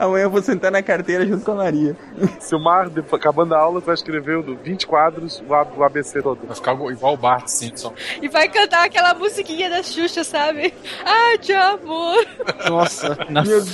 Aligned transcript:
Amanhã 0.00 0.24
eu 0.24 0.30
vou 0.30 0.40
sentar 0.42 0.70
na 0.72 0.82
carteira 0.82 1.26
junto 1.26 1.44
com 1.44 1.52
a 1.52 1.56
Maria. 1.56 1.94
Silmar, 2.40 2.88
depois- 2.88 3.20
acabando 3.20 3.54
a 3.54 3.58
aula, 3.58 3.80
vai 3.80 3.94
escrever 3.94 4.38
o 4.38 4.42
do 4.42 4.56
20 4.56 4.86
quadros, 4.86 5.42
o 5.46 5.54
A- 5.54 5.66
o 5.76 5.84
ABC 5.84 6.22
todo. 6.22 6.38
Vai 6.46 6.56
ficar 6.56 6.72
igual 6.72 7.12
o 7.14 7.16
Bart 7.18 7.46
Simpson. 7.48 7.92
E 8.22 8.26
vai 8.28 8.48
cantar 8.48 8.86
aquela 8.86 9.12
musiquinha 9.14 9.68
da 9.68 9.82
Xuxa, 9.82 10.24
sabe? 10.24 10.72
Ah, 11.04 11.36
de 11.38 11.52
amor. 11.52 12.26
Nossa. 12.68 13.16
Meu 13.28 13.44
Deus 13.44 13.66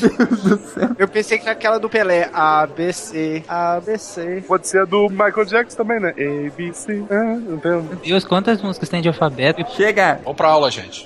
do 0.43 0.59
céu. 0.59 0.89
Eu 0.99 1.07
pensei 1.09 1.39
que 1.39 1.45
era 1.45 1.53
aquela 1.53 1.79
do 1.79 1.89
Pelé. 1.89 2.29
ABC, 2.33 3.45
ABC. 3.49 4.43
Pode 4.49 4.67
ser 4.67 4.81
a 4.81 4.85
do 4.85 5.09
Michael 5.09 5.45
Jackson 5.45 5.77
também, 5.77 6.01
né? 6.01 6.11
A, 6.11 6.51
B, 6.57 6.73
C, 6.73 7.05
ah, 7.11 7.23
não 7.37 7.59
tem... 7.59 7.71
Meu 7.73 7.83
Deus, 8.03 8.25
quantas 8.25 8.61
músicas 8.61 8.89
tem 8.89 9.01
de 9.01 9.09
alfabeto? 9.09 9.65
Chega! 9.77 10.21
Vamos 10.25 10.37
pra 10.37 10.49
aula, 10.49 10.71
gente. 10.71 11.05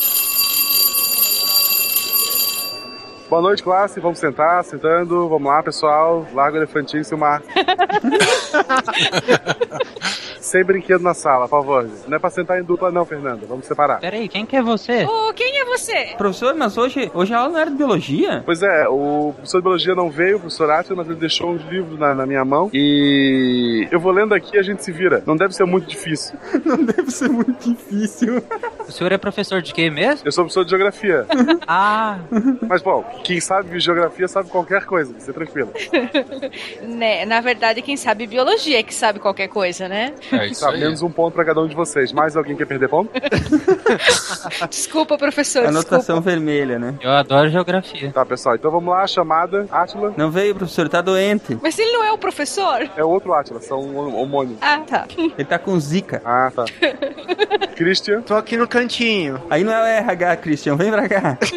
Boa 3.30 3.40
noite, 3.40 3.62
classe. 3.62 4.00
Vamos 4.00 4.18
sentar, 4.18 4.64
sentando. 4.64 5.29
Vamos 5.29 5.48
lá, 5.48 5.62
pessoal. 5.62 6.26
Larga 6.34 6.58
o 6.58 6.62
elefantinho, 6.62 7.04
Silmar. 7.04 7.40
Sem 10.40 10.64
brinquedo 10.64 11.03
na 11.03 11.14
sala, 11.14 11.49
por 11.49 11.61
favor. 11.61 11.89
Não 12.08 12.17
é 12.17 12.18
pra 12.18 12.30
sentar 12.30 12.58
em 12.58 12.64
dupla, 12.64 12.90
não, 12.90 13.04
Fernanda. 13.04 13.46
Vamos 13.46 13.67
separar. 13.67 14.00
Peraí, 14.00 14.29
quem 14.29 14.46
que 14.46 14.57
é 14.57 14.62
você? 14.62 15.04
Ô, 15.04 15.32
quem 15.35 15.58
é 15.61 15.64
você? 15.64 16.14
Professor, 16.17 16.54
mas 16.54 16.76
hoje, 16.79 17.11
hoje 17.14 17.35
a 17.35 17.39
aula 17.39 17.53
não 17.53 17.58
era 17.58 17.71
de 17.71 17.76
biologia? 17.76 18.43
Pois 18.45 18.62
é, 18.62 18.89
o 18.89 19.32
professor 19.34 19.58
de 19.58 19.62
biologia 19.62 19.95
não 19.95 20.11
veio, 20.11 20.36
o 20.36 20.40
professor 20.40 20.71
Átila, 20.71 20.96
mas 20.96 21.07
ele 21.08 21.18
deixou 21.18 21.50
uns 21.50 21.62
livros 21.68 21.98
na, 21.98 22.14
na 22.14 22.26
minha 22.26 22.45
mão. 22.45 22.71
E 22.72 23.86
eu 23.90 24.00
vou 24.00 24.12
lendo 24.12 24.34
aqui 24.34 24.57
e 24.57 24.58
a 24.58 24.62
gente 24.62 24.82
se 24.84 24.90
vira. 24.93 25.22
Não 25.26 25.36
deve 25.36 25.54
ser 25.54 25.64
muito 25.64 25.86
difícil. 25.86 26.39
Não 26.64 26.82
deve 26.84 27.11
ser 27.11 27.29
muito 27.29 27.68
difícil. 27.75 28.43
O 28.89 28.93
senhor 28.93 29.12
é 29.12 29.18
professor 29.18 29.61
de 29.61 29.72
quê 29.75 29.90
mesmo? 29.90 30.22
Eu 30.26 30.32
sou 30.32 30.45
professor 30.45 30.64
de 30.64 30.70
geografia. 30.70 31.26
Ah, 31.72 32.19
Mas, 32.69 32.83
bom, 32.83 33.05
quem 33.22 33.41
sabe 33.41 33.78
geografia 33.78 34.27
sabe 34.27 34.48
qualquer 34.48 34.84
coisa, 34.84 35.12
você 35.17 35.33
tranquilo. 35.33 35.70
Né, 36.83 37.25
na 37.25 37.41
verdade, 37.41 37.83
quem 37.83 37.97
sabe 37.97 38.27
biologia 38.27 38.78
é 38.78 38.83
que 38.83 38.95
sabe 38.95 39.19
qualquer 39.19 39.48
coisa, 39.48 39.89
né? 39.89 40.15
É 40.33 40.47
isso 40.47 40.61
Tá, 40.61 40.70
aí. 40.70 40.81
menos 40.81 41.03
um 41.03 41.11
ponto 41.11 41.34
pra 41.34 41.45
cada 41.45 41.61
um 41.61 41.67
de 41.67 41.75
vocês. 41.75 42.12
Mais 42.12 42.36
alguém 42.36 42.56
quer 42.56 42.67
perder 42.67 42.89
ponto? 42.89 43.11
Desculpa, 44.69 45.17
professor, 45.19 45.67
Anotação 45.67 45.98
desculpa. 46.17 46.20
vermelha, 46.22 46.78
né? 46.78 46.95
eu 47.00 47.11
adoro 47.11 47.48
geografia. 47.50 48.11
Tá, 48.12 48.25
pessoal, 48.25 48.55
então 48.55 48.70
vamos 48.70 48.91
lá, 48.92 49.06
chamada. 49.06 49.67
Átila. 49.70 50.14
Não 50.17 50.31
veio, 50.31 50.55
professor, 50.55 50.89
tá 50.89 51.00
doente. 51.00 51.59
Mas 51.62 51.78
ele 51.78 51.92
não 51.92 52.05
é 52.05 52.12
o 52.12 52.19
professor? 52.19 52.89
É 52.97 53.05
outro 53.05 53.33
Átila, 53.34 53.61
são 53.61 53.81
hom- 53.81 54.14
homônimos. 54.14 54.59
Ah, 54.61 54.78
tá. 54.87 55.06
Ele 55.17 55.45
tá 55.45 55.59
com 55.59 55.78
zika. 55.78 56.20
Ah, 56.25 56.50
tá. 56.55 56.65
Christian. 57.77 58.22
Tô 58.22 58.34
aqui 58.34 58.56
no 58.56 58.69
cantinho. 58.69 59.41
Aí 59.50 59.65
não 59.65 59.72
é 59.72 59.81
o 59.83 59.87
RH, 59.87 60.37
Christian, 60.37 60.77
vem 60.77 60.91
pra 60.91 61.09
cá. 61.09 61.39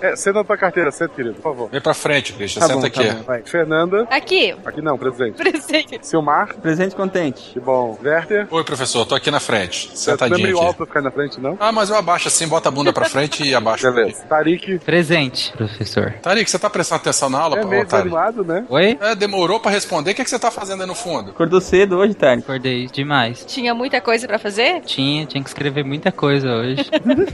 É, 0.00 0.14
senta 0.16 0.38
na 0.38 0.44
tua 0.44 0.56
carteira, 0.56 0.90
senta, 0.90 1.14
querido, 1.14 1.34
por 1.36 1.42
favor. 1.42 1.68
Vem 1.70 1.80
pra 1.80 1.92
frente, 1.94 2.32
Christian. 2.32 2.60
Tá 2.60 2.66
Senta 2.68 2.80
bom, 2.80 2.86
aqui. 2.86 3.04
tá 3.08 3.14
bom. 3.14 3.22
Vai. 3.22 3.42
Fernanda. 3.42 4.06
Aqui, 4.10 4.54
Aqui 4.64 4.80
não, 4.80 4.96
presente. 4.96 5.36
presente. 5.36 5.98
Silmar. 6.06 6.54
Presente 6.56 6.94
contente. 6.94 7.39
Que 7.52 7.60
bom. 7.60 7.98
Werther. 8.02 8.46
Oi, 8.50 8.64
professor, 8.64 9.04
tô 9.06 9.14
aqui 9.14 9.30
na 9.30 9.40
frente. 9.40 9.90
Você 9.94 10.10
não 10.10 10.14
é 10.14 10.18
Sentadinho 10.18 10.42
meio 10.46 10.56
aqui. 10.58 10.66
alto 10.66 10.76
pra 10.78 10.86
ficar 10.86 11.00
na 11.02 11.10
frente, 11.10 11.40
não? 11.40 11.56
Ah, 11.60 11.72
mas 11.72 11.90
eu 11.90 11.96
abaixo 11.96 12.28
assim, 12.28 12.46
bota 12.46 12.68
a 12.68 12.72
bunda 12.72 12.92
pra 12.92 13.04
frente 13.06 13.42
e 13.42 13.54
abaixo. 13.54 13.90
Beleza. 13.90 14.22
Tarik. 14.28 14.78
Presente, 14.80 15.52
professor. 15.52 16.14
Tarik, 16.22 16.50
você 16.50 16.58
tá 16.58 16.68
prestando 16.70 17.00
atenção 17.00 17.28
na 17.30 17.38
aula, 17.40 17.58
É 17.58 17.64
meio 17.64 17.86
Tarik? 17.86 18.08
desanimado, 18.08 18.44
né? 18.44 18.64
Oi? 18.68 18.98
É, 19.00 19.14
demorou 19.14 19.58
pra 19.60 19.70
responder. 19.70 20.12
O 20.12 20.14
que, 20.14 20.22
é 20.22 20.24
que 20.24 20.30
você 20.30 20.38
tá 20.38 20.50
fazendo 20.50 20.80
aí 20.82 20.86
no 20.86 20.94
fundo? 20.94 21.30
Acordou 21.30 21.60
cedo 21.60 21.96
hoje, 21.98 22.14
Tari. 22.14 22.40
Acordei 22.40 22.86
demais. 22.86 23.44
Tinha 23.46 23.74
muita 23.74 24.00
coisa 24.00 24.26
pra 24.26 24.38
fazer? 24.38 24.80
Tinha, 24.82 25.26
tinha 25.26 25.42
que 25.42 25.48
escrever 25.48 25.84
muita 25.84 26.12
coisa 26.12 26.48
hoje. 26.52 26.84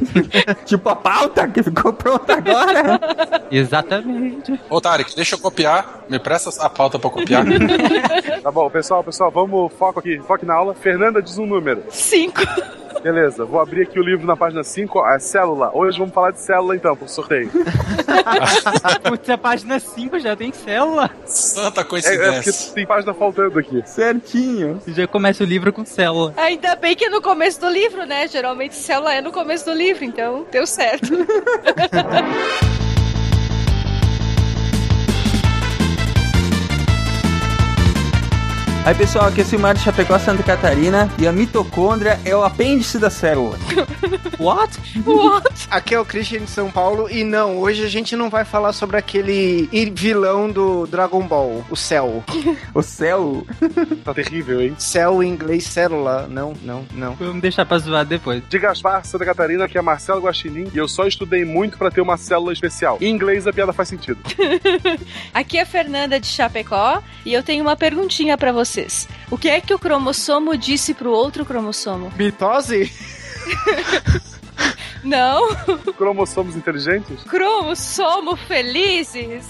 Tipo 0.65 0.89
a 0.89 0.97
pauta 0.97 1.47
que 1.49 1.63
ficou 1.63 1.93
pronta 1.93 2.35
agora. 2.35 3.01
Exatamente. 3.51 4.59
Ô, 4.71 4.81
Tarik, 4.81 5.15
deixa 5.15 5.35
eu 5.35 5.39
copiar. 5.39 6.05
Me 6.09 6.19
presta 6.19 6.51
a 6.65 6.71
pauta 6.71 6.99
pra 6.99 7.11
copiar. 7.11 7.45
Tá 8.43 8.51
bom, 8.53 8.71
pessoal, 8.71 9.03
pessoal, 9.03 9.31
vamos 9.31 9.73
foco 9.77 9.96
aqui, 10.01 10.19
foco 10.21 10.47
na 10.47 10.55
aula. 10.55 10.75
Fernanda 10.75 11.21
diz 11.23 11.39
um 11.39 11.47
número. 11.47 11.83
Cinco. 11.91 12.41
Beleza, 13.03 13.45
vou 13.45 13.61
abrir 13.61 13.83
aqui 13.83 14.01
o 14.01 14.03
livro 14.03 14.27
na 14.27 14.37
página 14.37 14.65
5, 14.65 14.99
a 15.01 15.19
célula. 15.21 15.71
Hoje 15.73 15.97
vamos 15.99 16.13
falar 16.13 16.33
de 16.33 16.41
célula 16.41 16.75
então, 16.75 16.97
pro 16.97 17.09
sorteio. 17.09 17.51
Putz, 19.05 19.31
a 19.31 19.39
página 19.39 19.79
5 19.79 20.19
já 20.19 20.35
tem 20.35 20.53
célula. 20.53 21.09
Santa 21.25 21.81
É, 21.81 21.83
é 21.83 21.85
porque 21.85 21.89
coincidência. 21.91 22.75
tem 22.75 22.85
página 22.87 23.15
faltando 23.15 23.59
aqui. 23.59 23.81
Certinho. 23.87 24.81
Já 24.89 25.07
começa 25.07 25.45
o 25.45 25.47
livro 25.47 25.73
com 25.73 25.85
célula. 25.85 26.35
Ainda 26.37 26.75
bem 26.75 26.97
que 26.97 27.05
é 27.05 27.09
no 27.09 27.23
começo 27.23 27.61
do 27.61 27.69
livro, 27.69 28.05
né? 28.07 28.27
Geralmente 28.27 28.75
célula 28.75 29.15
é 29.15 29.21
no 29.21 29.31
começo 29.31 29.67
do 29.67 29.73
livro, 29.73 30.05
então 30.05 30.45
deu 30.51 30.67
certo. 30.67 31.07
Aí, 38.87 38.95
pessoal, 38.95 39.27
aqui 39.27 39.41
é 39.41 39.43
o 39.43 39.47
Silmar 39.47 39.75
de 39.75 39.81
Chapecó, 39.81 40.17
Santa 40.17 40.45
Catarina. 40.45 41.11
E 41.19 41.27
a 41.27 41.33
mitocôndria 41.33 42.21
é 42.25 42.37
o 42.37 42.45
apêndice 42.45 43.01
da 43.01 43.11
célula. 43.11 43.59
What? 44.39 44.79
What? 45.05 45.67
Aqui 45.69 45.97
é 45.97 45.99
o 45.99 46.05
Christian 46.05 46.45
de 46.45 46.51
São 46.51 46.71
Paulo 46.71 47.11
e 47.11 47.25
não, 47.25 47.59
hoje 47.59 47.83
a 47.83 47.89
gente 47.89 48.15
não 48.15 48.31
vai 48.31 48.45
falar 48.45 48.73
sobre 48.73 48.97
aquele 48.97 49.69
vilão 49.93 50.49
do 50.49 50.87
Dragon 50.87 51.27
Ball, 51.27 51.65
o 51.69 51.75
Cell. 51.75 52.23
O 52.73 52.81
céu. 52.81 53.45
Tá 54.05 54.15
terrível, 54.15 54.63
hein? 54.63 54.75
Cell 54.79 55.21
em 55.21 55.31
inglês, 55.31 55.65
célula. 55.65 56.29
Não, 56.29 56.53
não, 56.63 56.87
não. 56.93 57.15
Vamos 57.15 57.43
deixar 57.43 57.67
pra 57.67 57.79
zoar 57.79 58.05
depois. 58.05 58.43
De 58.49 58.59
Gaspar, 58.59 59.05
Santa 59.05 59.25
Catarina, 59.25 59.67
que 59.67 59.77
é 59.77 59.83
Marcelo 59.83 60.21
Guaxinim, 60.21 60.71
e 60.73 60.79
eu 60.79 60.87
só 60.87 61.07
estudei 61.07 61.45
muito 61.45 61.77
pra 61.77 61.91
ter 61.91 62.01
uma 62.01 62.17
célula 62.17 62.53
especial. 62.53 62.99
Em 63.01 63.11
inglês 63.11 63.49
a 63.49 63.53
piada 63.53 63.73
faz 63.73 63.89
sentido. 63.89 64.19
Aqui 65.35 65.59
é 65.59 65.63
a 65.63 65.67
Fernanda 65.67 66.21
de 66.21 66.27
Chapecó 66.29 67.03
e 67.25 67.33
eu 67.33 67.43
tenho 67.43 67.65
uma 67.65 67.75
perguntinha 67.75 68.39
pra 68.39 68.53
O 69.31 69.39
que 69.39 69.49
é 69.49 69.61
que 69.61 69.73
o 69.75 69.79
cromossomo 69.79 70.57
disse 70.57 70.93
pro 70.95 71.11
outro 71.11 71.45
cromossomo? 71.45 72.13
Mitose? 72.17 72.93
Não, 75.05 75.55
Cromossomos 75.97 76.57
inteligentes? 76.57 77.23
cromossomo 77.25 78.37
felizes. 78.37 79.45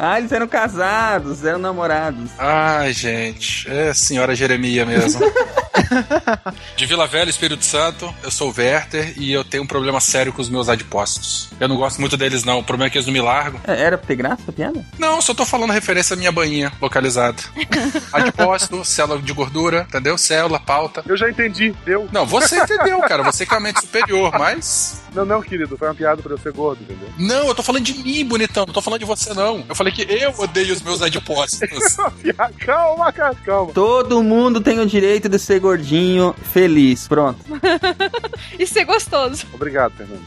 Ah, 0.00 0.18
eles 0.18 0.30
eram 0.30 0.46
casados, 0.46 1.44
eram 1.44 1.58
namorados. 1.58 2.30
Ai, 2.38 2.92
gente. 2.92 3.68
É 3.68 3.92
senhora 3.92 4.34
Jeremia 4.34 4.86
mesmo. 4.86 5.20
De 6.76 6.86
Vila 6.86 7.06
Velha, 7.06 7.30
Espírito 7.30 7.64
Santo, 7.64 8.12
eu 8.22 8.30
sou 8.30 8.50
o 8.50 8.54
Werther 8.56 9.14
e 9.16 9.32
eu 9.32 9.42
tenho 9.44 9.62
um 9.62 9.66
problema 9.66 10.00
sério 10.00 10.32
com 10.32 10.40
os 10.42 10.48
meus 10.48 10.68
adipócitos. 10.68 11.48
Eu 11.58 11.68
não 11.68 11.76
gosto 11.76 12.00
muito 12.00 12.16
deles, 12.16 12.44
não. 12.44 12.58
O 12.58 12.64
problema 12.64 12.88
é 12.88 12.90
que 12.90 12.98
eles 12.98 13.06
não 13.06 13.12
me 13.12 13.20
largam. 13.20 13.60
É, 13.66 13.80
Era 13.82 13.96
pra 13.98 14.06
ter 14.06 14.16
graça 14.16 14.42
a 14.48 14.52
piada? 14.52 14.84
Não, 14.98 15.20
só 15.20 15.32
tô 15.34 15.44
falando 15.44 15.72
referência 15.72 16.14
à 16.14 16.16
minha 16.16 16.30
bainha 16.32 16.72
localizada. 16.80 17.42
Adipócito, 18.12 18.84
célula 18.84 19.20
de 19.20 19.32
gordura, 19.32 19.86
entendeu? 19.88 20.16
Célula, 20.18 20.60
pauta. 20.60 21.02
Eu 21.06 21.16
já 21.16 21.28
entendi, 21.28 21.74
deu. 21.84 22.08
Não, 22.12 22.26
você 22.26 22.58
entendeu, 22.58 23.00
cara. 23.00 23.22
Você 23.22 23.46
que 23.46 23.54
é 23.54 23.56
a 23.56 23.60
mente 23.60 23.80
superior, 23.80 24.32
mas. 24.38 25.02
Não, 25.14 25.24
não, 25.24 25.40
querido, 25.42 25.76
foi 25.76 25.88
uma 25.88 25.94
piada 25.94 26.22
pra 26.22 26.32
eu 26.32 26.38
ser 26.38 26.52
gordo, 26.52 26.82
entendeu? 26.82 27.08
Não, 27.18 27.48
eu 27.48 27.54
tô 27.54 27.62
falando 27.62 27.82
de 27.84 27.94
mim, 27.94 28.24
bonitão. 28.24 28.66
Não 28.66 28.74
tô 28.74 28.82
falando 28.82 29.00
de 29.00 29.06
você, 29.06 29.32
não. 29.32 29.64
Eu 29.68 29.74
falei 29.74 29.87
que 29.90 30.02
eu 30.02 30.32
odeio 30.38 30.72
os 30.72 30.82
meus 30.82 31.02
adipócitos. 31.02 31.96
calma, 32.58 33.12
cara, 33.12 33.34
calma. 33.34 33.72
Todo 33.72 34.22
mundo 34.22 34.60
tem 34.60 34.78
o 34.80 34.86
direito 34.86 35.28
de 35.28 35.38
ser 35.38 35.60
gordinho, 35.60 36.34
feliz. 36.52 37.06
Pronto. 37.08 37.38
E 38.58 38.66
ser 38.66 38.84
gostoso. 38.84 39.46
Obrigado, 39.52 39.92
Fernando. 39.92 40.22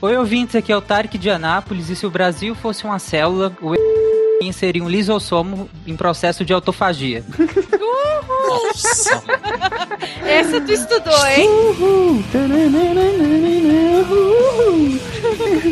Oi, 0.00 0.16
ouvintes, 0.16 0.54
aqui 0.54 0.70
é 0.70 0.76
o 0.76 0.80
Tarek 0.80 1.18
de 1.18 1.28
Anápolis. 1.28 1.88
E 1.88 1.96
se 1.96 2.06
o 2.06 2.10
Brasil 2.10 2.54
fosse 2.54 2.84
uma 2.84 2.98
célula, 2.98 3.56
o 3.60 3.74
E 4.40 4.52
seria 4.52 4.82
um 4.82 4.88
lisossomo 4.88 5.68
em 5.86 5.96
processo 5.96 6.44
de 6.44 6.52
autofagia. 6.52 7.24
Nossa, 8.48 9.22
mano. 9.26 9.38
Essa 10.24 10.60
tu 10.60 10.72
estudou, 10.72 11.26
hein? 11.26 11.48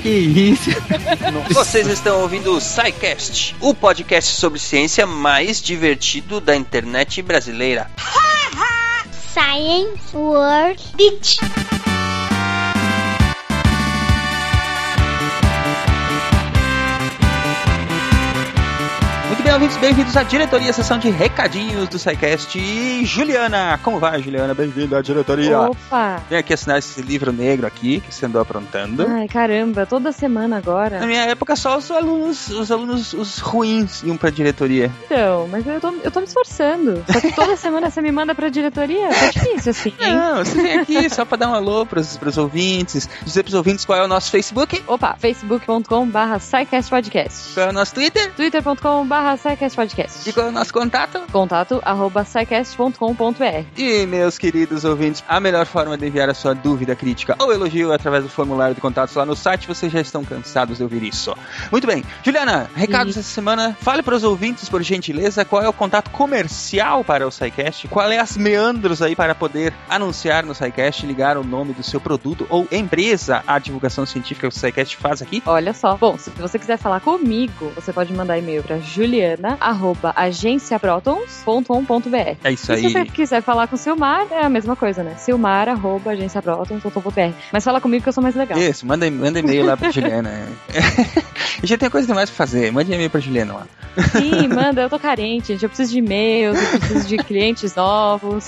que 0.03 0.09
isso? 0.09 0.71
Vocês 1.53 1.87
estão 1.89 2.21
ouvindo 2.21 2.57
o 2.57 2.61
SciCast, 2.61 3.57
o 3.61 3.75
podcast 3.75 4.35
sobre 4.35 4.59
ciência 4.59 5.07
mais 5.07 5.61
divertido 5.61 6.41
da 6.41 6.57
internet 6.57 7.23
brasileira. 7.23 7.91
Science 9.33 10.17
World 10.17 10.83
Beach. 10.97 11.39
Muito 19.47 19.53
bem, 19.61 19.69
ouvintes, 19.69 19.77
bem-vindos 19.77 20.17
à 20.17 20.25
diretoria, 20.25 20.73
sessão 20.73 20.99
de 20.99 21.09
recadinhos 21.09 21.89
do 21.89 22.01
SciCast. 22.01 22.59
E 22.59 23.05
Juliana, 23.07 23.79
como 23.81 24.01
vai, 24.01 24.21
Juliana? 24.21 24.53
Bem-vinda 24.55 24.99
à 24.99 25.03
diretoria. 25.03 25.61
Opa! 25.61 26.21
Vem 26.29 26.41
aqui 26.41 26.53
assinar 26.53 26.81
esse 26.81 27.01
livro 27.01 27.33
negro 27.33 27.65
aqui 27.65 28.01
que 28.01 28.13
você 28.13 28.27
andou 28.27 28.43
aprontando. 28.43 29.07
Ai, 29.09 29.29
caramba, 29.29 29.87
toda 29.87 30.11
semana 30.11 30.49
Na 30.49 30.57
agora. 30.57 31.07
minha 31.07 31.23
época, 31.27 31.55
só 31.55 31.79
os 31.79 31.89
alunos, 31.93 32.49
os 32.49 32.73
alunos, 32.73 33.13
os 33.13 33.39
ruins 33.39 34.03
iam 34.03 34.17
pra 34.17 34.31
diretoria. 34.31 34.91
Então, 35.05 35.47
mas 35.49 35.65
eu 35.65 35.81
tô, 35.81 35.95
eu 36.03 36.11
tô 36.11 36.19
me 36.21 36.27
esforçando. 36.27 37.05
Só 37.09 37.21
que 37.21 37.31
toda 37.33 37.55
semana 37.57 37.89
você 37.89 38.03
me 38.03 38.11
manda 38.11 38.35
pra 38.35 38.49
diretoria. 38.49 39.09
Tá 39.11 39.31
difícil 39.31 39.71
assim, 39.71 39.93
hein? 40.01 40.13
Não, 40.13 40.45
você 40.45 40.61
vem 40.61 40.79
aqui 40.81 41.09
só 41.09 41.25
pra 41.25 41.37
dar 41.39 41.51
um 41.51 41.55
alô 41.55 41.87
pros, 41.87 42.17
pros 42.17 42.37
ouvintes, 42.37 43.09
dizer 43.23 43.45
pros 43.45 43.55
ouvintes 43.55 43.85
qual 43.85 43.97
é 44.01 44.05
o 44.05 44.09
nosso 44.09 44.29
Facebook, 44.29 44.83
Opa, 44.89 45.15
facebook.com 45.21 46.09
barra 46.09 46.41
Podcast. 46.91 47.55
qual 47.55 47.67
é 47.67 47.71
o 47.71 47.73
nosso 47.73 47.95
Twitter 47.95 48.33
twitter.com 48.35 49.05
barra 49.43 49.71
Podcast. 49.75 50.29
e 50.29 50.33
qual 50.33 50.47
é 50.47 50.49
o 50.49 50.53
nosso 50.53 50.73
contato. 50.73 51.21
Contato 51.31 51.81
arroba. 51.85 52.27
E, 53.77 54.07
meus 54.07 54.39
queridos 54.39 54.85
ouvintes, 54.85 55.23
a 55.29 55.39
melhor 55.39 55.67
forma 55.67 55.97
de 55.97 56.07
enviar 56.07 56.29
a 56.29 56.35
sua 56.35 56.55
dúvida, 56.55 56.95
crítica 56.97 57.37
ou 57.39 57.53
elogio 57.53 57.93
é 57.93 57.95
através 57.95 58.25
do 58.25 58.31
formulário 58.31 58.75
de 58.75 58.81
contatos 58.81 59.15
lá 59.15 59.25
no 59.27 59.37
site. 59.37 59.69
Vocês 59.69 59.93
já 59.93 60.01
estão 60.01 60.25
cansados 60.25 60.79
de 60.79 60.83
ouvir 60.83 61.03
isso. 61.03 61.35
Muito 61.71 61.87
bem. 61.87 62.05
Juliana, 62.23 62.71
recados 62.75 63.15
Sim. 63.15 63.21
essa 63.21 63.29
semana. 63.29 63.77
Fale 63.81 64.03
para 64.03 64.15
os 64.15 64.25
ouvintes, 64.25 64.69
por 64.69 64.83
gentileza, 64.83 65.45
qual 65.45 65.63
é 65.63 65.69
o 65.69 65.73
contato 65.73 66.11
comercial 66.11 67.05
para 67.05 67.27
o 67.27 67.31
SciCast, 67.31 67.89
qual 67.89 68.11
é 68.11 68.19
as 68.19 68.37
meandros 68.37 69.03
aí 69.03 69.15
para 69.15 69.35
poder 69.35 69.73
anunciar 69.89 70.45
no 70.45 70.55
SciCast, 70.55 71.07
ligar 71.07 71.37
o 71.37 71.45
nome 71.45 71.73
do 71.73 71.83
seu 71.83 72.01
produto 72.01 72.47
ou 72.49 72.67
empresa 72.71 73.43
à 73.47 73.59
divulgação 73.59 74.07
científica 74.07 74.49
que 74.49 74.55
o 74.55 74.59
SciCast 74.59 74.97
faz 74.97 75.23
aqui. 75.23 75.43
Olha 75.47 75.73
só. 75.73 75.97
Bom, 75.97 76.17
se 76.19 76.31
você 76.31 76.59
quiser 76.59 76.79
falar 76.79 77.01
comigo, 77.01 77.73
você 77.75 77.93
pode 77.93 78.13
mandar 78.13 78.39
e-mail 78.39 78.63
pra 78.63 78.79
juliana 78.79 79.26
arroba 79.61 80.13
agenciaprotons.com.br. 80.17 82.37
É 82.45 82.53
isso 82.53 82.73
E 82.73 82.79
se 82.79 82.87
aí. 82.87 82.93
você 82.93 83.05
quiser 83.07 83.43
falar 83.43 83.67
com 83.67 83.75
o 83.75 83.79
Silmar, 83.79 84.27
é 84.31 84.45
a 84.45 84.49
mesma 84.49 84.77
coisa, 84.77 85.03
né? 85.03 85.15
Silmar, 85.19 85.69
arroba, 85.69 86.13
agenciaprotons.com.br. 86.13 87.33
Mas 87.53 87.65
fala 87.65 87.81
comigo 87.81 88.03
que 88.03 88.09
eu 88.09 88.13
sou 88.13 88.23
mais 88.23 88.35
legal. 88.35 88.59
Isso, 88.59 88.87
manda, 88.87 89.11
manda 89.11 89.39
e-mail 89.39 89.67
lá 89.67 89.77
pra 89.77 89.91
Juliana. 89.91 90.31
A 91.63 91.67
gente 91.67 91.79
tem 91.79 91.89
coisa 91.91 92.07
demais 92.07 92.29
pra 92.29 92.37
fazer. 92.37 92.71
Mande 92.71 92.93
e-mail 92.93 93.09
pra 93.09 93.21
Juliana 93.21 93.55
lá. 93.55 93.67
Sim, 94.13 94.47
manda, 94.49 94.83
eu 94.83 94.91
tô 94.91 94.99
carente, 94.99 95.49
gente. 95.49 95.63
Eu 95.63 95.69
preciso 95.71 95.93
de 95.93 95.99
e-mails, 95.99 96.59
eu 96.61 96.79
preciso 96.79 97.09
de 97.09 97.17
clientes 97.17 97.75
novos. 97.75 98.45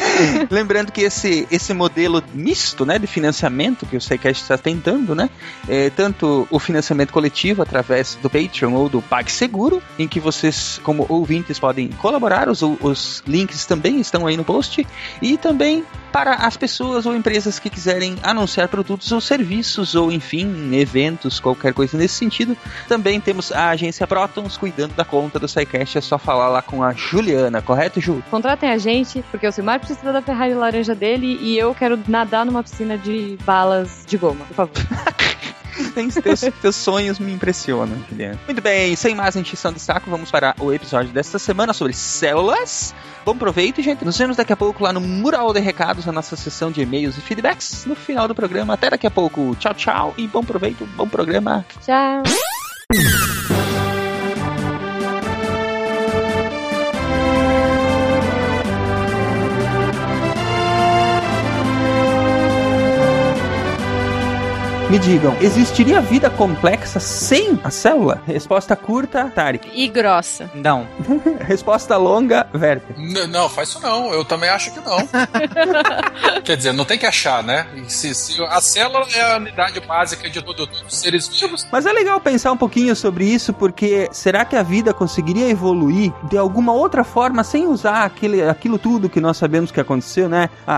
Lembrando 0.51 0.93
que 0.93 1.01
esse, 1.01 1.49
esse 1.51 1.73
modelo 1.73 2.23
misto 2.35 2.85
né, 2.85 2.99
de 2.99 3.07
financiamento 3.07 3.87
que 3.87 3.97
o 3.97 4.01
SciCast 4.01 4.43
está 4.43 4.59
tentando, 4.59 5.15
né? 5.15 5.31
É, 5.67 5.89
tanto 5.91 6.47
o 6.51 6.59
financiamento 6.59 7.13
coletivo 7.13 7.63
através 7.63 8.19
do 8.21 8.29
Patreon 8.29 8.75
ou 8.75 8.89
do 8.91 9.01
PagSeguro, 9.01 9.83
em 9.99 10.07
que 10.07 10.21
vocês, 10.21 10.68
como 10.77 11.07
ouvintes, 11.09 11.59
podem 11.59 11.89
colaborar, 11.89 12.49
os, 12.49 12.61
os 12.61 13.23
links 13.27 13.65
também 13.65 14.01
estão 14.01 14.27
aí 14.27 14.37
no 14.37 14.45
post, 14.45 14.87
e 15.23 15.39
também 15.39 15.85
para 16.13 16.35
as 16.35 16.57
pessoas 16.57 17.07
ou 17.07 17.15
empresas 17.15 17.59
que 17.59 17.71
quiserem 17.71 18.17
anunciar 18.23 18.69
produtos 18.69 19.11
ou 19.13 19.21
serviços, 19.21 19.95
ou 19.95 20.11
enfim, 20.11 20.75
eventos, 20.75 21.39
qualquer 21.39 21.73
coisa 21.73 21.97
nesse 21.97 22.15
sentido. 22.15 22.57
Também 22.89 23.21
temos 23.21 23.53
a 23.53 23.71
agência 23.71 24.07
Protons 24.07 24.57
cuidando 24.57 24.95
da 24.95 25.05
conta 25.05 25.39
do 25.39 25.47
SciCast, 25.47 25.99
é 25.99 26.01
só 26.01 26.19
falar 26.19 26.49
lá 26.49 26.61
com 26.61 26.83
a 26.83 26.93
Juliana, 26.93 27.63
correto, 27.63 28.01
Ju? 28.01 28.23
Contratem 28.31 28.71
a 28.71 28.79
gente, 28.79 29.25
porque 29.31 29.47
o 29.47 29.53
Silmar 29.53 29.79
precisa 29.79 30.13
da 30.13 30.21
Ferrari 30.21 30.55
laranja 30.55 30.95
dele 30.95 31.39
e 31.41 31.57
eu 31.57 31.75
quero 31.75 31.99
nadar 32.09 32.45
numa 32.45 32.63
piscina 32.63 32.99
de 32.99 33.39
balas 33.45 34.05
de 34.07 34.17
goma, 34.17 34.45
por 34.47 34.55
favor. 34.55 34.75
Tem 35.95 36.09
teus, 36.09 36.41
teus 36.61 36.77
sonhos 36.77 37.19
me 37.19 37.33
impressionam, 37.33 37.97
Juliana. 38.09 38.39
Muito 38.47 38.61
bem, 38.61 38.95
sem 38.97 39.15
mais 39.15 39.37
encheção 39.37 39.73
de 39.73 39.81
saco, 39.81 40.11
vamos 40.11 40.31
para 40.31 40.55
o 40.61 40.73
episódio 40.73 41.13
desta 41.13 41.39
semana 41.39 41.73
sobre 41.73 41.93
células. 41.93 42.95
Bom 43.25 43.37
proveito, 43.37 43.83
gente. 43.83 44.05
Nos 44.05 44.17
vemos 44.17 44.37
daqui 44.37 44.53
a 44.53 44.57
pouco 44.57 44.83
lá 44.83 44.93
no 44.93 45.01
Mural 45.01 45.53
de 45.53 45.61
Recados, 45.61 46.07
na 46.07 46.13
nossa 46.13 46.37
sessão 46.37 46.71
de 46.71 46.81
e-mails 46.81 47.17
e 47.19 47.21
feedbacks 47.21 47.85
no 47.85 47.95
final 47.95 48.27
do 48.27 48.35
programa. 48.35 48.75
Até 48.75 48.91
daqui 48.91 49.07
a 49.07 49.11
pouco. 49.11 49.55
Tchau, 49.57 49.75
tchau 49.75 50.15
e 50.17 50.27
bom 50.27 50.43
proveito, 50.43 50.87
bom 50.97 51.09
programa. 51.09 51.65
Tchau. 51.85 52.23
Me 64.91 64.99
digam, 64.99 65.37
existiria 65.43 66.01
vida 66.01 66.31
complexa 66.31 66.99
sem 66.99 67.61
a 67.63 67.71
célula? 67.71 68.23
Resposta 68.27 68.75
curta, 68.75 69.31
Tarek. 69.35 69.71
E 69.75 69.87
grossa. 69.87 70.51
Não. 70.55 70.87
Resposta 71.47 71.95
longa, 71.99 72.47
Werther. 72.55 72.97
N- 72.99 73.27
não, 73.27 73.51
faz 73.51 73.69
isso 73.69 73.83
não. 73.83 74.11
Eu 74.15 74.25
também 74.25 74.49
acho 74.49 74.73
que 74.73 74.81
não. 74.81 74.97
Quer 76.43 76.57
dizer, 76.57 76.73
não 76.73 76.87
tem 76.87 76.97
que 76.97 77.05
achar, 77.05 77.43
né? 77.43 77.67
Se- 77.87 78.15
se- 78.15 78.43
a 78.43 78.63
célula 78.63 79.07
é 79.15 79.35
a 79.35 79.37
unidade 79.37 79.79
básica 79.81 80.29
de 80.31 80.41
todo- 80.41 80.67
todos 80.67 80.83
os 80.89 80.97
seres 80.99 81.29
vivos. 81.29 81.67
Mas 81.71 81.85
é 81.85 81.93
legal 81.93 82.19
pensar 82.19 82.51
um 82.53 82.57
pouquinho 82.57 82.97
sobre 82.97 83.27
isso, 83.27 83.53
porque 83.53 84.09
será 84.11 84.47
que 84.47 84.57
a 84.57 84.63
vida 84.63 84.95
conseguiria 84.95 85.51
evoluir 85.51 86.15
de 86.31 86.39
alguma 86.39 86.73
outra 86.73 87.05
forma 87.05 87.45
sem 87.45 87.67
usar 87.67 88.05
aquele, 88.05 88.43
aquilo 88.43 88.79
tudo 88.79 89.11
que 89.11 89.21
nós 89.21 89.37
sabemos 89.37 89.71
que 89.71 89.81
aconteceu, 89.81 90.31
né? 90.31 90.49
A, 90.67 90.75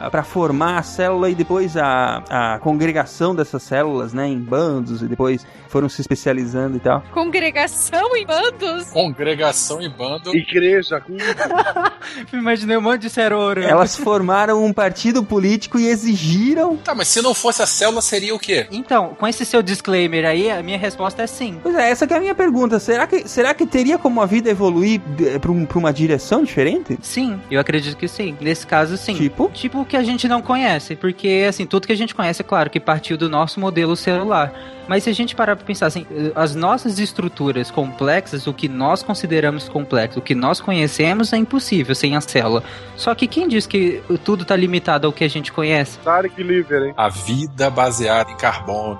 a, 0.00 0.06
a, 0.06 0.10
para 0.10 0.24
formar 0.24 0.78
a 0.78 0.82
célula 0.82 1.30
e 1.30 1.36
depois 1.36 1.76
a, 1.76 2.22
a 2.28 2.58
congregação 2.58 3.11
dessas 3.34 3.62
células, 3.62 4.12
né? 4.12 4.26
Em 4.26 4.38
bandos 4.38 5.02
e 5.02 5.06
depois 5.06 5.46
foram 5.68 5.88
se 5.88 6.00
especializando 6.00 6.76
e 6.76 6.80
tal. 6.80 7.02
Congregação 7.12 8.16
em 8.16 8.26
bandos. 8.26 8.90
Congregação 8.90 9.80
e 9.80 9.88
bando. 9.88 10.34
Igreja, 10.34 11.00
com 11.00 11.16
Imaginei 12.32 12.76
um 12.76 12.80
monte 12.80 13.02
de 13.02 13.10
ceroro. 13.10 13.62
Elas 13.62 13.96
formaram 13.96 14.64
um 14.64 14.72
partido 14.72 15.22
político 15.22 15.78
e 15.78 15.86
exigiram. 15.86 16.76
Tá, 16.76 16.94
mas 16.94 17.08
se 17.08 17.22
não 17.22 17.34
fosse 17.34 17.62
a 17.62 17.66
célula, 17.66 18.02
seria 18.02 18.34
o 18.34 18.38
quê? 18.38 18.66
Então, 18.70 19.14
com 19.18 19.26
esse 19.26 19.44
seu 19.44 19.62
disclaimer 19.62 20.24
aí, 20.24 20.50
a 20.50 20.62
minha 20.62 20.78
resposta 20.78 21.22
é 21.22 21.26
sim. 21.26 21.58
Pois 21.62 21.74
é, 21.74 21.90
essa 21.90 22.06
que 22.06 22.14
é 22.14 22.16
a 22.16 22.20
minha 22.20 22.34
pergunta. 22.34 22.78
Será 22.78 23.06
que, 23.06 23.28
será 23.28 23.54
que 23.54 23.66
teria 23.66 23.98
como 23.98 24.20
a 24.20 24.26
vida 24.26 24.50
evoluir 24.50 25.00
para 25.40 25.50
um, 25.50 25.64
pra 25.64 25.78
uma 25.78 25.92
direção 25.92 26.42
diferente? 26.42 26.98
Sim, 27.02 27.40
eu 27.50 27.60
acredito 27.60 27.96
que 27.96 28.08
sim. 28.08 28.36
Nesse 28.40 28.66
caso, 28.66 28.96
sim. 28.96 29.14
Tipo? 29.14 29.50
Tipo 29.54 29.80
o 29.80 29.84
que 29.84 29.96
a 29.96 30.02
gente 30.02 30.28
não 30.28 30.42
conhece, 30.42 30.96
porque 30.96 31.46
assim, 31.48 31.66
tudo 31.66 31.86
que 31.86 31.92
a 31.92 31.96
gente 31.96 32.14
conhece, 32.14 32.42
é 32.42 32.44
claro, 32.44 32.70
que 32.70 32.80
partiu 33.02 33.18
do 33.18 33.28
nosso 33.28 33.58
modelo 33.58 33.96
celular. 33.96 34.52
Mas 34.86 35.04
se 35.04 35.10
a 35.10 35.12
gente 35.12 35.34
parar 35.34 35.54
pra 35.56 35.64
pensar 35.64 35.86
assim, 35.86 36.06
as 36.34 36.54
nossas 36.54 36.98
estruturas 36.98 37.70
complexas, 37.70 38.46
o 38.46 38.52
que 38.54 38.68
nós 38.68 39.02
consideramos 39.02 39.68
complexo, 39.68 40.18
o 40.18 40.22
que 40.22 40.34
nós 40.34 40.60
conhecemos 40.60 41.32
é 41.32 41.36
impossível 41.36 41.94
sem 41.94 42.14
a 42.16 42.20
célula. 42.20 42.62
Só 42.96 43.14
que 43.14 43.26
quem 43.28 43.46
diz 43.48 43.66
que 43.66 44.02
tudo 44.24 44.44
tá 44.44 44.54
limitado 44.56 45.06
ao 45.06 45.12
que 45.12 45.24
a 45.24 45.28
gente 45.28 45.52
conhece? 45.52 45.98
Tarek 45.98 46.40
Liver, 46.42 46.82
hein? 46.86 46.94
A 46.96 47.08
vida 47.08 47.70
baseada 47.70 48.30
em 48.32 48.36
carbono. 48.36 48.98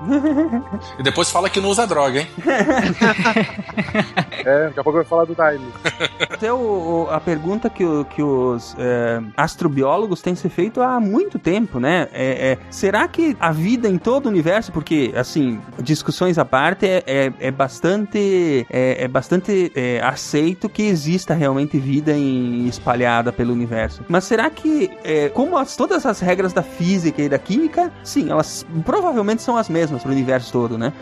e 0.99 1.03
depois 1.03 1.31
fala 1.31 1.49
que 1.51 1.61
não 1.61 1.69
usa 1.69 1.87
droga, 1.87 2.21
hein? 2.21 2.29
É, 4.45 4.65
daqui 4.67 4.81
a 4.81 4.85
pouco 4.85 4.99
vai 4.99 5.05
falar 5.05 5.25
do 5.25 5.35
Time. 5.35 5.67
Até 6.31 6.51
o- 6.53 6.57
o- 7.07 7.09
a 7.11 7.21
pergunta 7.21 7.69
que, 7.69 7.85
o- 7.85 8.05
que 8.05 8.23
os 8.23 8.75
é, 8.79 9.21
astrobiólogos 9.37 10.23
têm 10.23 10.35
se 10.35 10.49
feito 10.49 10.81
há 10.81 10.99
muito 11.01 11.39
tempo, 11.39 11.79
né? 11.81 12.09
É, 12.13 12.53
é, 12.53 12.59
será 12.71 13.07
que 13.09 13.37
a 13.41 13.51
vida 13.53 13.89
em 13.93 13.99
todo 13.99 14.27
o 14.27 14.29
universo, 14.29 14.73
porque, 14.73 15.13
assim, 15.17 15.61
discussões 15.83 16.39
à 16.39 16.45
parte, 16.45 16.87
é, 16.87 17.03
é, 17.07 17.33
é 17.41 17.51
bastante, 17.51 18.67
é, 18.71 19.05
é 19.05 19.09
bastante 19.09 19.71
é, 19.75 20.01
aceito 20.03 20.69
que 20.69 20.83
exista 20.83 21.35
realmente 21.35 21.79
vida 21.79 22.13
em- 22.13 22.67
espalhada 22.67 23.33
pelo 23.33 23.53
universo. 23.53 24.05
Mas 24.09 24.25
será 24.25 24.49
que, 24.51 24.91
é, 25.05 25.29
como 25.29 25.57
as- 25.57 25.77
todas 25.77 26.05
as 26.07 26.21
regras 26.21 26.53
da 26.53 26.63
física 26.63 27.21
e 27.23 27.29
da 27.29 27.39
química, 27.39 27.93
sim, 28.03 28.31
elas 28.31 28.67
provavelmente 28.85 29.43
são 29.43 29.57
as 29.57 29.69
mesmas 29.69 30.03
para 30.03 30.09
o 30.11 30.13
universo 30.13 30.51
todo, 30.53 30.79
né? 30.79 30.93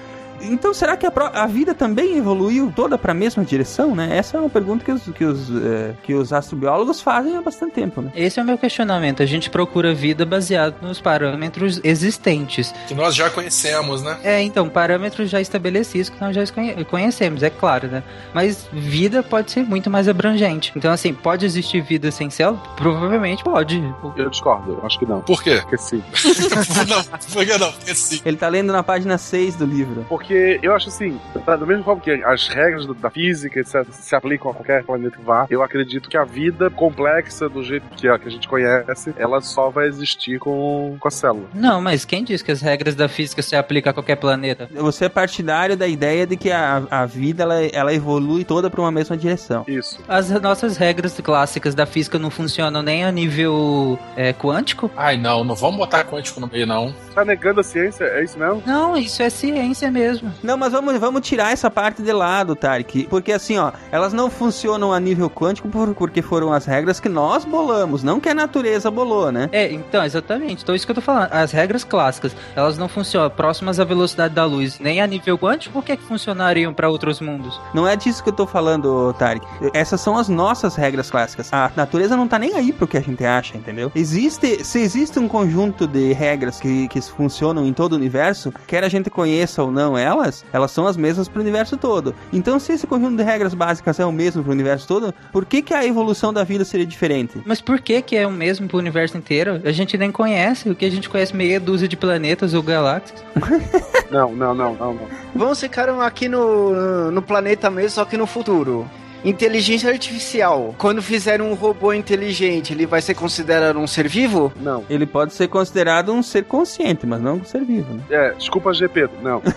Então, 0.41 0.73
será 0.75 0.97
que 0.97 1.07
a, 1.07 1.13
a 1.35 1.47
vida 1.47 1.75
também 1.75 2.17
evoluiu 2.17 2.73
toda 2.75 2.97
para 2.99 3.13
a 3.13 3.15
mesma 3.15 3.45
direção, 3.45 3.95
né? 3.95 4.17
Essa 4.17 4.37
é 4.37 4.41
uma 4.41 4.51
pergunta 4.51 4.85
que 4.85 4.93
os, 4.93 5.03
que 5.05 5.25
os, 5.25 5.51
eh, 5.51 5.95
que 6.03 6.15
os 6.15 6.33
astrobiólogos 6.33 7.01
fazem 7.01 7.37
há 7.37 7.43
bastante 7.43 7.73
tempo, 7.75 8.01
né? 8.03 8.11
Esse 8.15 8.41
é 8.41 8.43
o 8.43 8.47
meu 8.47 8.57
questionamento. 8.59 9.23
A 9.23 9.27
gente 9.27 9.51
procura 9.51 9.95
vida 9.95 10.25
baseado 10.25 10.77
nos 10.83 11.01
parâmetros 11.01 11.81
existentes. 11.85 12.73
Que 12.89 12.95
nós 12.95 13.15
já 13.15 13.29
conhecemos, 13.31 14.03
né? 14.03 14.19
É, 14.23 14.43
então, 14.43 14.69
parâmetros 14.69 15.29
já 15.31 15.41
estabelecidos 15.41 16.09
que 16.09 16.21
nós 16.21 16.35
já 16.35 16.47
conhe- 16.47 16.85
conhecemos, 16.85 17.43
é 17.43 17.51
claro, 17.51 17.89
né? 17.89 18.03
Mas 18.35 18.69
vida 18.73 19.23
pode 19.23 19.51
ser 19.51 19.65
muito 19.65 19.91
mais 19.91 20.09
abrangente. 20.09 20.73
Então, 20.77 20.93
assim, 20.93 21.13
pode 21.13 21.45
existir 21.45 21.81
vida 21.83 22.11
sem 22.11 22.31
célula? 22.31 22.61
Provavelmente 22.77 23.45
pode. 23.45 23.83
Eu 24.17 24.31
discordo, 24.31 24.73
eu 24.81 24.87
acho 24.87 24.99
que 24.99 25.07
não. 25.07 25.21
Por 25.21 25.43
quê? 25.43 25.59
Porque 25.63 25.77
sim. 25.79 26.03
não, 26.89 27.03
por 27.33 27.45
que 27.45 27.59
não? 27.59 27.73
Porque 27.73 27.95
sim. 27.95 28.21
Ele 28.25 28.37
tá 28.37 28.49
lendo 28.49 28.73
na 28.73 28.83
página 28.83 29.19
6 29.19 29.57
do 29.57 29.65
livro. 29.65 30.05
Porque 30.09 30.30
porque 30.31 30.61
eu 30.63 30.73
acho 30.75 30.89
assim, 30.89 31.21
da 31.45 31.57
da 31.57 31.67
mesma 31.67 31.83
forma 31.83 32.01
que 32.01 32.11
as 32.25 32.47
regras 32.49 32.87
do- 32.87 32.95
da 32.95 33.11
física, 33.11 33.59
etc., 33.59 33.85
se 33.91 34.15
aplicam 34.15 34.51
a 34.53 34.55
qualquer 34.55 34.85
planeta 34.85 35.17
que 35.17 35.25
vá, 35.25 35.47
eu 35.51 35.61
acredito 35.63 36.09
que 36.09 36.17
a 36.17 36.23
vida 36.25 36.71
complexa 36.71 37.49
do 37.49 37.65
jeito 37.65 37.85
que 37.97 38.07
a, 38.09 38.17
que 38.19 38.29
a 38.29 38.31
gente 38.31 38.47
conhece, 38.47 39.13
ela 39.19 39.41
só 39.41 39.71
vai 39.71 39.89
existir 39.89 40.39
com, 40.39 40.97
com 41.01 41.09
a 41.09 41.11
célula. 41.11 41.49
Não, 41.53 41.81
mas 41.83 42.05
quem 42.05 42.23
diz 42.23 42.43
que 42.43 42.53
as 42.53 42.61
regras 42.61 42.95
da 42.95 43.09
física 43.09 43.43
se 43.43 43.57
aplicam 43.57 43.91
a 43.91 43.95
qualquer 43.95 44.17
planeta? 44.17 44.69
Você 44.73 45.07
é 45.07 45.09
partidário 45.09 45.77
da 45.77 45.89
ideia 45.89 46.27
de 46.27 46.37
que 46.37 46.51
a, 46.53 46.85
a 46.91 47.07
vida 47.07 47.43
ela, 47.43 47.65
ela 47.67 47.93
evolui 47.95 48.45
toda 48.45 48.71
para 48.71 48.81
uma 48.81 48.93
mesma 48.93 49.17
direção. 49.17 49.65
Isso. 49.67 49.99
As 50.09 50.31
nossas 50.31 50.77
regras 50.77 51.19
clássicas 51.21 51.75
da 51.75 51.87
física 51.87 52.19
não 52.21 52.31
funcionam 52.31 52.83
nem 52.83 53.05
a 53.05 53.11
nível 53.11 53.99
é, 54.17 54.33
quântico? 54.33 54.91
Ai, 54.97 55.17
não, 55.17 55.43
não 55.43 55.57
vamos 55.57 55.77
botar 55.79 56.05
quântico 56.05 56.39
no 56.41 56.47
meio, 56.47 56.67
não. 56.67 56.95
Tá 57.15 57.25
negando 57.25 57.61
a 57.61 57.65
ciência? 57.65 58.05
É 58.05 58.23
isso 58.23 58.39
mesmo? 58.39 58.63
Não, 58.65 58.97
isso 58.97 59.21
é 59.23 59.29
ciência 59.29 59.91
mesmo. 59.91 60.20
Não, 60.43 60.57
mas 60.57 60.73
vamos, 60.73 60.99
vamos 60.99 61.21
tirar 61.27 61.53
essa 61.53 61.71
parte 61.71 62.03
de 62.03 62.13
lado, 62.13 62.55
Tarek. 62.55 63.07
Porque 63.09 63.33
assim, 63.33 63.59
ó, 63.59 63.73
elas 63.91 64.13
não 64.13 64.31
funcionam 64.31 64.93
a 64.93 65.01
nível 65.01 65.29
quântico 65.31 65.69
por- 65.69 65.95
porque 65.95 66.23
foram 66.23 66.53
as 66.53 66.65
regras 66.67 67.01
que 67.01 67.09
nós 67.09 67.45
bolamos, 67.45 68.03
não 68.03 68.21
que 68.21 68.29
a 68.29 68.35
natureza 68.35 68.91
bolou, 68.91 69.31
né? 69.33 69.49
É, 69.53 69.71
então, 69.73 70.05
exatamente. 70.05 70.63
Então, 70.63 70.75
isso 70.75 70.87
que 70.87 70.91
eu 70.93 70.95
tô 70.97 71.01
falando. 71.01 71.33
As 71.33 71.53
regras 71.53 71.85
clássicas, 71.85 72.35
elas 72.57 72.77
não 72.79 72.89
funcionam 72.89 73.31
próximas 73.31 73.79
à 73.81 73.85
velocidade 73.85 74.35
da 74.35 74.45
luz, 74.45 74.79
nem 74.79 75.01
a 75.01 75.07
nível 75.07 75.39
quântico, 75.39 75.73
por 75.73 75.85
que 75.85 75.97
funcionariam 75.97 76.73
para 76.75 76.89
outros 76.89 77.21
mundos? 77.21 77.61
Não 77.75 77.87
é 77.87 77.97
disso 77.97 78.23
que 78.23 78.29
eu 78.29 78.33
tô 78.35 78.47
falando, 78.47 79.13
Tarek. 79.19 79.47
Essas 79.75 80.01
são 80.01 80.17
as 80.17 80.29
nossas 80.29 80.75
regras 80.77 81.11
clássicas. 81.11 81.53
A 81.53 81.71
natureza 81.77 82.17
não 82.17 82.27
tá 82.29 82.39
nem 82.39 82.55
aí 82.55 82.73
pro 82.73 82.87
que 82.87 82.97
a 82.97 83.01
gente 83.01 83.25
acha, 83.25 83.57
entendeu? 83.57 83.91
Existe, 83.95 84.65
se 84.65 84.79
existe 84.81 85.19
um 85.19 85.29
conjunto 85.29 85.87
de 85.87 86.13
regras 86.13 86.59
que, 86.61 86.89
que 86.89 87.01
funcionam 87.01 87.65
em 87.67 87.73
todo 87.73 87.93
o 87.93 87.97
universo, 87.97 88.53
quer 88.67 88.85
a 88.85 88.89
gente 88.89 89.11
conheça 89.11 89.63
ou 89.63 89.71
não 89.71 89.97
elas, 90.11 90.45
elas 90.53 90.71
são 90.71 90.87
as 90.87 90.97
mesmas 90.97 91.29
pro 91.29 91.41
universo 91.41 91.77
todo. 91.77 92.15
Então, 92.33 92.59
se 92.59 92.73
esse 92.73 92.87
conjunto 92.87 93.17
de 93.17 93.23
regras 93.23 93.55
básicas 93.55 93.99
é 94.01 94.05
o 94.05 94.13
mesmo 94.13 94.43
pro 94.43 94.53
universo 94.53 94.87
todo, 94.87 95.15
por 95.33 95.45
que 95.45 95.63
que 95.63 95.73
a 95.73 95.87
evolução 95.87 96.33
da 96.33 96.45
vida 96.45 96.65
seria 96.65 96.87
diferente? 96.87 97.41
Mas 97.45 97.61
por 97.61 97.81
que 97.81 98.03
que 98.03 98.17
é 98.17 98.27
o 98.27 98.31
mesmo 98.31 98.69
pro 98.69 98.79
universo 98.79 99.17
inteiro? 99.17 99.61
A 99.65 99.73
gente 99.73 99.97
nem 99.97 100.11
conhece. 100.11 100.71
O 100.71 100.75
que 100.75 100.85
a 100.85 100.91
gente 100.91 101.09
conhece 101.09 101.35
meia 101.35 101.61
dúzia 101.61 101.89
de 101.89 101.97
planetas 101.97 102.55
ou 102.55 102.63
galáxias. 102.63 103.25
Não, 104.11 104.35
não, 104.35 104.53
não, 104.53 104.75
não, 104.75 104.95
não. 104.95 105.09
Vamos 105.33 105.61
ficar 105.61 105.89
aqui 106.05 106.29
no, 106.29 107.13
no 107.13 107.23
planeta 107.23 107.71
mesmo, 107.71 107.91
só 107.91 108.05
que 108.05 108.17
no 108.17 108.27
futuro. 108.27 108.91
Inteligência 109.25 109.91
artificial. 109.91 110.75
Quando 110.79 111.03
fizer 111.03 111.43
um 111.43 111.55
robô 111.55 111.93
inteligente, 111.93 112.73
ele 112.73 112.87
vai 112.87 113.03
ser 113.03 113.15
considerado 113.15 113.79
um 113.79 113.87
ser 113.87 114.09
vivo? 114.09 114.53
Não. 114.61 114.85
Ele 114.89 115.07
pode 115.07 115.35
ser 115.35 115.49
considerado 115.49 116.13
um 116.13 116.23
ser 116.23 116.45
consciente, 116.45 117.07
mas 117.07 117.21
não 117.21 117.37
um 117.37 117.45
ser 117.45 117.65
vivo, 117.65 117.95
né? 117.95 118.03
É, 118.11 118.35
desculpa, 118.35 118.73
GP. 118.73 119.09
Não. 119.23 119.43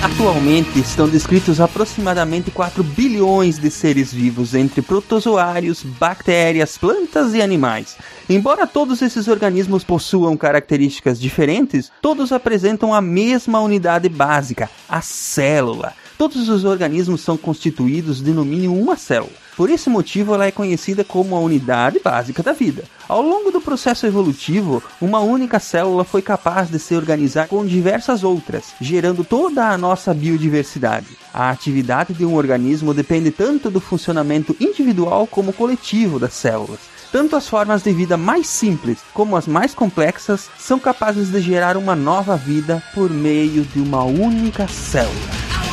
Atualmente 0.00 0.78
estão 0.78 1.08
descritos 1.08 1.60
aproximadamente 1.60 2.52
4 2.52 2.84
bilhões 2.84 3.58
de 3.58 3.68
seres 3.68 4.12
vivos 4.12 4.54
entre 4.54 4.80
protozoários, 4.80 5.82
bactérias, 5.82 6.78
plantas 6.78 7.34
e 7.34 7.42
animais. 7.42 7.96
Embora 8.30 8.64
todos 8.64 9.02
esses 9.02 9.26
organismos 9.26 9.82
possuam 9.82 10.36
características 10.36 11.20
diferentes, 11.20 11.90
todos 12.00 12.30
apresentam 12.30 12.94
a 12.94 13.00
mesma 13.00 13.60
unidade 13.60 14.08
básica, 14.08 14.70
a 14.88 15.00
célula. 15.00 15.94
Todos 16.16 16.48
os 16.48 16.64
organismos 16.64 17.20
são 17.22 17.36
constituídos 17.36 18.22
de 18.22 18.30
no 18.30 18.44
mínimo 18.44 18.80
uma 18.80 18.96
célula. 18.96 19.47
Por 19.58 19.70
esse 19.70 19.90
motivo, 19.90 20.34
ela 20.34 20.46
é 20.46 20.52
conhecida 20.52 21.02
como 21.02 21.34
a 21.34 21.40
unidade 21.40 21.98
básica 21.98 22.44
da 22.44 22.52
vida. 22.52 22.84
Ao 23.08 23.20
longo 23.20 23.50
do 23.50 23.60
processo 23.60 24.06
evolutivo, 24.06 24.80
uma 25.00 25.18
única 25.18 25.58
célula 25.58 26.04
foi 26.04 26.22
capaz 26.22 26.70
de 26.70 26.78
se 26.78 26.94
organizar 26.94 27.48
com 27.48 27.66
diversas 27.66 28.22
outras, 28.22 28.66
gerando 28.80 29.24
toda 29.24 29.68
a 29.68 29.76
nossa 29.76 30.14
biodiversidade. 30.14 31.08
A 31.34 31.50
atividade 31.50 32.14
de 32.14 32.24
um 32.24 32.36
organismo 32.36 32.94
depende 32.94 33.32
tanto 33.32 33.68
do 33.68 33.80
funcionamento 33.80 34.54
individual 34.60 35.26
como 35.26 35.52
coletivo 35.52 36.20
das 36.20 36.34
células. 36.34 36.78
Tanto 37.10 37.34
as 37.34 37.48
formas 37.48 37.82
de 37.82 37.92
vida 37.92 38.16
mais 38.16 38.46
simples 38.46 38.98
como 39.12 39.36
as 39.36 39.48
mais 39.48 39.74
complexas 39.74 40.48
são 40.56 40.78
capazes 40.78 41.32
de 41.32 41.40
gerar 41.40 41.76
uma 41.76 41.96
nova 41.96 42.36
vida 42.36 42.80
por 42.94 43.10
meio 43.10 43.64
de 43.64 43.80
uma 43.80 44.04
única 44.04 44.68
célula. 44.68 45.67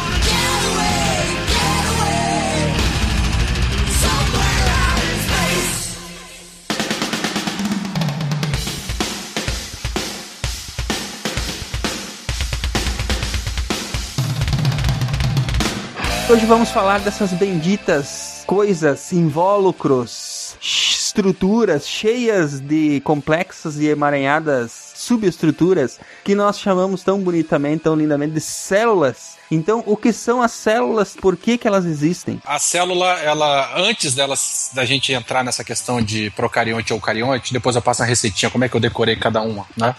Hoje 16.27 16.43
vamos 16.47 16.71
falar 16.71 17.01
dessas 17.01 17.33
benditas 17.33 18.43
coisas, 18.47 19.13
invólucros, 19.13 20.57
estruturas 20.59 21.87
cheias 21.87 22.59
de 22.59 22.99
complexas 23.01 23.77
e 23.77 23.85
emaranhadas 23.87 24.71
subestruturas 24.95 25.99
que 26.23 26.33
nós 26.33 26.59
chamamos 26.59 27.03
tão 27.03 27.19
bonitamente, 27.19 27.83
tão 27.83 27.95
lindamente 27.95 28.33
de 28.33 28.41
células. 28.41 29.35
Então, 29.51 29.83
o 29.85 29.95
que 29.95 30.11
são 30.11 30.41
as 30.41 30.51
células? 30.51 31.15
Por 31.15 31.37
que, 31.37 31.59
que 31.59 31.67
elas 31.67 31.85
existem? 31.85 32.41
A 32.43 32.57
célula, 32.57 33.19
ela, 33.19 33.77
antes 33.77 34.15
delas, 34.15 34.71
da 34.73 34.83
gente 34.83 35.13
entrar 35.13 35.43
nessa 35.43 35.63
questão 35.63 36.01
de 36.01 36.31
procarionte 36.31 36.91
ou 36.91 36.97
eucarionte, 36.97 37.53
depois 37.53 37.75
eu 37.75 37.83
passo 37.83 38.01
a 38.01 38.05
receitinha, 38.05 38.49
como 38.49 38.63
é 38.63 38.69
que 38.69 38.75
eu 38.75 38.81
decorei 38.81 39.15
cada 39.15 39.41
uma, 39.41 39.67
né? 39.77 39.95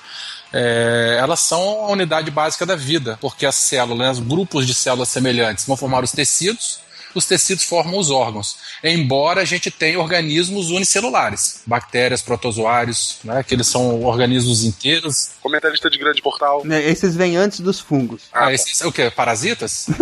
É, 0.53 1.17
elas 1.21 1.41
são 1.41 1.85
a 1.85 1.91
unidade 1.91 2.31
básica 2.31 2.65
da 2.65 2.77
vida, 2.77 3.19
porque 3.21 3.47
as 3.47 3.55
células, 3.55 4.19
os 4.19 4.25
grupos 4.25 4.67
de 4.67 4.75
células 4.75 5.09
semelhantes 5.09 5.65
vão 5.67 5.77
formar 5.77 6.05
os 6.05 6.13
tecidos, 6.13 6.81
os 7.15 7.25
tecidos 7.25 7.65
formam 7.65 7.99
os 7.99 8.11
órgãos. 8.11 8.57
Embora 8.85 9.41
a 9.41 9.45
gente 9.45 9.71
tenha 9.71 9.99
organismos 9.99 10.71
unicelulares, 10.71 11.63
bactérias, 11.67 12.21
protozoários, 12.21 13.19
né, 13.25 13.43
que 13.43 13.55
eles 13.55 13.67
são 13.67 14.05
organismos 14.05 14.65
inteiros. 14.65 15.31
Comentarista 15.43 15.89
de 15.89 15.99
grande 15.99 16.21
portal. 16.21 16.63
Né, 16.65 16.87
Esses 16.89 17.17
vêm 17.17 17.37
antes 17.37 17.61
dos 17.61 17.81
fungos. 17.81 18.25
Ah, 18.33 18.53
esses 18.53 18.83
o 18.83 18.93
quê? 18.93 19.11
Parasitas? 19.11 19.87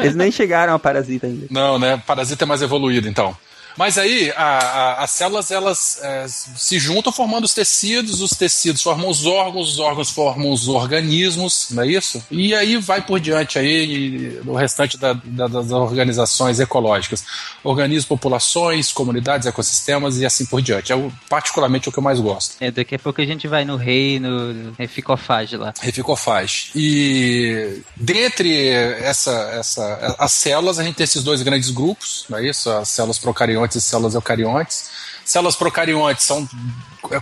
Eles 0.00 0.16
nem 0.16 0.32
chegaram 0.32 0.74
a 0.74 0.78
parasita 0.78 1.28
ainda. 1.28 1.46
Não, 1.50 1.78
né? 1.78 2.02
Parasita 2.04 2.44
é 2.44 2.46
mais 2.46 2.60
evoluído, 2.60 3.08
então. 3.08 3.36
Mas 3.76 3.98
aí 3.98 4.32
a- 4.36 4.58
a- 4.58 5.04
as 5.04 5.10
células 5.10 5.50
elas 5.50 5.98
é, 6.02 6.26
se 6.28 6.78
juntam 6.78 7.12
formando 7.12 7.44
os 7.44 7.52
tecidos, 7.54 8.20
os 8.20 8.30
tecidos 8.30 8.82
formam 8.82 9.08
os 9.08 9.26
órgãos, 9.26 9.72
os 9.72 9.78
órgãos 9.78 10.10
formam 10.10 10.50
os 10.52 10.66
organismos, 10.68 11.68
não 11.70 11.82
é 11.82 11.86
isso? 11.88 12.22
E 12.30 12.54
aí 12.54 12.76
vai 12.76 13.00
por 13.02 13.20
diante 13.20 13.58
aí 13.58 14.40
o 14.46 14.54
restante 14.54 14.96
da- 14.96 15.12
da- 15.24 15.46
das 15.48 15.70
organizações 15.70 16.58
ecológicas, 16.60 17.24
organismos, 17.62 18.06
populações, 18.06 18.92
comunidades, 18.92 19.46
ecossistemas 19.46 20.18
e 20.18 20.26
assim 20.26 20.46
por 20.46 20.62
diante. 20.62 20.92
É 20.92 20.96
o- 20.96 21.12
particularmente 21.28 21.88
o 21.88 21.92
que 21.92 21.98
eu 21.98 22.02
mais 22.02 22.20
gosto. 22.20 22.56
É, 22.60 22.70
daqui 22.70 22.94
a 22.94 22.98
pouco 22.98 23.20
a 23.20 23.26
gente 23.26 23.46
vai 23.48 23.64
no 23.64 23.76
reino, 23.76 24.74
é, 24.78 24.86
ficofage 24.86 25.56
lá. 25.56 25.74
Reficofaz. 25.80 26.70
E 26.74 27.82
dentre 27.96 28.68
essa, 28.70 29.32
essa, 29.52 30.16
as 30.18 30.32
células, 30.32 30.78
a 30.78 30.84
gente 30.84 30.94
tem 30.96 31.04
esses 31.04 31.22
dois 31.22 31.42
grandes 31.42 31.70
grupos, 31.70 32.24
não 32.28 32.38
é 32.38 32.48
isso? 32.48 32.70
As 32.70 32.88
células 32.88 33.18
procariontes 33.18 33.65
e 33.74 33.80
células 33.80 34.14
eucariontes. 34.14 34.90
Células 35.24 35.56
procariontes 35.56 36.24
são 36.24 36.48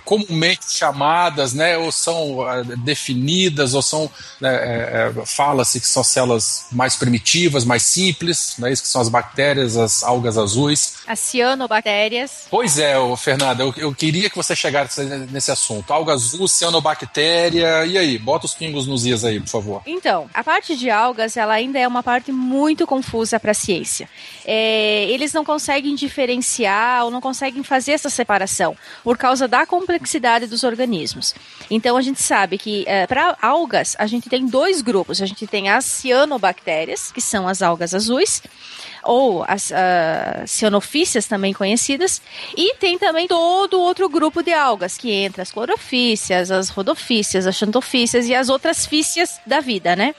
comumente 0.04 0.70
chamadas, 0.70 1.52
né, 1.52 1.76
ou 1.76 1.90
são 1.92 2.42
ah, 2.42 2.62
definidas, 2.62 3.74
ou 3.74 3.82
são 3.82 4.10
né, 4.40 4.54
é, 4.54 5.12
é, 5.16 5.26
fala-se 5.26 5.80
que 5.80 5.86
são 5.86 6.02
células 6.02 6.66
mais 6.70 6.96
primitivas, 6.96 7.64
mais 7.64 7.82
simples, 7.82 8.54
não 8.58 8.68
é 8.68 8.72
isso 8.72 8.82
que 8.82 8.88
são 8.88 9.00
as 9.00 9.08
bactérias, 9.08 9.76
as 9.76 10.02
algas 10.02 10.38
azuis. 10.38 10.96
As 11.06 11.18
cianobactérias. 11.18 12.46
Pois 12.50 12.78
é, 12.78 12.94
Fernanda, 13.16 13.62
eu, 13.62 13.74
eu 13.76 13.94
queria 13.94 14.30
que 14.30 14.36
você 14.36 14.54
chegasse 14.54 15.02
nesse 15.04 15.50
assunto. 15.50 15.92
Alga 15.92 16.12
azul, 16.12 16.48
cianobactéria, 16.48 17.84
e 17.86 17.98
aí? 17.98 18.18
Bota 18.18 18.46
os 18.46 18.54
pingos 18.54 18.86
nos 18.86 19.06
is 19.06 19.24
aí, 19.24 19.40
por 19.40 19.48
favor. 19.48 19.82
Então, 19.86 20.28
a 20.32 20.42
parte 20.42 20.76
de 20.76 20.90
algas, 20.90 21.36
ela 21.36 21.54
ainda 21.54 21.78
é 21.78 21.86
uma 21.86 22.02
parte 22.02 22.32
muito 22.32 22.86
confusa 22.86 23.38
para 23.38 23.50
a 23.50 23.54
ciência. 23.54 24.08
É, 24.44 25.06
eles 25.10 25.32
não 25.32 25.44
conseguem 25.44 25.94
diferenciar 25.94 27.04
ou 27.04 27.10
não 27.10 27.20
conseguem 27.20 27.62
fazer 27.62 27.92
essa 27.92 28.10
separação 28.10 28.76
por 29.02 29.16
causa 29.16 29.48
da 29.48 29.66
complexidade 29.74 30.46
dos 30.46 30.62
organismos. 30.62 31.34
Então 31.70 31.96
a 31.96 32.02
gente 32.02 32.22
sabe 32.22 32.56
que 32.56 32.84
é, 32.86 33.06
para 33.06 33.36
algas 33.42 33.96
a 33.98 34.06
gente 34.06 34.28
tem 34.28 34.46
dois 34.46 34.80
grupos. 34.80 35.20
A 35.20 35.26
gente 35.26 35.46
tem 35.46 35.68
as 35.68 35.84
cianobactérias, 35.84 37.10
que 37.10 37.20
são 37.20 37.48
as 37.48 37.60
algas 37.60 37.94
azuis, 37.94 38.42
ou 39.02 39.44
as 39.46 39.70
uh, 39.70 40.46
cianofícias 40.46 41.26
também 41.26 41.52
conhecidas, 41.52 42.22
e 42.56 42.74
tem 42.76 42.98
também 42.98 43.26
todo 43.28 43.78
outro 43.80 44.08
grupo 44.08 44.42
de 44.42 44.52
algas, 44.52 44.96
que 44.96 45.10
entra 45.10 45.42
as 45.42 45.52
clorofícias, 45.52 46.50
as 46.50 46.70
rodofícias, 46.70 47.46
as 47.46 47.56
xantofícias 47.56 48.26
e 48.26 48.34
as 48.34 48.48
outras 48.48 48.86
fícias 48.86 49.38
da 49.46 49.60
vida, 49.60 49.94
né? 49.94 50.14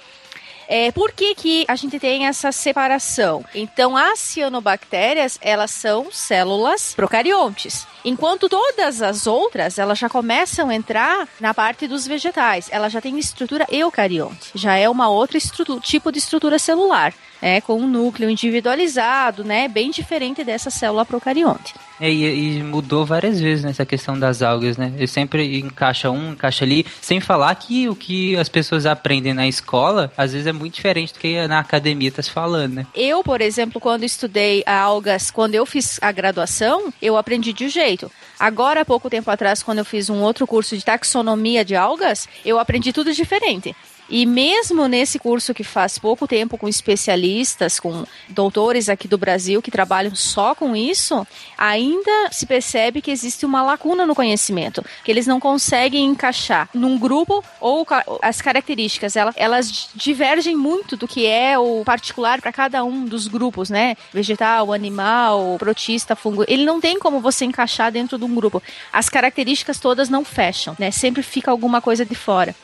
É, 0.68 0.92
por 0.92 1.12
que, 1.12 1.36
que 1.36 1.66
a 1.68 1.76
gente 1.76 2.00
tem 2.00 2.28
essa 2.28 2.52
separação? 2.52 3.44
Então, 3.54 3.96
as 3.96 4.20
cianobactérias, 4.20 5.38
elas 5.42 5.72
são 5.72 6.12
células 6.12 6.94
procariontes. 6.94 7.86
Enquanto 8.04 8.50
todas 8.50 9.02
as 9.02 9.28
outras, 9.28 9.80
elas 9.80 9.98
já 9.98 10.10
começam 10.10 10.70
a 10.70 10.76
entrar 10.76 11.28
na 11.40 11.54
parte 11.54 11.88
dos 11.88 12.06
vegetais. 12.06 12.68
Ela 12.72 12.90
já 12.90 13.02
tem 13.02 13.18
estrutura 13.18 13.66
eucarionte. 13.72 14.52
Já 14.54 14.76
é 14.78 14.90
uma 14.90 15.10
outra 15.10 15.40
tipo 15.82 16.12
de 16.12 16.20
estrutura 16.20 16.60
celular 16.60 17.14
é, 17.42 17.62
com 17.62 17.80
um 17.80 17.88
núcleo 17.88 18.30
individualizado, 18.30 19.44
né, 19.44 19.68
bem 19.68 19.92
diferente 19.92 20.44
dessa 20.44 20.70
célula 20.70 21.06
procarionte. 21.06 21.74
É, 22.00 22.12
e, 22.12 22.58
e, 22.58 22.63
mudou 22.63 23.06
várias 23.06 23.39
vezes 23.39 23.63
nessa 23.63 23.86
questão 23.86 24.20
das 24.20 24.42
algas, 24.42 24.75
né? 24.75 24.92
Ele 24.98 25.08
sempre 25.08 25.60
encaixa 25.60 26.12
um, 26.12 26.34
encaixa 26.34 26.65
ali, 26.65 26.86
sem 27.01 27.22
falar 27.22 27.56
que 27.56 27.88
o 27.88 27.96
que 27.96 28.36
as 28.36 28.50
pessoas 28.50 28.86
aprendem 28.86 29.34
na 29.34 29.48
escola, 29.48 30.12
às 30.18 30.34
vezes 30.34 30.46
é 30.48 30.51
muito 30.51 30.75
diferente 30.75 31.13
do 31.13 31.20
que 31.20 31.48
na 31.48 31.60
academia 31.60 32.10
está 32.10 32.22
se 32.22 32.32
falando, 32.32 32.74
né? 32.74 32.88
Eu, 32.94 33.24
por 33.24 33.39
exemplo, 33.39 33.80
quando 33.80 34.04
estudei 34.04 34.62
algas, 34.65 35.32
quando 35.32 35.56
eu 35.56 35.65
fiz 35.65 35.98
a 36.01 36.12
graduação, 36.12 36.94
eu 37.01 37.15
aprendi 37.15 37.54
de 37.54 37.65
um 37.65 37.70
jeito. 37.70 38.12
Agora, 38.38 38.82
há 38.82 38.86
pouco 38.86 39.10
tempo 39.10 39.32
atrás, 39.32 39.63
quando 39.63 39.77
eu 39.80 39.86
fiz 39.86 40.10
um 40.10 40.22
outro 40.22 40.46
curso 40.46 40.75
de 40.77 40.84
taxonomia 40.84 41.63
de 41.63 41.75
algas, 41.75 42.27
eu 42.44 42.60
aprendi 42.60 42.92
tudo 42.92 43.13
diferente. 43.13 43.74
E 44.10 44.26
mesmo 44.26 44.88
nesse 44.88 45.18
curso 45.18 45.54
que 45.54 45.64
faz 45.64 45.98
pouco 45.98 46.28
tempo 46.28 46.58
com 46.58 46.68
especialistas, 46.68 47.80
com 47.80 48.06
doutores 48.30 48.90
aqui 48.90 49.08
do 49.08 49.18
Brasil 49.18 49.62
que 49.62 49.72
trabalham 49.72 50.16
só 50.16 50.54
com 50.54 50.76
isso, 50.76 51.26
ainda 51.58 52.30
se 52.32 52.46
percebe 52.46 53.02
que 53.02 53.12
existe 53.12 53.46
uma 53.46 53.64
lacuna 53.64 54.06
no 54.06 54.16
conhecimento, 54.16 54.84
que 55.04 55.12
eles 55.12 55.26
não 55.26 55.40
conseguem 55.40 56.06
encaixar 56.06 56.70
num 56.74 56.98
grupo 56.98 57.44
ou 57.60 57.86
as 58.22 58.42
características, 58.42 59.16
elas, 59.16 59.90
divergem 59.96 60.56
muito 60.56 60.96
do 60.96 61.08
que 61.08 61.26
é 61.26 61.58
o 61.58 61.84
particular 61.84 62.42
para 62.42 62.52
cada 62.52 62.84
um 62.84 63.06
dos 63.06 63.28
grupos, 63.28 63.70
né? 63.70 63.96
Vegetal, 64.14 64.72
animal, 64.72 65.56
protista, 65.58 66.16
fungo. 66.16 66.46
Ele 66.48 66.66
não 66.66 66.80
tem 66.80 67.00
como 67.00 67.20
você 67.20 67.46
encaixar 67.46 67.92
dentro 67.92 68.18
de 68.18 68.24
um 68.24 68.36
grupo. 68.36 68.62
As 68.92 69.10
características 69.10 69.80
todas 69.80 70.10
não 70.10 70.24
fecham, 70.24 70.76
né? 70.78 70.92
Sempre 70.92 71.24
fica 71.24 71.50
alguma 71.52 71.82
coisa 71.82 72.06
de 72.06 72.16
fora. 72.16 72.56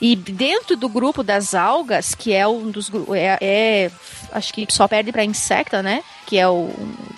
E 0.00 0.16
dentro 0.16 0.76
do 0.76 0.88
grupo 0.88 1.22
das 1.22 1.54
algas, 1.54 2.14
que 2.14 2.32
é 2.32 2.46
um 2.46 2.70
dos 2.70 2.90
é, 3.14 3.38
é 3.40 3.90
acho 4.32 4.52
que 4.52 4.66
só 4.70 4.88
perde 4.88 5.12
para 5.12 5.24
insecta, 5.24 5.82
né? 5.82 6.02
Que 6.32 6.38
é 6.38 6.48
o 6.48 6.70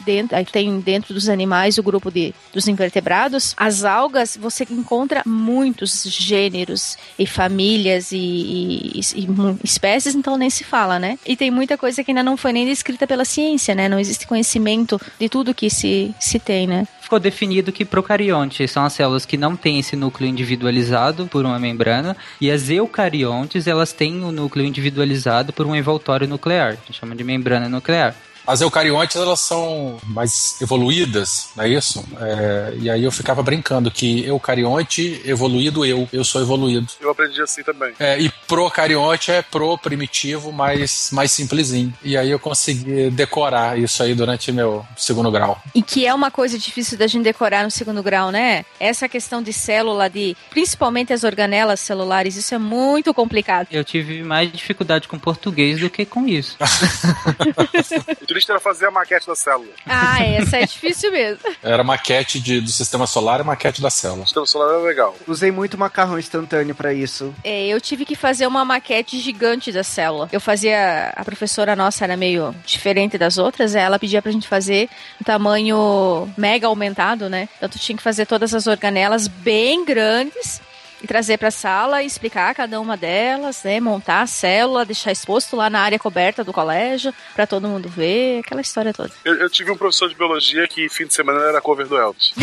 dentro, 0.05 0.37
tem 0.51 0.81
dentro 0.81 1.15
dos 1.15 1.29
animais 1.29 1.79
o 1.79 1.85
grupo 1.85 2.11
de 2.11 2.35
dos 2.53 2.67
invertebrados. 2.67 3.55
As 3.57 3.85
algas 3.85 4.37
você 4.37 4.67
encontra 4.69 5.23
muitos 5.25 6.03
gêneros 6.03 6.99
e 7.17 7.25
famílias 7.25 8.11
e, 8.11 8.19
e, 8.19 9.01
e, 9.15 9.29
espécies, 9.63 10.17
então 10.17 10.37
nem 10.37 10.51
se 10.51 10.65
fala, 10.65 10.99
né? 10.99 11.17
E 11.25 11.37
tem 11.37 11.49
muita 11.49 11.79
coisa 11.79 12.03
que 12.03 12.11
ainda 12.11 12.25
não 12.25 12.37
foi 12.37 12.53
nem 12.53 12.67
descrita 12.67 13.07
pela 13.07 13.25
ciência, 13.25 13.73
né? 13.73 13.89
Não 13.89 14.01
existe 14.01 14.27
conhecimento 14.27 15.01
de 15.17 15.29
tudo 15.29 15.55
que 15.55 15.71
se 15.71 16.13
se 16.19 16.41
tem, 16.41 16.67
né? 16.67 16.89
ficou 17.01 17.21
definido 17.21 17.71
que 17.71 17.85
procariontes 17.85 18.69
são 18.73 18.83
as 18.83 18.95
células 18.95 19.25
que 19.25 19.37
não 19.37 19.55
têm 19.55 19.79
esse 19.79 19.95
núcleo 19.95 20.29
individualizado 20.29 21.27
por 21.27 21.45
uma 21.45 21.61
membrana 21.61 22.17
e 22.41 22.51
as 22.51 22.69
eucariontes 22.71 23.69
elas 23.69 23.93
têm 23.93 24.25
o 24.25 24.33
núcleo 24.33 24.67
individualizado 24.67 25.53
por 25.53 25.65
um 25.67 25.77
envoltório 25.77 26.27
nuclear, 26.27 26.73
gente 26.73 26.99
chama 26.99 27.15
de 27.15 27.23
membrana 27.23 27.69
nuclear. 27.69 28.17
As 28.47 28.61
eucariontes, 28.61 29.17
elas 29.17 29.41
são 29.41 29.99
mais 30.05 30.61
evoluídas, 30.61 31.49
não 31.57 31.65
é 31.65 31.69
isso? 31.69 32.05
É, 32.21 32.75
e 32.79 32.91
aí 32.91 33.03
eu 33.03 33.11
ficava 33.11 33.43
brincando 33.43 33.91
que 33.91 34.25
eucarionte, 34.27 35.23
evoluído 35.25 35.85
eu, 35.85 36.09
eu 36.13 36.25
sou 36.25 36.43
evoluído. 36.43 36.87
Eu 37.01 37.11
aprendi 37.11 37.41
assim 37.41 37.63
também. 37.63 37.95
É, 37.99 38.19
e 38.21 38.31
procarionte 38.47 39.31
é 39.31 39.41
pro 39.43 39.79
primitivo, 39.79 40.53
mais, 40.53 41.11
mais 41.13 41.33
simplesinho. 41.33 41.93
E 42.03 42.17
aí 42.17 42.31
eu 42.31 42.39
consegui 42.39 43.11
decorar 43.11 43.79
isso 43.79 44.03
aí 44.03 44.15
durante 44.15 44.53
meu 44.53 44.85
segundo 44.97 45.31
grau. 45.31 45.61
E 45.75 45.83
que 45.83 46.07
é 46.07 46.13
uma 46.13 46.31
coisa 46.31 46.59
difícil 46.59 46.99
da 46.99 47.07
gente 47.07 47.25
decorar 47.25 47.65
no 47.65 47.71
segundo 47.71 48.03
grau, 48.03 48.31
né? 48.31 48.65
Essa 48.79 49.09
questão 49.09 49.43
de 49.43 49.53
célula, 49.53 50.11
de 50.11 50.37
principalmente 50.51 51.13
as 51.13 51.25
organelas 51.25 51.81
celulares, 51.81 52.37
isso 52.37 52.55
é 52.55 52.59
muito 52.59 53.15
complicado. 53.15 53.69
Eu 53.71 53.85
tive 53.85 54.23
mais 54.23 54.53
dificuldade 54.53 55.09
com 55.09 55.19
português 55.19 55.81
do 55.81 55.89
que 55.89 56.05
com 56.05 56.29
isso. 56.29 56.57
turista 58.35 58.53
era 58.53 58.61
fazer 58.61 58.87
a 58.87 58.91
maquete 58.91 59.27
da 59.29 59.37
célula. 59.37 59.71
Ah, 59.87 60.21
essa 60.25 60.57
é 60.57 60.67
difícil 60.67 61.13
mesmo. 61.13 61.39
Era 61.63 61.85
maquete 61.85 62.41
de, 62.41 62.61
do 62.61 62.71
sistema 62.71 63.07
solar 63.07 63.41
e 63.41 63.45
maquete 63.45 63.81
da 63.81 63.91
célula. 63.91 64.23
O 64.23 64.27
sistema 64.27 64.47
solar 64.47 64.71
era 64.71 64.83
legal. 64.83 65.17
Usei 65.27 65.51
muito 65.51 65.79
macarrão 65.79 66.19
instantâneo 66.19 66.75
para 66.75 66.93
isso. 66.93 67.35
É, 67.45 67.67
eu 67.67 67.81
tive 67.81 68.05
que 68.05 68.17
fazer 68.17 68.47
uma 68.47 68.65
maquete 68.65 69.19
gigante 69.21 69.71
da 69.71 69.85
célula. 69.85 70.29
Eu 70.33 70.41
fazia. 70.41 71.13
A 71.15 71.25
professora 71.25 71.77
nossa 71.77 72.05
era 72.05 72.17
meio 72.17 72.55
diferente 72.67 73.17
das 73.17 73.39
outras, 73.39 73.75
ela 73.75 73.99
pedia 73.99 74.21
pra 74.21 74.33
gente 74.33 74.49
fazer 74.49 74.89
um 75.21 75.25
tamanho 75.25 76.29
mega 76.37 76.67
aumentado, 76.67 77.29
né? 77.29 77.49
Então 77.57 77.69
tu 77.69 77.79
tinha 77.79 77.97
que 77.97 78.03
fazer 78.03 78.27
todas 78.27 78.53
as 78.53 78.67
organelas 78.67 79.29
bem 79.29 79.85
grandes 79.85 80.61
e 81.05 81.07
trazer 81.07 81.37
para 81.37 81.49
a 81.49 81.51
sala 81.51 82.03
e 82.03 82.07
explicar 82.07 82.55
cada 82.55 82.81
uma 82.81 82.97
delas, 82.97 83.63
né? 83.63 83.79
Montar 83.79 84.23
a 84.23 84.27
célula, 84.27 84.87
deixar 84.87 85.13
exposto 85.13 85.55
lá 85.55 85.69
na 85.69 85.81
área 85.81 85.99
coberta 85.99 86.43
do 86.43 86.51
colégio 86.51 87.13
para 87.35 87.47
todo 87.47 87.69
mundo 87.69 87.91
ver, 87.91 88.39
aquela 88.39 88.63
história 88.63 88.91
toda. 88.93 89.13
Eu, 89.23 89.35
eu, 89.35 89.51
tive 89.51 89.71
um 89.71 89.77
professor 89.77 90.09
de 90.09 90.15
biologia 90.15 90.67
que 90.67 90.89
fim 90.89 91.07
de 91.07 91.13
semana 91.13 91.45
era 91.45 91.61
cover 91.61 91.87
do 91.87 91.99
Elvis. 91.99 92.33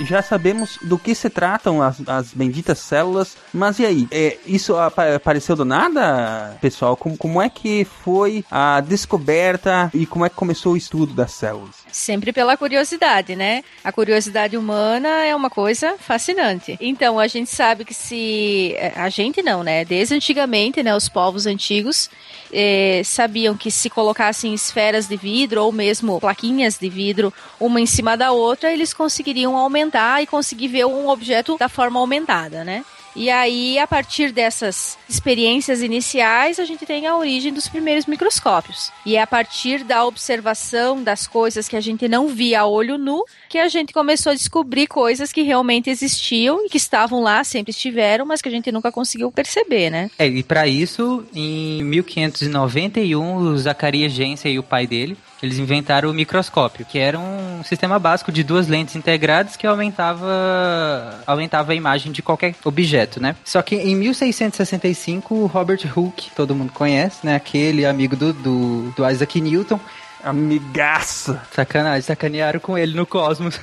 já 0.00 0.22
sabemos 0.22 0.78
do 0.82 0.98
que 0.98 1.14
se 1.14 1.30
tratam 1.30 1.82
as, 1.82 1.96
as 2.08 2.32
benditas 2.32 2.78
células, 2.78 3.36
mas 3.52 3.78
e 3.78 3.86
aí? 3.86 4.08
É, 4.10 4.38
isso 4.46 4.76
apareceu 4.76 5.56
do 5.56 5.64
nada, 5.64 6.56
pessoal? 6.60 6.96
Como, 6.96 7.16
como 7.16 7.40
é 7.40 7.48
que 7.48 7.84
foi 7.84 8.44
a 8.50 8.80
descoberta 8.80 9.90
e 9.94 10.06
como 10.06 10.24
é 10.24 10.28
que 10.28 10.36
começou 10.36 10.74
o 10.74 10.76
estudo 10.76 11.14
das 11.14 11.32
células? 11.32 11.85
Sempre 11.96 12.30
pela 12.30 12.58
curiosidade, 12.58 13.34
né? 13.34 13.64
A 13.82 13.90
curiosidade 13.90 14.54
humana 14.54 15.24
é 15.24 15.34
uma 15.34 15.48
coisa 15.48 15.96
fascinante. 15.98 16.76
Então, 16.78 17.18
a 17.18 17.26
gente 17.26 17.48
sabe 17.48 17.86
que 17.86 17.94
se. 17.94 18.74
É, 18.76 18.92
a 18.96 19.08
gente 19.08 19.42
não, 19.42 19.62
né? 19.62 19.82
Desde 19.82 20.14
antigamente, 20.14 20.82
né? 20.82 20.94
Os 20.94 21.08
povos 21.08 21.46
antigos 21.46 22.10
eh, 22.52 23.00
sabiam 23.02 23.56
que 23.56 23.70
se 23.70 23.88
colocassem 23.88 24.52
esferas 24.52 25.08
de 25.08 25.16
vidro 25.16 25.64
ou 25.64 25.72
mesmo 25.72 26.20
plaquinhas 26.20 26.76
de 26.76 26.90
vidro 26.90 27.32
uma 27.58 27.80
em 27.80 27.86
cima 27.86 28.14
da 28.14 28.30
outra, 28.30 28.70
eles 28.70 28.92
conseguiriam 28.92 29.56
aumentar 29.56 30.22
e 30.22 30.26
conseguir 30.26 30.68
ver 30.68 30.84
um 30.84 31.08
objeto 31.08 31.56
da 31.56 31.66
forma 31.66 31.98
aumentada, 31.98 32.62
né? 32.62 32.84
E 33.16 33.30
aí, 33.30 33.78
a 33.78 33.86
partir 33.86 34.30
dessas 34.30 34.98
experiências 35.08 35.80
iniciais, 35.80 36.60
a 36.60 36.66
gente 36.66 36.84
tem 36.84 37.06
a 37.06 37.16
origem 37.16 37.50
dos 37.50 37.66
primeiros 37.66 38.04
microscópios. 38.04 38.92
E 39.06 39.16
é 39.16 39.22
a 39.22 39.26
partir 39.26 39.82
da 39.82 40.04
observação 40.04 41.02
das 41.02 41.26
coisas 41.26 41.66
que 41.66 41.76
a 41.76 41.80
gente 41.80 42.06
não 42.06 42.28
via 42.28 42.60
a 42.60 42.66
olho 42.66 42.98
nu 42.98 43.24
que 43.48 43.58
a 43.58 43.68
gente 43.68 43.92
começou 43.92 44.32
a 44.32 44.34
descobrir 44.34 44.86
coisas 44.86 45.32
que 45.32 45.40
realmente 45.40 45.88
existiam 45.88 46.66
e 46.66 46.68
que 46.68 46.76
estavam 46.76 47.22
lá, 47.22 47.42
sempre 47.42 47.70
estiveram, 47.70 48.26
mas 48.26 48.42
que 48.42 48.48
a 48.48 48.52
gente 48.52 48.70
nunca 48.70 48.92
conseguiu 48.92 49.32
perceber, 49.32 49.88
né? 49.88 50.10
É, 50.18 50.26
e 50.26 50.42
para 50.42 50.66
isso, 50.66 51.24
em 51.34 51.82
1591, 51.84 53.36
o 53.36 53.56
Zacarias 53.56 54.12
Jensen 54.12 54.52
e 54.52 54.58
o 54.58 54.62
pai 54.62 54.86
dele 54.86 55.16
eles 55.42 55.58
inventaram 55.58 56.10
o 56.10 56.14
microscópio, 56.14 56.86
que 56.86 56.98
era 56.98 57.18
um 57.18 57.62
sistema 57.64 57.98
básico 57.98 58.32
de 58.32 58.42
duas 58.42 58.68
lentes 58.68 58.96
integradas 58.96 59.56
que 59.56 59.66
aumentava, 59.66 61.20
aumentava 61.26 61.72
a 61.72 61.74
imagem 61.74 62.10
de 62.12 62.22
qualquer 62.22 62.54
objeto, 62.64 63.20
né? 63.20 63.36
Só 63.44 63.60
que 63.62 63.76
em 63.76 63.94
1665, 63.94 65.34
o 65.34 65.46
Robert 65.46 65.80
Hooke, 65.94 66.30
todo 66.34 66.54
mundo 66.54 66.72
conhece, 66.72 67.24
né? 67.24 67.34
Aquele 67.34 67.84
amigo 67.84 68.16
do, 68.16 68.32
do, 68.32 68.90
do 68.96 69.10
Isaac 69.10 69.40
Newton, 69.40 69.78
Amigaço. 70.26 71.38
Sacanagem, 71.52 72.02
sacanearam 72.02 72.58
com 72.58 72.76
ele 72.76 72.96
no 72.96 73.06
Cosmos. 73.06 73.60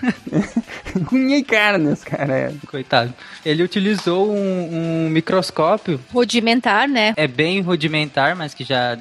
unha 1.12 1.38
e 1.38 1.44
carnes, 1.44 2.06
cara. 2.06 2.34
É. 2.34 2.54
Coitado. 2.68 3.14
Ele 3.46 3.62
utilizou 3.62 4.32
um, 4.32 5.06
um 5.06 5.10
microscópio. 5.10 6.00
Rudimentar, 6.14 6.88
né? 6.88 7.14
É 7.18 7.28
bem 7.28 7.60
rudimentar, 7.60 8.34
mas 8.34 8.54
que 8.54 8.64
já, 8.64 8.98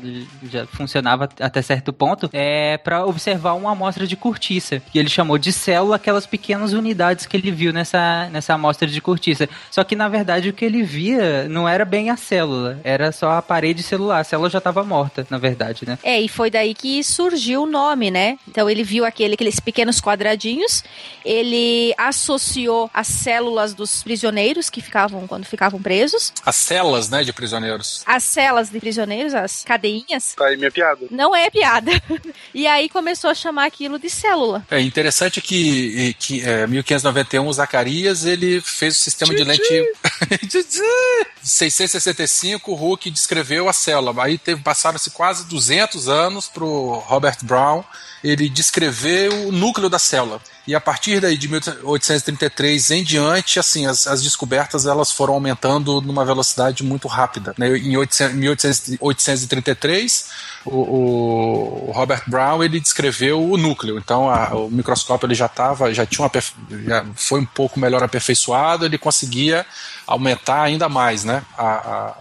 já 0.51 0.66
funcionava 0.66 1.29
até 1.38 1.62
certo 1.62 1.92
ponto. 1.92 2.29
É 2.33 2.79
para 2.79 3.07
observar 3.07 3.53
uma 3.53 3.70
amostra 3.70 4.09
de 4.09 4.16
cortiça. 4.16 4.83
Que 4.90 4.98
ele 4.98 5.09
chamou 5.09 5.38
de 5.38 5.53
célula 5.53 5.94
aquelas 5.94 6.27
pequenas 6.27 6.72
unidades 6.72 7.27
que 7.27 7.37
ele 7.37 7.53
viu 7.53 7.72
nessa, 7.72 8.29
nessa 8.33 8.55
amostra 8.55 8.88
de 8.88 9.01
cortiça. 9.01 9.48
Só 9.70 9.85
que 9.85 9.94
na 9.94 10.09
verdade 10.09 10.48
o 10.48 10.53
que 10.53 10.64
ele 10.64 10.83
via 10.83 11.46
não 11.48 11.68
era 11.68 11.85
bem 11.85 12.11
a 12.11 12.16
célula, 12.16 12.81
era 12.83 13.12
só 13.12 13.31
a 13.31 13.42
parede 13.42 13.85
celular. 13.85 14.18
A 14.18 14.25
célula 14.25 14.51
já 14.51 14.59
estava 14.59 14.83
morta, 14.83 15.25
na 15.31 15.38
verdade, 15.38 15.85
né? 15.87 15.96
É, 16.03 16.20
e 16.20 16.29
foi 16.29 16.51
daí 16.51 16.75
que 16.75 17.05
surgiu 17.05 17.51
o 17.56 17.66
nome, 17.66 18.10
né? 18.10 18.38
Então 18.48 18.68
ele 18.68 18.82
viu 18.82 19.04
aquele, 19.04 19.34
aqueles 19.34 19.60
pequenos 19.60 20.00
quadradinhos, 20.00 20.82
ele 21.24 21.94
associou 21.98 22.90
as 22.92 23.06
células 23.08 23.74
dos 23.74 24.02
prisioneiros 24.02 24.70
que 24.70 24.80
ficavam 24.80 25.26
quando 25.26 25.44
ficavam 25.44 25.80
presos, 25.80 26.32
As 26.44 26.56
celas, 26.56 27.08
né, 27.08 27.22
de 27.24 27.32
prisioneiros. 27.32 28.02
as 28.06 28.22
celas 28.24 28.70
de 28.70 28.78
prisioneiros, 28.80 29.34
as 29.34 29.62
cadeinhas. 29.64 30.34
Tá 30.36 30.46
aí 30.46 30.56
minha 30.56 30.70
piada. 30.70 31.06
Não 31.10 31.34
é 31.34 31.50
piada. 31.50 31.90
E 32.54 32.66
aí 32.66 32.88
começou 32.88 33.30
a 33.30 33.34
chamar 33.34 33.66
aquilo 33.66 33.98
de 33.98 34.10
célula. 34.10 34.64
É 34.70 34.80
interessante 34.80 35.40
que, 35.40 36.14
que 36.18 36.42
é, 36.42 36.66
1591 36.66 37.46
o 37.46 37.52
Zacarias 37.52 38.24
ele 38.26 38.60
fez 38.60 38.96
o 38.96 39.00
sistema 39.00 39.34
de 39.34 39.42
lente 39.42 39.62
665, 41.42 42.70
o 42.72 42.74
Hooke 42.74 43.10
descreveu 43.10 43.68
a 43.68 43.72
célula. 43.72 44.22
Aí 44.24 44.38
teve 44.38 44.62
passaram-se 44.62 45.10
quase 45.10 45.46
200 45.46 46.08
anos 46.08 46.48
para 46.48 46.64
o 46.64 47.02
Robert 47.32 47.44
Brown 47.44 47.84
ele 48.22 48.48
descrever 48.48 49.28
o 49.30 49.52
núcleo 49.52 49.88
da 49.88 49.98
célula. 49.98 50.40
E 50.66 50.75
a 50.77 50.81
partir 50.81 51.20
daí 51.20 51.37
de 51.37 51.48
1833 51.48 52.90
em 52.92 53.03
diante, 53.03 53.59
assim, 53.59 53.85
as, 53.87 54.07
as 54.07 54.22
descobertas 54.22 54.87
elas 54.87 55.11
foram 55.11 55.35
aumentando 55.35 56.01
numa 56.01 56.25
velocidade 56.25 56.85
muito 56.85 57.09
rápida. 57.09 57.53
né? 57.59 57.77
Em 57.77 57.96
800 57.96 58.37
1833, 58.37 60.25
o, 60.64 60.70
o- 61.88 61.92
Robert 61.92 62.22
Brown 62.27 62.62
ele 62.62 62.79
descreveu 62.81 63.42
o 63.42 63.57
núcleo. 63.57 63.98
Então 63.98 64.31
a- 64.31 64.55
o 64.55 64.70
microscópio 64.70 65.27
ele 65.27 65.35
já 65.35 65.46
estava, 65.46 65.92
já 65.92 66.07
tinha 66.07 66.25
uma, 66.27 66.31
já 66.87 67.05
foi 67.16 67.40
um 67.40 67.46
pouco 67.46 67.81
melhor 67.81 68.03
aperfeiçoado, 68.03 68.85
ele 68.87 68.98
conseguia 68.98 69.66
aumentar 70.07 70.62
ainda 70.62 70.88
mais, 70.88 71.25
né, 71.25 71.42
a, 71.57 71.64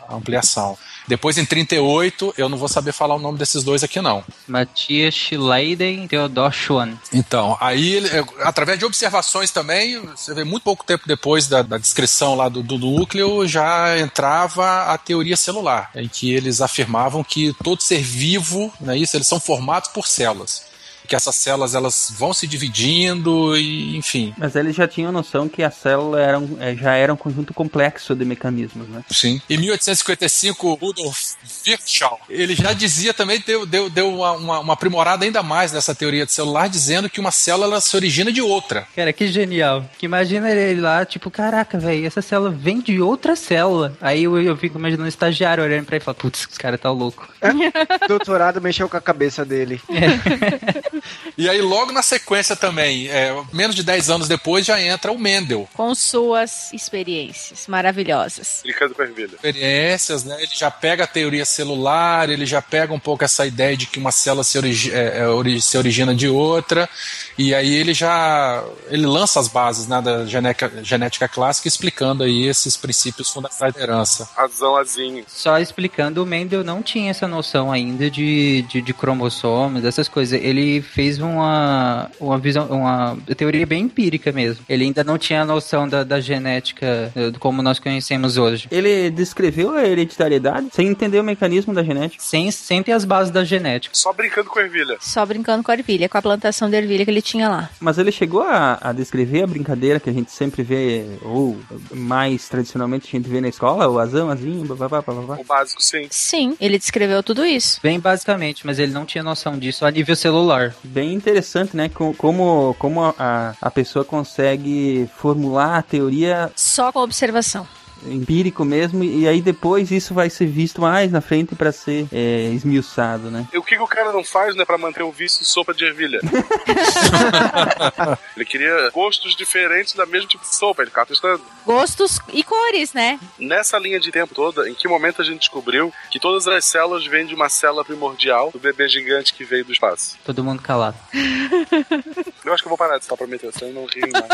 a- 0.10 0.16
ampliação. 0.16 0.78
Depois 1.08 1.38
em 1.38 1.44
38, 1.46 2.34
eu 2.38 2.48
não 2.48 2.58
vou 2.58 2.68
saber 2.68 2.92
falar 2.94 3.16
o 3.16 3.20
nome 3.20 3.38
desses 3.38 3.64
dois 3.64 3.84
aqui 3.84 4.00
não. 4.00 4.24
Matias 4.48 5.14
Schleiden 5.16 6.06
e 6.06 6.08
Theodor 6.08 6.52
Schwann. 6.54 6.94
Então, 7.12 7.58
aí, 7.60 7.94
ele, 7.96 8.08
através 8.40 8.80
de 8.80 8.86
observações 8.86 9.52
também, 9.52 10.00
você 10.00 10.34
vê 10.34 10.44
muito 10.44 10.64
pouco 10.64 10.86
tempo 10.86 11.08
depois 11.08 11.48
da, 11.48 11.62
da 11.62 11.78
descrição 11.78 12.36
lá 12.36 12.50
do, 12.50 12.64
do 12.64 12.78
núcleo, 12.78 13.48
já 13.48 14.00
entrava 14.00 14.92
a 14.92 14.98
teoria 14.98 15.38
celular, 15.38 15.92
em 15.96 16.08
que 16.08 16.34
eles 16.34 16.62
afirmavam 16.62 17.24
que 17.24 17.54
todo 17.64 17.82
ser 17.82 18.02
vivo, 18.02 18.74
né, 18.80 18.98
isso, 18.98 19.16
eles 19.16 19.28
são 19.28 19.40
formados 19.40 19.90
por 19.90 20.08
células. 20.08 20.71
Que 21.12 21.16
essas 21.18 21.36
células 21.36 21.76
elas 21.76 22.14
vão 22.18 22.34
se 22.34 22.48
dividindo 22.48 23.58
e, 23.58 23.98
enfim. 23.98 24.34
Mas 24.38 24.56
eles 24.56 24.74
já 24.74 24.88
tinham 24.88 25.12
noção 25.12 25.50
que 25.50 25.62
a 25.62 25.70
célula 25.70 26.22
era 26.22 26.40
um- 26.40 26.56
é, 26.58 26.74
já 26.74 26.94
era 26.94 27.14
um 27.14 27.18
conjunto 27.18 27.54
complexo 27.54 28.16
de 28.16 28.24
mecanismos, 28.24 28.88
né? 28.88 29.04
Sim. 29.12 29.42
Em 29.50 29.58
1855, 29.58 30.74
Rudolf 30.76 31.34
Virchow, 31.66 32.18
ele 32.30 32.56
já 32.56 32.72
dizia 32.72 33.14
também, 33.14 33.44
deu, 33.46 33.66
deu, 33.66 33.90
deu 33.90 34.08
uma, 34.08 34.32
uma, 34.32 34.60
uma 34.62 34.74
aprimorada 34.74 35.26
ainda 35.26 35.44
mais 35.44 35.74
nessa 35.74 35.94
teoria 35.94 36.26
de 36.26 36.32
celular, 36.32 36.70
dizendo 36.70 37.10
que 37.10 37.20
uma 37.20 37.30
célula 37.30 37.66
ela 37.66 37.82
se 37.82 37.94
origina 37.94 38.32
de 38.32 38.42
outra. 38.42 38.88
Cara, 38.96 39.12
que 39.12 39.28
genial. 39.28 39.84
Que 39.98 40.06
imagina 40.06 40.50
ele 40.50 40.80
lá, 40.80 41.04
tipo, 41.06 41.30
caraca, 41.30 41.78
velho, 41.78 42.08
essa 42.08 42.22
célula 42.22 42.52
vem 42.52 42.80
de 42.80 43.02
outra 43.02 43.36
célula. 43.36 43.98
Aí 44.00 44.24
eu, 44.24 44.42
eu 44.42 44.56
fico 44.56 44.80
imaginando 44.80 45.04
um 45.04 45.10
estagiário 45.10 45.62
olhando 45.62 45.86
pra 45.86 45.98
ele 45.98 46.04
e 46.04 46.06
falando, 46.06 46.20
putz, 46.20 46.48
esse 46.50 46.58
cara 46.58 46.78
tá 46.78 46.90
louco. 46.90 47.28
Doutorado 48.08 48.62
mexeu 48.62 48.88
com 48.88 48.96
a 48.96 49.02
cabeça 49.02 49.44
dele. 49.44 49.82
E 51.38 51.50
aí, 51.50 51.62
logo 51.62 51.92
na 51.92 52.02
sequência 52.02 52.56
também, 52.56 53.08
é, 53.08 53.36
menos 53.54 53.76
de 53.76 53.84
10 53.84 54.10
anos 54.10 54.28
depois, 54.28 54.66
já 54.66 54.82
entra 54.82 55.12
o 55.12 55.18
Mendel. 55.20 55.68
Com 55.74 55.94
suas 55.96 56.72
experiências 56.74 57.68
maravilhosas. 57.68 58.60
Brincando 58.64 58.96
com 58.96 59.02
a 59.02 59.06
ervilha. 59.06 59.36
Experiências, 59.36 60.24
né? 60.24 60.36
Ele 60.40 60.52
já 60.54 60.70
pega 60.72 61.04
a 61.04 61.08
teoria 61.08 61.46
celular, 61.46 62.30
ele 62.30 62.46
já 62.46 62.62
pega 62.62 62.94
um 62.94 63.00
pouco 63.00 63.24
essa 63.24 63.46
ideia 63.46 63.76
de 63.76 63.88
que 63.88 64.00
uma 64.00 64.12
célula 64.12 64.44
se, 64.44 64.58
origi 64.58 64.92
é, 64.92 65.20
é, 65.20 65.28
ori- 65.28 65.62
se 65.62 65.78
origina 65.78 66.14
de 66.14 66.28
outra, 66.28 66.90
e 67.38 67.54
aí 67.56 67.74
ele 67.74 67.94
já 67.94 68.64
ele 68.90 69.06
lança 69.06 69.40
as 69.40 69.48
bases 69.48 69.88
né, 69.88 70.02
da 70.02 70.26
genética, 70.26 70.72
genética 70.84 71.28
clássica, 71.28 71.68
explicando 71.68 72.24
aí 72.24 72.46
esses 72.48 72.76
princípios 72.78 73.30
fundamentais 73.30 73.74
da 73.74 73.82
herança. 73.82 74.30
Razão 74.36 74.76
azinho. 74.76 75.24
Só 75.28 75.58
explicando, 75.60 76.22
o 76.22 76.26
Mendel 76.26 76.64
não 76.64 76.82
tinha 76.82 77.12
essa 77.12 77.28
noção 77.28 77.72
ainda 77.72 78.10
de, 78.10 78.64
de, 78.64 78.82
de 78.82 78.94
cromossomos, 78.94 79.82
dessas 79.82 80.08
coisas. 80.08 80.40
Ele 80.42 80.81
fez 80.82 81.20
uma, 81.20 82.10
uma 82.20 82.38
visão, 82.38 82.68
uma 82.68 83.18
teoria 83.36 83.66
bem 83.66 83.84
empírica 83.84 84.32
mesmo. 84.32 84.64
Ele 84.68 84.86
ainda 84.86 85.04
não 85.04 85.18
tinha 85.18 85.42
a 85.42 85.46
noção 85.46 85.88
da, 85.88 86.04
da 86.04 86.20
genética 86.20 87.12
como 87.40 87.62
nós 87.62 87.80
conhecemos 87.80 88.38
hoje. 88.38 88.68
Ele 88.72 89.10
descreveu 89.10 89.76
a 89.76 89.86
hereditariedade 89.86 90.68
sem 90.72 90.88
entender 90.88 91.20
o 91.20 91.24
mecanismo 91.24 91.74
da 91.74 91.84
genética. 91.84 92.24
Sem, 92.24 92.52
sem 92.52 92.84
ter 92.84 92.92
as 92.92 93.06
bases 93.06 93.32
da 93.32 93.44
genética. 93.44 93.96
Só 93.96 94.14
brincando 94.14 94.50
com 94.50 94.60
a 94.60 94.64
ervilha. 94.64 94.98
Só 95.00 95.26
brincando 95.26 95.64
com 95.64 95.72
a 95.72 95.76
ervilha, 95.76 96.10
com 96.10 96.18
a 96.18 96.22
plantação 96.22 96.70
de 96.70 96.76
ervilha 96.76 97.06
que 97.06 97.12
ele 97.12 97.22
tinha 97.22 97.50
lá. 97.50 97.70
Mas 97.80 97.98
ele 97.98 98.12
chegou 98.12 98.42
a, 98.42 98.78
a 98.82 98.92
descrever 98.92 99.44
a 99.44 99.48
brincadeira 99.48 100.00
que 100.00 100.10
a 100.10 100.14
gente 100.14 100.32
sempre 100.32 100.64
vê, 100.64 101.06
ou 101.22 101.60
mais 101.94 102.48
tradicionalmente 102.48 103.08
a 103.08 103.12
gente 103.12 103.30
vê 103.30 103.42
na 103.42 103.48
escola, 103.48 103.88
o 103.88 104.00
azão, 104.00 104.30
azinho, 104.30 104.66
bababá, 104.66 105.02
bababá. 105.02 105.38
O 105.40 105.44
básico, 105.44 105.82
sim. 105.82 106.08
Sim, 106.10 106.56
ele 106.60 106.78
descreveu 106.78 107.22
tudo 107.24 107.46
isso. 107.46 107.80
Bem 107.82 108.00
basicamente, 108.00 108.66
mas 108.66 108.80
ele 108.80 108.92
não 108.92 109.06
tinha 109.06 109.24
noção 109.24 109.58
disso 109.58 109.86
a 109.86 109.92
nível 109.92 110.16
celular. 110.16 110.71
Bem 110.84 111.14
interessante, 111.14 111.76
né? 111.76 111.90
Co- 111.90 112.14
Como, 112.18 112.76
como 112.80 113.04
a, 113.18 113.56
a 113.62 113.72
pessoa 113.72 114.04
consegue 114.06 115.10
formular 115.18 115.78
a 115.78 115.82
teoria 115.82 116.52
Só 116.56 116.92
com 116.92 117.00
observação. 117.00 117.68
Empírico 118.06 118.64
mesmo, 118.64 119.04
e 119.04 119.28
aí 119.28 119.42
depois 119.42 119.92
isso 119.92 120.14
vai 120.14 120.30
ser 120.30 120.46
visto 120.46 120.82
mais 120.82 121.12
na 121.12 121.22
frente 121.22 121.56
para 121.56 121.72
ser 121.72 122.08
é, 122.12 122.50
esmiuçado, 122.54 123.30
né? 123.30 123.48
E 123.54 123.58
o 123.58 123.64
que, 123.64 123.76
que 123.76 123.82
o 123.82 123.88
cara 123.88 124.12
não 124.12 124.24
faz, 124.24 124.56
né, 124.56 124.66
pra 124.66 124.78
manter 124.78 125.04
o 125.04 125.12
vício 125.12 125.40
de 125.40 125.46
sopa 125.46 125.74
de 125.74 125.86
ervilha? 125.86 126.20
ele 128.36 128.46
queria 128.46 128.90
gostos 128.92 129.36
diferentes 129.36 129.94
da 129.94 130.06
mesma 130.06 130.28
tipo 130.28 130.44
de 130.44 130.56
sopa, 130.56 130.82
ele 130.82 130.90
ficava 130.90 131.08
testando. 131.08 131.42
Gostos 131.66 132.20
e 132.34 132.44
cores, 132.44 132.94
né? 132.94 133.20
Nessa 133.40 133.78
linha 133.78 134.00
de 134.00 134.12
tempo 134.12 134.34
toda, 134.34 134.70
em 134.70 134.74
que 134.74 134.88
momento 134.88 135.22
a 135.22 135.26
gente 135.26 135.40
descobriu 135.40 135.94
que 136.10 136.20
todas 136.20 136.48
as 136.48 136.66
células 136.66 137.06
vêm 137.06 137.26
de 137.26 137.36
uma 137.36 137.50
célula 137.50 137.84
primordial 137.84 138.52
do 138.52 138.60
bebê 138.60 138.88
gigante 138.88 139.34
que 139.34 139.44
veio 139.44 139.66
do 139.66 139.72
espaço? 139.72 140.18
Todo 140.24 140.44
mundo 140.44 140.62
calado. 140.62 140.98
Eu 142.44 142.54
acho 142.54 142.64
que 142.64 142.68
eu 142.68 142.72
vou 142.72 142.78
parar 142.78 142.98
de 142.98 143.04
estar 143.04 143.16
prometendo, 143.16 143.54
senão 143.54 143.70
eu 143.70 143.76
não 143.76 143.86
rio 143.86 144.10
mais. 144.12 144.26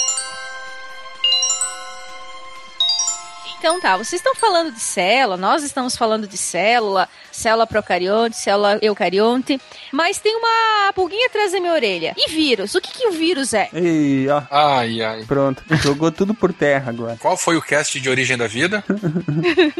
Então 3.60 3.80
tá, 3.82 3.98
vocês 3.98 4.20
estão 4.20 4.36
falando 4.36 4.72
de 4.72 4.80
célula, 4.80 5.36
nós 5.36 5.64
estamos 5.64 5.98
falando 5.98 6.28
de 6.28 6.38
célula, 6.38 7.10
célula 7.32 7.66
procarionte, 7.66 8.38
célula 8.38 8.78
eucarionte, 8.84 9.60
mas 9.92 10.20
tem 10.20 10.36
uma 10.38 10.94
pulguinha 10.94 11.26
atrás 11.28 11.52
da 11.52 11.60
minha 11.60 11.74
orelha. 11.74 12.14
E 12.16 12.30
vírus? 12.30 12.76
O 12.76 12.82
que, 12.82 12.92
que 12.94 13.08
o 13.08 13.12
vírus 13.12 13.54
é? 13.54 13.68
E 13.74 14.28
ó, 14.30 14.44
Ai, 14.52 15.02
ai. 15.02 15.24
pronto, 15.26 15.64
jogou 15.82 16.12
tudo 16.12 16.34
por 16.36 16.54
terra 16.54 16.90
agora. 16.92 17.18
Qual 17.20 17.36
foi 17.36 17.58
o 17.58 17.62
cast 17.62 18.00
de 18.00 18.10
origem 18.10 18.38
da 18.38 18.48
vida? 18.48 18.84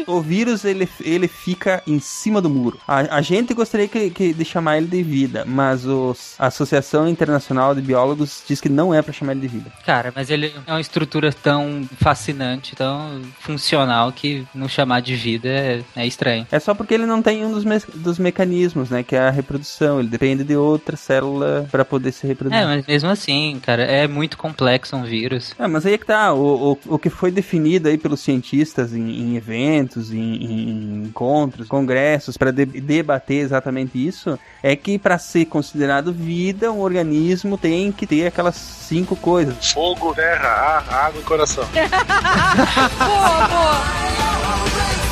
O 0.06 0.20
vírus 0.20 0.64
ele, 0.64 0.88
ele 1.00 1.28
fica 1.28 1.82
em 1.86 2.00
cima 2.00 2.40
do 2.40 2.48
muro. 2.48 2.80
A, 2.88 3.16
a 3.18 3.20
gente 3.22 3.52
gostaria 3.54 3.86
que, 3.86 4.10
que- 4.10 4.32
de 4.32 4.44
chamar 4.44 4.78
ele 4.78 4.86
de 4.86 5.02
vida, 5.02 5.44
mas 5.46 5.84
os, 5.84 6.34
a 6.38 6.46
Associação 6.46 7.06
Internacional 7.08 7.74
de 7.74 7.82
Biólogos 7.82 8.42
diz 8.46 8.60
que 8.60 8.68
não 8.68 8.92
é 8.94 9.02
para 9.02 9.12
chamar 9.12 9.32
ele 9.32 9.42
de 9.42 9.48
vida. 9.48 9.72
Cara, 9.84 10.12
mas 10.14 10.30
ele 10.30 10.54
é 10.66 10.70
uma 10.72 10.80
estrutura 10.80 11.32
tão 11.32 11.86
fascinante, 12.00 12.74
tão 12.74 13.22
funcional 13.40 13.67
que 14.14 14.46
não 14.54 14.68
chamar 14.68 15.00
de 15.00 15.14
vida 15.14 15.48
é, 15.48 15.80
é 15.96 16.06
estranho. 16.06 16.46
É 16.50 16.58
só 16.58 16.74
porque 16.74 16.94
ele 16.94 17.06
não 17.06 17.20
tem 17.22 17.44
um 17.44 17.52
dos, 17.52 17.64
me- 17.64 17.78
dos 17.94 18.18
mecanismos, 18.18 18.90
né? 18.90 19.02
Que 19.02 19.16
é 19.16 19.20
a 19.20 19.30
reprodução. 19.30 19.98
Ele 20.00 20.08
depende 20.08 20.44
de 20.44 20.56
outra 20.56 20.96
célula 20.96 21.66
para 21.70 21.84
poder 21.84 22.12
se 22.12 22.26
reproduzir. 22.26 22.62
É, 22.62 22.66
mas 22.66 22.86
mesmo 22.86 23.10
assim, 23.10 23.60
cara, 23.64 23.82
é 23.82 24.06
muito 24.06 24.36
complexo 24.38 24.96
um 24.96 25.02
vírus. 25.02 25.54
É, 25.58 25.66
mas 25.66 25.84
aí 25.86 25.94
é 25.94 25.98
que 25.98 26.06
tá, 26.06 26.32
o, 26.32 26.72
o, 26.72 26.94
o 26.94 26.98
que 26.98 27.10
foi 27.10 27.30
definido 27.30 27.88
aí 27.88 27.98
pelos 27.98 28.20
cientistas 28.20 28.92
em, 28.94 29.08
em 29.10 29.36
eventos, 29.36 30.12
em, 30.12 30.18
em 30.18 31.04
encontros, 31.06 31.68
congressos, 31.68 32.36
para 32.36 32.50
debater 32.50 33.42
exatamente 33.44 34.04
isso, 34.04 34.38
é 34.62 34.74
que 34.76 34.98
para 34.98 35.18
ser 35.18 35.46
considerado 35.46 36.12
vida, 36.12 36.70
um 36.72 36.80
organismo 36.80 37.56
tem 37.58 37.90
que 37.92 38.06
ter 38.06 38.26
aquelas 38.26 38.56
cinco 38.56 39.14
coisas. 39.16 39.72
Fogo, 39.72 40.14
terra, 40.14 40.48
ar, 40.48 40.94
água 41.06 41.20
e 41.20 41.24
coração. 41.24 41.64
Boa, 42.98 43.48
boa! 43.58 45.07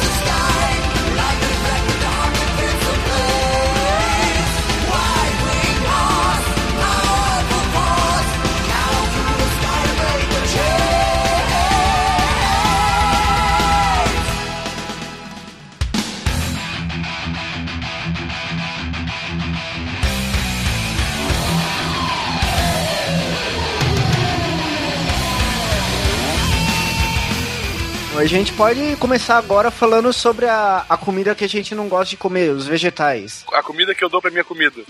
A 28.16 28.24
gente 28.24 28.52
pode 28.55 28.96
começar 28.96 29.37
agora 29.37 29.70
falando 29.70 30.11
sobre 30.11 30.46
a, 30.46 30.87
a 30.88 30.96
comida 30.96 31.35
que 31.35 31.44
a 31.44 31.48
gente 31.48 31.74
não 31.74 31.87
gosta 31.87 32.11
de 32.11 32.16
comer, 32.16 32.50
os 32.50 32.66
vegetais. 32.66 33.44
A 33.52 33.62
comida 33.62 33.94
que 33.94 34.02
eu 34.02 34.09
dou 34.09 34.22
pra 34.22 34.31
minha 34.31 34.44
comida. 34.44 34.76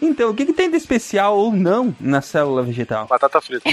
Então, 0.00 0.30
o 0.30 0.34
que, 0.34 0.46
que 0.46 0.52
tem 0.52 0.70
de 0.70 0.76
especial 0.76 1.36
ou 1.38 1.52
não 1.52 1.94
na 2.00 2.20
célula 2.20 2.62
vegetal? 2.62 3.06
Batata 3.06 3.40
frita. 3.40 3.70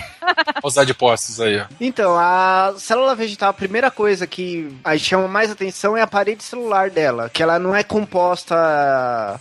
Os 0.64 0.78
adipócitos 0.78 1.42
aí, 1.42 1.60
ó. 1.60 1.66
Então, 1.80 2.18
a 2.18 2.74
célula 2.78 3.16
vegetal, 3.16 3.50
a 3.50 3.54
primeira 3.54 3.90
coisa 3.92 4.28
que 4.28 4.70
a 4.84 4.96
gente 4.96 5.10
chama 5.10 5.28
mais 5.28 5.52
atenção 5.52 5.98
é 5.98 6.02
a 6.02 6.08
parede 6.08 6.44
celular 6.44 6.90
dela, 6.90 7.30
que 7.30 7.42
ela 7.42 7.60
não 7.60 7.76
é 7.76 7.84
composta 7.84 8.56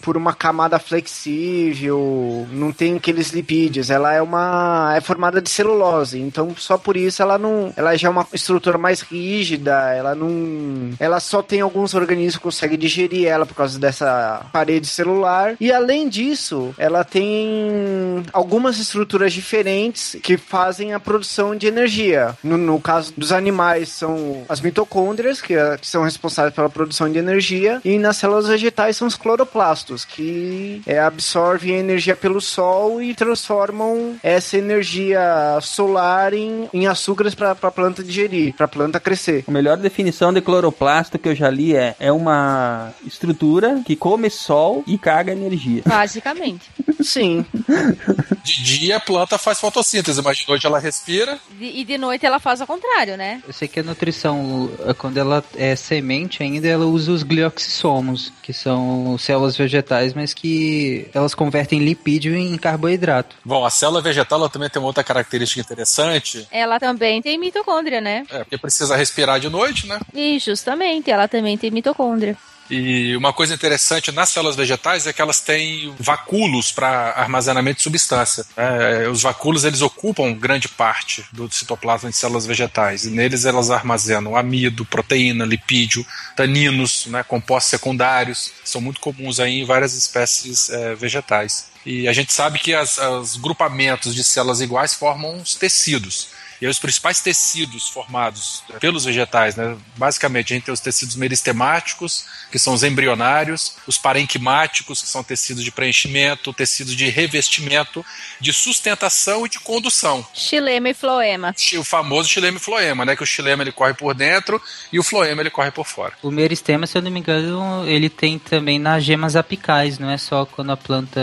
por 0.02 0.16
uma 0.16 0.34
camada 0.34 0.78
flexível, 0.78 2.46
não 2.50 2.72
tem 2.72 2.96
aqueles 2.96 3.30
lipídios, 3.30 3.90
ela 3.90 4.12
é 4.12 4.22
uma 4.22 4.94
é 4.96 5.00
formada 5.00 5.40
de 5.40 5.50
celulose, 5.50 6.20
então 6.20 6.54
só 6.56 6.78
por 6.78 6.96
isso 6.96 7.22
ela 7.22 7.38
não, 7.38 7.57
ela 7.76 7.96
já 7.96 8.08
é 8.08 8.10
uma 8.10 8.26
estrutura 8.32 8.78
mais 8.78 9.00
rígida, 9.00 9.92
ela 9.94 10.14
não, 10.14 10.90
ela 10.98 11.20
só 11.20 11.42
tem 11.42 11.60
alguns 11.60 11.94
organismos 11.94 12.36
que 12.36 12.42
conseguem 12.42 12.78
digerir 12.78 13.26
ela 13.26 13.46
por 13.46 13.54
causa 13.54 13.78
dessa 13.78 14.46
parede 14.52 14.86
celular. 14.86 15.56
E 15.60 15.72
além 15.72 16.08
disso, 16.08 16.74
ela 16.78 17.04
tem 17.04 18.24
algumas 18.32 18.78
estruturas 18.78 19.32
diferentes 19.32 20.16
que 20.22 20.36
fazem 20.36 20.92
a 20.94 21.00
produção 21.00 21.54
de 21.56 21.66
energia. 21.66 22.36
No, 22.42 22.56
no 22.56 22.80
caso 22.80 23.12
dos 23.16 23.32
animais, 23.32 23.88
são 23.90 24.44
as 24.48 24.60
mitocôndrias, 24.60 25.40
que, 25.40 25.54
é- 25.54 25.76
que 25.76 25.86
são 25.86 26.02
responsáveis 26.02 26.54
pela 26.54 26.68
produção 26.68 27.10
de 27.10 27.18
energia, 27.18 27.80
e 27.84 27.98
nas 27.98 28.16
células 28.16 28.46
vegetais 28.48 28.96
são 28.96 29.06
os 29.08 29.16
cloroplastos, 29.16 30.04
que 30.04 30.82
é, 30.86 30.98
absorvem 30.98 31.76
a 31.76 31.78
energia 31.78 32.16
pelo 32.16 32.40
sol 32.40 33.02
e 33.02 33.14
transformam 33.14 34.16
essa 34.22 34.56
energia 34.56 35.58
solar 35.60 36.32
em, 36.34 36.68
em 36.72 36.86
açúcares 36.86 37.34
para 37.34 37.47
a 37.52 37.70
planta 37.70 38.02
digerir, 38.02 38.54
para 38.54 38.64
a 38.66 38.68
planta 38.68 39.00
crescer. 39.00 39.44
A 39.46 39.50
melhor 39.50 39.76
definição 39.76 40.32
de 40.32 40.40
cloroplasto 40.40 41.18
que 41.18 41.28
eu 41.28 41.34
já 41.34 41.48
li 41.50 41.74
é: 41.74 41.94
é 41.98 42.12
uma 42.12 42.92
estrutura 43.06 43.82
que 43.84 43.96
come 43.96 44.30
sol 44.30 44.82
e 44.86 44.96
caga 44.98 45.32
energia. 45.32 45.82
Basicamente. 45.86 46.70
Sim. 47.02 47.44
De 48.42 48.62
dia 48.62 48.96
a 48.96 49.00
planta 49.00 49.36
faz 49.36 49.60
fotossíntese, 49.60 50.22
mas 50.22 50.38
de 50.38 50.48
noite 50.48 50.66
ela 50.66 50.78
respira. 50.78 51.38
De- 51.58 51.66
e 51.80 51.84
de 51.84 51.98
noite 51.98 52.24
ela 52.24 52.38
faz 52.40 52.60
ao 52.60 52.66
contrário, 52.66 53.16
né? 53.16 53.42
Eu 53.46 53.52
sei 53.52 53.68
que 53.68 53.80
a 53.80 53.82
nutrição, 53.82 54.64
o- 54.64 54.94
quando 54.94 55.18
ela 55.18 55.44
é 55.56 55.76
semente 55.76 56.42
ainda, 56.42 56.66
ela 56.66 56.86
usa 56.86 57.12
os 57.12 57.22
glioxissomos, 57.22 58.32
que 58.42 58.52
são 58.52 59.16
células 59.18 59.56
vegetais, 59.56 60.14
mas 60.14 60.32
que 60.32 61.08
elas 61.12 61.34
convertem 61.34 61.78
lipídio 61.80 62.34
em 62.34 62.56
carboidrato. 62.56 63.36
Bom, 63.44 63.64
a 63.64 63.70
célula 63.70 64.00
vegetal 64.00 64.38
ela 64.38 64.48
também 64.48 64.70
tem 64.70 64.80
uma 64.80 64.88
outra 64.88 65.04
característica 65.04 65.60
interessante. 65.60 66.46
Ela 66.50 66.78
também 66.80 67.20
tem 67.20 67.37
mitocôndria, 67.38 68.00
né? 68.00 68.24
É, 68.30 68.38
porque 68.38 68.58
precisa 68.58 68.96
respirar 68.96 69.40
de 69.40 69.48
noite, 69.48 69.86
né? 69.86 69.98
E 70.14 70.38
justamente, 70.38 71.10
ela 71.10 71.28
também 71.28 71.56
tem 71.56 71.70
mitocôndria. 71.70 72.36
E 72.70 73.16
uma 73.16 73.32
coisa 73.32 73.54
interessante 73.54 74.12
nas 74.12 74.28
células 74.28 74.54
vegetais 74.54 75.06
é 75.06 75.12
que 75.12 75.22
elas 75.22 75.40
têm 75.40 75.94
vacúolos 75.98 76.70
para 76.70 77.12
armazenamento 77.16 77.78
de 77.78 77.82
substância. 77.82 78.44
É, 78.56 79.08
os 79.08 79.22
vacúolos 79.22 79.64
eles 79.64 79.80
ocupam 79.80 80.34
grande 80.34 80.68
parte 80.68 81.24
do 81.32 81.50
citoplasma 81.50 82.10
de 82.10 82.16
células 82.16 82.44
vegetais 82.44 83.04
e 83.04 83.10
neles 83.10 83.46
elas 83.46 83.70
armazenam 83.70 84.36
amido, 84.36 84.84
proteína, 84.84 85.46
lipídio, 85.46 86.04
taninos, 86.36 87.06
né, 87.06 87.22
compostos 87.22 87.70
secundários, 87.70 88.52
são 88.64 88.80
muito 88.80 89.00
comuns 89.00 89.40
aí 89.40 89.60
em 89.60 89.64
várias 89.64 89.94
espécies 89.94 90.68
é, 90.68 90.94
vegetais. 90.94 91.68
E 91.86 92.06
a 92.06 92.12
gente 92.12 92.34
sabe 92.34 92.58
que 92.58 92.74
os 92.76 93.36
grupamentos 93.36 94.14
de 94.14 94.22
células 94.22 94.60
iguais 94.60 94.92
formam 94.92 95.36
os 95.40 95.54
tecidos. 95.54 96.28
E 96.60 96.66
aí 96.66 96.70
os 96.70 96.78
principais 96.78 97.20
tecidos 97.20 97.88
formados 97.88 98.64
pelos 98.80 99.04
vegetais, 99.04 99.54
né? 99.54 99.76
Basicamente, 99.96 100.52
a 100.52 100.56
gente 100.56 100.64
tem 100.64 100.74
os 100.74 100.80
tecidos 100.80 101.14
meristemáticos, 101.14 102.26
que 102.50 102.58
são 102.58 102.74
os 102.74 102.82
embrionários, 102.82 103.76
os 103.86 103.96
parenquimáticos, 103.96 105.02
que 105.02 105.08
são 105.08 105.22
tecidos 105.22 105.62
de 105.62 105.70
preenchimento, 105.70 106.52
tecidos 106.52 106.96
de 106.96 107.08
revestimento, 107.08 108.04
de 108.40 108.52
sustentação 108.52 109.46
e 109.46 109.48
de 109.48 109.60
condução. 109.60 110.26
Xilema 110.34 110.88
e 110.88 110.94
floema. 110.94 111.54
O 111.78 111.84
famoso 111.84 112.28
xilema 112.28 112.56
e 112.56 112.60
floema, 112.60 113.04
né? 113.04 113.14
Que 113.14 113.22
o 113.22 113.26
xilema 113.26 113.62
ele 113.62 113.72
corre 113.72 113.94
por 113.94 114.14
dentro 114.14 114.60
e 114.92 114.98
o 114.98 115.02
floema 115.02 115.42
ele 115.42 115.50
corre 115.50 115.70
por 115.70 115.86
fora. 115.86 116.14
O 116.22 116.30
meristema, 116.30 116.86
se 116.86 116.98
eu 116.98 117.02
não 117.02 117.10
me 117.10 117.20
engano, 117.20 117.88
ele 117.88 118.08
tem 118.08 118.38
também 118.38 118.78
nas 118.78 119.04
gemas 119.04 119.36
apicais, 119.36 119.98
não 119.98 120.10
é 120.10 120.18
só 120.18 120.44
quando 120.44 120.72
a 120.72 120.76
planta 120.76 121.20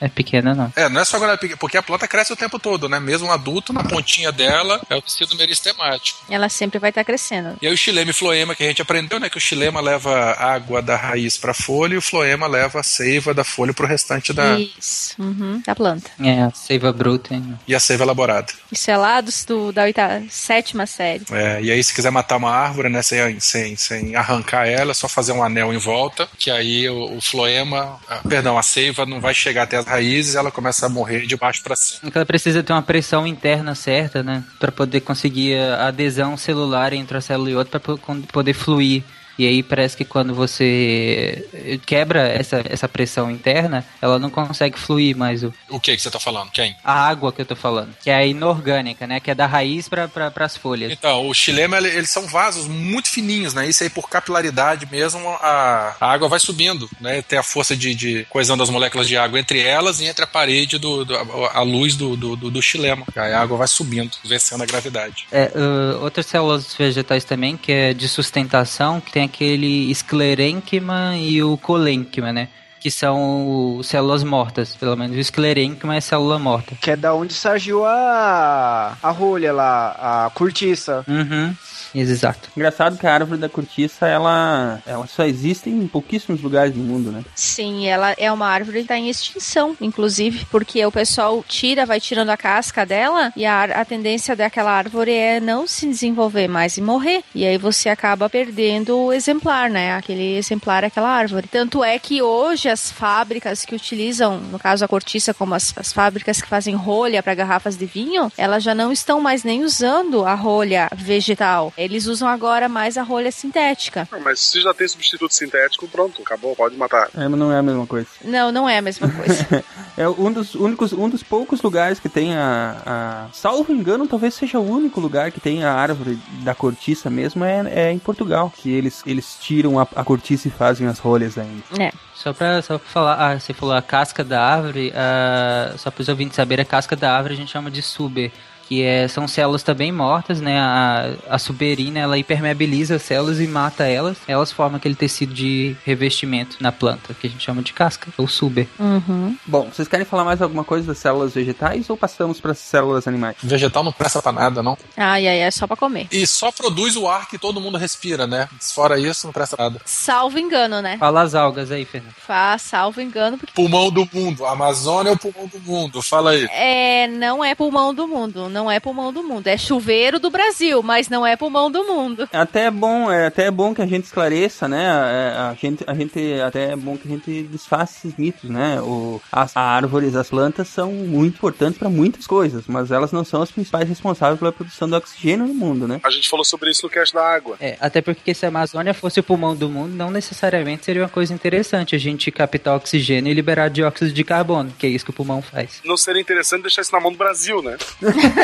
é 0.00 0.08
pequena, 0.08 0.54
não. 0.54 0.72
É, 0.74 0.88
não 0.88 1.00
é 1.00 1.04
só 1.04 1.18
quando 1.18 1.30
ela 1.30 1.38
pica, 1.38 1.56
porque 1.56 1.76
a 1.76 1.82
planta 1.82 2.08
cresce 2.08 2.32
o 2.32 2.36
tempo 2.36 2.58
todo, 2.58 2.88
né? 2.88 2.98
Mesmo 2.98 3.28
um 3.28 3.32
adulto, 3.32 3.72
na 3.72 3.84
pontinha 3.84 4.32
dela 4.32 4.63
é 4.90 4.96
o 4.96 5.02
tecido 5.02 5.36
meristemático. 5.36 6.20
Ela 6.28 6.48
sempre 6.48 6.78
vai 6.78 6.90
estar 6.90 7.04
crescendo. 7.04 7.56
E 7.60 7.66
aí 7.66 7.72
o 7.72 7.76
xilema 7.76 8.10
e 8.10 8.14
floema 8.14 8.54
que 8.54 8.62
a 8.62 8.66
gente 8.66 8.82
aprendeu, 8.82 9.18
né? 9.20 9.28
Que 9.28 9.38
o 9.38 9.40
xilema 9.40 9.80
leva 9.80 10.32
água 10.32 10.80
da 10.82 10.96
raiz 10.96 11.36
para 11.36 11.50
a 11.52 11.54
folha 11.54 11.94
e 11.94 11.98
o 11.98 12.02
floema 12.02 12.46
leva 12.46 12.80
a 12.80 12.82
seiva 12.82 13.34
da 13.34 13.44
folha 13.44 13.72
para 13.72 13.84
o 13.84 13.88
restante 13.88 14.32
da. 14.32 14.58
Isso. 14.58 15.14
Uhum, 15.18 15.62
da 15.66 15.74
planta. 15.74 16.10
É, 16.20 16.42
a 16.42 16.50
seiva 16.50 16.92
bruta. 16.92 17.34
hein? 17.34 17.58
E 17.66 17.74
a 17.74 17.80
seiva 17.80 18.04
elaborada. 18.04 18.52
Isso 18.70 18.90
é 18.90 18.96
lá 18.96 19.20
do, 19.20 19.72
da 19.72 19.82
oitava, 19.82 20.22
sétima 20.30 20.86
série. 20.86 21.24
É, 21.32 21.60
e 21.62 21.70
aí, 21.70 21.82
se 21.82 21.94
quiser 21.94 22.10
matar 22.10 22.36
uma 22.36 22.50
árvore, 22.50 22.88
né, 22.88 23.02
sem, 23.02 23.38
sem, 23.40 23.76
sem 23.76 24.16
arrancar 24.16 24.66
ela, 24.66 24.90
é 24.90 24.94
só 24.94 25.08
fazer 25.08 25.32
um 25.32 25.42
anel 25.42 25.72
em 25.72 25.78
volta, 25.78 26.28
que 26.38 26.50
aí 26.50 26.88
o, 26.88 27.16
o 27.16 27.20
floema, 27.20 27.98
ah, 28.08 28.20
perdão, 28.28 28.58
a 28.58 28.62
seiva 28.62 29.06
não 29.06 29.20
vai 29.20 29.34
chegar 29.34 29.64
até 29.64 29.76
as 29.76 29.86
raízes, 29.86 30.34
ela 30.34 30.50
começa 30.50 30.86
a 30.86 30.88
morrer 30.88 31.26
de 31.26 31.36
baixo 31.36 31.62
para 31.62 31.76
cima. 31.76 32.00
Então 32.04 32.20
ela 32.20 32.26
precisa 32.26 32.62
ter 32.62 32.72
uma 32.72 32.82
pressão 32.82 33.26
interna 33.26 33.74
certa, 33.74 34.22
né? 34.22 34.44
Pra 34.64 34.72
poder 34.72 35.02
conseguir 35.02 35.58
a 35.58 35.88
adesão 35.88 36.38
celular 36.38 36.94
entre 36.94 37.18
a 37.18 37.20
célula 37.20 37.50
e 37.50 37.54
outra 37.54 37.78
po- 37.78 37.98
poder 38.32 38.54
fluir. 38.54 39.02
E 39.38 39.46
aí 39.46 39.62
parece 39.62 39.96
que 39.96 40.04
quando 40.04 40.34
você 40.34 41.78
quebra 41.86 42.28
essa, 42.28 42.62
essa 42.68 42.88
pressão 42.88 43.30
interna, 43.30 43.84
ela 44.00 44.18
não 44.18 44.30
consegue 44.30 44.78
fluir 44.78 45.16
mais 45.16 45.42
o, 45.42 45.52
O 45.68 45.80
que 45.80 45.94
que 45.96 46.02
você 46.02 46.10
tá 46.10 46.20
falando? 46.20 46.50
Quem? 46.50 46.76
a 46.84 46.92
água 47.08 47.32
que 47.32 47.40
eu 47.40 47.46
tô 47.46 47.56
falando, 47.56 47.94
que 48.02 48.10
é 48.10 48.14
a 48.14 48.26
inorgânica, 48.26 49.06
né? 49.06 49.20
Que 49.20 49.30
é 49.30 49.34
da 49.34 49.46
raiz 49.46 49.88
para 49.88 50.08
pra, 50.08 50.32
as 50.44 50.56
folhas. 50.56 50.92
Então, 50.92 51.26
o 51.28 51.34
xilema, 51.34 51.76
ele- 51.78 51.88
eles 51.88 52.10
são 52.10 52.26
vasos 52.26 52.66
muito 52.66 53.08
fininhos, 53.08 53.54
né? 53.54 53.68
Isso 53.68 53.82
aí, 53.82 53.90
por 53.90 54.08
capilaridade 54.08 54.86
mesmo, 54.90 55.26
a, 55.40 55.96
a 56.00 56.12
água 56.12 56.28
vai 56.28 56.38
subindo, 56.38 56.88
né? 57.00 57.22
Tem 57.22 57.38
a 57.38 57.42
força 57.42 57.76
de, 57.76 57.94
de 57.94 58.26
coesão 58.30 58.56
das 58.56 58.70
moléculas 58.70 59.08
de 59.08 59.16
água 59.16 59.38
entre 59.40 59.60
elas 59.60 60.00
e 60.00 60.06
entre 60.06 60.24
a 60.24 60.26
parede, 60.26 60.78
do, 60.78 61.04
do- 61.04 61.16
a, 61.16 61.58
a 61.58 61.62
luz 61.62 61.96
do, 61.96 62.16
do, 62.16 62.36
do, 62.36 62.50
do 62.50 62.62
xilema. 62.62 63.04
Aí 63.16 63.32
a 63.32 63.40
água 63.40 63.56
vai 63.56 63.68
subindo, 63.68 64.12
vencendo 64.24 64.62
a 64.62 64.66
gravidade. 64.66 65.26
É, 65.32 65.50
uh, 65.54 66.02
outras 66.02 66.26
células 66.26 66.74
vegetais 66.74 67.24
também, 67.24 67.56
que 67.56 67.72
é 67.72 67.94
de 67.94 68.08
sustentação, 68.08 69.00
que 69.00 69.10
tem 69.12 69.23
aquele 69.24 69.90
esclerênquima 69.90 71.16
e 71.16 71.42
o 71.42 71.56
colênquima, 71.56 72.32
né? 72.32 72.48
Que 72.80 72.90
são 72.90 73.80
células 73.82 74.22
mortas, 74.22 74.76
pelo 74.76 74.96
menos. 74.96 75.16
O 75.16 75.20
esclerênquima 75.20 75.96
é 75.96 76.00
célula 76.00 76.38
morta. 76.38 76.76
Que 76.80 76.90
é 76.90 76.96
da 76.96 77.14
onde 77.14 77.32
surgiu 77.32 77.84
a, 77.84 78.96
a 79.02 79.10
rolha 79.10 79.52
lá, 79.52 80.26
a 80.26 80.30
cortiça. 80.30 81.04
Uhum. 81.08 81.54
Exato. 81.94 82.50
Engraçado 82.56 82.98
que 82.98 83.06
a 83.06 83.14
árvore 83.14 83.40
da 83.40 83.48
cortiça, 83.48 84.06
ela, 84.06 84.80
ela 84.86 85.06
só 85.06 85.24
existe 85.24 85.70
em 85.70 85.86
pouquíssimos 85.86 86.42
lugares 86.42 86.72
do 86.72 86.80
mundo, 86.80 87.12
né? 87.12 87.24
Sim, 87.34 87.86
ela 87.86 88.14
é 88.18 88.30
uma 88.32 88.46
árvore 88.46 88.78
que 88.78 88.84
está 88.84 88.98
em 88.98 89.08
extinção, 89.08 89.76
inclusive, 89.80 90.46
porque 90.50 90.84
o 90.84 90.92
pessoal 90.92 91.44
tira, 91.46 91.86
vai 91.86 92.00
tirando 92.00 92.30
a 92.30 92.36
casca 92.36 92.84
dela 92.84 93.32
e 93.36 93.46
a, 93.46 93.64
a 93.64 93.84
tendência 93.84 94.34
daquela 94.34 94.72
árvore 94.72 95.12
é 95.12 95.40
não 95.40 95.66
se 95.66 95.86
desenvolver 95.86 96.48
mais 96.48 96.76
e 96.76 96.80
morrer. 96.80 97.22
E 97.34 97.46
aí 97.46 97.58
você 97.58 97.88
acaba 97.88 98.28
perdendo 98.28 98.96
o 98.96 99.12
exemplar, 99.12 99.70
né? 99.70 99.94
Aquele 99.94 100.36
exemplar, 100.36 100.84
aquela 100.84 101.08
árvore. 101.08 101.48
Tanto 101.48 101.84
é 101.84 101.98
que 101.98 102.20
hoje 102.20 102.68
as 102.68 102.90
fábricas 102.90 103.64
que 103.64 103.74
utilizam, 103.74 104.38
no 104.38 104.58
caso 104.58 104.84
a 104.84 104.88
cortiça, 104.88 105.32
como 105.32 105.54
as, 105.54 105.72
as 105.76 105.92
fábricas 105.92 106.40
que 106.40 106.48
fazem 106.48 106.74
rolha 106.74 107.22
para 107.22 107.34
garrafas 107.34 107.76
de 107.76 107.86
vinho, 107.86 108.32
elas 108.36 108.62
já 108.62 108.74
não 108.74 108.90
estão 108.90 109.20
mais 109.20 109.44
nem 109.44 109.62
usando 109.62 110.24
a 110.24 110.34
rolha 110.34 110.88
vegetal. 110.94 111.72
Eles 111.84 112.06
usam 112.06 112.28
agora 112.28 112.68
mais 112.68 112.96
a 112.96 113.02
rolha 113.02 113.30
sintética. 113.30 114.08
Não, 114.10 114.20
mas 114.20 114.40
se 114.40 114.60
já 114.60 114.72
tem 114.74 114.88
substituto 114.88 115.32
sintético, 115.34 115.86
pronto, 115.88 116.22
acabou, 116.22 116.54
pode 116.56 116.76
matar. 116.76 117.08
É, 117.16 117.28
mas 117.28 117.38
não 117.38 117.52
é 117.52 117.58
a 117.58 117.62
mesma 117.62 117.86
coisa. 117.86 118.08
Não, 118.24 118.50
não 118.50 118.68
é 118.68 118.78
a 118.78 118.82
mesma 118.82 119.08
coisa. 119.08 119.64
É 119.96 120.08
um 120.08 120.32
dos 120.32 120.56
únicos, 120.56 120.92
um 120.92 121.08
dos 121.08 121.22
poucos 121.22 121.62
lugares 121.62 122.00
que 122.00 122.08
tem 122.08 122.34
a, 122.36 122.82
a- 122.84 123.26
Salvo 123.32 123.72
engano, 123.72 124.08
talvez 124.08 124.34
seja 124.34 124.58
o 124.58 124.68
único 124.68 124.98
lugar 125.00 125.30
que 125.30 125.38
tem 125.40 125.62
a 125.62 125.72
árvore 125.72 126.18
da 126.42 126.52
cortiça 126.52 127.08
mesmo, 127.08 127.44
é, 127.44 127.62
é 127.72 127.92
em 127.92 127.98
Portugal. 128.00 128.52
Que 128.56 128.72
eles, 128.72 129.04
eles 129.06 129.36
tiram 129.40 129.78
a, 129.78 129.82
a 129.94 130.02
cortiça 130.02 130.48
e 130.48 130.50
fazem 130.50 130.88
as 130.88 130.98
rolhas 130.98 131.38
ainda. 131.38 131.62
é. 131.78 131.92
Só 132.12 132.32
pra, 132.32 132.60
só 132.62 132.78
pra 132.78 132.88
falar, 132.88 133.14
ah, 133.32 133.38
você 133.38 133.52
falou 133.52 133.74
a 133.74 133.82
casca 133.82 134.24
da 134.24 134.40
árvore, 134.42 134.92
ah, 134.96 135.74
só 135.78 135.90
para 135.92 136.02
os 136.02 136.08
ouvintes 136.08 136.34
saberem, 136.36 136.62
a 136.62 136.66
casca 136.66 136.96
da 136.96 137.12
árvore 137.14 137.34
a 137.34 137.36
gente 137.36 137.52
chama 137.52 137.70
de 137.70 137.80
suber. 137.82 138.32
Que 138.68 138.82
é, 138.82 139.06
são 139.08 139.26
células 139.28 139.62
também 139.62 139.92
mortas, 139.92 140.40
né? 140.40 140.58
A, 140.58 141.12
a 141.30 141.38
suberina, 141.38 141.98
ela 142.00 142.18
hipermeabiliza 142.18 142.96
as 142.96 143.02
células 143.02 143.40
e 143.40 143.46
mata 143.46 143.84
elas. 143.84 144.16
Elas 144.26 144.50
formam 144.52 144.76
aquele 144.76 144.94
tecido 144.94 145.32
de 145.34 145.76
revestimento 145.84 146.56
na 146.60 146.72
planta, 146.72 147.14
que 147.14 147.26
a 147.26 147.30
gente 147.30 147.44
chama 147.44 147.62
de 147.62 147.72
casca, 147.72 148.08
ou 148.16 148.26
suber. 148.28 148.66
Uhum. 148.78 149.36
Bom, 149.46 149.68
vocês 149.72 149.88
querem 149.88 150.06
falar 150.06 150.24
mais 150.24 150.40
alguma 150.42 150.64
coisa 150.64 150.86
das 150.86 150.98
células 150.98 151.34
vegetais 151.34 151.88
ou 151.90 151.96
passamos 151.96 152.40
para 152.40 152.52
as 152.52 152.58
células 152.58 153.06
animais? 153.06 153.36
Vegetal 153.42 153.82
não 153.84 153.92
presta 153.92 154.20
pra 154.22 154.32
nada, 154.32 154.62
não. 154.62 154.76
Ai, 154.96 155.26
ai, 155.26 155.38
é 155.40 155.50
só 155.50 155.66
pra 155.66 155.76
comer. 155.76 156.06
E 156.10 156.26
só 156.26 156.50
produz 156.50 156.96
o 156.96 157.08
ar 157.08 157.28
que 157.28 157.38
todo 157.38 157.60
mundo 157.60 157.78
respira, 157.78 158.26
né? 158.26 158.48
Fora 158.60 158.98
isso, 158.98 159.26
não 159.26 159.32
presta 159.32 159.56
nada. 159.58 159.80
Salvo 159.84 160.38
engano, 160.38 160.80
né? 160.80 160.96
Fala 160.98 161.22
as 161.22 161.34
algas 161.34 161.70
aí, 161.70 161.84
Fernando. 161.84 162.14
Faz 162.14 162.62
salvo 162.62 163.00
engano, 163.00 163.38
porque 163.38 163.52
Pulmão 163.54 163.90
do 163.90 164.08
mundo. 164.12 164.44
A 164.46 164.52
Amazônia 164.52 165.10
é 165.10 165.12
o 165.12 165.18
pulmão 165.18 165.46
do 165.46 165.60
mundo. 165.60 166.02
Fala 166.02 166.30
aí. 166.30 166.46
é, 166.50 167.06
não 167.08 167.44
é 167.44 167.54
pulmão 167.54 167.94
do 167.94 168.06
mundo. 168.06 168.48
Não 168.54 168.70
é 168.70 168.78
pulmão 168.78 169.12
do 169.12 169.24
mundo. 169.24 169.48
É 169.48 169.56
chuveiro 169.56 170.20
do 170.20 170.30
Brasil, 170.30 170.80
mas 170.80 171.08
não 171.08 171.26
é 171.26 171.34
pulmão 171.34 171.68
do 171.68 171.82
mundo. 171.82 172.28
É 172.32 172.38
até 172.38 172.70
bom, 172.70 173.10
é 173.10 173.26
até 173.26 173.50
bom 173.50 173.74
que 173.74 173.82
a 173.82 173.86
gente 173.86 174.04
esclareça, 174.04 174.68
né? 174.68 174.84
É, 174.84 175.36
A 175.36 175.56
gente, 175.60 175.82
a 175.84 175.92
gente 175.92 176.40
até 176.40 176.70
é 176.70 176.76
bom 176.76 176.96
que 176.96 177.08
a 177.08 177.10
gente 177.10 177.42
desfaça 177.50 177.98
esses 177.98 178.16
mitos, 178.16 178.48
né? 178.48 178.80
O, 178.80 179.20
as 179.32 179.56
árvores, 179.56 180.14
as 180.14 180.30
plantas 180.30 180.68
são 180.68 180.92
muito 180.92 181.34
importantes 181.34 181.76
para 181.76 181.88
muitas 181.88 182.28
coisas, 182.28 182.62
mas 182.68 182.92
elas 182.92 183.10
não 183.10 183.24
são 183.24 183.42
as 183.42 183.50
principais 183.50 183.88
responsáveis 183.88 184.38
pela 184.38 184.52
produção 184.52 184.88
do 184.88 184.94
oxigênio 184.94 185.48
no 185.48 185.54
mundo, 185.54 185.88
né? 185.88 185.98
A 186.04 186.10
gente 186.10 186.28
falou 186.28 186.44
sobre 186.44 186.70
isso 186.70 186.86
no 186.86 186.90
cast 186.90 187.12
da 187.12 187.26
água. 187.26 187.56
É, 187.60 187.76
até 187.80 188.00
porque 188.00 188.32
se 188.34 188.46
a 188.46 188.50
Amazônia 188.50 188.94
fosse 188.94 189.18
o 189.18 189.22
pulmão 189.24 189.56
do 189.56 189.68
mundo, 189.68 189.96
não 189.96 190.12
necessariamente 190.12 190.84
seria 190.84 191.02
uma 191.02 191.08
coisa 191.08 191.34
interessante 191.34 191.96
a 191.96 191.98
gente 191.98 192.30
captar 192.30 192.76
oxigênio 192.76 193.32
e 193.32 193.34
liberar 193.34 193.68
dióxido 193.68 194.12
de 194.12 194.22
carbono, 194.22 194.72
que 194.78 194.86
é 194.86 194.90
isso 194.90 195.04
que 195.04 195.10
o 195.10 195.14
pulmão 195.14 195.42
faz. 195.42 195.80
Não 195.84 195.96
seria 195.96 196.22
interessante 196.22 196.62
deixar 196.62 196.82
isso 196.82 196.92
na 196.92 197.00
mão 197.00 197.10
do 197.10 197.18
Brasil, 197.18 197.60
né? 197.60 197.76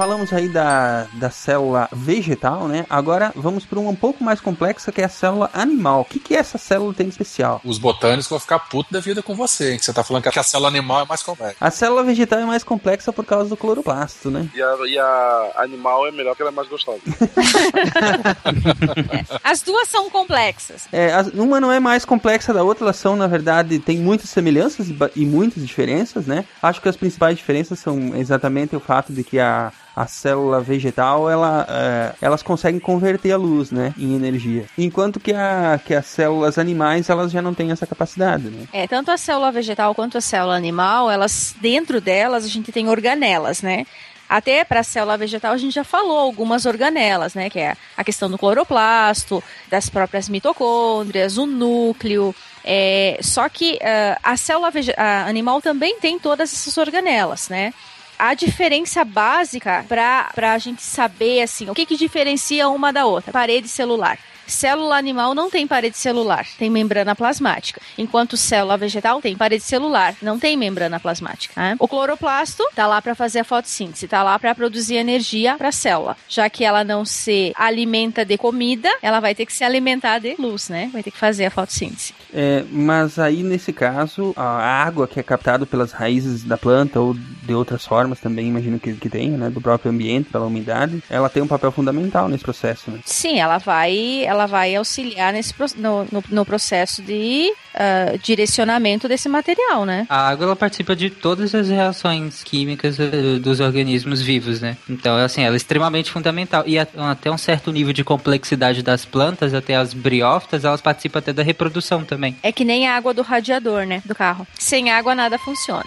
Falamos 0.00 0.32
aí 0.32 0.48
da, 0.48 1.06
da 1.12 1.28
célula 1.28 1.86
vegetal, 1.92 2.66
né? 2.66 2.86
Agora 2.88 3.30
vamos 3.36 3.66
para 3.66 3.78
uma 3.78 3.90
um 3.90 3.94
pouco 3.94 4.24
mais 4.24 4.40
complexa 4.40 4.90
que 4.90 5.02
é 5.02 5.04
a 5.04 5.10
célula 5.10 5.50
animal. 5.52 6.00
O 6.00 6.04
que, 6.06 6.18
que 6.18 6.34
essa 6.34 6.56
célula 6.56 6.94
tem 6.94 7.04
de 7.04 7.12
especial? 7.12 7.60
Os 7.62 7.76
botânicos 7.76 8.26
vão 8.26 8.40
ficar 8.40 8.60
putos 8.60 8.90
da 8.90 9.00
vida 9.00 9.22
com 9.22 9.34
você, 9.34 9.72
hein? 9.72 9.78
Que 9.78 9.84
você 9.84 9.92
tá 9.92 10.02
falando 10.02 10.22
que 10.22 10.38
a 10.38 10.42
célula 10.42 10.70
animal 10.70 11.02
é 11.02 11.04
mais 11.04 11.22
complexa. 11.22 11.56
A 11.60 11.70
célula 11.70 12.02
vegetal 12.02 12.38
é 12.38 12.46
mais 12.46 12.64
complexa 12.64 13.12
por 13.12 13.26
causa 13.26 13.50
do 13.50 13.58
cloroplasto, 13.58 14.30
né? 14.30 14.48
E 14.54 14.62
a, 14.62 14.76
e 14.86 14.98
a 14.98 15.52
animal 15.56 16.06
é 16.06 16.12
melhor 16.12 16.34
que 16.34 16.40
ela 16.40 16.50
é 16.50 16.54
mais 16.54 16.66
gostosa. 16.66 17.00
As 19.44 19.60
duas 19.60 19.86
são 19.86 20.08
complexas. 20.08 20.88
É, 20.90 21.12
as- 21.12 21.28
uma 21.34 21.60
não 21.60 21.70
é 21.70 21.78
mais 21.78 22.06
complexa 22.06 22.54
da 22.54 22.62
outra, 22.62 22.86
elas 22.86 22.96
são, 22.96 23.16
na 23.16 23.26
verdade, 23.26 23.78
tem 23.78 23.98
muitas 23.98 24.30
semelhanças 24.30 24.88
e, 24.88 24.96
e 25.14 25.26
muitas 25.26 25.62
diferenças, 25.66 26.24
né? 26.26 26.46
Acho 26.62 26.80
que 26.80 26.88
as 26.88 26.96
principais 26.96 27.36
diferenças 27.36 27.78
são 27.78 28.16
exatamente 28.16 28.74
o 28.74 28.80
fato 28.80 29.12
de 29.12 29.22
que 29.22 29.38
a, 29.38 29.70
a 29.94 30.06
célula 30.06 30.60
vegetal, 30.60 31.28
ela, 31.28 31.66
é, 31.68 32.14
elas 32.20 32.42
conseguem 32.42 32.80
converter 32.80 33.32
a 33.32 33.36
luz, 33.36 33.70
né, 33.70 33.94
em 33.98 34.14
energia. 34.14 34.64
Enquanto 34.78 35.20
que, 35.20 35.32
a, 35.32 35.80
que 35.84 35.94
as 35.94 36.06
células 36.06 36.58
animais, 36.58 37.08
elas 37.08 37.32
já 37.32 37.42
não 37.42 37.54
têm 37.54 37.70
essa 37.70 37.86
capacidade, 37.86 38.44
né? 38.44 38.66
É, 38.72 38.86
tanto 38.86 39.10
a 39.10 39.16
célula 39.16 39.50
vegetal 39.52 39.94
quanto 39.94 40.18
a 40.18 40.20
célula 40.20 40.56
animal, 40.56 41.10
elas 41.10 41.54
dentro 41.60 42.00
delas 42.00 42.44
a 42.44 42.48
gente 42.48 42.72
tem 42.72 42.88
organelas, 42.88 43.62
né? 43.62 43.86
Até 44.28 44.62
para 44.64 44.78
a 44.78 44.84
célula 44.84 45.16
vegetal 45.16 45.52
a 45.52 45.56
gente 45.56 45.74
já 45.74 45.82
falou 45.82 46.16
algumas 46.16 46.64
organelas, 46.64 47.34
né? 47.34 47.50
Que 47.50 47.58
é 47.58 47.76
a 47.96 48.04
questão 48.04 48.30
do 48.30 48.38
cloroplasto, 48.38 49.42
das 49.68 49.90
próprias 49.90 50.28
mitocôndrias, 50.28 51.36
o 51.36 51.46
núcleo. 51.46 52.32
É, 52.64 53.18
só 53.22 53.48
que 53.48 53.76
ah, 53.82 54.18
a 54.22 54.36
célula 54.36 54.70
a 54.96 55.24
animal 55.26 55.60
também 55.60 55.98
tem 55.98 56.16
todas 56.16 56.52
essas 56.52 56.78
organelas, 56.78 57.48
né? 57.48 57.74
A 58.22 58.34
diferença 58.34 59.02
básica 59.02 59.82
para 59.88 60.52
a 60.52 60.58
gente 60.58 60.82
saber 60.82 61.40
assim, 61.40 61.70
o 61.70 61.74
que, 61.74 61.86
que 61.86 61.96
diferencia 61.96 62.68
uma 62.68 62.92
da 62.92 63.06
outra? 63.06 63.32
Parede 63.32 63.66
celular. 63.66 64.18
Célula 64.50 64.96
animal 64.96 65.34
não 65.34 65.48
tem 65.50 65.66
parede 65.66 65.96
celular, 65.96 66.46
tem 66.58 66.68
membrana 66.68 67.14
plasmática. 67.14 67.80
Enquanto 67.96 68.36
célula 68.36 68.76
vegetal 68.76 69.20
tem 69.20 69.36
parede 69.36 69.62
celular, 69.62 70.14
não 70.20 70.38
tem 70.38 70.56
membrana 70.56 70.98
plasmática. 71.00 71.54
né? 71.56 71.76
O 71.78 71.88
cloroplasto 71.88 72.64
tá 72.74 72.86
lá 72.86 73.00
para 73.00 73.14
fazer 73.14 73.40
a 73.40 73.44
fotossíntese, 73.44 74.08
tá 74.08 74.22
lá 74.22 74.38
para 74.38 74.54
produzir 74.54 74.96
energia 74.96 75.56
para 75.56 75.68
a 75.68 75.72
célula. 75.72 76.16
Já 76.28 76.48
que 76.50 76.64
ela 76.64 76.84
não 76.84 77.04
se 77.04 77.52
alimenta 77.56 78.24
de 78.24 78.36
comida, 78.36 78.90
ela 79.02 79.20
vai 79.20 79.34
ter 79.34 79.46
que 79.46 79.52
se 79.52 79.64
alimentar 79.64 80.18
de 80.18 80.34
luz, 80.38 80.68
né? 80.68 80.90
Vai 80.92 81.02
ter 81.02 81.10
que 81.10 81.18
fazer 81.18 81.46
a 81.46 81.50
fotossíntese. 81.50 82.14
É, 82.32 82.64
mas 82.70 83.18
aí, 83.18 83.42
nesse 83.42 83.72
caso, 83.72 84.32
a 84.36 84.82
água 84.82 85.06
que 85.06 85.18
é 85.20 85.22
captada 85.22 85.66
pelas 85.66 85.92
raízes 85.92 86.44
da 86.44 86.56
planta 86.56 87.00
ou 87.00 87.14
de 87.14 87.54
outras 87.54 87.84
formas 87.86 88.20
também, 88.20 88.48
imagino 88.48 88.78
que, 88.78 88.94
que 88.94 89.08
tenha, 89.08 89.36
né? 89.36 89.50
Do 89.50 89.60
próprio 89.60 89.90
ambiente, 89.90 90.30
pela 90.30 90.46
umidade, 90.46 91.02
ela 91.08 91.28
tem 91.28 91.42
um 91.42 91.48
papel 91.48 91.72
fundamental 91.72 92.28
nesse 92.28 92.44
processo, 92.44 92.90
né? 92.90 93.00
Sim, 93.04 93.40
ela 93.40 93.58
vai, 93.58 94.22
ela 94.24 94.39
vai 94.46 94.74
auxiliar 94.74 95.32
nesse, 95.32 95.54
no, 95.76 96.04
no, 96.10 96.24
no 96.30 96.44
processo 96.44 97.02
de 97.02 97.52
ah, 97.74 98.16
direcionamento 98.22 99.08
desse 99.08 99.28
material, 99.28 99.84
né? 99.84 100.06
A 100.08 100.28
água 100.28 100.46
ela 100.46 100.56
participa 100.56 100.96
de 100.96 101.08
todas 101.08 101.54
as 101.54 101.68
reações 101.68 102.42
químicas 102.42 102.98
eh, 102.98 103.38
dos 103.40 103.60
organismos 103.60 104.20
vivos, 104.20 104.60
né? 104.60 104.76
Então, 104.88 105.16
assim, 105.16 105.42
ela 105.42 105.54
é 105.54 105.56
extremamente 105.56 106.10
fundamental. 106.10 106.64
E 106.66 106.78
até 106.78 107.30
um 107.30 107.38
certo 107.38 107.70
nível 107.70 107.92
de 107.92 108.02
complexidade 108.02 108.82
das 108.82 109.04
plantas, 109.04 109.54
até 109.54 109.76
as 109.76 109.94
briófitas, 109.94 110.64
elas 110.64 110.80
participam 110.80 111.20
até 111.20 111.32
da 111.32 111.42
reprodução 111.42 112.04
também. 112.04 112.36
É 112.42 112.50
que 112.50 112.64
nem 112.64 112.88
a 112.88 112.96
água 112.96 113.14
do 113.14 113.22
radiador, 113.22 113.86
né? 113.86 114.02
Do 114.04 114.14
carro. 114.14 114.46
Sem 114.58 114.90
água 114.90 115.14
nada 115.14 115.38
funciona. 115.38 115.84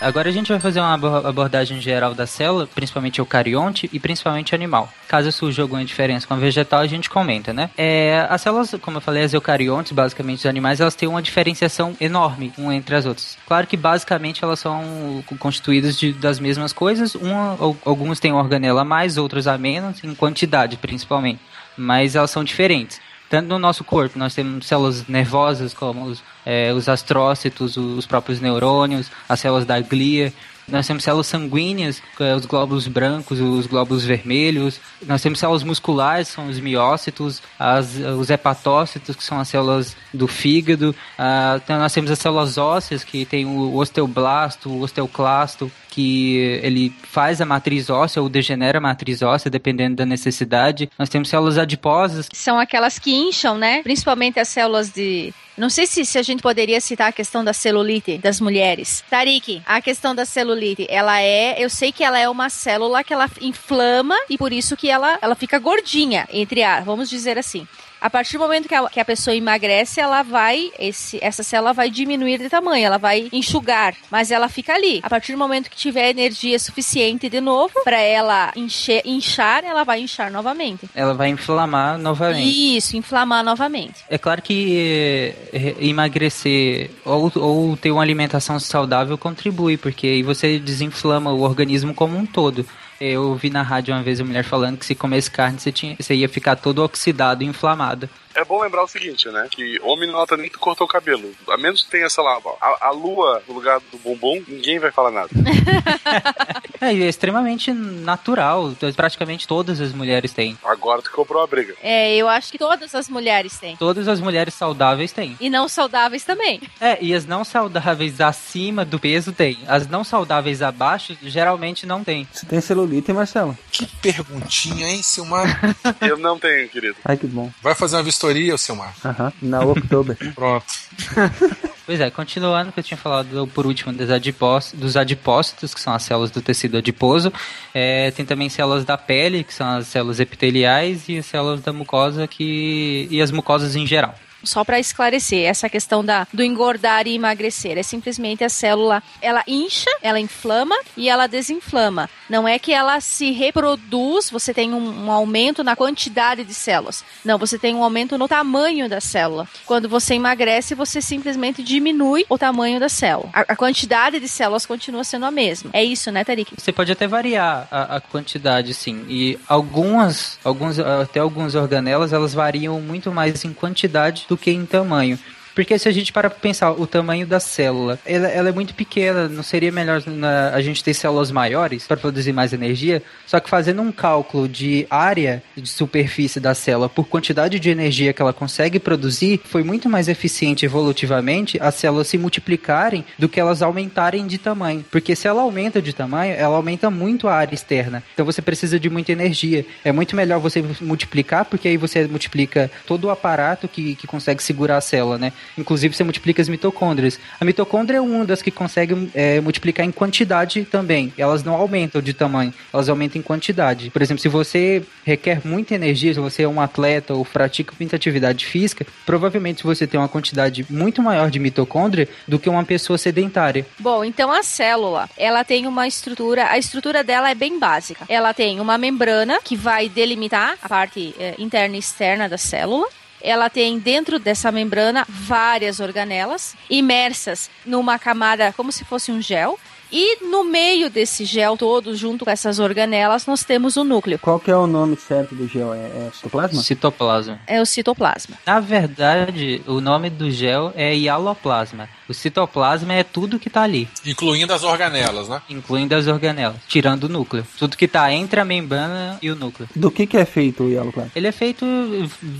Agora 0.00 0.30
a 0.30 0.32
gente 0.32 0.48
vai 0.50 0.58
fazer 0.58 0.80
uma 0.80 0.94
abo- 0.94 1.28
abordagem 1.28 1.78
geral 1.78 2.14
da 2.14 2.26
célula, 2.26 2.66
principalmente 2.66 3.18
eucarionte 3.18 3.88
e 3.92 4.00
principalmente 4.00 4.54
animal. 4.54 4.90
Caso 5.06 5.30
surja 5.30 5.60
alguma 5.60 5.84
diferença 5.84 6.26
com 6.26 6.32
a 6.32 6.38
vegetal, 6.38 6.80
a 6.80 6.86
gente 6.86 7.10
comenta, 7.10 7.52
né? 7.52 7.68
É, 7.76 8.26
as 8.30 8.40
células, 8.40 8.74
como 8.80 8.96
eu 8.96 9.00
falei, 9.02 9.24
as 9.24 9.34
eucariontes, 9.34 9.92
basicamente 9.92 10.38
os 10.38 10.46
animais, 10.46 10.80
elas 10.80 10.94
têm 10.94 11.06
uma 11.06 11.20
diferenciação 11.20 11.94
enorme 12.00 12.50
um 12.56 12.72
entre 12.72 12.94
as 12.94 13.04
outras. 13.04 13.36
Claro 13.46 13.66
que 13.66 13.76
basicamente 13.76 14.42
elas 14.42 14.58
são 14.58 15.22
constituídas 15.38 15.98
de, 15.98 16.14
das 16.14 16.40
mesmas 16.40 16.72
coisas, 16.72 17.14
uma, 17.14 17.58
alguns 17.84 18.18
têm 18.18 18.32
organela 18.32 18.80
a 18.80 18.84
mais, 18.84 19.18
outros 19.18 19.46
a 19.46 19.58
menos, 19.58 20.02
em 20.02 20.14
quantidade 20.14 20.78
principalmente. 20.78 21.40
Mas 21.76 22.16
elas 22.16 22.30
são 22.30 22.42
diferentes. 22.42 23.00
Tanto 23.30 23.48
no 23.48 23.60
nosso 23.60 23.84
corpo, 23.84 24.18
nós 24.18 24.34
temos 24.34 24.66
células 24.66 25.06
nervosas, 25.06 25.72
como 25.72 26.06
os, 26.06 26.20
é, 26.44 26.72
os 26.72 26.88
astrócitos, 26.88 27.76
os 27.76 28.04
próprios 28.04 28.40
neurônios, 28.40 29.08
as 29.28 29.38
células 29.38 29.64
da 29.64 29.80
glia. 29.80 30.32
Nós 30.70 30.86
temos 30.86 31.02
células 31.02 31.26
sanguíneas, 31.26 32.02
é 32.18 32.34
os 32.34 32.46
glóbulos 32.46 32.86
brancos, 32.86 33.40
os 33.40 33.66
glóbulos 33.66 34.04
vermelhos. 34.04 34.80
Nós 35.06 35.22
temos 35.22 35.38
células 35.38 35.62
musculares, 35.62 36.28
são 36.28 36.48
os 36.48 36.58
miócitos, 36.60 37.42
as, 37.58 37.96
os 37.96 38.30
hepatócitos, 38.30 39.16
que 39.16 39.24
são 39.24 39.38
as 39.40 39.48
células 39.48 39.96
do 40.12 40.26
fígado. 40.26 40.94
Ah, 41.18 41.60
então 41.62 41.78
nós 41.78 41.92
temos 41.92 42.10
as 42.10 42.18
células 42.18 42.58
ósseas, 42.58 43.04
que 43.04 43.24
tem 43.24 43.44
o 43.44 43.76
osteoblasto, 43.76 44.70
o 44.70 44.82
osteoclasto, 44.82 45.70
que 45.90 46.36
ele 46.62 46.94
faz 47.02 47.40
a 47.40 47.44
matriz 47.44 47.90
óssea 47.90 48.22
ou 48.22 48.28
degenera 48.28 48.78
a 48.78 48.80
matriz 48.80 49.22
óssea, 49.22 49.50
dependendo 49.50 49.96
da 49.96 50.06
necessidade. 50.06 50.88
Nós 50.98 51.08
temos 51.08 51.28
células 51.28 51.58
adiposas, 51.58 52.28
São 52.32 52.58
aquelas 52.58 52.98
que 52.98 53.12
incham, 53.12 53.58
né? 53.58 53.82
Principalmente 53.82 54.38
as 54.38 54.48
células 54.48 54.90
de. 54.90 55.32
Não 55.60 55.68
sei 55.68 55.86
se, 55.86 56.06
se 56.06 56.18
a 56.18 56.22
gente 56.22 56.42
poderia 56.42 56.80
citar 56.80 57.10
a 57.10 57.12
questão 57.12 57.44
da 57.44 57.52
celulite 57.52 58.16
das 58.16 58.40
mulheres. 58.40 59.04
Tarik, 59.10 59.60
a 59.66 59.78
questão 59.82 60.14
da 60.14 60.24
celulite, 60.24 60.86
ela 60.88 61.20
é. 61.20 61.62
Eu 61.62 61.68
sei 61.68 61.92
que 61.92 62.02
ela 62.02 62.18
é 62.18 62.26
uma 62.30 62.48
célula 62.48 63.04
que 63.04 63.12
ela 63.12 63.28
inflama 63.42 64.16
e 64.30 64.38
por 64.38 64.54
isso 64.54 64.74
que 64.74 64.88
ela, 64.88 65.18
ela 65.20 65.34
fica 65.34 65.58
gordinha, 65.58 66.26
entre 66.32 66.62
a. 66.62 66.80
Vamos 66.80 67.10
dizer 67.10 67.36
assim. 67.36 67.68
A 68.00 68.08
partir 68.08 68.38
do 68.38 68.40
momento 68.40 68.68
que 68.68 68.74
a, 68.74 68.88
que 68.88 68.98
a 68.98 69.04
pessoa 69.04 69.34
emagrece, 69.34 70.00
ela 70.00 70.22
vai, 70.22 70.72
esse, 70.78 71.18
essa 71.22 71.42
célula 71.42 71.72
vai 71.72 71.90
diminuir 71.90 72.38
de 72.38 72.48
tamanho, 72.48 72.86
ela 72.86 72.98
vai 72.98 73.28
enxugar, 73.32 73.94
mas 74.10 74.30
ela 74.30 74.48
fica 74.48 74.74
ali. 74.74 75.00
A 75.02 75.10
partir 75.10 75.32
do 75.32 75.38
momento 75.38 75.68
que 75.68 75.76
tiver 75.76 76.10
energia 76.10 76.58
suficiente 76.58 77.28
de 77.28 77.40
novo 77.40 77.74
para 77.84 78.00
ela 78.00 78.52
encher, 78.56 79.02
inchar, 79.04 79.64
ela 79.64 79.84
vai 79.84 80.00
inchar 80.00 80.30
novamente. 80.30 80.88
ela 80.94 81.14
vai 81.14 81.28
inflamar 81.28 81.98
novamente. 81.98 82.76
Isso, 82.76 82.96
inflamar 82.96 83.44
novamente. 83.44 84.04
É 84.08 84.16
claro 84.16 84.40
que 84.40 85.34
eh, 85.52 85.76
emagrecer 85.80 86.90
ou, 87.04 87.30
ou 87.36 87.76
ter 87.76 87.90
uma 87.90 88.02
alimentação 88.02 88.58
saudável 88.58 89.18
contribui, 89.18 89.76
porque 89.76 90.06
aí 90.06 90.22
você 90.22 90.58
desinflama 90.58 91.32
o 91.32 91.42
organismo 91.42 91.94
como 91.94 92.16
um 92.16 92.24
todo. 92.24 92.64
Eu 93.00 93.22
ouvi 93.28 93.48
na 93.48 93.62
rádio 93.62 93.94
uma 93.94 94.02
vez 94.02 94.20
a 94.20 94.24
mulher 94.24 94.44
falando 94.44 94.76
que 94.76 94.84
se 94.84 94.94
comesse 94.94 95.30
carne 95.30 95.58
você, 95.58 95.72
tinha, 95.72 95.96
você 95.98 96.14
ia 96.14 96.28
ficar 96.28 96.56
todo 96.56 96.84
oxidado 96.84 97.42
e 97.42 97.46
inflamado. 97.46 98.10
É 98.34 98.44
bom 98.44 98.60
lembrar 98.62 98.82
o 98.82 98.88
seguinte, 98.88 99.28
né? 99.28 99.48
Que 99.50 99.80
homem 99.82 100.06
não 100.06 100.18
nota 100.18 100.36
nem 100.36 100.46
que 100.46 100.52
tu 100.54 100.58
cortou 100.58 100.86
o 100.86 100.90
cabelo. 100.90 101.32
A 101.48 101.56
menos 101.56 101.82
que 101.82 101.90
tenha, 101.90 102.08
sei 102.08 102.22
lá, 102.22 102.38
a, 102.60 102.88
a 102.88 102.90
lua 102.90 103.42
no 103.46 103.54
lugar 103.54 103.80
do 103.80 103.98
bumbum, 103.98 104.42
ninguém 104.46 104.78
vai 104.78 104.90
falar 104.90 105.10
nada. 105.10 105.30
É, 106.80 106.94
e 106.94 107.02
é 107.02 107.08
extremamente 107.08 107.72
natural. 107.72 108.72
Praticamente 108.96 109.46
todas 109.46 109.80
as 109.82 109.92
mulheres 109.92 110.32
têm. 110.32 110.56
Agora 110.64 111.02
tu 111.02 111.10
comprou 111.12 111.42
a 111.42 111.46
briga. 111.46 111.74
É, 111.82 112.16
eu 112.16 112.26
acho 112.26 112.50
que 112.50 112.56
todas 112.56 112.94
as 112.94 113.06
mulheres 113.06 113.58
têm. 113.58 113.76
Todas 113.76 114.08
as 114.08 114.18
mulheres 114.18 114.54
saudáveis 114.54 115.12
têm. 115.12 115.36
E 115.38 115.50
não 115.50 115.68
saudáveis 115.68 116.24
também. 116.24 116.60
É, 116.80 116.96
e 117.02 117.14
as 117.14 117.26
não 117.26 117.44
saudáveis 117.44 118.18
acima 118.20 118.82
do 118.82 118.98
peso 118.98 119.30
têm. 119.30 119.58
As 119.68 119.86
não 119.86 120.02
saudáveis 120.02 120.62
abaixo 120.62 121.14
geralmente 121.22 121.84
não 121.84 122.02
têm. 122.02 122.26
Você 122.32 122.46
tem 122.46 122.60
celulite, 122.62 123.12
Marcelo? 123.12 123.56
Que 123.70 123.86
perguntinha, 123.86 124.88
hein, 124.88 125.02
Silmar? 125.02 125.76
Eu 126.00 126.16
não 126.16 126.38
tenho, 126.38 126.66
querido. 126.70 126.96
Ai, 127.04 127.18
que 127.18 127.26
bom. 127.26 127.50
Vai 127.60 127.74
fazer 127.74 127.96
uma 127.96 128.02
vistoria, 128.20 128.58
Silmar? 128.58 128.94
Aham, 129.04 129.32
na 129.40 129.60
October. 129.64 130.16
Pronto. 130.34 130.66
Pois 131.86 131.98
é, 131.98 132.08
continuando, 132.08 132.70
que 132.70 132.78
eu 132.78 132.84
tinha 132.84 132.96
falado 132.96 133.48
por 133.52 133.66
último 133.66 133.92
dos, 133.92 134.10
adipós, 134.10 134.72
dos 134.72 134.96
adipócitos, 134.96 135.74
que 135.74 135.80
são 135.80 135.92
as 135.92 136.04
células 136.04 136.30
do 136.30 136.40
tecido 136.40 136.76
adiposo. 136.76 137.32
É, 137.74 138.12
tem 138.12 138.24
também 138.24 138.48
células 138.48 138.84
da 138.84 138.96
pele, 138.96 139.42
que 139.42 139.52
são 139.52 139.68
as 139.68 139.88
células 139.88 140.20
epiteliais, 140.20 141.08
e 141.08 141.18
as 141.18 141.26
células 141.26 141.62
da 141.62 141.72
mucosa 141.72 142.28
que, 142.28 143.08
e 143.10 143.20
as 143.20 143.32
mucosas 143.32 143.74
em 143.74 143.84
geral. 143.88 144.14
Só 144.42 144.64
para 144.64 144.78
esclarecer, 144.78 145.48
essa 145.48 145.68
questão 145.68 146.04
da, 146.04 146.26
do 146.32 146.42
engordar 146.42 147.06
e 147.06 147.14
emagrecer 147.14 147.78
é 147.78 147.82
simplesmente 147.82 148.42
a 148.44 148.48
célula, 148.48 149.02
ela 149.20 149.42
incha, 149.46 149.90
ela 150.02 150.18
inflama 150.18 150.76
e 150.96 151.08
ela 151.08 151.26
desinflama. 151.26 152.08
Não 152.28 152.46
é 152.46 152.58
que 152.58 152.72
ela 152.72 153.00
se 153.00 153.32
reproduz, 153.32 154.30
você 154.30 154.54
tem 154.54 154.72
um, 154.72 155.06
um 155.06 155.10
aumento 155.10 155.62
na 155.62 155.76
quantidade 155.76 156.44
de 156.44 156.54
células. 156.54 157.04
Não, 157.24 157.38
você 157.38 157.58
tem 157.58 157.74
um 157.74 157.82
aumento 157.82 158.16
no 158.16 158.28
tamanho 158.28 158.88
da 158.88 159.00
célula. 159.00 159.48
Quando 159.66 159.88
você 159.88 160.14
emagrece, 160.14 160.74
você 160.74 161.02
simplesmente 161.02 161.62
diminui 161.62 162.24
o 162.28 162.38
tamanho 162.38 162.80
da 162.80 162.88
célula. 162.88 163.30
A, 163.32 163.40
a 163.40 163.56
quantidade 163.56 164.20
de 164.20 164.28
células 164.28 164.64
continua 164.64 165.04
sendo 165.04 165.26
a 165.26 165.30
mesma. 165.30 165.70
É 165.72 165.84
isso, 165.84 166.10
né, 166.10 166.24
Tarik? 166.24 166.54
Você 166.56 166.72
pode 166.72 166.92
até 166.92 167.06
variar 167.06 167.66
a, 167.70 167.96
a 167.96 168.00
quantidade, 168.00 168.72
sim. 168.74 169.04
E 169.08 169.38
algumas, 169.48 170.38
alguns, 170.44 170.78
até 170.78 171.20
algumas 171.20 171.54
organelas, 171.54 172.12
elas 172.12 172.32
variam 172.32 172.80
muito 172.80 173.12
mais 173.12 173.44
em 173.44 173.52
quantidade 173.52 174.26
do 174.30 174.38
que 174.38 174.52
em 174.52 174.64
tamanho. 174.64 175.18
Porque 175.60 175.78
se 175.78 175.86
a 175.86 175.92
gente 175.92 176.10
para 176.10 176.30
pensar 176.30 176.72
o 176.72 176.86
tamanho 176.86 177.26
da 177.26 177.38
célula, 177.38 177.98
ela, 178.06 178.28
ela 178.28 178.48
é 178.48 178.52
muito 178.52 178.72
pequena, 178.72 179.28
não 179.28 179.42
seria 179.42 179.70
melhor 179.70 180.02
na, 180.06 180.54
a 180.54 180.62
gente 180.62 180.82
ter 180.82 180.94
células 180.94 181.30
maiores 181.30 181.86
para 181.86 181.98
produzir 181.98 182.32
mais 182.32 182.54
energia? 182.54 183.02
Só 183.26 183.38
que 183.38 183.50
fazendo 183.50 183.82
um 183.82 183.92
cálculo 183.92 184.48
de 184.48 184.86
área 184.88 185.42
de 185.54 185.68
superfície 185.68 186.40
da 186.40 186.54
célula 186.54 186.88
por 186.88 187.06
quantidade 187.06 187.60
de 187.60 187.68
energia 187.68 188.14
que 188.14 188.22
ela 188.22 188.32
consegue 188.32 188.78
produzir, 188.80 189.38
foi 189.44 189.62
muito 189.62 189.86
mais 189.86 190.08
eficiente 190.08 190.64
evolutivamente 190.64 191.58
as 191.60 191.74
células 191.74 192.08
se 192.08 192.16
multiplicarem 192.16 193.04
do 193.18 193.28
que 193.28 193.38
elas 193.38 193.60
aumentarem 193.60 194.26
de 194.26 194.38
tamanho. 194.38 194.82
Porque 194.90 195.14
se 195.14 195.28
ela 195.28 195.42
aumenta 195.42 195.82
de 195.82 195.92
tamanho, 195.92 196.32
ela 196.32 196.56
aumenta 196.56 196.88
muito 196.88 197.28
a 197.28 197.34
área 197.34 197.54
externa. 197.54 198.02
Então 198.14 198.24
você 198.24 198.40
precisa 198.40 198.80
de 198.80 198.88
muita 198.88 199.12
energia. 199.12 199.66
É 199.84 199.92
muito 199.92 200.16
melhor 200.16 200.40
você 200.40 200.64
multiplicar, 200.80 201.44
porque 201.44 201.68
aí 201.68 201.76
você 201.76 202.06
multiplica 202.06 202.70
todo 202.86 203.04
o 203.04 203.10
aparato 203.10 203.68
que, 203.68 203.94
que 203.94 204.06
consegue 204.06 204.42
segurar 204.42 204.78
a 204.78 204.80
célula, 204.80 205.18
né? 205.18 205.34
Inclusive, 205.56 205.94
você 205.94 206.04
multiplica 206.04 206.40
as 206.40 206.48
mitocôndrias. 206.48 207.18
A 207.40 207.44
mitocôndria 207.44 207.98
é 207.98 208.00
uma 208.00 208.24
das 208.24 208.42
que 208.42 208.50
consegue 208.50 209.10
é, 209.14 209.40
multiplicar 209.40 209.84
em 209.84 209.92
quantidade 209.92 210.64
também. 210.64 211.12
Elas 211.16 211.42
não 211.44 211.54
aumentam 211.54 212.00
de 212.00 212.12
tamanho, 212.12 212.52
elas 212.72 212.88
aumentam 212.88 213.18
em 213.18 213.22
quantidade. 213.22 213.90
Por 213.90 214.02
exemplo, 214.02 214.20
se 214.20 214.28
você 214.28 214.82
requer 215.04 215.40
muita 215.44 215.74
energia, 215.74 216.14
se 216.14 216.20
você 216.20 216.42
é 216.42 216.48
um 216.48 216.60
atleta 216.60 217.14
ou 217.14 217.24
pratica 217.24 217.74
muita 217.78 217.96
atividade 217.96 218.46
física, 218.46 218.86
provavelmente 219.04 219.64
você 219.64 219.86
tem 219.86 219.98
uma 219.98 220.08
quantidade 220.08 220.66
muito 220.68 221.02
maior 221.02 221.30
de 221.30 221.38
mitocôndria 221.38 222.08
do 222.26 222.38
que 222.38 222.48
uma 222.48 222.64
pessoa 222.64 222.98
sedentária. 222.98 223.66
Bom, 223.78 224.04
então 224.04 224.30
a 224.30 224.42
célula, 224.42 225.08
ela 225.16 225.44
tem 225.44 225.66
uma 225.66 225.86
estrutura, 225.86 226.50
a 226.50 226.58
estrutura 226.58 227.02
dela 227.02 227.30
é 227.30 227.34
bem 227.34 227.58
básica. 227.58 228.04
Ela 228.08 228.32
tem 228.34 228.60
uma 228.60 228.78
membrana 228.78 229.40
que 229.42 229.56
vai 229.56 229.88
delimitar 229.88 230.56
a 230.62 230.68
parte 230.68 231.14
é, 231.18 231.34
interna 231.38 231.76
e 231.76 231.78
externa 231.78 232.28
da 232.28 232.38
célula 232.38 232.86
ela 233.22 233.50
tem 233.50 233.78
dentro 233.78 234.18
dessa 234.18 234.50
membrana 234.50 235.06
várias 235.08 235.80
organelas 235.80 236.54
imersas 236.68 237.50
numa 237.64 237.98
camada 237.98 238.52
como 238.56 238.72
se 238.72 238.84
fosse 238.84 239.12
um 239.12 239.20
gel. 239.20 239.58
E 239.92 240.24
no 240.24 240.44
meio 240.44 240.88
desse 240.88 241.24
gel 241.24 241.56
todo, 241.56 241.94
junto 241.96 242.24
com 242.24 242.30
essas 242.30 242.58
organelas, 242.58 243.26
nós 243.26 243.42
temos 243.42 243.76
o 243.76 243.84
núcleo. 243.84 244.18
Qual 244.18 244.38
que 244.38 244.50
é 244.50 244.56
o 244.56 244.66
nome 244.66 244.96
certo 244.96 245.34
do 245.34 245.48
gel? 245.48 245.74
É, 245.74 245.78
é 245.78 246.10
citoplasma? 246.12 246.62
Citoplasma. 246.62 247.40
É 247.46 247.60
o 247.60 247.66
citoplasma. 247.66 248.36
Na 248.46 248.60
verdade, 248.60 249.62
o 249.66 249.80
nome 249.80 250.10
do 250.10 250.30
gel 250.30 250.72
é 250.76 250.94
hialoplasma. 250.94 251.88
O 252.08 252.14
citoplasma 252.14 252.92
é 252.92 253.04
tudo 253.04 253.38
que 253.38 253.50
tá 253.50 253.62
ali. 253.62 253.88
Incluindo 254.04 254.52
as 254.52 254.62
organelas, 254.62 255.28
né? 255.28 255.42
Incluindo 255.48 255.94
as 255.94 256.06
organelas, 256.06 256.56
tirando 256.68 257.04
o 257.04 257.08
núcleo. 257.08 257.46
Tudo 257.58 257.76
que 257.76 257.88
tá 257.88 258.12
entre 258.12 258.40
a 258.40 258.44
membrana 258.44 259.18
e 259.22 259.30
o 259.30 259.36
núcleo. 259.36 259.68
Do 259.74 259.90
que 259.90 260.06
que 260.06 260.16
é 260.16 260.24
feito 260.24 260.64
o 260.64 260.70
hialoplasma? 260.70 261.12
Ele 261.14 261.26
é 261.26 261.32
feito 261.32 261.64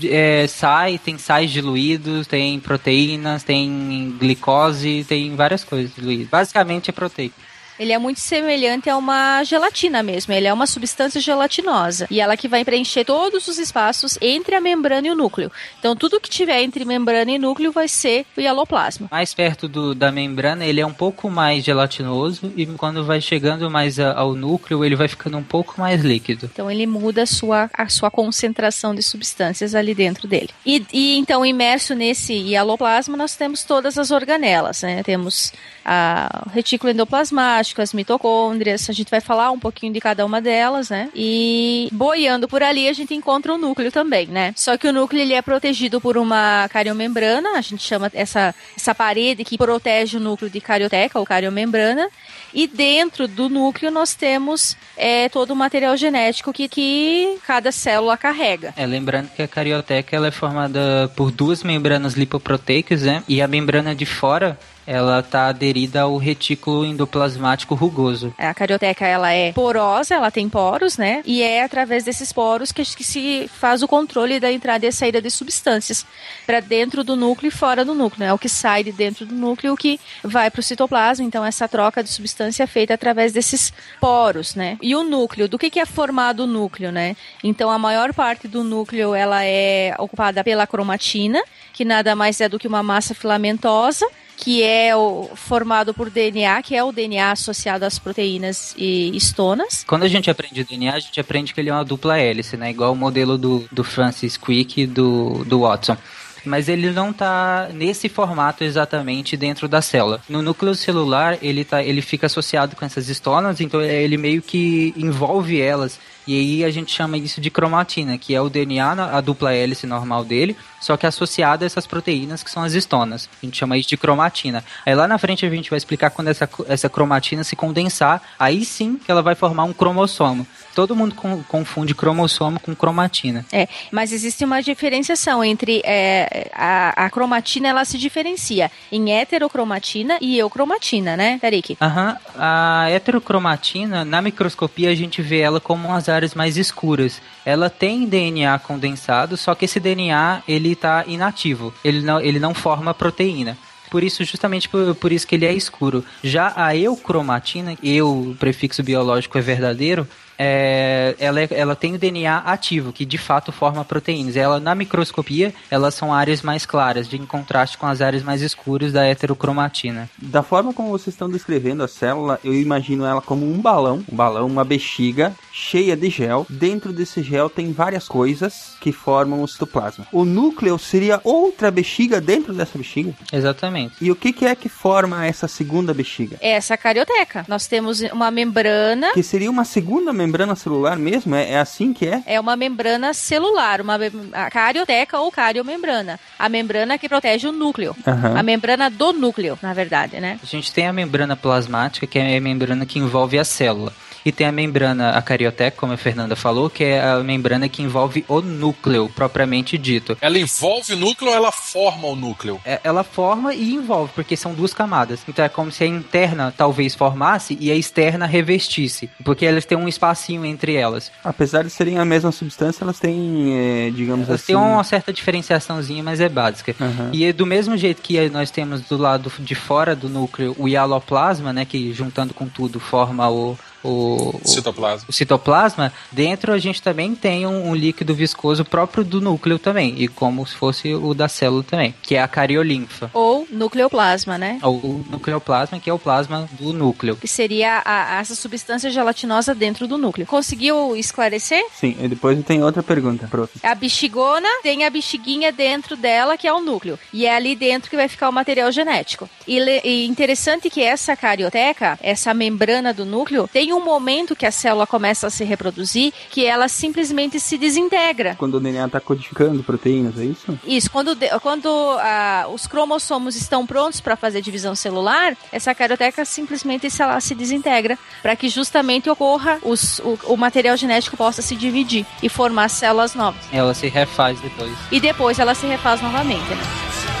é, 0.05 0.45
sai, 0.47 0.97
tem 0.97 1.17
sais 1.17 1.49
diluídos, 1.51 2.27
tem 2.27 2.59
proteínas, 2.59 3.43
tem 3.43 4.15
glicose, 4.19 5.05
tem 5.07 5.35
várias 5.35 5.63
coisas 5.63 5.93
diluídas. 5.93 6.27
Basicamente 6.27 6.89
é 6.89 6.93
proteína. 6.93 7.40
Ele 7.79 7.91
é 7.91 7.97
muito 7.97 8.19
semelhante 8.19 8.89
a 8.89 8.97
uma 8.97 9.43
gelatina 9.43 10.03
mesmo. 10.03 10.33
Ele 10.33 10.47
é 10.47 10.53
uma 10.53 10.67
substância 10.67 11.19
gelatinosa. 11.19 12.07
E 12.09 12.21
ela 12.21 12.37
que 12.37 12.47
vai 12.47 12.63
preencher 12.63 13.05
todos 13.05 13.47
os 13.47 13.57
espaços 13.57 14.17
entre 14.21 14.55
a 14.55 14.61
membrana 14.61 15.07
e 15.07 15.11
o 15.11 15.15
núcleo. 15.15 15.51
Então, 15.79 15.95
tudo 15.95 16.19
que 16.19 16.29
tiver 16.29 16.61
entre 16.61 16.85
membrana 16.85 17.31
e 17.31 17.39
núcleo 17.39 17.71
vai 17.71 17.87
ser 17.87 18.25
o 18.37 18.41
hialoplasma. 18.41 19.07
Mais 19.11 19.33
perto 19.33 19.67
do, 19.67 19.95
da 19.95 20.11
membrana, 20.11 20.65
ele 20.65 20.81
é 20.81 20.85
um 20.85 20.93
pouco 20.93 21.29
mais 21.29 21.63
gelatinoso. 21.63 22.51
E 22.55 22.65
quando 22.65 23.03
vai 23.03 23.21
chegando 23.21 23.69
mais 23.69 23.99
a, 23.99 24.13
ao 24.13 24.35
núcleo, 24.35 24.85
ele 24.85 24.95
vai 24.95 25.07
ficando 25.07 25.37
um 25.37 25.43
pouco 25.43 25.79
mais 25.79 26.01
líquido. 26.01 26.49
Então, 26.53 26.69
ele 26.69 26.85
muda 26.85 27.23
a 27.23 27.25
sua, 27.25 27.69
a 27.73 27.89
sua 27.89 28.11
concentração 28.11 28.93
de 28.93 29.01
substâncias 29.01 29.73
ali 29.75 29.93
dentro 29.93 30.27
dele. 30.27 30.49
E, 30.65 30.85
e 30.91 31.17
então, 31.17 31.45
imerso 31.45 31.95
nesse 31.95 32.33
hialoplasma, 32.33 33.17
nós 33.17 33.35
temos 33.35 33.63
todas 33.63 33.97
as 33.97 34.11
organelas. 34.11 34.81
Né? 34.81 35.03
Temos 35.03 35.53
a 35.83 36.43
retículo 36.53 36.91
endoplasmático, 36.91 37.60
as 37.61 37.93
mitocôndrias, 37.93 38.89
a 38.89 38.93
gente 38.93 39.09
vai 39.09 39.21
falar 39.21 39.51
um 39.51 39.59
pouquinho 39.59 39.93
de 39.93 39.99
cada 39.99 40.25
uma 40.25 40.41
delas, 40.41 40.89
né? 40.89 41.09
E 41.15 41.89
boiando 41.91 42.47
por 42.47 42.63
ali 42.63 42.87
a 42.87 42.93
gente 42.93 43.13
encontra 43.13 43.53
o 43.53 43.57
núcleo 43.57 43.91
também, 43.91 44.27
né? 44.27 44.53
Só 44.55 44.77
que 44.77 44.87
o 44.87 44.93
núcleo 44.93 45.21
ele 45.21 45.33
é 45.33 45.41
protegido 45.41 46.01
por 46.01 46.17
uma 46.17 46.67
cariomembrana, 46.69 47.57
a 47.57 47.61
gente 47.61 47.83
chama 47.83 48.09
essa, 48.13 48.53
essa 48.75 48.95
parede 48.95 49.43
que 49.43 49.57
protege 49.57 50.17
o 50.17 50.19
núcleo 50.19 50.49
de 50.49 50.59
carioteca 50.59 51.19
ou 51.19 51.25
cariomembrana. 51.25 52.09
E 52.53 52.67
dentro 52.67 53.27
do 53.27 53.47
núcleo 53.47 53.91
nós 53.91 54.13
temos 54.13 54.75
é, 54.97 55.29
todo 55.29 55.51
o 55.51 55.55
material 55.55 55.95
genético 55.95 56.51
que, 56.51 56.67
que 56.67 57.37
cada 57.45 57.71
célula 57.71 58.17
carrega. 58.17 58.73
É, 58.75 58.85
lembrando 58.85 59.29
que 59.29 59.41
a 59.41 59.47
carioteca 59.47 60.15
ela 60.15 60.27
é 60.27 60.31
formada 60.31 61.09
por 61.15 61.31
duas 61.31 61.63
membranas 61.63 62.13
lipoproteicas, 62.13 63.03
né? 63.03 63.23
E 63.27 63.41
a 63.41 63.47
membrana 63.47 63.95
de 63.95 64.05
fora 64.05 64.59
ela 64.85 65.19
está 65.19 65.47
aderida 65.47 66.01
ao 66.01 66.17
retículo 66.17 66.85
endoplasmático 66.85 67.75
rugoso. 67.75 68.33
A 68.37 68.53
carioteca 68.53 69.05
ela 69.05 69.31
é 69.31 69.51
porosa, 69.51 70.15
ela 70.15 70.31
tem 70.31 70.49
poros, 70.49 70.97
né? 70.97 71.21
E 71.25 71.41
é 71.41 71.63
através 71.63 72.03
desses 72.03 72.31
poros 72.31 72.71
que, 72.71 72.83
que 72.83 73.03
se 73.03 73.49
faz 73.53 73.83
o 73.83 73.87
controle 73.87 74.39
da 74.39 74.51
entrada 74.51 74.85
e 74.85 74.91
saída 74.91 75.21
de 75.21 75.29
substâncias 75.29 76.05
para 76.45 76.59
dentro 76.59 77.03
do 77.03 77.15
núcleo 77.15 77.49
e 77.49 77.51
fora 77.51 77.85
do 77.85 77.93
núcleo. 77.93 78.25
É 78.25 78.33
o 78.33 78.37
que 78.37 78.49
sai 78.49 78.83
de 78.83 78.91
dentro 78.91 79.25
do 79.25 79.35
núcleo, 79.35 79.73
o 79.73 79.77
que 79.77 79.99
vai 80.23 80.49
para 80.49 80.59
o 80.59 80.63
citoplasma. 80.63 81.25
Então 81.25 81.45
essa 81.45 81.67
troca 81.67 82.03
de 82.03 82.09
substância 82.09 82.63
é 82.63 82.67
feita 82.67 82.93
através 82.93 83.31
desses 83.31 83.71
poros, 83.99 84.55
né? 84.55 84.77
E 84.81 84.95
o 84.95 85.03
núcleo, 85.03 85.47
do 85.47 85.59
que, 85.59 85.69
que 85.69 85.79
é 85.79 85.85
formado 85.85 86.43
o 86.43 86.47
núcleo, 86.47 86.91
né? 86.91 87.15
Então 87.43 87.69
a 87.69 87.77
maior 87.77 88.13
parte 88.13 88.47
do 88.47 88.63
núcleo 88.63 89.13
ela 89.13 89.43
é 89.45 89.93
ocupada 89.97 90.43
pela 90.43 90.65
cromatina, 90.65 91.41
que 91.73 91.85
nada 91.85 92.15
mais 92.15 92.41
é 92.41 92.49
do 92.49 92.59
que 92.59 92.67
uma 92.67 92.83
massa 92.83 93.13
filamentosa 93.13 94.05
que 94.41 94.63
é 94.63 94.95
o, 94.95 95.29
formado 95.35 95.93
por 95.93 96.09
DNA, 96.09 96.63
que 96.63 96.75
é 96.75 96.83
o 96.83 96.91
DNA 96.91 97.31
associado 97.31 97.85
às 97.85 97.99
proteínas 97.99 98.73
e 98.75 99.15
estonas. 99.15 99.83
Quando 99.87 100.01
a 100.01 100.07
gente 100.07 100.31
aprende 100.31 100.63
DNA, 100.63 100.95
a 100.95 100.99
gente 100.99 101.19
aprende 101.19 101.53
que 101.53 101.61
ele 101.61 101.69
é 101.69 101.73
uma 101.73 101.85
dupla 101.85 102.17
hélice, 102.17 102.57
né? 102.57 102.71
Igual 102.71 102.93
o 102.93 102.95
modelo 102.95 103.37
do, 103.37 103.63
do 103.71 103.83
Francis 103.83 104.37
Crick 104.37 104.81
e 104.81 104.87
do, 104.87 105.45
do 105.45 105.61
Watson 105.61 105.95
mas 106.43 106.67
ele 106.67 106.89
não 106.89 107.11
está 107.11 107.69
nesse 107.71 108.09
formato 108.09 108.63
exatamente 108.63 109.37
dentro 109.37 109.67
da 109.67 109.79
célula. 109.79 110.19
No 110.27 110.41
núcleo 110.41 110.73
celular, 110.73 111.37
ele, 111.39 111.63
tá, 111.63 111.83
ele 111.83 112.01
fica 112.01 112.25
associado 112.25 112.75
com 112.75 112.83
essas 112.83 113.09
estonas, 113.09 113.61
então 113.61 113.79
ele 113.79 114.17
meio 114.17 114.41
que 114.41 114.91
envolve 114.97 115.61
elas 115.61 115.99
e 116.27 116.37
aí 116.37 116.63
a 116.63 116.71
gente 116.71 116.93
chama 116.93 117.17
isso 117.17 117.41
de 117.41 117.49
cromatina, 117.49 118.17
que 118.17 118.35
é 118.35 118.41
o 118.41 118.49
DNA, 118.49 118.91
a 118.91 119.21
dupla 119.21 119.53
hélice 119.53 119.87
normal 119.87 120.23
dele, 120.23 120.55
só 120.79 120.95
que 120.95 121.05
associado 121.05 121.63
a 121.63 121.67
essas 121.67 121.87
proteínas 121.87 122.43
que 122.43 122.51
são 122.51 122.63
as 122.63 122.73
estonas. 122.73 123.29
A 123.41 123.45
gente 123.45 123.57
chama 123.57 123.77
isso 123.77 123.89
de 123.89 123.97
cromatina. 123.97 124.63
Aí 124.85 124.93
lá 124.95 125.07
na 125.07 125.17
frente 125.17 125.45
a 125.45 125.49
gente 125.49 125.69
vai 125.69 125.77
explicar 125.77 126.09
quando 126.11 126.27
essa, 126.27 126.49
essa 126.67 126.89
cromatina 126.89 127.43
se 127.43 127.55
condensar, 127.55 128.21
aí 128.37 128.63
sim 128.65 128.97
que 128.97 129.11
ela 129.11 129.21
vai 129.21 129.35
formar 129.35 129.63
um 129.63 129.73
cromossomo. 129.73 130.45
Todo 130.75 130.95
mundo 130.95 131.15
com- 131.15 131.43
confunde 131.43 131.93
cromossomo 131.93 132.59
com 132.59 132.73
cromatina. 132.75 133.45
É, 133.51 133.67
mas 133.91 134.11
existe 134.13 134.45
uma 134.45 134.61
diferenciação 134.61 135.43
entre 135.43 135.81
é, 135.83 136.49
a, 136.53 137.05
a 137.05 137.09
cromatina, 137.09 137.67
ela 137.69 137.85
se 137.85 137.97
diferencia 137.97 138.71
em 138.91 139.11
heterocromatina 139.11 140.17
e 140.21 140.37
eucromatina, 140.37 141.17
né, 141.17 141.37
Tarik? 141.41 141.77
Aham, 141.81 142.17
a 142.37 142.87
heterocromatina, 142.89 144.03
na 144.05 144.21
microscopia 144.21 144.89
a 144.89 144.95
gente 144.95 145.21
vê 145.21 145.39
ela 145.39 145.59
como 145.59 145.93
as 145.93 146.09
áreas 146.09 146.33
mais 146.35 146.57
escuras. 146.57 147.21
Ela 147.45 147.69
tem 147.69 148.05
DNA 148.05 148.57
condensado, 148.59 149.37
só 149.37 149.55
que 149.55 149.65
esse 149.65 149.79
DNA 149.79 150.43
ele 150.47 150.75
tá 150.75 151.03
inativo, 151.07 151.73
ele 151.83 152.01
não, 152.01 152.19
ele 152.19 152.39
não 152.39 152.53
forma 152.53 152.93
proteína. 152.93 153.57
Por 153.89 154.03
isso, 154.03 154.23
justamente 154.23 154.69
por, 154.69 154.95
por 154.95 155.11
isso 155.11 155.27
que 155.27 155.35
ele 155.35 155.45
é 155.45 155.53
escuro. 155.53 156.05
Já 156.23 156.53
a 156.55 156.73
eucromatina, 156.75 157.75
eu, 157.83 158.29
o 158.29 158.35
prefixo 158.35 158.81
biológico 158.81 159.37
é 159.37 159.41
verdadeiro, 159.41 160.07
é, 160.43 161.15
ela, 161.19 161.39
é- 161.39 161.47
ela 161.51 161.75
tem 161.75 161.93
o 161.93 161.99
DNA 161.99 162.37
ativo, 162.39 162.91
que 162.91 163.05
de 163.05 163.17
fato 163.19 163.51
forma 163.51 163.85
proteínas. 163.85 164.35
Ela, 164.35 164.59
na 164.59 164.73
microscopia, 164.73 165.53
elas 165.69 165.93
são 165.93 166.11
áreas 166.11 166.41
mais 166.41 166.65
claras, 166.65 167.07
de, 167.07 167.15
em 167.15 167.27
contraste 167.27 167.77
com 167.77 167.85
as 167.85 168.01
áreas 168.01 168.23
mais 168.23 168.41
escuras 168.41 168.91
da 168.91 169.05
heterocromatina. 169.05 170.09
Da 170.17 170.41
forma 170.41 170.73
como 170.73 170.89
vocês 170.89 171.13
estão 171.13 171.29
descrevendo 171.29 171.83
a 171.83 171.87
célula, 171.87 172.39
eu 172.43 172.55
imagino 172.55 173.05
ela 173.05 173.21
como 173.21 173.45
um 173.45 173.59
balão, 173.61 174.03
um 174.11 174.15
balão, 174.15 174.47
uma 174.47 174.63
bexiga 174.65 175.31
cheia 175.53 175.95
de 175.95 176.09
gel. 176.09 176.47
Dentro 176.49 176.91
desse 176.91 177.21
gel 177.21 177.47
tem 177.47 177.71
várias 177.71 178.07
coisas 178.07 178.73
que 178.81 178.91
formam 178.91 179.43
o 179.43 179.47
citoplasma. 179.47 180.07
O 180.11 180.25
núcleo 180.25 180.79
seria 180.79 181.21
outra 181.23 181.69
bexiga 181.69 182.19
dentro 182.19 182.51
dessa 182.51 182.79
bexiga? 182.79 183.13
Exatamente. 183.31 183.93
E 184.01 184.09
o 184.09 184.15
que, 184.15 184.33
que 184.33 184.45
é 184.47 184.55
que 184.55 184.69
forma 184.69 185.23
essa 185.23 185.47
segunda 185.47 185.93
bexiga? 185.93 186.37
É 186.41 186.53
essa 186.53 186.75
carioteca. 186.75 187.45
Nós 187.47 187.67
temos 187.67 188.01
uma 188.11 188.31
membrana 188.31 189.11
Que 189.13 189.21
seria 189.21 189.51
uma 189.51 189.65
segunda 189.65 190.11
membrana 190.11 190.30
celular 190.55 190.97
mesmo? 190.97 191.35
É, 191.35 191.51
é 191.51 191.59
assim 191.59 191.93
que 191.93 192.07
é? 192.07 192.23
É 192.25 192.39
uma 192.39 192.55
membrana 192.55 193.13
celular, 193.13 193.81
uma 193.81 193.97
a 194.33 194.49
carioteca 194.49 195.19
ou 195.19 195.31
cariomembrana. 195.31 196.19
A 196.37 196.49
membrana 196.49 196.97
que 196.97 197.09
protege 197.09 197.47
o 197.47 197.51
núcleo. 197.51 197.95
Aham. 198.05 198.37
A 198.37 198.43
membrana 198.43 198.89
do 198.89 199.13
núcleo, 199.13 199.57
na 199.61 199.73
verdade, 199.73 200.19
né? 200.19 200.39
A 200.41 200.45
gente 200.45 200.71
tem 200.71 200.87
a 200.87 200.93
membrana 200.93 201.35
plasmática, 201.35 202.07
que 202.07 202.19
é 202.19 202.37
a 202.37 202.41
membrana 202.41 202.85
que 202.85 202.99
envolve 202.99 203.37
a 203.37 203.43
célula. 203.43 203.93
E 204.25 204.31
tem 204.31 204.45
a 204.47 204.51
membrana 204.51 205.11
acarioteca, 205.11 205.77
como 205.77 205.93
a 205.93 205.97
Fernanda 205.97 206.35
falou, 206.35 206.69
que 206.69 206.83
é 206.83 207.01
a 207.03 207.17
membrana 207.23 207.67
que 207.67 207.81
envolve 207.81 208.23
o 208.27 208.41
núcleo, 208.41 209.09
propriamente 209.15 209.77
dito. 209.77 210.17
Ela 210.21 210.37
envolve 210.37 210.93
o 210.93 210.97
núcleo 210.97 211.31
ou 211.31 211.35
ela 211.35 211.51
forma 211.51 212.07
o 212.07 212.15
núcleo? 212.15 212.59
É- 212.65 212.79
Ela 212.83 213.03
forma 213.03 213.53
e 213.53 213.73
envolve, 213.73 214.11
porque 214.13 214.35
são 214.35 214.53
duas 214.53 214.73
camadas. 214.73 215.21
Então 215.27 215.43
é 215.43 215.49
como 215.49 215.71
se 215.71 215.83
a 215.83 215.87
interna 215.87 216.53
talvez 216.55 216.93
formasse 216.95 217.57
e 217.59 217.71
a 217.71 217.75
externa 217.75 218.25
revestisse, 218.25 219.09
porque 219.23 219.45
elas 219.45 219.65
têm 219.65 219.77
um 219.77 219.87
espacinho 219.87 220.45
entre 220.45 220.75
elas. 220.75 221.11
Apesar 221.23 221.63
de 221.63 221.69
serem 221.69 221.97
a 221.97 222.05
mesma 222.05 222.31
substância, 222.31 222.83
elas 222.83 222.99
têm, 222.99 223.53
é, 223.57 223.91
digamos 223.91 224.27
Elas 224.27 224.41
assim... 224.41 224.53
têm 224.53 224.55
uma 224.55 224.83
certa 224.83 225.11
diferenciaçãozinha, 225.11 226.03
mas 226.03 226.19
é 226.19 226.29
básica. 226.29 226.75
Aham. 226.79 227.09
E 227.13 227.25
é 227.25 227.33
do 227.33 227.45
mesmo 227.45 227.75
jeito 227.77 228.01
que 228.01 228.29
nós 228.29 228.51
temos 228.51 228.81
do 228.81 228.97
lado 228.97 229.31
de 229.39 229.55
fora 229.55 229.95
do 229.95 230.07
núcleo 230.09 230.55
o 230.57 230.67
hialoplasma, 230.67 231.51
né, 231.53 231.65
que 231.65 231.93
juntando 231.93 232.33
com 232.33 232.47
tudo 232.47 232.79
forma 232.79 233.29
o, 233.29 233.57
o, 233.83 234.39
Citoplasma. 234.45 235.05
o 235.09 235.13
citoplasma, 235.13 235.93
dentro 236.11 236.53
a 236.53 236.57
gente 236.59 236.81
também 236.81 237.15
tem 237.15 237.45
um, 237.47 237.69
um 237.69 237.75
líquido 237.75 238.13
viscoso 238.13 238.63
próprio 238.65 239.03
do 239.03 239.19
núcleo 239.21 239.57
também, 239.59 239.95
e 239.97 240.07
como 240.07 240.45
se 240.45 240.55
fosse 240.55 240.93
o 240.93 241.13
da 241.13 241.27
célula 241.27 241.63
também, 241.63 241.93
que 242.01 242.15
é 242.15 242.21
a 242.21 242.27
cariolinfa. 242.27 243.09
Ou 243.13 243.47
nucleoplasma, 243.49 244.37
né? 244.37 244.59
Ou 244.61 244.75
o 244.75 245.05
nucleoplasma, 245.09 245.79
que 245.79 245.89
é 245.89 245.93
o 245.93 245.99
plasma 245.99 246.47
do 246.59 246.73
núcleo. 246.73 247.15
Que 247.15 247.27
seria 247.27 247.81
a- 247.85 248.19
essa 248.19 248.35
substância 248.35 248.89
gelatinosa 248.89 249.53
dentro 249.55 249.87
do 249.87 249.97
núcleo. 249.97 250.25
Conseguiu 250.27 250.95
esclarecer? 250.95 251.63
Sim, 251.73 251.95
e 251.99 252.07
depois 252.07 252.41
tenho 252.45 252.65
outra 252.65 252.83
pergunta, 252.83 253.27
prof. 253.27 253.51
A 253.63 253.73
bexigona 253.75 254.47
tem 254.63 254.85
a 254.85 254.89
bexiguinha 254.89 255.51
dentro 255.51 255.95
dela, 255.95 256.37
que 256.37 256.47
é 256.47 256.53
o 256.53 256.59
núcleo. 256.61 256.97
E 257.13 257.25
é 257.25 257.35
ali 257.35 257.55
dentro 257.55 257.89
que 257.89 257.95
vai 257.95 258.07
ficar 258.07 258.29
o 258.29 258.33
material 258.33 258.71
genético. 258.71 259.29
E, 259.47 259.57
e 259.83 260.05
interessante 260.07 260.69
que 260.69 260.83
essa 260.83 261.15
carioteca, 261.15 261.97
essa 262.01 262.33
membrana 262.33 262.93
do 262.93 263.05
núcleo, 263.05 263.49
tem 263.51 263.70
um 263.73 263.83
momento 263.83 264.35
que 264.35 264.45
a 264.45 264.51
célula 264.51 264.85
começa 264.87 265.27
a 265.27 265.29
se 265.29 265.43
reproduzir 265.43 266.13
que 266.29 266.45
ela 266.45 266.67
simplesmente 266.67 267.39
se 267.39 267.57
desintegra. 267.57 268.35
Quando 268.37 268.55
o 268.55 268.59
DNA 268.59 268.85
está 268.85 268.99
codificando 268.99 269.63
proteínas, 269.63 270.17
é 270.19 270.25
isso? 270.25 270.59
Isso, 270.65 270.91
quando, 270.91 271.15
quando 271.41 271.69
ah, 271.99 272.47
os 272.53 272.67
cromossomos 272.67 273.35
estão 273.35 273.65
prontos 273.65 274.01
para 274.01 274.15
fazer 274.15 274.41
divisão 274.41 274.75
celular, 274.75 275.35
essa 275.51 275.73
carioteca 275.73 276.23
simplesmente 276.25 276.89
se, 276.89 277.01
ela 277.01 277.19
se 277.19 277.35
desintegra 277.35 277.97
para 278.21 278.35
que 278.35 278.49
justamente 278.49 279.09
ocorra 279.09 279.59
os, 279.63 279.99
o, 279.99 280.17
o 280.25 280.37
material 280.37 280.75
genético 280.77 281.17
possa 281.17 281.41
se 281.41 281.55
dividir 281.55 282.05
e 282.21 282.29
formar 282.29 282.69
células 282.69 283.15
novas. 283.15 283.41
Ela 283.51 283.73
se 283.73 283.87
refaz 283.87 284.39
depois. 284.39 284.71
E 284.91 284.99
depois 284.99 285.39
ela 285.39 285.53
se 285.53 285.65
refaz 285.65 286.01
novamente, 286.01 286.49
né? 286.49 287.20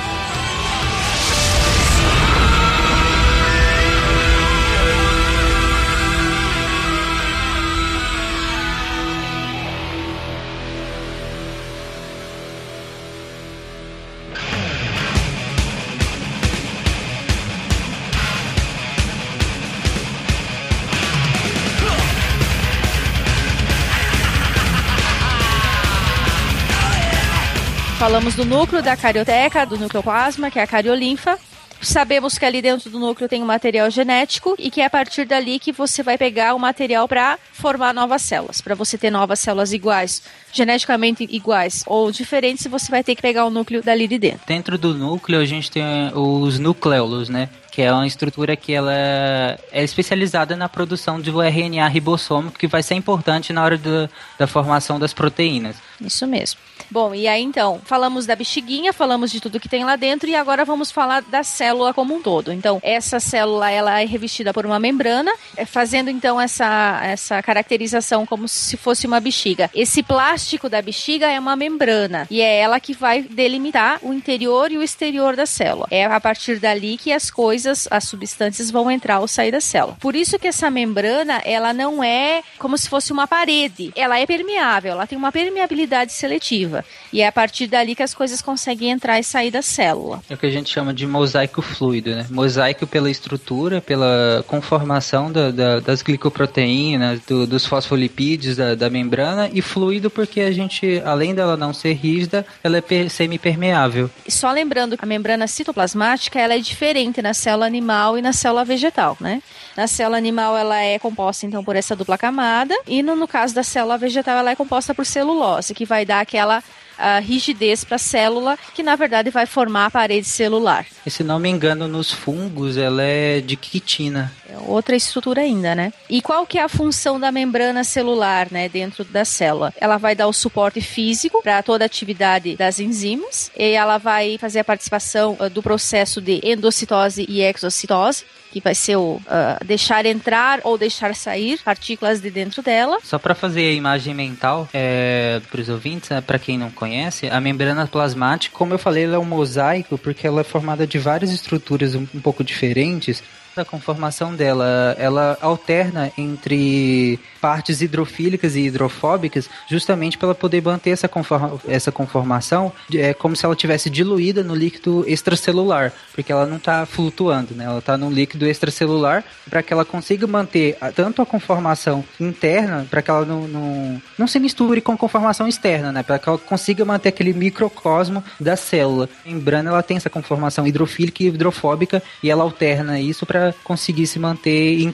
Falamos 28.21 28.35
do 28.35 28.45
núcleo 28.45 28.83
da 28.83 28.95
carioteca, 28.95 29.65
do 29.65 29.79
nucleoplasma, 29.79 30.51
que 30.51 30.59
é 30.59 30.61
a 30.61 30.67
cariolinfa. 30.67 31.39
Sabemos 31.81 32.37
que 32.37 32.45
ali 32.45 32.61
dentro 32.61 32.87
do 32.87 32.99
núcleo 32.99 33.27
tem 33.27 33.41
um 33.41 33.47
material 33.47 33.89
genético 33.89 34.53
e 34.59 34.69
que 34.69 34.79
é 34.79 34.85
a 34.85 34.89
partir 34.91 35.25
dali 35.25 35.57
que 35.57 35.71
você 35.71 36.03
vai 36.03 36.19
pegar 36.19 36.53
o 36.53 36.59
material 36.59 37.07
para 37.07 37.39
formar 37.51 37.95
novas 37.95 38.21
células. 38.21 38.61
Para 38.61 38.75
você 38.75 38.95
ter 38.95 39.09
novas 39.09 39.39
células 39.39 39.73
iguais, 39.73 40.21
geneticamente 40.53 41.27
iguais 41.31 41.83
ou 41.87 42.11
diferentes, 42.11 42.67
você 42.67 42.91
vai 42.91 43.03
ter 43.03 43.15
que 43.15 43.23
pegar 43.23 43.43
o 43.45 43.49
núcleo 43.49 43.81
dali 43.81 44.07
de 44.07 44.19
dentro. 44.19 44.41
Dentro 44.45 44.77
do 44.77 44.93
núcleo 44.93 45.39
a 45.39 45.45
gente 45.45 45.71
tem 45.71 46.11
os 46.13 46.59
nucleolos, 46.59 47.27
né? 47.27 47.49
Que 47.71 47.81
é 47.81 47.91
uma 47.91 48.05
estrutura 48.05 48.55
que 48.55 48.71
ela 48.71 48.93
é 48.93 49.57
especializada 49.83 50.55
na 50.55 50.69
produção 50.69 51.19
do 51.19 51.41
RNA 51.41 51.87
ribossômico, 51.87 52.59
que 52.59 52.67
vai 52.67 52.83
ser 52.83 52.93
importante 52.93 53.51
na 53.51 53.63
hora 53.63 53.79
do- 53.79 54.07
da 54.37 54.45
formação 54.45 54.99
das 54.99 55.11
proteínas. 55.11 55.77
Isso 55.99 56.27
mesmo. 56.27 56.59
Bom, 56.91 57.15
e 57.15 57.25
aí 57.25 57.41
então, 57.41 57.79
falamos 57.85 58.25
da 58.25 58.35
bexiguinha, 58.35 58.91
falamos 58.91 59.31
de 59.31 59.39
tudo 59.39 59.61
que 59.61 59.69
tem 59.69 59.85
lá 59.85 59.95
dentro 59.95 60.29
e 60.29 60.35
agora 60.35 60.65
vamos 60.65 60.91
falar 60.91 61.21
da 61.21 61.41
célula 61.41 61.93
como 61.93 62.13
um 62.13 62.21
todo. 62.21 62.51
Então, 62.51 62.79
essa 62.83 63.17
célula 63.17 63.71
ela 63.71 64.01
é 64.01 64.05
revestida 64.05 64.53
por 64.53 64.65
uma 64.65 64.77
membrana, 64.77 65.31
é, 65.55 65.63
fazendo 65.63 66.09
então 66.09 66.39
essa, 66.39 66.99
essa 67.01 67.41
caracterização 67.41 68.25
como 68.25 68.45
se 68.45 68.75
fosse 68.75 69.07
uma 69.07 69.21
bexiga. 69.21 69.69
Esse 69.73 70.03
plástico 70.03 70.67
da 70.67 70.81
bexiga 70.81 71.31
é 71.31 71.39
uma 71.39 71.55
membrana 71.55 72.27
e 72.29 72.41
é 72.41 72.59
ela 72.59 72.77
que 72.77 72.93
vai 72.93 73.21
delimitar 73.21 73.99
o 74.01 74.13
interior 74.13 74.69
e 74.69 74.77
o 74.77 74.83
exterior 74.83 75.37
da 75.37 75.45
célula. 75.45 75.87
É 75.89 76.03
a 76.03 76.19
partir 76.19 76.59
dali 76.59 76.97
que 76.97 77.13
as 77.13 77.31
coisas, 77.31 77.87
as 77.89 78.03
substâncias 78.03 78.69
vão 78.69 78.91
entrar 78.91 79.19
ou 79.19 79.29
sair 79.29 79.51
da 79.51 79.61
célula. 79.61 79.95
Por 79.97 80.13
isso 80.13 80.37
que 80.37 80.47
essa 80.47 80.69
membrana, 80.69 81.41
ela 81.45 81.71
não 81.71 82.03
é 82.03 82.43
como 82.59 82.77
se 82.77 82.89
fosse 82.89 83.13
uma 83.13 83.27
parede. 83.27 83.93
Ela 83.95 84.19
é 84.19 84.25
permeável, 84.25 84.91
ela 84.91 85.07
tem 85.07 85.17
uma 85.17 85.31
permeabilidade 85.31 86.11
seletiva. 86.11 86.80
E 87.13 87.21
é 87.21 87.27
a 87.27 87.31
partir 87.31 87.67
dali 87.67 87.95
que 87.95 88.03
as 88.03 88.13
coisas 88.13 88.41
conseguem 88.41 88.89
entrar 88.91 89.19
e 89.19 89.23
sair 89.23 89.51
da 89.51 89.61
célula. 89.61 90.21
É 90.29 90.33
o 90.33 90.37
que 90.37 90.45
a 90.45 90.51
gente 90.51 90.69
chama 90.69 90.93
de 90.93 91.05
mosaico 91.05 91.61
fluido, 91.61 92.15
né? 92.15 92.25
Mosaico 92.29 92.85
pela 92.87 93.09
estrutura, 93.09 93.81
pela 93.81 94.43
conformação 94.47 95.31
da- 95.31 95.51
da- 95.51 95.79
das 95.79 96.01
glicoproteínas, 96.01 97.19
do- 97.21 97.45
dos 97.47 97.65
fosfolipídios 97.65 98.57
da, 98.57 98.75
da 98.75 98.89
membrana, 98.89 99.49
e 99.53 99.61
fluido 99.61 100.09
porque 100.09 100.41
a 100.41 100.51
gente, 100.51 101.01
além 101.05 101.33
dela 101.33 101.55
não 101.55 101.73
ser 101.73 101.93
rígida, 101.93 102.45
ela 102.63 102.77
é 102.77 102.81
per- 102.81 103.09
semipermeável. 103.09 104.09
Só 104.27 104.51
lembrando 104.51 104.97
que 104.97 105.03
a 105.03 105.07
membrana 105.07 105.47
citoplasmática 105.47 106.39
ela 106.39 106.53
é 106.55 106.59
diferente 106.59 107.21
na 107.21 107.33
célula 107.33 107.65
animal 107.65 108.17
e 108.17 108.21
na 108.21 108.33
célula 108.33 108.63
vegetal, 108.65 109.17
né? 109.19 109.41
Na 109.75 109.87
célula 109.87 110.17
animal 110.17 110.57
ela 110.57 110.79
é 110.81 110.99
composta 110.99 111.45
então 111.45 111.63
por 111.63 111.75
essa 111.75 111.95
dupla 111.95 112.17
camada 112.17 112.75
e 112.87 113.01
no, 113.01 113.15
no 113.15 113.27
caso 113.27 113.53
da 113.55 113.63
célula 113.63 113.97
vegetal 113.97 114.37
ela 114.37 114.51
é 114.51 114.55
composta 114.55 114.93
por 114.93 115.05
celulose, 115.05 115.73
que 115.73 115.85
vai 115.85 116.05
dar 116.05 116.19
aquela 116.21 116.63
ah, 117.01 117.19
rigidez 117.19 117.83
para 117.83 117.95
a 117.95 117.99
célula, 117.99 118.57
que 118.75 118.83
na 118.83 118.95
verdade 118.95 119.29
vai 119.29 119.45
formar 119.45 119.87
a 119.87 119.91
parede 119.91 120.27
celular. 120.27 120.85
E 121.05 121.09
se 121.09 121.23
não 121.23 121.39
me 121.39 121.49
engano, 121.49 121.87
nos 121.87 122.11
fungos 122.11 122.77
ela 122.77 123.01
é 123.01 123.41
de 123.41 123.55
quitina. 123.55 124.31
É 124.51 124.57
outra 124.67 124.95
estrutura 124.95 125.41
ainda, 125.41 125.73
né? 125.73 125.93
E 126.09 126.21
qual 126.21 126.45
que 126.45 126.57
é 126.57 126.63
a 126.63 126.67
função 126.67 127.17
da 127.17 127.31
membrana 127.31 127.85
celular, 127.85 128.47
né, 128.51 128.67
dentro 128.67 129.05
da 129.05 129.23
célula? 129.23 129.73
Ela 129.79 129.97
vai 129.97 130.13
dar 130.13 130.27
o 130.27 130.33
suporte 130.33 130.81
físico 130.81 131.41
para 131.41 131.63
toda 131.63 131.85
a 131.85 131.87
atividade 131.87 132.57
das 132.57 132.79
enzimas 132.79 133.49
e 133.57 133.71
ela 133.71 133.97
vai 133.97 134.37
fazer 134.37 134.59
a 134.59 134.63
participação 134.63 135.37
uh, 135.39 135.49
do 135.49 135.63
processo 135.63 136.19
de 136.19 136.41
endocitose 136.43 137.25
e 137.29 137.41
exocitose 137.41 138.25
que 138.51 138.59
vai 138.59 138.75
ser 138.75 138.97
o 138.97 139.13
uh, 139.13 139.65
deixar 139.65 140.05
entrar 140.05 140.59
ou 140.63 140.77
deixar 140.77 141.15
sair 141.15 141.59
partículas 141.63 142.19
de 142.19 142.29
dentro 142.29 142.61
dela. 142.61 142.97
Só 143.01 143.17
para 143.17 143.33
fazer 143.33 143.61
a 143.61 143.71
imagem 143.71 144.13
mental 144.13 144.67
é, 144.73 145.41
para 145.49 145.61
os 145.61 145.69
ouvintes, 145.69 146.09
né, 146.09 146.19
para 146.19 146.37
quem 146.37 146.57
não 146.57 146.69
conhece, 146.69 147.29
a 147.29 147.39
membrana 147.39 147.87
plasmática, 147.87 148.55
como 148.55 148.73
eu 148.73 148.77
falei, 148.77 149.05
ela 149.05 149.15
é 149.15 149.19
um 149.19 149.23
mosaico 149.23 149.97
porque 149.97 150.27
ela 150.27 150.41
é 150.41 150.43
formada 150.43 150.85
de 150.85 150.99
várias 150.99 151.31
estruturas 151.31 151.95
um, 151.95 152.05
um 152.13 152.19
pouco 152.19 152.43
diferentes 152.43 153.23
a 153.55 153.65
conformação 153.65 154.35
dela, 154.35 154.95
ela 154.97 155.37
alterna 155.41 156.11
entre 156.17 157.19
partes 157.41 157.81
hidrofílicas 157.81 158.55
e 158.55 158.61
hidrofóbicas, 158.61 159.49
justamente 159.67 160.17
para 160.17 160.35
poder 160.35 160.61
manter 160.61 160.91
essa, 160.91 161.07
conforma, 161.07 161.59
essa 161.67 161.91
conformação, 161.91 162.71
é 162.93 163.13
como 163.13 163.35
se 163.35 163.43
ela 163.43 163.55
tivesse 163.55 163.89
diluída 163.89 164.43
no 164.43 164.53
líquido 164.53 165.03
extracelular, 165.07 165.91
porque 166.13 166.31
ela 166.31 166.45
não 166.45 166.57
está 166.57 166.85
flutuando, 166.85 167.55
né? 167.55 167.65
Ela 167.65 167.79
está 167.79 167.97
no 167.97 168.11
líquido 168.11 168.47
extracelular 168.47 169.23
para 169.49 169.63
que 169.63 169.73
ela 169.73 169.83
consiga 169.83 170.27
manter 170.27 170.77
tanto 170.95 171.21
a 171.21 171.25
conformação 171.25 172.03
interna, 172.19 172.85
para 172.89 173.01
que 173.01 173.09
ela 173.09 173.25
não, 173.25 173.47
não, 173.47 174.01
não 174.17 174.27
se 174.27 174.39
misture 174.39 174.81
com 174.81 174.91
a 174.91 174.97
conformação 174.97 175.47
externa, 175.47 175.91
né? 175.91 176.03
Para 176.03 176.19
que 176.19 176.29
ela 176.29 176.37
consiga 176.37 176.85
manter 176.85 177.09
aquele 177.09 177.33
microcosmo 177.33 178.23
da 178.39 178.55
célula. 178.55 179.09
A 179.25 179.29
membrana 179.29 179.71
ela 179.71 179.83
tem 179.83 179.97
essa 179.97 180.09
conformação 180.09 180.67
hidrofílica 180.67 181.23
e 181.23 181.27
hidrofóbica 181.27 182.03
e 182.21 182.29
ela 182.29 182.43
alterna 182.43 182.99
isso 182.99 183.25
para 183.25 183.53
conseguir 183.63 184.05
se 184.05 184.19
manter 184.19 184.79
in... 184.79 184.93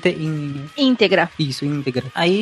íntegra. 0.78 1.30
Isso, 1.38 1.66
íntegra. 1.66 2.06
Aí 2.16 2.37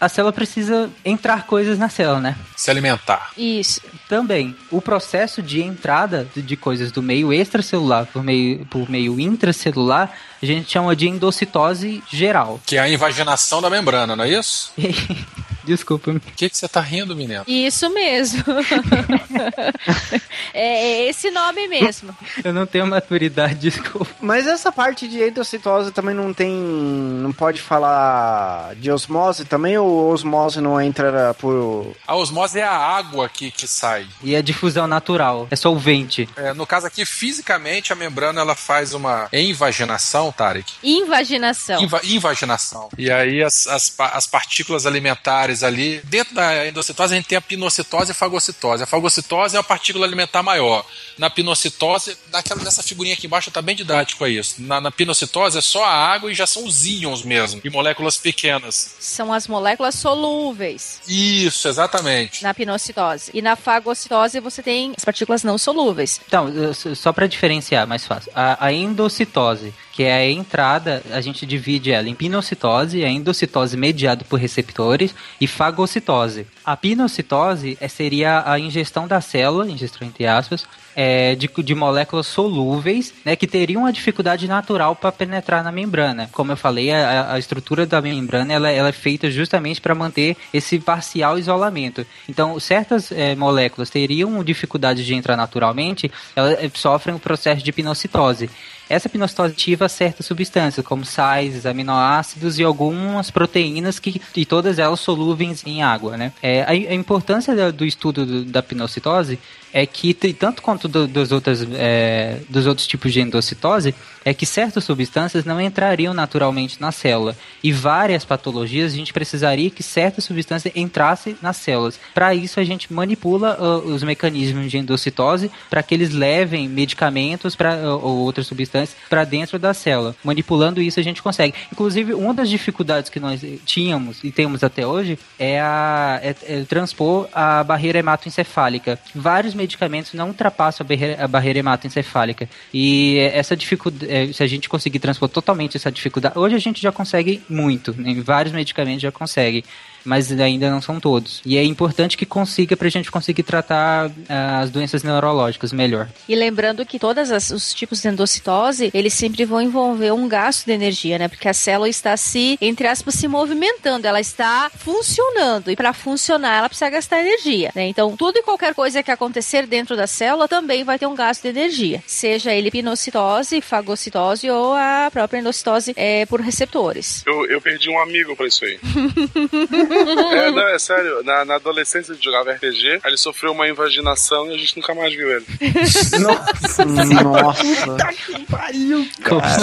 a 0.00 0.08
célula 0.08 0.32
precisa 0.32 0.90
entrar 1.04 1.46
coisas 1.46 1.78
na 1.78 1.88
célula, 1.88 2.20
né? 2.20 2.36
Se 2.56 2.70
alimentar. 2.70 3.30
Isso. 3.36 3.80
Também, 4.08 4.56
o 4.70 4.80
processo 4.80 5.42
de 5.42 5.62
entrada 5.62 6.26
de 6.34 6.56
coisas 6.56 6.90
do 6.90 7.02
meio 7.02 7.32
extracelular 7.32 8.06
por 8.06 8.22
meio, 8.22 8.66
por 8.66 8.88
meio 8.90 9.18
intracelular, 9.18 10.12
a 10.42 10.46
gente 10.46 10.70
chama 10.70 10.96
de 10.96 11.08
endocitose 11.08 12.02
geral. 12.10 12.60
Que 12.66 12.76
é 12.76 12.80
a 12.80 12.88
invaginação 12.88 13.60
da 13.60 13.70
membrana, 13.70 14.16
não 14.16 14.24
é 14.24 14.30
isso? 14.30 14.72
Desculpa. 15.70 16.10
O 16.10 16.20
que, 16.20 16.50
que 16.50 16.56
você 16.56 16.66
tá 16.66 16.80
rindo, 16.80 17.14
menino? 17.14 17.44
Isso 17.46 17.88
mesmo. 17.90 18.42
é 20.52 21.06
esse 21.06 21.30
nome 21.30 21.68
mesmo. 21.68 22.12
Eu 22.42 22.52
não 22.52 22.66
tenho 22.66 22.88
maturidade, 22.88 23.70
desculpa. 23.70 24.10
Mas 24.20 24.48
essa 24.48 24.72
parte 24.72 25.06
de 25.06 25.22
endocitose 25.22 25.92
também 25.92 26.12
não 26.12 26.34
tem. 26.34 26.50
Não 26.50 27.32
pode 27.32 27.60
falar 27.60 28.74
de 28.74 28.90
osmose 28.90 29.44
também? 29.44 29.78
Ou 29.78 30.10
osmose 30.10 30.60
não 30.60 30.80
entra 30.80 31.34
por. 31.34 31.94
A 32.04 32.16
osmose 32.16 32.58
é 32.58 32.64
a 32.64 32.76
água 32.76 33.28
que, 33.28 33.52
que 33.52 33.68
sai. 33.68 34.08
E 34.24 34.34
é 34.34 34.42
difusão 34.42 34.88
natural, 34.88 35.46
é 35.52 35.56
solvente. 35.56 36.28
É, 36.34 36.52
no 36.52 36.66
caso 36.66 36.88
aqui, 36.88 37.04
fisicamente, 37.04 37.92
a 37.92 37.96
membrana 37.96 38.40
ela 38.40 38.56
faz 38.56 38.92
uma 38.92 39.28
invaginação, 39.32 40.32
Tarek. 40.32 40.72
Invaginação. 40.82 41.80
Inva 41.80 42.00
invaginação. 42.02 42.88
E 42.98 43.08
aí 43.08 43.40
as, 43.40 43.68
as, 43.68 43.94
as 43.98 44.26
partículas 44.26 44.84
alimentares 44.84 45.59
ali. 45.62 46.00
Dentro 46.04 46.34
da 46.34 46.66
endocitose 46.66 47.14
a 47.14 47.16
gente 47.16 47.26
tem 47.26 47.38
a 47.38 47.40
pinocitose 47.40 48.10
e 48.10 48.12
a 48.12 48.14
fagocitose. 48.14 48.82
A 48.82 48.86
fagocitose 48.86 49.56
é 49.56 49.58
uma 49.58 49.64
partícula 49.64 50.06
alimentar 50.06 50.42
maior. 50.42 50.84
Na 51.18 51.28
pinocitose, 51.28 52.16
naquela, 52.32 52.62
nessa 52.62 52.82
figurinha 52.82 53.14
aqui 53.14 53.26
embaixo 53.26 53.50
tá 53.50 53.60
bem 53.60 53.76
didático 53.76 54.24
é 54.24 54.30
isso. 54.30 54.56
Na, 54.58 54.80
na 54.80 54.90
pinocitose 54.90 55.58
é 55.58 55.60
só 55.60 55.84
a 55.84 55.92
água 55.92 56.30
e 56.30 56.34
já 56.34 56.46
são 56.46 56.64
os 56.64 56.86
íons 56.86 57.22
mesmo, 57.22 57.60
e 57.64 57.70
moléculas 57.70 58.16
pequenas. 58.16 58.96
São 58.98 59.32
as 59.32 59.46
moléculas 59.46 59.94
solúveis. 59.94 61.00
Isso, 61.06 61.68
exatamente. 61.68 62.42
Na 62.42 62.54
pinocitose. 62.54 63.30
E 63.34 63.42
na 63.42 63.56
fagocitose 63.56 64.40
você 64.40 64.62
tem 64.62 64.92
as 64.96 65.04
partículas 65.04 65.42
não 65.42 65.58
solúveis. 65.58 66.20
Então, 66.26 66.48
só 66.94 67.12
para 67.12 67.26
diferenciar 67.26 67.86
mais 67.86 68.06
fácil. 68.06 68.32
A, 68.34 68.66
a 68.66 68.72
endocitose 68.72 69.74
que 70.00 70.04
é 70.04 70.14
a 70.14 70.30
entrada, 70.30 71.02
a 71.12 71.20
gente 71.20 71.44
divide 71.44 71.92
ela 71.92 72.08
em 72.08 72.14
pinocitose, 72.14 73.04
a 73.04 73.10
endocitose 73.10 73.76
mediada 73.76 74.24
por 74.24 74.40
receptores 74.40 75.14
e 75.38 75.46
fagocitose. 75.46 76.46
A 76.64 76.74
pinocitose 76.74 77.76
é, 77.78 77.86
seria 77.86 78.42
a 78.46 78.58
ingestão 78.58 79.06
da 79.06 79.20
célula, 79.20 79.70
ingestão 79.70 80.08
entre 80.08 80.26
aspas, 80.26 80.66
é, 80.96 81.34
de, 81.34 81.50
de, 81.62 81.74
moléculas 81.74 82.26
solúveis, 82.26 83.12
né, 83.26 83.36
que 83.36 83.46
teriam 83.46 83.82
uma 83.82 83.92
dificuldade 83.92 84.48
natural 84.48 84.96
para 84.96 85.12
penetrar 85.12 85.62
na 85.62 85.70
membrana. 85.70 86.30
Como 86.32 86.50
eu 86.50 86.56
falei, 86.56 86.90
a, 86.90 87.34
a 87.34 87.38
estrutura 87.38 87.84
da 87.84 88.00
membrana 88.00 88.54
ela, 88.54 88.70
ela 88.70 88.88
é 88.88 88.92
feita 88.92 89.30
justamente 89.30 89.82
para 89.82 89.94
manter 89.94 90.34
esse 90.50 90.78
parcial 90.78 91.38
isolamento. 91.38 92.06
Então, 92.26 92.58
certas 92.58 93.12
é, 93.12 93.34
moléculas 93.34 93.90
teriam 93.90 94.42
dificuldade 94.42 95.04
de 95.04 95.14
entrar 95.14 95.36
naturalmente, 95.36 96.10
elas 96.34 96.54
é, 96.54 96.70
sofrem 96.72 97.14
o 97.14 97.20
processo 97.20 97.62
de 97.62 97.70
pinocitose. 97.70 98.48
Essa 98.90 99.08
pinocitose 99.08 99.52
ativa 99.52 99.88
certas 99.88 100.26
substâncias, 100.26 100.84
como 100.84 101.04
sais, 101.04 101.64
aminoácidos 101.64 102.58
e 102.58 102.64
algumas 102.64 103.30
proteínas 103.30 104.00
que 104.00 104.20
e 104.34 104.44
todas 104.44 104.80
elas 104.80 104.98
solúveis 104.98 105.64
em 105.64 105.80
água, 105.80 106.16
né? 106.16 106.32
É, 106.42 106.62
a, 106.62 106.70
a 106.70 106.94
importância 106.94 107.70
do 107.70 107.84
estudo 107.84 108.26
do, 108.26 108.44
da 108.44 108.60
pinocitose 108.64 109.38
é 109.72 109.86
que 109.86 110.14
tanto 110.14 110.62
quanto 110.62 110.88
do, 110.88 111.06
dos, 111.06 111.32
outros, 111.32 111.66
é, 111.74 112.40
dos 112.48 112.66
outros 112.66 112.86
tipos 112.86 113.12
de 113.12 113.20
endocitose 113.20 113.94
é 114.24 114.34
que 114.34 114.44
certas 114.44 114.84
substâncias 114.84 115.44
não 115.44 115.60
entrariam 115.60 116.12
naturalmente 116.12 116.80
na 116.80 116.92
célula 116.92 117.36
e 117.62 117.72
várias 117.72 118.24
patologias 118.24 118.92
a 118.92 118.96
gente 118.96 119.12
precisaria 119.12 119.70
que 119.70 119.82
certas 119.82 120.24
substâncias 120.24 120.74
entrassem 120.76 121.36
nas 121.40 121.56
células. 121.56 121.98
Para 122.14 122.34
isso 122.34 122.60
a 122.60 122.64
gente 122.64 122.92
manipula 122.92 123.56
uh, 123.58 123.92
os 123.92 124.02
mecanismos 124.02 124.70
de 124.70 124.78
endocitose 124.78 125.50
para 125.68 125.82
que 125.82 125.94
eles 125.94 126.10
levem 126.10 126.68
medicamentos 126.68 127.56
para 127.56 127.76
uh, 127.76 128.04
ou 128.04 128.18
outras 128.18 128.46
substâncias 128.46 128.96
para 129.08 129.24
dentro 129.24 129.58
da 129.58 129.72
célula. 129.72 130.14
Manipulando 130.22 130.82
isso 130.82 131.00
a 131.00 131.02
gente 131.02 131.22
consegue. 131.22 131.54
Inclusive 131.72 132.14
uma 132.14 132.34
das 132.34 132.50
dificuldades 132.50 133.10
que 133.10 133.20
nós 133.20 133.42
tínhamos 133.64 134.22
e 134.22 134.30
temos 134.30 134.62
até 134.62 134.86
hoje 134.86 135.18
é, 135.38 135.60
a, 135.60 136.20
é, 136.22 136.34
é 136.42 136.64
transpor 136.64 137.28
a 137.32 137.62
barreira 137.64 137.98
hematoencefálica. 137.98 138.98
Vários 139.14 139.54
medicamentos 139.60 140.14
não 140.14 140.28
ultrapassam 140.28 140.84
a 140.84 140.88
barreira, 140.88 141.24
a 141.24 141.28
barreira 141.28 141.58
hematoencefálica. 141.58 142.48
E 142.72 143.18
essa 143.32 143.54
dificuldade, 143.56 144.32
se 144.32 144.42
a 144.42 144.46
gente 144.46 144.68
conseguir 144.68 144.98
transpor 144.98 145.28
totalmente 145.28 145.76
essa 145.76 145.92
dificuldade, 145.92 146.38
hoje 146.38 146.54
a 146.56 146.58
gente 146.58 146.80
já 146.80 146.90
consegue 146.90 147.42
muito, 147.48 147.94
em 147.98 148.20
vários 148.20 148.52
medicamentos 148.52 149.02
já 149.02 149.12
consegue 149.12 149.64
mas 150.04 150.30
ainda 150.32 150.70
não 150.70 150.80
são 150.80 151.00
todos. 151.00 151.40
E 151.44 151.56
é 151.56 151.64
importante 151.64 152.16
que 152.16 152.26
consiga 152.26 152.76
para 152.76 152.86
a 152.86 152.90
gente 152.90 153.10
conseguir 153.10 153.42
tratar 153.42 154.10
ah, 154.28 154.60
as 154.60 154.70
doenças 154.70 155.02
neurológicas 155.02 155.72
melhor. 155.72 156.08
E 156.28 156.34
lembrando 156.34 156.84
que 156.84 156.98
todos 156.98 157.30
os 157.50 157.74
tipos 157.74 158.00
de 158.00 158.08
endocitose, 158.08 158.90
eles 158.94 159.14
sempre 159.14 159.44
vão 159.44 159.60
envolver 159.60 160.12
um 160.12 160.28
gasto 160.28 160.66
de 160.66 160.72
energia, 160.72 161.18
né? 161.18 161.28
Porque 161.28 161.48
a 161.48 161.54
célula 161.54 161.88
está 161.88 162.16
se, 162.16 162.56
entre 162.60 162.86
aspas, 162.86 163.14
se 163.14 163.28
movimentando, 163.28 164.06
ela 164.06 164.20
está 164.20 164.70
funcionando. 164.74 165.70
E 165.70 165.76
para 165.76 165.92
funcionar, 165.92 166.58
ela 166.58 166.68
precisa 166.68 166.90
gastar 166.90 167.20
energia, 167.20 167.72
né? 167.74 167.86
Então, 167.86 168.16
tudo 168.16 168.38
e 168.38 168.42
qualquer 168.42 168.74
coisa 168.74 169.02
que 169.02 169.10
acontecer 169.10 169.66
dentro 169.66 169.96
da 169.96 170.06
célula 170.06 170.48
também 170.48 170.84
vai 170.84 170.98
ter 170.98 171.06
um 171.06 171.14
gasto 171.14 171.42
de 171.42 171.48
energia. 171.48 172.02
Seja 172.06 172.52
ele 172.52 172.70
pinocitose, 172.70 173.60
fagocitose 173.60 174.50
ou 174.50 174.74
a 174.74 175.08
própria 175.12 175.38
endocitose 175.38 175.92
é, 175.96 176.26
por 176.26 176.40
receptores. 176.40 177.22
Eu, 177.26 177.46
eu 177.46 177.60
perdi 177.60 177.90
um 177.90 177.98
amigo 178.00 178.34
para 178.36 178.46
isso 178.46 178.64
aí. 178.64 178.78
é, 179.90 180.50
não, 180.50 180.68
é 180.68 180.78
sério. 180.78 181.22
Na, 181.22 181.44
na 181.44 181.54
adolescência 181.56 182.12
ele 182.12 182.22
jogava 182.22 182.52
RPG, 182.52 183.00
aí 183.02 183.10
ele 183.10 183.16
sofreu 183.16 183.52
uma 183.52 183.68
invaginação 183.68 184.50
e 184.50 184.54
a 184.54 184.58
gente 184.58 184.76
nunca 184.76 184.94
mais 184.94 185.14
viu 185.14 185.30
ele. 185.30 185.46
Nossa, 186.20 186.84
nossa. 186.84 187.64
Puta 187.84 188.12
que 188.12 188.46
pariu, 188.46 189.06
cara. 189.22 189.62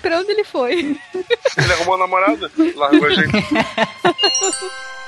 pra 0.00 0.20
onde 0.20 0.30
ele 0.32 0.44
foi? 0.44 0.96
Ele 1.56 1.72
arrumou 1.72 1.94
a 1.94 1.98
namorada, 1.98 2.50
largou 2.74 3.06
a 3.06 3.10
gente. 3.10 3.32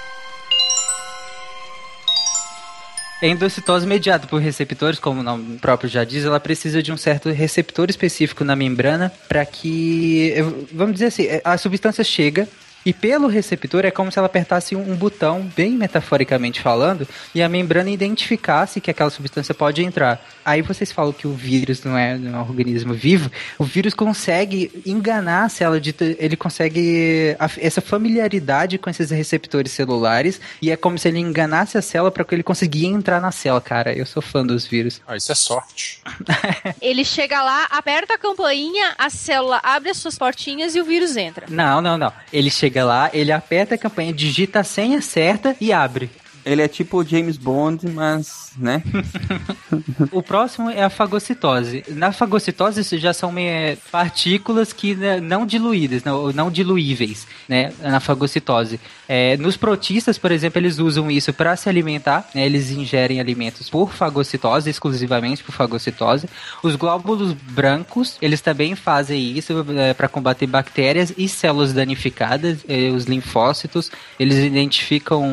endocitose 3.21 3.87
mediada 3.87 4.27
por 4.27 4.41
receptores, 4.41 4.99
como 4.99 5.21
o 5.21 5.23
nome 5.23 5.59
próprio 5.59 5.91
já 5.91 6.05
diz, 6.05 6.25
ela 6.25 6.39
precisa 6.39 6.83
de 6.83 6.93
um 6.93 6.97
certo 6.97 7.31
receptor 7.31 7.91
específico 7.91 8.45
na 8.45 8.55
membrana 8.55 9.13
para 9.29 9.45
que, 9.45 10.35
vamos 10.73 10.95
dizer 10.95 11.07
assim, 11.07 11.27
a 11.45 11.59
substância 11.59 12.05
chega 12.05 12.49
E 12.89 12.93
pelo 12.95 13.29
receptor 13.29 13.85
é 13.85 13.91
como 13.91 14.11
se 14.11 14.19
ela 14.19 14.25
apertasse 14.25 14.75
um, 14.75 14.93
um 14.93 14.97
botão, 14.97 15.43
bem 15.55 15.73
metaforicamente 15.73 16.59
falando, 16.59 17.07
e 17.35 17.43
a 17.43 17.47
membrana 17.49 17.91
identificasse 17.91 18.81
que 18.81 18.91
aquela 18.91 19.11
substância 19.11 19.53
pode 19.55 19.85
entrar. 19.85 20.19
Aí 20.43 20.63
vocês 20.63 20.91
falam 20.91 21.13
que 21.13 21.27
o 21.27 21.35
vírus 21.35 21.85
não 21.85 21.99
é, 21.99 22.17
não 22.17 22.33
é 22.39 22.43
um 22.43 22.49
organismo 22.49 22.95
vivo. 22.95 23.31
O 23.59 23.65
vírus 23.65 23.93
consegue 23.93 24.71
enganar 24.87 25.45
a 25.45 25.49
célula, 25.51 25.79
de, 25.79 25.95
ele 26.19 26.35
consegue 26.35 27.37
a- 27.39 27.51
essa 27.59 27.83
familiaridade 27.83 28.79
com 28.79 28.89
esses 28.89 29.11
receptores 29.11 29.71
celulares 29.73 30.41
e 30.63 30.71
é 30.71 30.77
como 30.77 30.97
se 30.99 31.09
ele 31.09 31.19
enganasse 31.19 31.77
a 31.77 31.83
célula 31.83 32.11
para 32.11 32.25
que 32.25 32.35
ele 32.35 32.43
conseguir 32.43 32.87
entrar 32.87 33.21
na 33.21 33.31
célula, 33.31 33.61
cara. 33.61 33.93
Eu 33.93 34.07
sou 34.07 34.23
fã 34.23 34.47
dos 34.47 34.67
vírus. 34.67 35.03
Ah, 35.07 35.15
isso 35.15 35.31
é 35.31 35.35
sorte. 35.35 36.01
Ele 36.81 37.05
chega 37.05 37.43
lá, 37.43 37.65
aperta 37.71 38.15
a 38.15 38.19
campainha, 38.19 38.95
a 38.97 39.11
célula 39.11 39.61
abre 39.63 39.91
as 39.91 39.99
suas 39.99 40.17
portinhas 40.17 40.75
e 40.75 40.81
o 40.81 40.85
vírus 40.85 41.17
entra. 41.19 41.45
Não, 41.51 41.83
não, 41.83 41.99
não. 41.99 42.11
Ele 42.33 42.51
chega 42.51 42.78
lá, 42.83 43.11
ele 43.13 43.33
aperta 43.33 43.75
a 43.75 43.79
campanha, 43.79 44.13
digita 44.13 44.61
a 44.61 44.65
senha 44.65 45.01
certa 45.01 45.57
e 45.61 45.73
abre. 45.73 46.11
Ele 46.45 46.63
é 46.63 46.69
tipo 46.69 46.99
o 46.99 47.05
James 47.05 47.37
Bond, 47.37 47.87
mas, 47.89 48.53
né? 48.57 48.83
O 50.11 50.23
próximo 50.23 50.71
é 50.71 50.83
a 50.83 50.89
fagocitose. 50.89 51.85
Na 51.89 52.11
fagocitose 52.11 52.81
isso 52.81 52.97
já 52.97 53.13
são 53.13 53.33
eh, 53.37 53.77
partículas 53.91 54.73
que 54.73 54.95
né, 54.95 55.21
não 55.21 55.45
diluídas, 55.45 56.03
não, 56.05 56.33
não 56.33 56.51
diluíveis, 56.51 57.27
né? 57.47 57.73
Na 57.81 58.01
fagocitose. 58.01 58.81
É, 59.09 59.37
nos 59.39 59.57
protistas, 59.57 60.19
por 60.19 60.31
exemplo, 60.31 60.59
eles 60.59 60.79
usam 60.79 61.11
isso 61.11 61.33
para 61.33 61.57
se 61.57 61.69
alimentar, 61.69 62.29
né, 62.35 62.45
eles 62.45 62.71
ingerem 62.71 63.21
alimentos 63.21 63.71
por 63.71 63.93
fagocitose, 63.93 64.69
exclusivamente 64.69 65.43
por 65.43 65.53
fagocitose. 65.53 66.29
Os 66.63 66.77
glóbulos 66.77 67.33
brancos, 67.33 68.19
eles 68.21 68.41
também 68.41 68.75
fazem 68.75 69.37
isso 69.37 69.55
para 69.97 70.09
combater 70.09 70.47
bactérias 70.47 71.13
e 71.17 71.29
células 71.29 71.73
danificadas. 71.73 72.59
eh, 72.69 72.91
os 72.91 73.05
linfócitos, 73.05 73.91
eles 74.19 74.37
identificam 74.39 75.25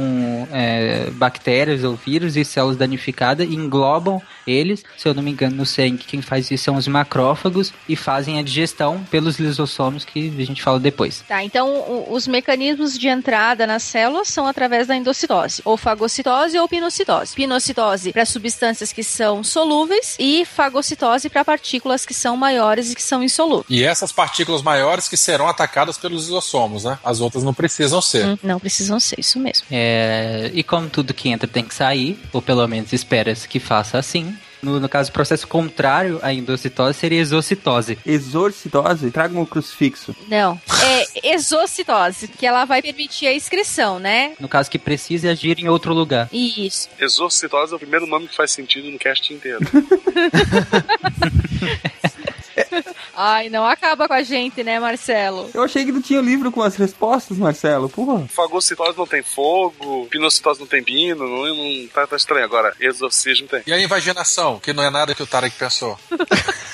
eh, 0.51 1.09
bactérias 1.13 1.83
ou 1.83 1.95
vírus 1.95 2.37
e 2.37 2.45
células 2.45 2.77
danificadas 2.77 3.47
e 3.47 3.55
englobam 3.55 4.21
eles. 4.47 4.83
Se 4.97 5.07
eu 5.07 5.13
não 5.13 5.23
me 5.23 5.31
engano, 5.31 5.55
no 5.55 5.65
sangue, 5.65 6.03
quem 6.05 6.21
faz 6.21 6.49
isso 6.51 6.63
são 6.63 6.75
os 6.75 6.87
macrófagos 6.87 7.73
e 7.89 7.95
fazem 7.95 8.39
a 8.39 8.41
digestão 8.41 9.03
pelos 9.09 9.39
lisossomos 9.39 10.05
que 10.05 10.33
a 10.39 10.45
gente 10.45 10.61
fala 10.61 10.79
depois. 10.79 11.23
Tá, 11.27 11.43
então 11.43 12.05
os 12.09 12.27
mecanismos 12.27 12.97
de 12.97 13.07
entrada 13.07 13.64
nas 13.67 13.83
células 13.83 14.27
são 14.27 14.45
através 14.47 14.87
da 14.87 14.95
endocitose, 14.95 15.61
ou 15.65 15.77
fagocitose 15.77 16.57
ou 16.57 16.67
pinocitose. 16.67 17.33
Pinocitose 17.35 18.11
para 18.11 18.25
substâncias 18.25 18.91
que 18.91 19.03
são 19.03 19.43
solúveis 19.43 20.15
e 20.19 20.45
fagocitose 20.45 21.29
para 21.29 21.45
partículas 21.45 22.05
que 22.05 22.13
são 22.13 22.35
maiores 22.37 22.91
e 22.91 22.95
que 22.95 23.03
são 23.03 23.23
insolúveis. 23.23 23.65
E 23.69 23.83
essas 23.83 24.11
partículas 24.11 24.61
maiores 24.61 25.07
que 25.07 25.17
serão 25.17 25.47
atacadas 25.47 25.97
pelos 25.97 26.25
isossomos, 26.25 26.83
né? 26.83 26.97
As 27.03 27.21
outras 27.21 27.43
não 27.43 27.53
precisam 27.53 28.01
ser. 28.01 28.25
Hum, 28.25 28.37
Não 28.43 28.59
precisam 28.59 28.99
ser 28.99 29.19
isso 29.19 29.39
mesmo. 29.39 29.65
É, 29.71 30.51
e 30.53 30.63
como 30.63 30.89
tudo 30.89 31.13
que 31.13 31.29
entra 31.29 31.47
tem 31.47 31.63
que 31.63 31.73
sair, 31.73 32.19
ou 32.33 32.41
pelo 32.41 32.67
menos 32.67 32.93
espera-se 32.93 33.47
que 33.47 33.59
faça 33.59 33.97
assim. 33.97 34.35
No, 34.61 34.79
no 34.79 34.89
caso, 34.89 35.09
o 35.09 35.13
processo 35.13 35.47
contrário 35.47 36.19
à 36.21 36.33
endocitose 36.33 36.97
seria 36.97 37.19
exocitose. 37.19 37.97
Exorcitose? 38.05 39.11
Traga 39.11 39.39
um 39.39 39.45
crucifixo. 39.45 40.15
Não, 40.27 40.59
é 40.83 41.33
exocitose, 41.33 42.27
que 42.27 42.45
ela 42.45 42.65
vai 42.65 42.81
permitir 42.81 43.27
a 43.27 43.33
excreção, 43.33 43.99
né? 43.99 44.33
No 44.39 44.47
caso 44.47 44.69
que 44.69 44.79
precise 44.79 45.27
agir 45.27 45.59
em 45.59 45.67
outro 45.67 45.93
lugar. 45.93 46.29
Isso. 46.31 46.89
Exorcitose 46.99 47.73
é 47.73 47.75
o 47.75 47.79
primeiro 47.79 48.05
nome 48.05 48.27
que 48.27 48.35
faz 48.35 48.51
sentido 48.51 48.89
no 48.89 48.99
cast 48.99 49.33
inteiro. 49.33 49.59
Ai, 53.15 53.49
não 53.49 53.65
acaba 53.65 54.07
com 54.07 54.13
a 54.13 54.23
gente, 54.23 54.63
né, 54.63 54.79
Marcelo? 54.79 55.49
Eu 55.53 55.63
achei 55.63 55.85
que 55.85 55.91
não 55.91 56.01
tinha 56.01 56.21
livro 56.21 56.51
com 56.51 56.61
as 56.61 56.75
respostas, 56.75 57.37
Marcelo. 57.37 57.89
Porra. 57.89 58.27
Fagocitose 58.27 58.97
não 58.97 59.07
tem 59.07 59.23
fogo, 59.23 60.07
pinocitose 60.07 60.59
não 60.59 60.67
tem 60.67 60.83
pino, 60.83 61.27
não, 61.27 61.55
não 61.55 61.87
tá, 61.87 62.05
tá 62.05 62.15
estranho. 62.15 62.45
Agora, 62.45 62.73
exorcismo 62.79 63.47
tem. 63.47 63.61
E 63.65 63.73
a 63.73 63.79
invaginação, 63.79 64.59
que 64.59 64.73
não 64.73 64.83
é 64.83 64.89
nada 64.89 65.15
que 65.15 65.23
o 65.23 65.27
Tarek 65.27 65.55
pensou. 65.57 65.97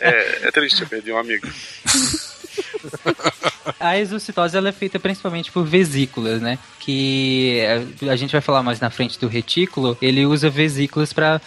É, 0.00 0.48
é 0.48 0.50
triste, 0.50 0.80
eu 0.80 0.88
perdi 0.88 1.12
um 1.12 1.18
amigo. 1.18 1.46
A 3.80 3.98
exocitose 3.98 4.56
ela 4.56 4.68
é 4.68 4.72
feita 4.72 4.98
principalmente 4.98 5.50
por 5.50 5.64
vesículas, 5.64 6.40
né? 6.40 6.58
Que 6.80 7.60
é, 7.60 8.10
a 8.10 8.16
gente 8.16 8.32
vai 8.32 8.40
falar 8.40 8.62
mais 8.62 8.80
na 8.80 8.90
frente 8.90 9.18
do 9.18 9.28
retículo. 9.28 9.96
Ele 10.00 10.24
usa 10.26 10.48
vesículas 10.48 11.12
para 11.12 11.40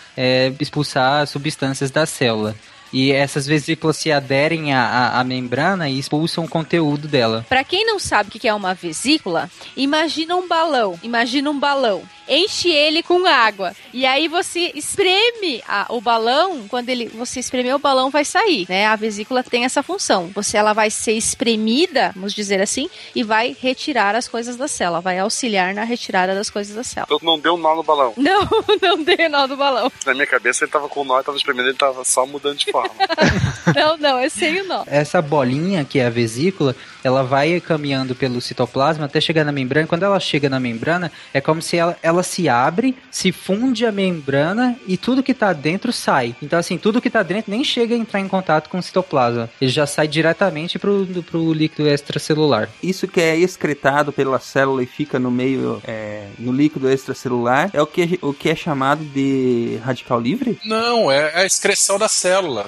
expulsar 0.60 1.26
substâncias 1.28 1.92
da 1.92 2.06
célula. 2.06 2.56
E 2.94 3.12
essas 3.12 3.46
vesículas 3.46 3.98
se 3.98 4.12
aderem 4.12 4.74
à, 4.74 5.20
à- 5.20 5.24
membrana 5.24 5.90
e 5.90 6.00
expulsam 6.00 6.46
o 6.46 6.50
conteúdo 6.50 7.08
dela. 7.08 7.46
Pra 7.50 7.64
quem 7.64 7.86
não 7.86 8.00
sabe 8.00 8.30
o 8.30 8.40
que 8.40 8.48
é 8.48 8.54
uma 8.54 8.74
vesícula, 8.74 9.50
imagina 9.76 10.36
um 10.36 10.48
balão. 10.48 10.98
Imagina 11.04 11.50
um 11.50 11.60
balão. 11.60 12.02
Enche 12.28 12.70
ele 12.70 13.02
com 13.04 13.26
água. 13.26 13.74
E 13.94 14.06
aí 14.06 14.28
você 14.28 14.72
espreme 14.76 15.64
a- 15.68 15.86
o 15.90 16.02
balão. 16.02 16.68
Quando 16.68 16.90
ele, 16.90 17.08
você 17.08 17.40
espremer, 17.40 17.76
o 17.76 17.80
balão 17.80 18.10
vai 18.10 18.26
sair. 18.26 18.66
Né? 18.68 18.86
A 18.86 18.96
vesícula 18.96 19.44
tem 19.44 19.66
essa 19.66 19.82
função. 19.84 20.30
Você 20.36 20.58
ela 20.58 20.74
vai 20.74 20.90
ser 20.90 21.14
espremida, 21.14 22.12
vamos 22.16 22.34
dizer 22.34 22.62
assim, 22.62 22.90
e 23.16 23.24
vai 23.24 23.56
retirar 23.62 24.16
as 24.16 24.28
coisas 24.28 24.58
da 24.58 24.68
célula. 24.68 25.02
Vai 25.02 25.20
auxiliar 25.20 25.74
na 25.74 25.84
retirada 25.84 26.36
das 26.36 26.50
coisas 26.50 26.76
da 26.76 26.84
célula. 26.84 27.08
Então 27.16 27.20
não 27.26 27.40
deu 27.40 27.58
nó 27.58 27.76
no 27.76 27.84
balão. 27.84 28.14
Não, 28.28 28.48
não 28.82 29.02
dei 29.04 29.30
nó 29.30 29.48
do 29.48 29.56
balão. 29.56 29.92
Na 30.06 30.14
minha 30.14 30.28
cabeça 30.28 30.64
ele 30.66 30.72
tava 30.72 30.90
com 30.90 31.04
nó, 31.06 31.22
tava 31.24 31.38
espremendo, 31.38 31.70
ele 31.70 31.78
tava 31.78 32.04
só 32.04 32.26
mudando 32.26 32.58
de 32.58 32.70
forma. 32.72 32.94
Não, 33.76 33.98
não, 33.98 34.18
é 34.18 34.30
sem 34.30 34.62
o 34.62 34.66
nó. 34.66 34.84
Essa 34.88 35.22
bolinha, 35.22 35.84
que 35.86 36.00
é 36.00 36.06
a 36.06 36.10
vesícula, 36.10 36.76
ela 37.04 37.22
vai 37.24 37.60
caminhando 37.60 38.16
pelo 38.16 38.40
citoplasma 38.42 39.06
até 39.06 39.20
chegar 39.20 39.44
na 39.44 39.52
membrana. 39.52 39.88
Quando 39.88 40.04
ela 40.04 40.20
chega 40.20 40.50
na 40.50 40.60
membrana, 40.60 41.12
é 41.34 41.42
como 41.42 41.62
se 41.62 41.78
ela, 41.78 41.98
ela 42.02 42.17
se 42.24 42.48
abre, 42.50 42.96
se 43.12 43.32
funde 43.32 43.86
a 43.86 43.92
membrana 43.92 44.76
e 44.88 44.98
tudo 44.98 45.24
que 45.24 45.34
tá 45.34 45.54
dentro 45.54 45.92
sai. 45.94 46.36
Então, 46.42 46.58
assim, 46.60 46.78
tudo 46.78 47.02
que 47.02 47.10
tá 47.10 47.24
dentro 47.24 47.52
nem 47.52 47.64
chega 47.64 47.96
a 47.96 47.98
entrar 47.98 48.20
em 48.20 48.28
contato 48.28 48.70
com 48.70 48.78
o 48.80 48.84
citoplasma. 48.84 49.50
Ele 49.62 49.72
já 49.72 49.86
sai 49.86 50.08
diretamente 50.08 50.78
pro, 50.80 51.06
do- 51.06 51.24
pro 51.24 51.54
líquido 51.54 51.88
extracelular. 51.88 52.70
Isso 52.82 53.08
que 53.08 53.20
é 53.22 53.36
excretado 53.38 54.12
pela 54.12 54.40
célula 54.40 54.84
e 54.84 54.86
fica 54.86 55.20
no 55.20 55.30
meio, 55.32 55.82
é, 55.86 56.28
no 56.40 56.52
líquido 56.52 56.90
extracelular, 56.90 57.70
é 57.74 57.82
o 57.82 57.88
que, 57.88 58.18
o 58.22 58.34
que 58.34 58.50
é 58.50 58.56
chamado 58.56 59.04
de 59.04 59.80
radical 59.84 60.20
livre? 60.20 60.60
Não, 60.66 61.12
é 61.12 61.36
a 61.42 61.46
excreção 61.46 61.98
da 61.98 62.08
célula. 62.08 62.68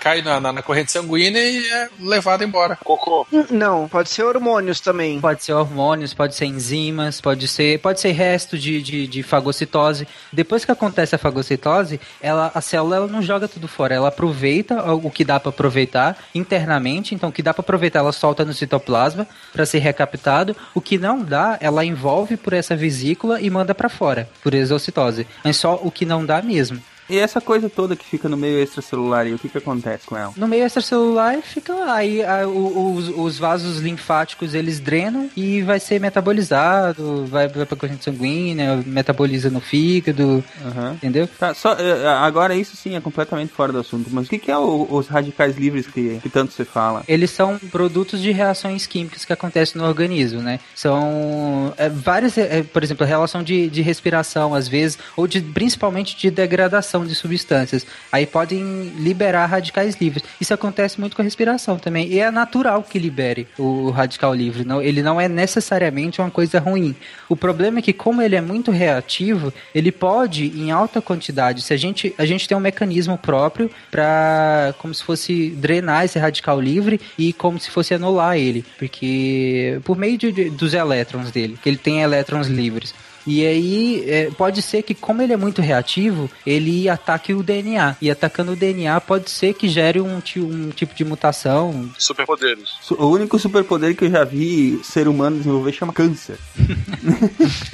Cai 0.00 0.22
na, 0.22 0.40
na- 0.40 0.52
na 0.52 0.62
corrente 0.62 0.92
sanguínea 0.92 1.40
e 1.40 1.66
é 1.66 1.88
levado 2.00 2.44
embora. 2.44 2.76
Cocô. 2.84 3.26
Hum, 3.32 3.44
Não, 3.50 3.88
pode 3.88 4.08
ser 4.10 4.22
hormônios 4.24 4.80
também. 4.80 5.20
Pode 5.20 5.42
ser 5.44 5.52
hormônios, 5.52 6.12
pode 6.14 6.34
ser 6.34 6.46
enzimas, 6.46 7.20
pode 7.20 7.48
ser, 7.48 7.78
pode 7.80 8.00
ser 8.00 8.12
resto 8.12 8.58
de, 8.58 8.75
de, 8.82 9.06
de 9.06 9.22
fagocitose. 9.22 10.06
Depois 10.32 10.64
que 10.64 10.72
acontece 10.72 11.14
a 11.14 11.18
fagocitose, 11.18 12.00
ela, 12.20 12.50
a 12.54 12.60
célula 12.60 12.96
ela 12.96 13.06
não 13.06 13.22
joga 13.22 13.48
tudo 13.48 13.68
fora, 13.68 13.94
ela 13.94 14.08
aproveita 14.08 14.82
o 14.92 15.10
que 15.10 15.24
dá 15.24 15.38
para 15.38 15.50
aproveitar 15.50 16.16
internamente. 16.34 17.14
Então, 17.14 17.28
o 17.28 17.32
que 17.32 17.42
dá 17.42 17.52
para 17.52 17.62
aproveitar, 17.62 18.00
ela 18.00 18.12
solta 18.12 18.44
no 18.44 18.54
citoplasma 18.54 19.26
para 19.52 19.66
ser 19.66 19.78
recaptado. 19.78 20.56
O 20.74 20.80
que 20.80 20.98
não 20.98 21.22
dá, 21.22 21.58
ela 21.60 21.84
envolve 21.84 22.36
por 22.36 22.52
essa 22.52 22.76
vesícula 22.76 23.40
e 23.40 23.50
manda 23.50 23.74
para 23.74 23.88
fora, 23.88 24.28
por 24.42 24.54
exocitose. 24.54 25.26
Mas 25.44 25.56
só 25.56 25.80
o 25.82 25.90
que 25.90 26.04
não 26.04 26.24
dá 26.24 26.42
mesmo. 26.42 26.80
E 27.08 27.18
essa 27.18 27.40
coisa 27.40 27.68
toda 27.70 27.94
que 27.96 28.04
fica 28.04 28.28
no 28.28 28.36
meio 28.36 28.58
extracelular, 28.62 29.26
e 29.26 29.34
o 29.34 29.38
que 29.38 29.48
que 29.48 29.58
acontece 29.58 30.06
com 30.06 30.16
ela? 30.16 30.32
No 30.36 30.48
meio 30.48 30.64
extracelular 30.64 31.40
fica 31.42 31.92
aí 31.92 32.22
a- 32.24 32.46
os, 32.46 33.08
os 33.16 33.38
vasos 33.38 33.78
linfáticos 33.78 34.54
eles 34.54 34.80
drenam 34.80 35.28
e 35.36 35.62
vai 35.62 35.78
ser 35.80 36.00
metabolizado, 36.00 37.26
vai, 37.26 37.48
vai 37.48 37.64
pra 37.66 37.76
corrente 37.76 38.04
sanguínea, 38.04 38.82
metaboliza 38.86 39.50
no 39.50 39.60
fígado, 39.60 40.42
Aham. 40.64 40.92
entendeu? 40.94 41.28
Tá, 41.38 41.54
só, 41.54 41.72
é, 41.74 42.06
agora 42.08 42.54
isso 42.54 42.76
sim 42.76 42.96
é 42.96 43.00
completamente 43.00 43.52
fora 43.52 43.72
do 43.72 43.78
assunto, 43.80 44.08
mas 44.10 44.26
o 44.26 44.30
que, 44.30 44.38
que 44.38 44.50
é 44.50 44.58
o- 44.58 44.86
os 44.90 45.06
radicais 45.08 45.56
livres 45.56 45.86
que, 45.86 46.18
que 46.22 46.28
tanto 46.28 46.52
se 46.52 46.64
fala? 46.64 47.02
Eles 47.08 47.30
são 47.30 47.58
produtos 47.70 48.20
de 48.20 48.30
reações 48.32 48.86
químicas 48.86 49.24
que 49.24 49.32
acontecem 49.32 49.80
no 49.80 49.86
organismo, 49.86 50.40
né? 50.40 50.60
São 50.74 51.72
é, 51.76 51.88
várias, 51.88 52.36
é, 52.38 52.62
por 52.62 52.82
exemplo, 52.82 53.04
a 53.04 53.06
relação 53.08 53.42
de, 53.42 53.68
de 53.68 53.82
respiração, 53.82 54.54
às 54.54 54.68
vezes, 54.68 54.98
ou 55.16 55.26
de, 55.26 55.40
principalmente 55.40 56.16
de 56.16 56.30
degradação 56.30 56.95
de 57.04 57.14
substâncias. 57.14 57.84
Aí 58.12 58.24
podem 58.26 58.92
liberar 58.98 59.46
radicais 59.46 59.96
livres. 60.00 60.24
Isso 60.40 60.54
acontece 60.54 61.00
muito 61.00 61.16
com 61.16 61.22
a 61.22 61.24
respiração 61.24 61.76
também. 61.78 62.06
E 62.08 62.20
é 62.20 62.30
natural 62.30 62.82
que 62.82 62.98
libere 62.98 63.46
o 63.58 63.90
radical 63.90 64.32
livre. 64.34 64.64
Não, 64.64 64.80
ele 64.80 65.02
não 65.02 65.20
é 65.20 65.28
necessariamente 65.28 66.20
uma 66.20 66.30
coisa 66.30 66.58
ruim. 66.60 66.94
O 67.28 67.36
problema 67.36 67.80
é 67.80 67.82
que, 67.82 67.92
como 67.92 68.22
ele 68.22 68.36
é 68.36 68.40
muito 68.40 68.70
reativo, 68.70 69.52
ele 69.74 69.90
pode, 69.90 70.46
em 70.58 70.70
alta 70.70 71.00
quantidade, 71.02 71.62
se 71.62 71.74
a 71.74 71.76
gente, 71.76 72.14
a 72.16 72.24
gente 72.24 72.46
tem 72.46 72.56
um 72.56 72.60
mecanismo 72.60 73.18
próprio 73.18 73.70
para 73.90 74.74
como 74.78 74.94
se 74.94 75.02
fosse 75.02 75.50
drenar 75.50 76.04
esse 76.04 76.18
radical 76.18 76.60
livre 76.60 77.00
e 77.18 77.32
como 77.32 77.58
se 77.58 77.70
fosse 77.70 77.94
anular 77.94 78.36
ele, 78.36 78.64
porque 78.78 79.80
por 79.84 79.96
meio 79.96 80.16
de- 80.18 80.32
de- 80.32 80.50
dos 80.50 80.74
elétrons 80.74 81.30
dele, 81.30 81.58
que 81.62 81.68
ele 81.68 81.76
tem 81.76 82.02
elétrons 82.02 82.46
livres. 82.46 82.94
E 83.26 83.44
aí 83.44 84.04
é, 84.08 84.30
pode 84.30 84.62
ser 84.62 84.82
que, 84.82 84.94
como 84.94 85.20
ele 85.20 85.32
é 85.32 85.36
muito 85.36 85.60
reativo, 85.60 86.30
ele 86.46 86.88
ataque 86.88 87.34
o 87.34 87.42
DNA. 87.42 87.96
E 88.00 88.10
atacando 88.10 88.52
o 88.52 88.56
DNA 88.56 89.00
pode 89.00 89.30
ser 89.30 89.54
que 89.54 89.68
gere 89.68 90.00
um, 90.00 90.20
um 90.36 90.70
tipo 90.70 90.94
de 90.94 91.04
mutação. 91.04 91.90
Superpoderes. 91.98 92.68
Su- 92.80 92.94
O 92.98 93.10
único 93.10 93.38
superpoder 93.38 93.96
que 93.96 94.04
eu 94.04 94.10
já 94.10 94.24
vi 94.24 94.80
ser 94.84 95.08
humano 95.08 95.38
desenvolver 95.38 95.72
chama 95.72 95.92
câncer. 95.92 96.38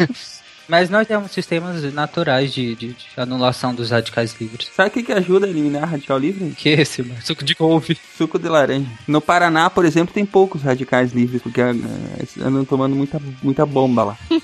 Mas 0.69 0.89
nós 0.91 1.07
temos 1.07 1.31
sistemas 1.33 1.83
naturais 1.93 2.53
de, 2.53 2.75
de- 2.75 2.93
de 2.93 3.07
anulação 3.17 3.75
dos 3.75 3.91
radicais 3.91 4.35
livres. 4.41 4.71
Sabe 4.75 4.89
o 4.89 4.93
que, 4.93 5.03
que 5.03 5.13
ajuda 5.13 5.47
a 5.47 5.49
eliminar 5.51 5.89
radical 5.89 6.19
livre? 6.19 6.51
Que 6.57 6.71
é 6.71 6.81
esse, 6.81 7.03
mano? 7.03 7.21
Suco 7.23 7.45
de 7.45 7.55
couve. 7.55 7.99
Suco 8.17 8.39
de 8.39 8.49
laranja. 8.49 8.87
No 9.07 9.21
Paraná, 9.21 9.69
por 9.71 9.85
exemplo, 9.85 10.15
tem 10.15 10.25
poucos 10.27 10.63
radicais 10.63 11.13
livres, 11.13 11.43
porque 11.43 11.61
eh, 11.61 11.75
andam 12.41 12.65
tomando 12.65 12.95
muita, 12.97 13.21
muita 13.43 13.65
bomba 13.67 14.05
lá. 14.05 14.19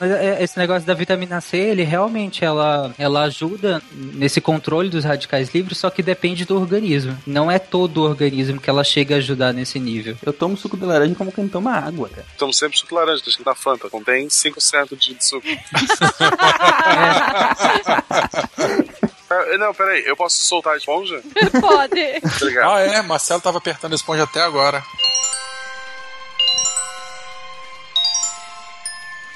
Mas 0.00 0.10
é, 0.10 0.42
esse 0.42 0.58
negócio 0.58 0.86
da 0.86 0.94
vitamina 0.94 1.40
C, 1.40 1.56
ele 1.56 1.82
realmente 1.82 2.44
ela, 2.44 2.92
ela 2.98 3.22
ajuda 3.24 3.82
nesse 3.92 4.40
controle 4.40 4.88
dos 4.88 5.04
radicais 5.04 5.52
livres, 5.54 5.78
só 5.78 5.90
que 5.90 6.02
depende 6.02 6.44
do 6.44 6.56
organismo. 6.58 7.16
Não 7.26 7.50
é 7.50 7.58
todo 7.58 7.98
o 7.98 8.02
organismo 8.04 8.60
que 8.60 8.68
ela 8.70 8.84
chega 8.84 9.14
a 9.16 9.18
ajudar 9.18 9.52
nesse 9.52 9.78
nível. 9.78 10.16
Eu 10.24 10.32
tomo 10.32 10.56
suco 10.56 10.76
de 10.76 10.84
laranja 10.84 11.14
como 11.14 11.32
quem 11.32 11.48
toma 11.48 11.72
água, 11.72 12.08
cara. 12.08 12.26
Estamos 12.32 12.56
sempre 12.58 12.76
suco 12.78 12.88
de 12.90 12.94
laranja, 12.94 13.22
deixa 13.22 13.38
que 13.38 13.44
da 13.44 13.54
Fanta. 13.54 13.88
Contém 14.10 14.26
5% 14.28 14.96
de 14.98 15.14
de 15.14 15.24
suco. 15.24 15.46
Ah, 19.30 19.56
Não, 19.58 19.72
peraí, 19.72 20.02
eu 20.06 20.16
posso 20.16 20.42
soltar 20.42 20.74
a 20.74 20.76
esponja? 20.76 21.22
Pode. 21.60 22.20
Obrigado. 22.42 22.72
Ah, 22.72 22.80
é, 22.80 23.00
Marcelo 23.02 23.40
tava 23.40 23.58
apertando 23.58 23.92
a 23.92 23.96
esponja 23.96 24.24
até 24.24 24.40
agora. 24.42 24.82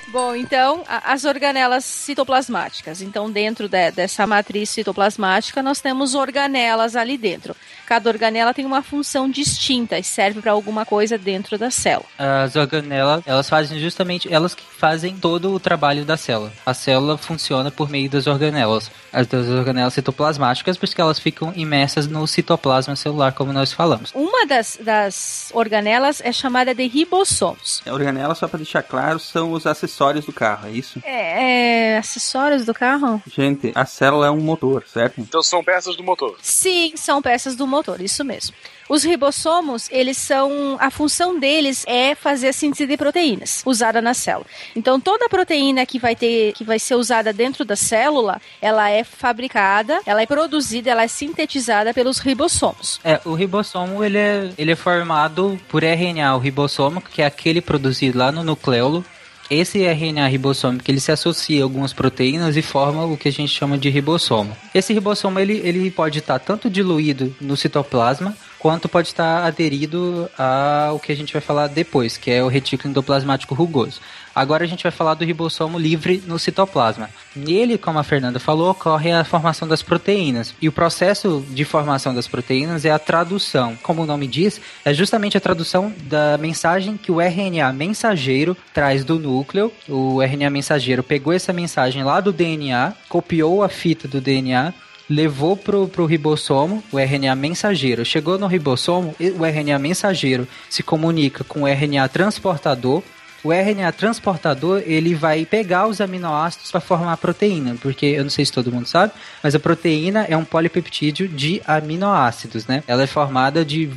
Bom, 0.08 0.34
então, 0.36 0.84
as 0.86 1.24
organelas 1.24 1.84
citoplasmáticas. 1.84 3.00
Então, 3.00 3.28
dentro 3.28 3.68
de- 3.68 3.90
dessa 3.90 4.24
matriz 4.26 4.70
citoplasmática, 4.70 5.60
nós 5.60 5.80
temos 5.80 6.14
organelas 6.14 6.94
ali 6.94 7.18
dentro. 7.18 7.56
Cada 7.86 8.08
organela 8.08 8.54
tem 8.54 8.64
uma 8.64 8.82
função 8.82 9.28
distinta 9.28 9.98
e 9.98 10.04
serve 10.04 10.40
para 10.40 10.52
alguma 10.52 10.86
coisa 10.86 11.18
dentro 11.18 11.58
da 11.58 11.70
célula. 11.70 12.06
As 12.18 12.56
organelas, 12.56 13.22
elas 13.26 13.48
fazem 13.48 13.78
justamente, 13.78 14.32
elas 14.32 14.54
que 14.54 14.62
fazem 14.62 15.16
todo 15.16 15.52
o 15.52 15.60
trabalho 15.60 16.04
da 16.04 16.16
célula. 16.16 16.52
A 16.64 16.74
célula 16.74 17.16
funciona 17.16 17.70
por 17.70 17.88
meio 17.88 18.08
das 18.08 18.26
organelas. 18.26 18.90
As 19.12 19.26
das 19.26 19.48
organelas 19.48 19.94
citoplasmáticas, 19.94 20.76
porque 20.76 21.00
elas 21.00 21.18
ficam 21.18 21.52
imersas 21.54 22.06
no 22.06 22.26
citoplasma 22.26 22.96
celular, 22.96 23.32
como 23.32 23.52
nós 23.52 23.72
falamos. 23.72 24.10
Uma 24.14 24.46
das, 24.46 24.78
das 24.80 25.50
organelas 25.52 26.20
é 26.24 26.32
chamada 26.32 26.74
de 26.74 26.86
ribossomos. 26.86 27.82
A 27.86 27.92
organela, 27.92 28.34
só 28.34 28.48
pra 28.48 28.58
deixar 28.58 28.82
claro, 28.82 29.18
são 29.18 29.52
os 29.52 29.66
acessórios 29.66 30.24
do 30.26 30.32
carro, 30.32 30.68
é 30.68 30.70
isso? 30.72 31.00
É, 31.04 31.94
é, 31.94 31.98
acessórios 31.98 32.64
do 32.64 32.74
carro? 32.74 33.22
Gente, 33.26 33.72
a 33.74 33.84
célula 33.84 34.26
é 34.26 34.30
um 34.30 34.40
motor, 34.40 34.84
certo? 34.86 35.20
Então 35.20 35.42
são 35.42 35.62
peças 35.62 35.96
do 35.96 36.02
motor. 36.02 36.36
Sim, 36.40 36.92
são 36.96 37.20
peças 37.20 37.56
do 37.56 37.66
motor, 37.66 37.73
isso 38.00 38.24
mesmo. 38.24 38.54
Os 38.88 39.02
ribossomos, 39.02 39.88
eles 39.90 40.16
são. 40.16 40.76
A 40.78 40.90
função 40.90 41.38
deles 41.38 41.84
é 41.86 42.14
fazer 42.14 42.48
a 42.48 42.52
síntese 42.52 42.86
de 42.86 42.96
proteínas 42.96 43.62
usada 43.64 44.02
na 44.02 44.12
célula. 44.12 44.46
Então, 44.76 45.00
toda 45.00 45.28
proteína 45.28 45.86
que 45.86 45.98
vai 45.98 46.14
ter, 46.14 46.52
que 46.52 46.64
vai 46.64 46.78
ser 46.78 46.94
usada 46.94 47.32
dentro 47.32 47.64
da 47.64 47.76
célula, 47.76 48.40
ela 48.60 48.90
é 48.90 49.02
fabricada, 49.02 50.00
ela 50.04 50.20
é 50.20 50.26
produzida, 50.26 50.90
ela 50.90 51.02
é 51.02 51.08
sintetizada 51.08 51.94
pelos 51.94 52.18
ribossomos. 52.18 53.00
É, 53.02 53.20
o 53.24 53.32
ribossomo, 53.34 54.04
ele 54.04 54.18
é, 54.18 54.50
ele 54.58 54.72
é 54.72 54.76
formado 54.76 55.58
por 55.68 55.82
RNA, 55.82 56.36
o 56.36 56.38
ribossomo, 56.38 57.00
que 57.00 57.22
é 57.22 57.26
aquele 57.26 57.62
produzido 57.62 58.18
lá 58.18 58.30
no 58.30 58.44
nucleolo. 58.44 59.04
Esse 59.50 59.84
RNA 59.84 60.26
ribossômico, 60.26 60.90
ele 60.90 61.00
se 61.00 61.12
associa 61.12 61.60
a 61.60 61.64
algumas 61.64 61.92
proteínas 61.92 62.56
e 62.56 62.62
forma 62.62 63.04
o 63.04 63.16
que 63.16 63.28
a 63.28 63.32
gente 63.32 63.52
chama 63.52 63.76
de 63.76 63.90
ribossomo. 63.90 64.56
Esse 64.74 64.92
ribossomo, 64.92 65.38
ele, 65.38 65.60
ele 65.64 65.90
pode 65.90 66.18
estar 66.18 66.38
tanto 66.38 66.70
diluído 66.70 67.34
no 67.40 67.56
citoplasma, 67.56 68.34
quanto 68.58 68.88
pode 68.88 69.08
estar 69.08 69.44
aderido 69.44 70.30
ao 70.38 70.98
que 70.98 71.12
a 71.12 71.14
gente 71.14 71.34
vai 71.34 71.42
falar 71.42 71.66
depois, 71.66 72.16
que 72.16 72.30
é 72.30 72.42
o 72.42 72.48
retículo 72.48 72.90
endoplasmático 72.90 73.54
rugoso. 73.54 74.00
Agora 74.34 74.64
a 74.64 74.66
gente 74.66 74.82
vai 74.82 74.92
falar 74.92 75.14
do 75.14 75.24
ribossomo 75.24 75.78
livre 75.78 76.22
no 76.26 76.38
citoplasma. 76.38 77.08
Nele, 77.36 77.78
como 77.78 77.98
a 77.98 78.02
Fernanda 78.02 78.40
falou, 78.40 78.70
ocorre 78.70 79.12
a 79.12 79.24
formação 79.24 79.68
das 79.68 79.82
proteínas. 79.82 80.54
E 80.60 80.68
o 80.68 80.72
processo 80.72 81.44
de 81.50 81.64
formação 81.64 82.14
das 82.14 82.26
proteínas 82.26 82.84
é 82.84 82.90
a 82.90 82.98
tradução. 82.98 83.76
Como 83.82 84.02
o 84.02 84.06
nome 84.06 84.26
diz, 84.26 84.60
é 84.84 84.92
justamente 84.92 85.36
a 85.36 85.40
tradução 85.40 85.92
da 86.02 86.36
mensagem 86.38 86.96
que 86.96 87.12
o 87.12 87.20
RNA 87.20 87.72
mensageiro 87.72 88.56
traz 88.72 89.04
do 89.04 89.18
núcleo. 89.18 89.72
O 89.88 90.20
RNA 90.20 90.50
mensageiro 90.50 91.02
pegou 91.02 91.32
essa 91.32 91.52
mensagem 91.52 92.02
lá 92.02 92.20
do 92.20 92.32
DNA, 92.32 92.94
copiou 93.08 93.62
a 93.62 93.68
fita 93.68 94.08
do 94.08 94.20
DNA 94.20 94.74
levou 95.08 95.56
pro, 95.56 95.86
pro 95.88 96.06
ribossomo, 96.06 96.82
o 96.90 96.98
RNA 96.98 97.34
mensageiro. 97.34 98.04
Chegou 98.04 98.38
no 98.38 98.46
ribossomo, 98.46 99.14
o 99.38 99.44
RNA 99.44 99.78
mensageiro 99.78 100.48
se 100.68 100.82
comunica 100.82 101.44
com 101.44 101.62
o 101.62 101.68
RNA 101.68 102.08
transportador. 102.08 103.02
O 103.44 103.52
RNA 103.52 103.92
transportador, 103.92 104.82
ele 104.86 105.14
vai 105.14 105.44
pegar 105.44 105.86
os 105.86 106.00
aminoácidos 106.00 106.70
para 106.72 106.80
formar 106.80 107.12
a 107.12 107.16
proteína, 107.16 107.76
porque 107.80 108.06
eu 108.06 108.22
não 108.24 108.30
sei 108.30 108.44
se 108.44 108.50
todo 108.50 108.72
mundo 108.72 108.86
sabe, 108.86 109.12
mas 109.42 109.54
a 109.54 109.60
proteína 109.60 110.24
é 110.28 110.34
um 110.36 110.44
polipeptídeo 110.44 111.28
de 111.28 111.60
aminoácidos, 111.66 112.66
né? 112.66 112.82
Ela 112.86 113.02
é 113.02 113.06
formada 113.06 113.64
de 113.64 113.90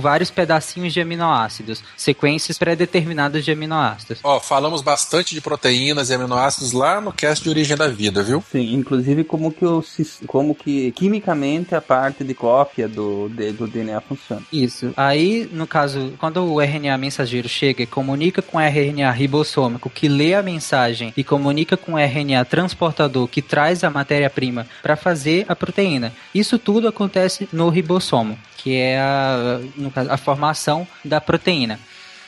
vários 0.00 0.30
pedacinhos 0.30 0.92
de 0.94 1.00
aminoácidos, 1.00 1.82
sequências 1.96 2.58
pré-determinadas 2.58 3.44
de 3.44 3.50
aminoácidos. 3.50 4.20
Ó, 4.24 4.40
falamos 4.40 4.80
bastante 4.82 5.34
de 5.34 5.40
proteínas 5.42 6.08
e 6.10 6.14
aminoácidos 6.14 6.72
lá 6.72 7.00
no 7.00 7.12
cast 7.12 7.44
de 7.44 7.50
origem 7.50 7.76
da 7.76 7.88
vida, 7.88 8.22
viu? 8.22 8.42
Sim, 8.50 8.72
inclusive 8.74 9.24
como 9.24 9.52
que, 9.52 9.64
o, 9.66 9.84
como 10.26 10.54
que 10.54 10.90
quimicamente 10.92 11.74
a 11.74 11.80
parte 11.82 12.24
de 12.24 12.32
cópia 12.34 12.88
do, 12.88 13.28
de- 13.28 13.52
do 13.52 13.66
DNA 13.66 14.00
funciona. 14.00 14.42
Isso. 14.52 14.92
Aí, 14.96 15.48
no 15.52 15.66
caso, 15.66 16.14
quando 16.18 16.42
o 16.44 16.60
RNA 16.62 16.96
mensageiro 16.96 17.48
chega 17.48 17.82
e 17.82 17.86
comunica 17.86 18.40
com 18.40 18.56
o 18.56 18.60
RNA 18.60 18.85
ribossômico 19.12 19.90
que 19.90 20.08
lê 20.08 20.34
a 20.34 20.42
mensagem 20.42 21.12
e 21.16 21.24
comunica 21.24 21.76
com 21.76 21.94
o 21.94 21.98
RNA 21.98 22.44
transportador 22.44 23.28
que 23.28 23.42
traz 23.42 23.84
a 23.84 23.90
matéria-prima 23.90 24.66
para 24.82 24.96
fazer 24.96 25.44
a 25.48 25.56
proteína. 25.56 26.12
Isso 26.34 26.58
tudo 26.58 26.88
acontece 26.88 27.48
no 27.52 27.68
ribossomo, 27.68 28.38
que 28.56 28.74
é 28.76 28.98
a, 28.98 29.60
caso, 29.94 30.10
a 30.10 30.16
formação 30.16 30.86
da 31.04 31.20
proteína. 31.20 31.78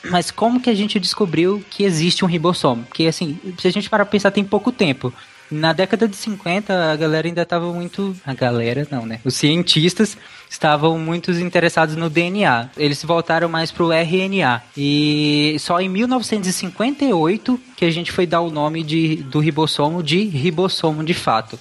Mas 0.05 0.31
como 0.31 0.61
que 0.61 0.71
a 0.71 0.75
gente 0.75 1.01
descobriu 1.01 1.63
que 1.71 1.85
existe 1.85 2.25
um 2.25 2.29
ribossomo? 2.29 2.85
Porque, 2.85 3.07
assim, 3.07 3.39
se 3.59 3.67
a 3.67 3.71
gente 3.71 3.91
parar 3.91 4.05
pra 4.05 4.13
pensar, 4.13 4.31
tem 4.31 4.45
pouco 4.45 4.71
tempo. 4.71 5.13
Na 5.51 5.73
década 5.73 6.07
de 6.07 6.15
50, 6.17 6.93
a 6.93 6.97
galera 6.97 7.27
ainda 7.27 7.43
estava 7.43 7.73
muito. 7.73 8.15
A 8.27 8.35
galera, 8.35 8.87
não, 8.91 9.07
né? 9.07 9.19
Os 9.25 9.35
cientistas 9.35 10.17
estavam 10.51 10.99
muito 10.99 11.31
interessados 11.31 11.97
no 11.97 12.11
DNA. 12.11 12.69
Eles 12.77 13.03
voltaram 13.03 13.49
mais 13.49 13.71
pro 13.71 13.91
RNA. 13.93 14.63
E 14.77 15.57
só 15.59 15.81
em 15.81 15.89
1958 15.89 17.61
que 17.77 17.85
a 17.85 17.91
gente 17.91 18.13
foi 18.13 18.27
dar 18.27 18.41
o 18.41 18.51
nome 18.51 18.83
de, 18.83 19.17
do 19.17 19.39
ribossomo 19.41 20.03
de 20.03 20.23
ribossomo 20.25 21.03
de 21.05 21.15
fato. 21.15 21.59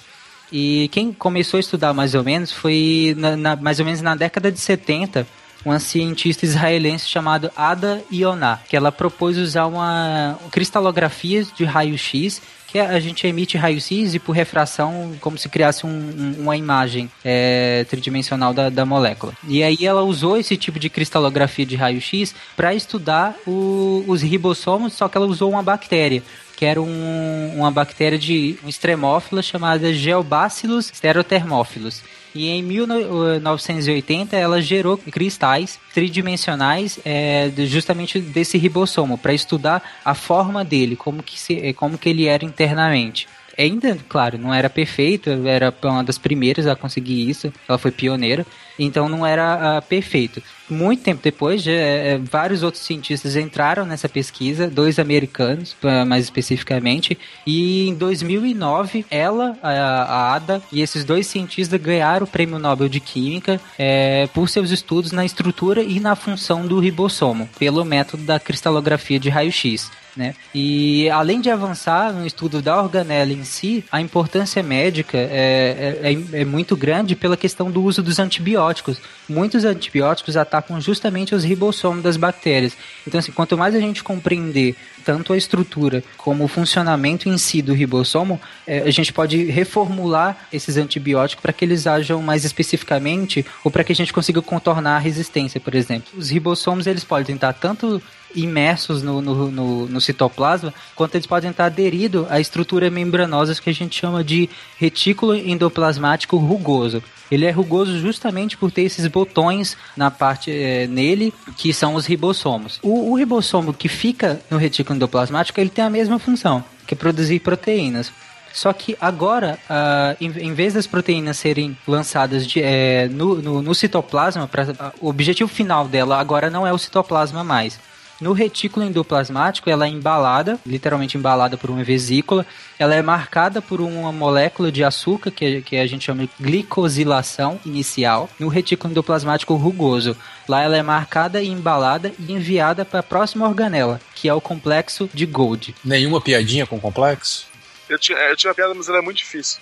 E 0.52 0.88
quem 0.92 1.12
começou 1.12 1.58
a 1.58 1.60
estudar 1.60 1.92
mais 1.92 2.14
ou 2.14 2.24
menos 2.24 2.50
foi 2.52 3.14
na- 3.18 3.36
na- 3.36 3.56
mais 3.56 3.78
ou 3.80 3.84
menos 3.84 4.00
na 4.00 4.14
década 4.14 4.50
de 4.50 4.58
70 4.58 5.26
uma 5.64 5.78
cientista 5.80 6.44
israelense 6.46 7.06
chamada 7.08 7.52
Ada 7.56 8.00
Ioná, 8.12 8.58
que 8.68 8.76
ela 8.76 8.92
propôs 8.92 9.36
usar 9.36 9.66
uma 9.66 10.38
cristalografia 10.52 11.44
de 11.56 11.64
raio-x, 11.64 12.40
que 12.70 12.78
a 12.78 13.00
gente 13.00 13.26
emite 13.26 13.56
raio-x 13.56 14.14
e 14.14 14.18
por 14.18 14.32
refração 14.32 15.14
como 15.20 15.38
se 15.38 15.48
criasse 15.48 15.86
um- 15.86 15.88
um- 15.88 16.42
uma 16.42 16.56
imagem 16.56 17.10
é, 17.24 17.84
tridimensional 17.88 18.52
da, 18.52 18.68
da 18.68 18.84
molécula. 18.84 19.32
E 19.48 19.62
aí 19.62 19.78
ela 19.86 20.02
usou 20.02 20.36
esse 20.36 20.56
tipo 20.56 20.78
de 20.78 20.90
cristalografia 20.90 21.64
de 21.64 21.76
raio-x 21.76 22.34
para 22.56 22.74
estudar 22.74 23.34
o- 23.46 24.04
os 24.06 24.20
ribossomos, 24.22 24.92
só 24.92 25.08
que 25.08 25.16
ela 25.16 25.26
usou 25.26 25.50
uma 25.50 25.62
bactéria 25.62 26.22
que 26.56 26.64
era 26.64 26.82
um- 26.82 27.52
uma 27.56 27.70
bactéria 27.70 28.18
de 28.18 28.58
um 28.64 28.68
extremófila 28.68 29.40
chamada 29.40 29.92
Geobacillus 29.94 30.90
stereothermophilus. 30.92 32.02
E 32.34 32.48
em 32.48 32.62
1980 32.62 34.36
ela 34.36 34.60
gerou 34.60 34.98
cristais 34.98 35.78
tridimensionais 35.92 36.98
é, 37.04 37.50
justamente 37.58 38.20
desse 38.20 38.58
ribossomo 38.58 39.16
para 39.16 39.32
estudar 39.32 39.82
a 40.04 40.14
forma 40.14 40.64
dele, 40.64 40.96
como 40.96 41.22
que, 41.22 41.38
se, 41.38 41.72
como 41.74 41.98
que 41.98 42.08
ele 42.08 42.26
era 42.26 42.44
internamente. 42.44 43.26
Ainda, 43.58 43.98
claro, 44.08 44.38
não 44.38 44.54
era 44.54 44.70
perfeito, 44.70 45.30
era 45.44 45.74
uma 45.82 46.04
das 46.04 46.16
primeiras 46.16 46.68
a 46.68 46.76
conseguir 46.76 47.28
isso, 47.28 47.52
ela 47.68 47.76
foi 47.76 47.90
pioneira, 47.90 48.46
então 48.78 49.08
não 49.08 49.26
era 49.26 49.78
ah, 49.78 49.82
perfeito. 49.82 50.40
Muito 50.70 51.02
tempo 51.02 51.20
depois, 51.20 51.62
já, 51.62 51.72
eh, 51.72 52.20
vários 52.22 52.62
outros 52.62 52.84
cientistas 52.84 53.34
entraram 53.34 53.84
nessa 53.84 54.08
pesquisa, 54.08 54.70
dois 54.70 55.00
americanos, 55.00 55.74
ah, 55.82 56.04
mais 56.04 56.22
especificamente, 56.22 57.18
e 57.44 57.88
em 57.88 57.94
2009, 57.94 59.04
ela, 59.10 59.58
a, 59.60 59.70
a 59.70 60.34
Ada, 60.36 60.62
e 60.70 60.80
esses 60.80 61.02
dois 61.04 61.26
cientistas 61.26 61.80
ganharam 61.80 62.24
o 62.24 62.30
Prêmio 62.30 62.60
Nobel 62.60 62.88
de 62.88 63.00
Química 63.00 63.60
eh, 63.76 64.28
por 64.32 64.48
seus 64.48 64.70
estudos 64.70 65.10
na 65.10 65.24
estrutura 65.24 65.82
e 65.82 65.98
na 65.98 66.14
função 66.14 66.64
do 66.64 66.78
ribossomo, 66.78 67.48
pelo 67.58 67.84
método 67.84 68.22
da 68.22 68.38
cristalografia 68.38 69.18
de 69.18 69.28
raio-x. 69.28 69.90
Né? 70.18 70.34
E 70.52 71.08
além 71.10 71.40
de 71.40 71.48
avançar 71.48 72.12
no 72.12 72.26
estudo 72.26 72.60
da 72.60 72.82
organela 72.82 73.32
em 73.32 73.44
si, 73.44 73.84
a 73.90 74.00
importância 74.00 74.60
médica 74.64 75.16
é, 75.16 75.96
é, 76.02 76.12
é, 76.12 76.40
é 76.40 76.44
muito 76.44 76.76
grande 76.76 77.14
pela 77.14 77.36
questão 77.36 77.70
do 77.70 77.80
uso 77.80 78.02
dos 78.02 78.18
antibióticos. 78.18 79.00
Muitos 79.28 79.64
antibióticos 79.64 80.36
atacam 80.36 80.80
justamente 80.80 81.36
os 81.36 81.44
ribossomos 81.44 82.02
das 82.02 82.16
bactérias. 82.16 82.76
Então, 83.06 83.20
assim, 83.20 83.30
quanto 83.30 83.56
mais 83.56 83.76
a 83.76 83.80
gente 83.80 84.02
compreender 84.02 84.74
tanto 85.08 85.32
a 85.32 85.38
estrutura 85.38 86.04
como 86.18 86.44
o 86.44 86.48
funcionamento 86.48 87.30
em 87.30 87.38
si 87.38 87.62
do 87.62 87.72
ribossomo, 87.72 88.38
é, 88.66 88.80
a 88.80 88.90
gente 88.90 89.10
pode 89.10 89.42
reformular 89.44 90.36
esses 90.52 90.76
antibióticos 90.76 91.40
para 91.40 91.50
que 91.50 91.64
eles 91.64 91.86
ajam 91.86 92.20
mais 92.20 92.44
especificamente 92.44 93.42
ou 93.64 93.70
para 93.70 93.82
que 93.82 93.90
a 93.90 93.94
gente 93.94 94.12
consiga 94.12 94.42
contornar 94.42 94.96
a 94.96 94.98
resistência, 94.98 95.58
por 95.58 95.74
exemplo. 95.74 96.10
Os 96.14 96.28
ribossomos 96.28 96.86
eles 96.86 97.04
podem 97.04 97.36
estar 97.36 97.54
tanto 97.54 98.02
imersos 98.34 99.02
no, 99.02 99.22
no, 99.22 99.50
no, 99.50 99.86
no, 99.86 99.98
citoplasma, 99.98 100.74
quanto 100.94 101.14
eles 101.14 101.26
podem 101.26 101.52
estar 101.52 101.64
aderidos 101.64 102.26
à 102.30 102.38
estrutura 102.38 102.90
membranosa 102.90 103.54
que 103.54 103.70
a 103.70 103.74
gente 103.74 103.98
chama 103.98 104.22
de 104.22 104.46
retículo 104.76 105.34
endoplasmático 105.34 106.36
rugoso. 106.36 107.02
Ele 107.30 107.44
é 107.44 107.50
rugoso 107.50 107.98
justamente 107.98 108.56
por 108.56 108.70
ter 108.70 108.82
esses 108.82 109.06
botões 109.06 109.76
na 109.96 110.10
parte 110.10 110.50
é, 110.50 110.86
nele, 110.86 111.32
que 111.56 111.72
são 111.72 111.94
os 111.94 112.06
ribossomos. 112.06 112.78
O, 112.82 113.10
o 113.10 113.14
ribossomo 113.16 113.72
que 113.72 113.88
fica 113.88 114.40
no 114.50 114.56
retículo 114.56 114.96
endoplasmático, 114.96 115.60
ele 115.60 115.70
tem 115.70 115.84
a 115.84 115.90
mesma 115.90 116.18
função, 116.18 116.64
que 116.86 116.94
é 116.94 116.96
produzir 116.96 117.40
proteínas. 117.40 118.12
Só 118.52 118.72
que 118.72 118.96
agora, 119.00 119.58
uh, 119.68 120.16
em, 120.20 120.48
em, 120.48 120.54
vez 120.54 120.74
das 120.74 120.86
proteínas 120.86 121.36
serem 121.36 121.76
lançadas 121.86 122.46
de, 122.46 122.60
é, 122.62 123.08
no, 123.08 123.36
no, 123.36 123.62
no, 123.62 123.74
citoplasma, 123.74 124.48
pra, 124.48 124.64
uh, 124.64 124.92
o 125.00 125.08
objetivo 125.08 125.48
final 125.48 125.86
dela 125.86 126.18
agora 126.18 126.50
não 126.50 126.66
é 126.66 126.72
o 126.72 126.78
citoplasma 126.78 127.44
mais. 127.44 127.78
No 128.20 128.32
retículo 128.32 128.84
endoplasmático, 128.84 129.70
ela 129.70 129.86
é 129.86 129.88
embalada, 129.88 130.58
literalmente 130.66 131.16
embalada 131.16 131.56
por 131.56 131.70
uma 131.70 131.84
vesícula. 131.84 132.44
Ela 132.76 132.96
é 132.96 133.02
marcada 133.02 133.62
por 133.62 133.80
uma 133.80 134.10
molécula 134.10 134.72
de 134.72 134.82
açúcar, 134.82 135.30
que, 135.30 135.62
que 135.62 135.76
a 135.76 135.86
gente 135.86 136.06
chama 136.06 136.22
de 136.22 136.30
glicosilação 136.40 137.60
inicial, 137.64 138.28
no 138.38 138.48
retículo 138.48 138.90
endoplasmático 138.90 139.54
rugoso. 139.54 140.16
Lá 140.48 140.62
ela 140.62 140.76
é 140.76 140.82
marcada 140.82 141.40
e 141.40 141.48
embalada 141.48 142.12
e 142.18 142.32
enviada 142.32 142.84
para 142.84 143.00
a 143.00 143.04
próxima 143.04 143.46
organela, 143.46 144.00
que 144.16 144.28
é 144.28 144.34
o 144.34 144.40
complexo 144.40 145.08
de 145.14 145.24
Gold. 145.24 145.74
Nenhuma 145.84 146.20
piadinha 146.20 146.66
com 146.66 146.80
complexo? 146.80 147.46
Eu 147.88 147.98
tinha, 147.98 148.18
eu 148.18 148.36
tinha 148.36 148.50
uma 148.50 148.54
piada, 148.54 148.74
mas 148.74 148.88
ela 148.88 148.98
é 148.98 149.02
muito 149.02 149.18
difícil. 149.18 149.60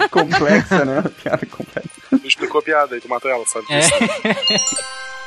é 0.00 0.06
complexa, 0.08 0.84
né? 0.84 1.00
Uma 1.00 1.10
piada 1.10 1.44
complexa. 1.46 1.90
Tu 2.10 2.28
explicou 2.28 2.60
a 2.60 2.62
piada 2.62 2.96
e 2.96 3.00
tu 3.00 3.08
matou 3.08 3.30
ela, 3.30 3.44
sabe? 3.44 3.66
É. 3.70 3.80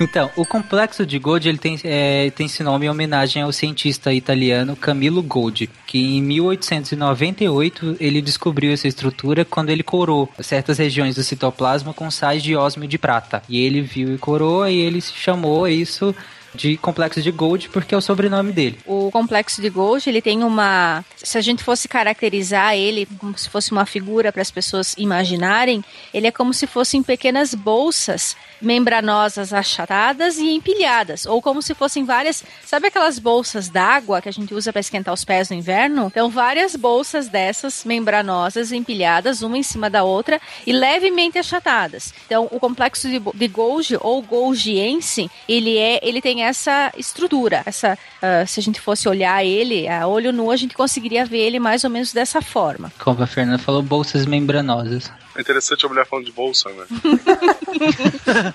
Então, 0.00 0.30
o 0.36 0.44
complexo 0.44 1.06
de 1.06 1.18
Golgi 1.18 1.48
ele 1.48 1.58
tem, 1.58 1.78
é, 1.84 2.30
tem 2.30 2.46
esse 2.46 2.62
nome 2.62 2.86
em 2.86 2.88
homenagem 2.88 3.42
ao 3.42 3.52
cientista 3.52 4.12
italiano 4.12 4.74
Camillo 4.74 5.22
Golgi, 5.22 5.70
que 5.86 6.16
em 6.16 6.22
1898 6.22 7.96
ele 8.00 8.20
descobriu 8.20 8.72
essa 8.72 8.88
estrutura 8.88 9.44
quando 9.44 9.70
ele 9.70 9.82
corou 9.82 10.28
certas 10.40 10.78
regiões 10.78 11.14
do 11.14 11.22
citoplasma 11.22 11.94
com 11.94 12.10
sais 12.10 12.42
de 12.42 12.56
ósmio 12.56 12.88
de 12.88 12.98
prata. 12.98 13.42
E 13.48 13.60
ele 13.60 13.80
viu 13.80 14.14
e 14.14 14.18
corou 14.18 14.66
e 14.66 14.80
ele 14.80 15.00
chamou 15.00 15.68
isso 15.68 16.14
de 16.54 16.76
complexo 16.76 17.20
de 17.20 17.30
Gold, 17.30 17.68
porque 17.68 17.94
é 17.94 17.98
o 17.98 18.00
sobrenome 18.00 18.52
dele. 18.52 18.78
O 18.86 19.10
complexo 19.10 19.60
de 19.60 19.68
Gold, 19.68 20.08
ele 20.08 20.22
tem 20.22 20.44
uma. 20.44 21.04
Se 21.16 21.36
a 21.36 21.40
gente 21.40 21.62
fosse 21.64 21.88
caracterizar 21.88 22.74
ele 22.74 23.06
como 23.18 23.36
se 23.36 23.50
fosse 23.50 23.72
uma 23.72 23.84
figura 23.84 24.32
para 24.32 24.42
as 24.42 24.50
pessoas 24.50 24.94
imaginarem, 24.96 25.84
ele 26.12 26.26
é 26.26 26.30
como 26.30 26.54
se 26.54 26.66
fossem 26.66 27.02
pequenas 27.02 27.54
bolsas 27.54 28.36
membranosas 28.60 29.52
achatadas 29.52 30.38
e 30.38 30.50
empilhadas, 30.50 31.26
ou 31.26 31.40
como 31.40 31.62
se 31.62 31.74
fossem 31.74 32.04
várias, 32.04 32.44
sabe 32.64 32.88
aquelas 32.88 33.18
bolsas 33.18 33.68
d'água 33.68 34.20
que 34.20 34.28
a 34.28 34.32
gente 34.32 34.54
usa 34.54 34.72
para 34.72 34.80
esquentar 34.80 35.12
os 35.12 35.24
pés 35.24 35.50
no 35.50 35.56
inverno? 35.56 36.06
Então, 36.06 36.30
várias 36.30 36.76
bolsas 36.76 37.28
dessas 37.28 37.84
membranosas 37.84 38.72
empilhadas 38.72 39.42
uma 39.42 39.58
em 39.58 39.62
cima 39.62 39.88
da 39.90 40.04
outra 40.04 40.40
e 40.66 40.72
levemente 40.72 41.38
achatadas. 41.38 42.12
Então, 42.26 42.48
o 42.50 42.58
complexo 42.60 43.08
de, 43.08 43.20
de 43.34 43.48
Golgi 43.48 43.96
ou 44.00 44.22
Golgiense, 44.22 45.30
ele 45.48 45.76
é, 45.78 46.00
ele 46.02 46.20
tem 46.20 46.44
essa 46.44 46.92
estrutura. 46.96 47.62
Essa, 47.66 47.98
uh, 48.22 48.46
se 48.46 48.60
a 48.60 48.62
gente 48.62 48.80
fosse 48.80 49.08
olhar 49.08 49.44
ele 49.44 49.88
a 49.88 50.06
olho 50.06 50.32
nu, 50.32 50.50
a 50.50 50.56
gente 50.56 50.74
conseguiria 50.74 51.24
ver 51.24 51.38
ele 51.38 51.58
mais 51.58 51.84
ou 51.84 51.90
menos 51.90 52.12
dessa 52.12 52.40
forma. 52.40 52.92
Como 52.98 53.22
a 53.22 53.26
Fernanda 53.26 53.58
falou, 53.58 53.82
bolsas 53.82 54.26
membranosas. 54.26 55.10
É 55.36 55.40
interessante 55.40 55.84
a 55.84 55.88
mulher 55.88 56.06
falando 56.06 56.26
de 56.26 56.32
bolsa, 56.32 56.68
né? 56.70 56.84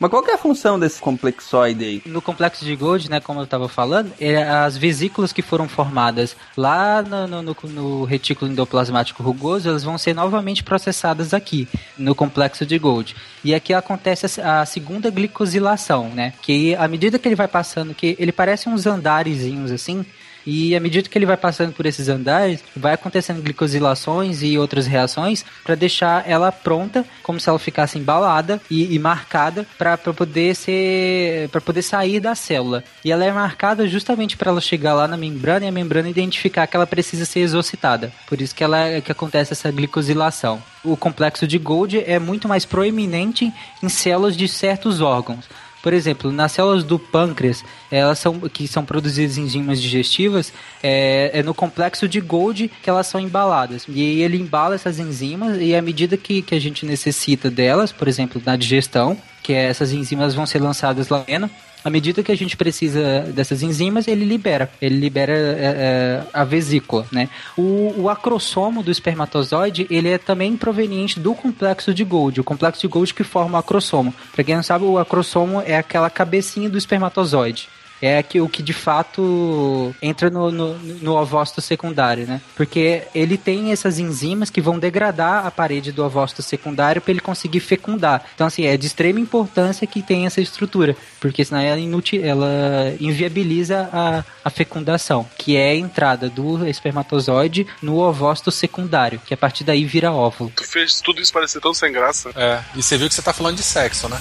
Mas 0.00 0.08
qual 0.08 0.22
que 0.22 0.30
é 0.30 0.34
a 0.34 0.38
função 0.38 0.80
desse 0.80 0.98
complexoide 0.98 1.84
aí? 1.84 2.02
No 2.06 2.22
complexo 2.22 2.64
de 2.64 2.74
Gold, 2.74 3.10
né, 3.10 3.20
como 3.20 3.38
eu 3.38 3.44
estava 3.44 3.68
falando, 3.68 4.10
é 4.18 4.42
as 4.42 4.74
vesículas 4.74 5.30
que 5.30 5.42
foram 5.42 5.68
formadas 5.68 6.34
lá 6.56 7.02
no, 7.02 7.26
no, 7.26 7.42
no, 7.42 7.56
no, 7.64 8.04
retículo 8.04 8.50
endoplasmático 8.50 9.22
rugoso, 9.22 9.68
elas 9.68 9.84
vão 9.84 9.98
ser 9.98 10.14
novamente 10.14 10.64
processadas 10.64 11.34
aqui, 11.34 11.68
no 11.98 12.14
complexo 12.14 12.64
de 12.64 12.78
Gold. 12.78 13.14
E 13.44 13.54
aqui 13.54 13.74
acontece 13.74 14.40
a, 14.40 14.62
a 14.62 14.66
segunda 14.66 15.10
glicosilação, 15.10 16.08
né, 16.08 16.32
que 16.40 16.74
à 16.76 16.88
medida 16.88 17.18
que 17.18 17.28
ele 17.28 17.36
vai 17.36 17.48
passando, 17.48 17.92
que 17.92 18.16
ele 18.18 18.32
parece 18.32 18.70
uns 18.70 18.86
andarezinhos 18.86 19.70
assim, 19.70 20.06
e 20.46 20.74
à 20.74 20.80
medida 20.80 21.08
que 21.08 21.16
ele 21.16 21.26
vai 21.26 21.36
passando 21.36 21.72
por 21.72 21.86
esses 21.86 22.08
andares, 22.08 22.62
vai 22.76 22.94
acontecendo 22.94 23.42
glicosilações 23.42 24.42
e 24.42 24.58
outras 24.58 24.86
reações 24.86 25.44
para 25.64 25.74
deixar 25.74 26.28
ela 26.28 26.50
pronta, 26.50 27.04
como 27.22 27.40
se 27.40 27.48
ela 27.48 27.58
ficasse 27.58 27.98
embalada 27.98 28.60
e, 28.70 28.94
e 28.94 28.98
marcada 28.98 29.66
para 29.78 29.96
poder 29.96 30.54
ser 30.54 31.48
para 31.50 31.60
poder 31.60 31.82
sair 31.82 32.20
da 32.20 32.34
célula. 32.34 32.84
E 33.04 33.12
ela 33.12 33.24
é 33.24 33.32
marcada 33.32 33.86
justamente 33.86 34.36
para 34.36 34.50
ela 34.50 34.60
chegar 34.60 34.94
lá 34.94 35.06
na 35.06 35.16
membrana 35.16 35.66
e 35.66 35.68
a 35.68 35.72
membrana 35.72 36.08
identificar 36.08 36.66
que 36.66 36.76
ela 36.76 36.86
precisa 36.86 37.24
ser 37.24 37.40
exocitada. 37.40 38.12
Por 38.26 38.40
isso 38.40 38.54
que 38.54 38.64
ela 38.64 39.00
que 39.00 39.12
acontece 39.12 39.52
essa 39.52 39.70
glicosilação. 39.70 40.62
O 40.82 40.96
complexo 40.96 41.46
de 41.46 41.58
Gold 41.58 42.02
é 42.06 42.18
muito 42.18 42.48
mais 42.48 42.64
proeminente 42.64 43.52
em 43.82 43.88
células 43.88 44.36
de 44.36 44.48
certos 44.48 45.00
órgãos. 45.00 45.46
Por 45.82 45.92
exemplo, 45.92 46.30
nas 46.30 46.52
células 46.52 46.84
do 46.84 46.98
pâncreas, 46.98 47.64
elas 47.90 48.18
são 48.18 48.38
que 48.40 48.68
são 48.68 48.84
produzidas 48.84 49.38
enzimas 49.38 49.80
digestivas, 49.80 50.52
é, 50.82 51.30
é, 51.32 51.42
no 51.42 51.54
complexo 51.54 52.06
de 52.06 52.20
Golgi 52.20 52.70
que 52.82 52.90
elas 52.90 53.06
são 53.06 53.20
embaladas. 53.20 53.86
E 53.88 54.20
ele 54.20 54.36
embala 54.36 54.74
essas 54.74 54.98
enzimas 54.98 55.56
e 55.60 55.74
à 55.74 55.80
medida 55.80 56.16
que, 56.16 56.42
que 56.42 56.54
a 56.54 56.60
gente 56.60 56.84
necessita 56.84 57.50
delas, 57.50 57.92
por 57.92 58.08
exemplo, 58.08 58.40
na 58.44 58.56
digestão, 58.56 59.16
que 59.42 59.52
é, 59.52 59.64
essas 59.64 59.92
enzimas 59.92 60.34
vão 60.34 60.44
ser 60.44 60.60
lançadas 60.60 61.08
lá 61.08 61.24
dentro, 61.26 61.50
à 61.84 61.90
medida 61.90 62.22
que 62.22 62.32
a 62.32 62.36
gente 62.36 62.56
precisa 62.56 63.20
dessas 63.34 63.62
enzimas, 63.62 64.06
ele 64.06 64.24
libera. 64.24 64.70
Ele 64.80 64.96
libera 64.96 65.32
é, 65.32 65.36
é, 65.36 66.22
a 66.32 66.44
vesícula, 66.44 67.06
né? 67.10 67.28
O, 67.56 67.94
o 68.02 68.08
acrossomo 68.08 68.82
do 68.82 68.90
espermatozoide, 68.90 69.86
ele 69.90 70.08
é 70.08 70.18
também 70.18 70.56
proveniente 70.56 71.18
do 71.18 71.34
complexo 71.34 71.92
de 71.94 72.04
Golgi. 72.04 72.40
O 72.40 72.44
complexo 72.44 72.82
de 72.82 72.88
Golgi 72.88 73.14
que 73.14 73.24
forma 73.24 73.56
o 73.56 73.60
acrossomo. 73.60 74.14
Para 74.32 74.44
quem 74.44 74.54
não 74.54 74.62
sabe, 74.62 74.84
o 74.84 74.98
acrossomo 74.98 75.62
é 75.64 75.76
aquela 75.76 76.10
cabecinha 76.10 76.68
do 76.68 76.78
espermatozoide 76.78 77.68
é 78.00 78.22
que, 78.22 78.40
o 78.40 78.48
que 78.48 78.62
de 78.62 78.72
fato 78.72 79.94
entra 80.00 80.30
no, 80.30 80.50
no, 80.50 80.78
no 80.78 81.16
ovócito 81.16 81.60
secundário, 81.60 82.26
né? 82.26 82.40
Porque 82.56 83.02
ele 83.14 83.36
tem 83.36 83.72
essas 83.72 83.98
enzimas 83.98 84.50
que 84.50 84.60
vão 84.60 84.78
degradar 84.78 85.46
a 85.46 85.50
parede 85.50 85.92
do 85.92 86.04
ovócito 86.04 86.42
secundário 86.42 87.02
para 87.02 87.10
ele 87.10 87.20
conseguir 87.20 87.60
fecundar. 87.60 88.24
Então, 88.34 88.46
assim, 88.46 88.64
é 88.66 88.76
de 88.76 88.86
extrema 88.86 89.20
importância 89.20 89.86
que 89.86 90.02
tem 90.02 90.26
essa 90.26 90.40
estrutura, 90.40 90.96
porque 91.20 91.44
senão 91.44 91.60
ela, 91.60 91.78
inutil, 91.78 92.24
ela 92.24 92.94
inviabiliza 92.98 93.88
a, 93.92 94.24
a 94.44 94.50
fecundação, 94.50 95.28
que 95.36 95.56
é 95.56 95.70
a 95.70 95.76
entrada 95.76 96.28
do 96.28 96.66
espermatozoide 96.66 97.66
no 97.82 97.98
ovócito 97.98 98.50
secundário, 98.50 99.20
que 99.24 99.34
a 99.34 99.36
partir 99.36 99.64
daí 99.64 99.84
vira 99.84 100.12
óvulo. 100.12 100.52
Tu 100.56 100.64
fez 100.64 101.00
tudo 101.00 101.20
isso 101.20 101.32
parecer 101.32 101.60
tão 101.60 101.74
sem 101.74 101.92
graça. 101.92 102.30
É, 102.34 102.60
e 102.74 102.82
você 102.82 102.96
viu 102.96 103.08
que 103.08 103.14
você 103.14 103.22
tá 103.22 103.32
falando 103.32 103.56
de 103.56 103.62
sexo, 103.62 104.08
né? 104.08 104.18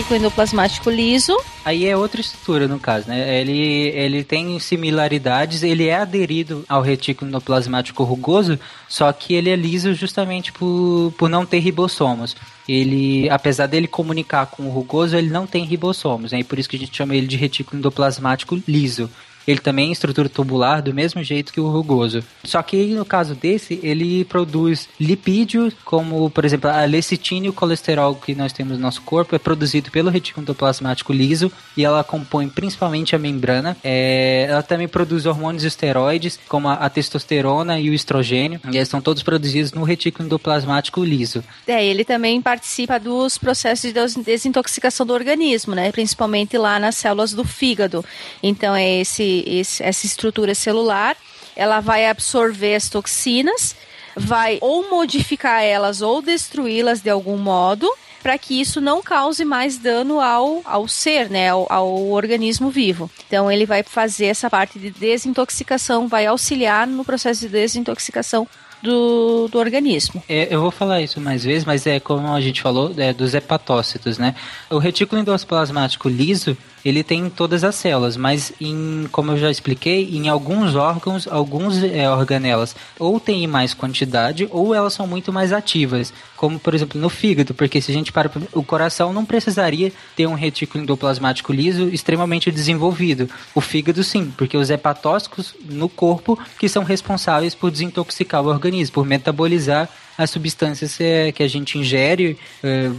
o 0.08 0.10
retículo 0.10 0.20
endoplasmático 0.20 0.89
liso. 0.89 1.38
Aí 1.66 1.86
é 1.86 1.95
outra 1.95 2.22
estrutura, 2.22 2.68
no 2.68 2.80
caso, 2.80 3.10
né? 3.10 3.41
Ele, 3.41 3.89
ele 3.93 4.24
tem 4.24 4.58
similaridades, 4.58 5.64
ele 5.64 5.88
é 5.88 5.95
aderido 5.95 6.64
ao 6.70 6.82
retículo 6.82 7.30
endoplasmático 7.30 8.03
rugoso, 8.03 8.58
só 8.88 9.12
que 9.12 9.34
ele 9.34 9.49
é 9.49 9.55
liso 9.55 9.93
justamente 9.93 10.53
por, 10.53 11.14
por 11.18 11.30
não 11.30 11.45
ter 11.45 11.60
ribossomos. 11.60 12.38
Ele, 12.68 13.30
apesar 13.30 13.68
dele 13.68 13.88
comunicar 13.88 14.45
com 14.45 14.64
o 14.64 14.70
rugoso, 14.70 15.16
ele 15.18 15.30
não 15.30 15.45
tem 15.45 15.66
ribossomos, 15.66 16.32
né? 16.32 16.41
Por 16.43 16.58
isso 16.58 16.70
que 16.70 16.78
a 16.78 16.80
gente 16.80 16.95
chama 16.95 17.16
ele 17.16 17.28
de 17.28 17.36
retículo 17.36 17.78
endoplasmático 17.80 18.62
liso. 18.66 19.10
Ele 19.47 19.59
também 19.59 19.89
é 19.89 19.91
estrutura 19.93 20.27
tubular 20.27 20.81
do 20.81 20.93
mesmo 20.93 21.23
jeito 21.23 21.53
que 21.53 21.59
o 21.61 21.69
rugoso. 21.69 22.23
Só 22.43 22.61
que 22.61 22.87
no 22.87 23.05
caso 23.05 23.33
desse, 23.33 23.79
ele 23.81 24.25
produz 24.25 24.89
lipídios, 24.99 25.73
como 25.85 26.29
por 26.29 26.43
exemplo 26.43 26.69
a 26.69 26.83
lecitina 26.85 27.45
e 27.45 27.49
o 27.49 27.53
colesterol 27.53 28.13
que 28.15 28.35
nós 28.35 28.51
temos 28.51 28.73
no 28.73 28.79
nosso 28.79 29.01
corpo 29.01 29.35
é 29.35 29.39
produzido 29.39 29.89
pelo 29.91 30.09
retículo 30.09 30.43
endoplasmático 30.43 31.13
liso 31.13 31.51
e 31.77 31.85
ela 31.85 32.03
compõe 32.03 32.49
principalmente 32.49 33.15
a 33.15 33.19
membrana. 33.19 33.77
É, 33.83 34.47
ela 34.49 34.63
também 34.63 34.87
produz 34.87 35.25
hormônios 35.25 35.63
esteroides, 35.63 36.39
como 36.47 36.67
a, 36.67 36.73
a 36.73 36.89
testosterona 36.89 37.79
e 37.79 37.89
o 37.89 37.93
estrogênio, 37.93 38.59
e 38.71 38.75
eles 38.75 38.89
são 38.89 38.99
todos 38.99 39.23
produzidos 39.23 39.71
no 39.71 39.83
retículo 39.83 40.25
endoplasmático 40.25 41.03
liso. 41.03 41.43
É, 41.65 41.85
ele 41.85 42.03
também 42.03 42.41
participa 42.41 42.99
dos 42.99 43.37
processos 43.37 43.81
de 43.81 43.93
des- 43.93 44.15
desintoxicação 44.15 45.05
do 45.05 45.13
organismo, 45.13 45.73
né? 45.75 45.91
Principalmente 45.91 46.57
lá 46.57 46.79
nas 46.79 46.95
células 46.95 47.33
do 47.33 47.43
fígado. 47.43 48.03
Então 48.41 48.75
é 48.75 49.01
esse, 49.01 49.36
esse- 49.45 49.83
essa 49.83 50.05
estrutura 50.05 50.55
celular, 50.55 51.15
ela 51.55 51.79
vai 51.79 52.07
absorver 52.07 52.75
as 52.75 52.89
toxinas, 52.89 53.75
vai 54.15 54.57
ou 54.61 54.89
modificar 54.89 55.61
elas 55.63 56.01
ou 56.01 56.21
destruí-las 56.21 57.01
de 57.01 57.09
algum 57.09 57.38
modo, 57.38 57.91
para 58.21 58.38
que 58.38 58.59
isso 58.59 58.81
não 58.81 59.01
cause 59.01 59.45
mais 59.45 59.77
dano 59.77 60.19
ao, 60.19 60.61
ao 60.65 60.88
ser, 60.88 61.29
né, 61.29 61.49
ao, 61.49 61.65
ao 61.71 62.09
organismo 62.09 62.69
vivo. 62.69 63.09
Então 63.27 63.49
ele 63.49 63.65
vai 63.65 63.83
fazer 63.83 64.25
essa 64.25 64.49
parte 64.49 64.77
de 64.79 64.89
desintoxicação, 64.89 66.07
vai 66.07 66.25
auxiliar 66.25 66.88
no 66.88 67.05
processo 67.05 67.41
de 67.41 67.47
desintoxicação 67.49 68.47
do, 68.81 69.47
do 69.47 69.57
organismo. 69.57 70.21
É, 70.27 70.47
eu 70.53 70.61
vou 70.61 70.71
falar 70.71 71.01
isso 71.01 71.19
mais 71.21 71.43
vezes, 71.43 71.65
mas 71.65 71.88
é 71.88 71.99
como 71.99 72.33
a 72.33 72.41
gente 72.41 72.61
falou, 72.61 72.93
é, 72.97 73.13
dos 73.13 73.33
hepatócitos, 73.33 74.17
né? 74.17 74.35
O 74.69 74.77
retículo 74.77 75.21
endoplasmático 75.21 76.09
liso, 76.09 76.57
ele 76.88 77.03
tem 77.03 77.19
em 77.19 77.29
todas 77.29 77.63
as 77.63 77.75
células, 77.75 78.15
mas 78.15 78.53
em, 78.61 79.07
como 79.11 79.31
eu 79.31 79.38
já 79.38 79.51
expliquei, 79.51 80.09
em 80.15 80.29
alguns 80.29 80.75
órgãos, 80.75 81.27
alguns 81.27 81.83
é, 81.83 82.09
organelas 82.09 82.75
ou 82.97 83.19
tem 83.19 83.45
mais 83.47 83.73
quantidade 83.73 84.47
ou 84.51 84.73
elas 84.73 84.93
são 84.93 85.05
muito 85.05 85.33
mais 85.33 85.51
ativas, 85.51 86.13
como 86.35 86.59
por 86.59 86.73
exemplo 86.73 86.99
no 86.99 87.09
fígado, 87.09 87.53
porque 87.53 87.81
se 87.81 87.91
a 87.91 87.93
gente 87.93 88.11
para 88.11 88.31
o 88.53 88.63
coração 88.63 89.11
não 89.11 89.25
precisaria 89.25 89.91
ter 90.15 90.27
um 90.27 90.33
retículo 90.33 90.83
endoplasmático 90.83 91.51
liso 91.51 91.89
extremamente 91.89 92.51
desenvolvido. 92.51 93.29
O 93.53 93.61
fígado 93.61 94.03
sim, 94.03 94.31
porque 94.38 94.55
os 94.55 94.69
hepatócitos 94.69 95.55
no 95.69 95.89
corpo 95.89 96.39
que 96.59 96.69
são 96.69 96.83
responsáveis 96.83 97.53
por 97.53 97.71
desintoxicar 97.71 98.41
o 98.43 98.47
organismo, 98.47 98.93
por 98.93 99.05
metabolizar 99.05 99.89
as 100.18 100.30
substâncias 100.30 100.99
é, 100.99 101.32
que 101.32 101.43
a 101.43 101.47
gente 101.47 101.78
ingere, 101.78 102.38
é, 102.63 102.89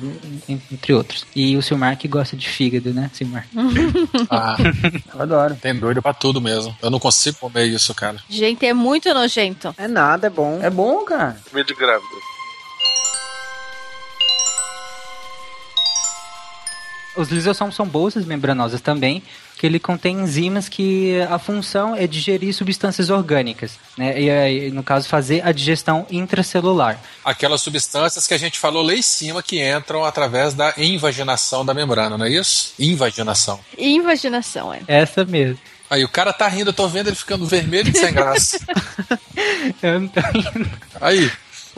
entre 0.49 0.93
outros. 0.93 1.27
E 1.35 1.57
o 1.57 1.63
Silmar 1.63 1.97
que 1.99 2.07
gosta 2.07 2.37
de 2.37 2.49
fígado, 2.49 2.93
né, 2.95 3.11
Silmar? 3.13 3.47
Ah, 4.31 4.57
Eu 5.15 5.23
adoro. 5.23 5.57
tem 5.61 5.75
doido 5.75 6.01
pra 6.03 6.13
tudo 6.15 6.41
mesmo. 6.41 6.77
Eu 6.83 6.91
não 6.91 6.99
consigo 7.01 7.39
comer 7.39 7.67
isso, 7.67 7.95
cara. 7.95 8.19
Gente, 8.29 8.65
é 8.67 8.73
muito 8.73 9.13
nojento. 9.13 9.75
É 9.79 9.89
nada, 9.89 10.27
é 10.27 10.31
bom. 10.31 10.59
É 10.63 10.71
bom, 10.71 11.05
cara. 11.05 11.37
Meio 11.53 11.65
de 11.67 11.75
grávida. 11.75 12.07
Os 17.17 17.29
lisossomos 17.31 17.75
são 17.75 17.87
bolsas 17.87 18.25
membranosas 18.25 18.81
também, 18.81 19.23
que 19.59 19.67
ele 19.67 19.81
contém 19.81 20.21
enzimas 20.21 20.69
que 20.69 21.21
a 21.29 21.39
função 21.39 21.95
é 21.95 22.07
digerir 22.07 22.55
substâncias 22.55 23.11
orgânicas, 23.11 23.73
né? 23.97 24.19
E 24.21 24.31
aí, 24.31 24.71
no 24.71 24.85
caso, 24.85 25.09
fazer 25.09 25.45
a 25.45 25.51
digestão 25.51 26.07
intracelular. 26.11 27.01
Aquelas 27.25 27.61
substâncias 27.61 28.27
que 28.27 28.35
a 28.35 28.39
gente 28.39 28.59
falou 28.59 28.83
lá 28.83 28.95
em 28.95 29.03
cima 29.03 29.43
que 29.43 29.61
entram 29.61 30.05
através 30.05 30.55
da 30.55 30.73
invaginação 30.77 31.67
da 31.67 31.75
membrana, 31.75 32.17
não 32.17 32.25
é 32.25 32.31
isso? 32.31 32.73
Invaginação. 32.79 33.59
Invaginação, 33.77 34.73
é. 34.73 34.81
Essa 34.87 35.25
mesmo. 35.25 35.59
Aí 35.91 36.05
o 36.05 36.09
cara 36.09 36.33
tá 36.33 36.47
rindo, 36.47 36.71
eu 36.71 36.75
tô 36.75 36.87
vendo 36.87 37.09
ele 37.09 37.17
ficando 37.17 37.47
vermelho 37.47 37.91
e 37.91 37.99
sem 37.99 38.13
graça. 38.13 38.59
Eu 39.83 40.01
não 40.01 40.09
tô 40.09 40.21
indo. 40.21 40.71
Aí, 41.01 41.31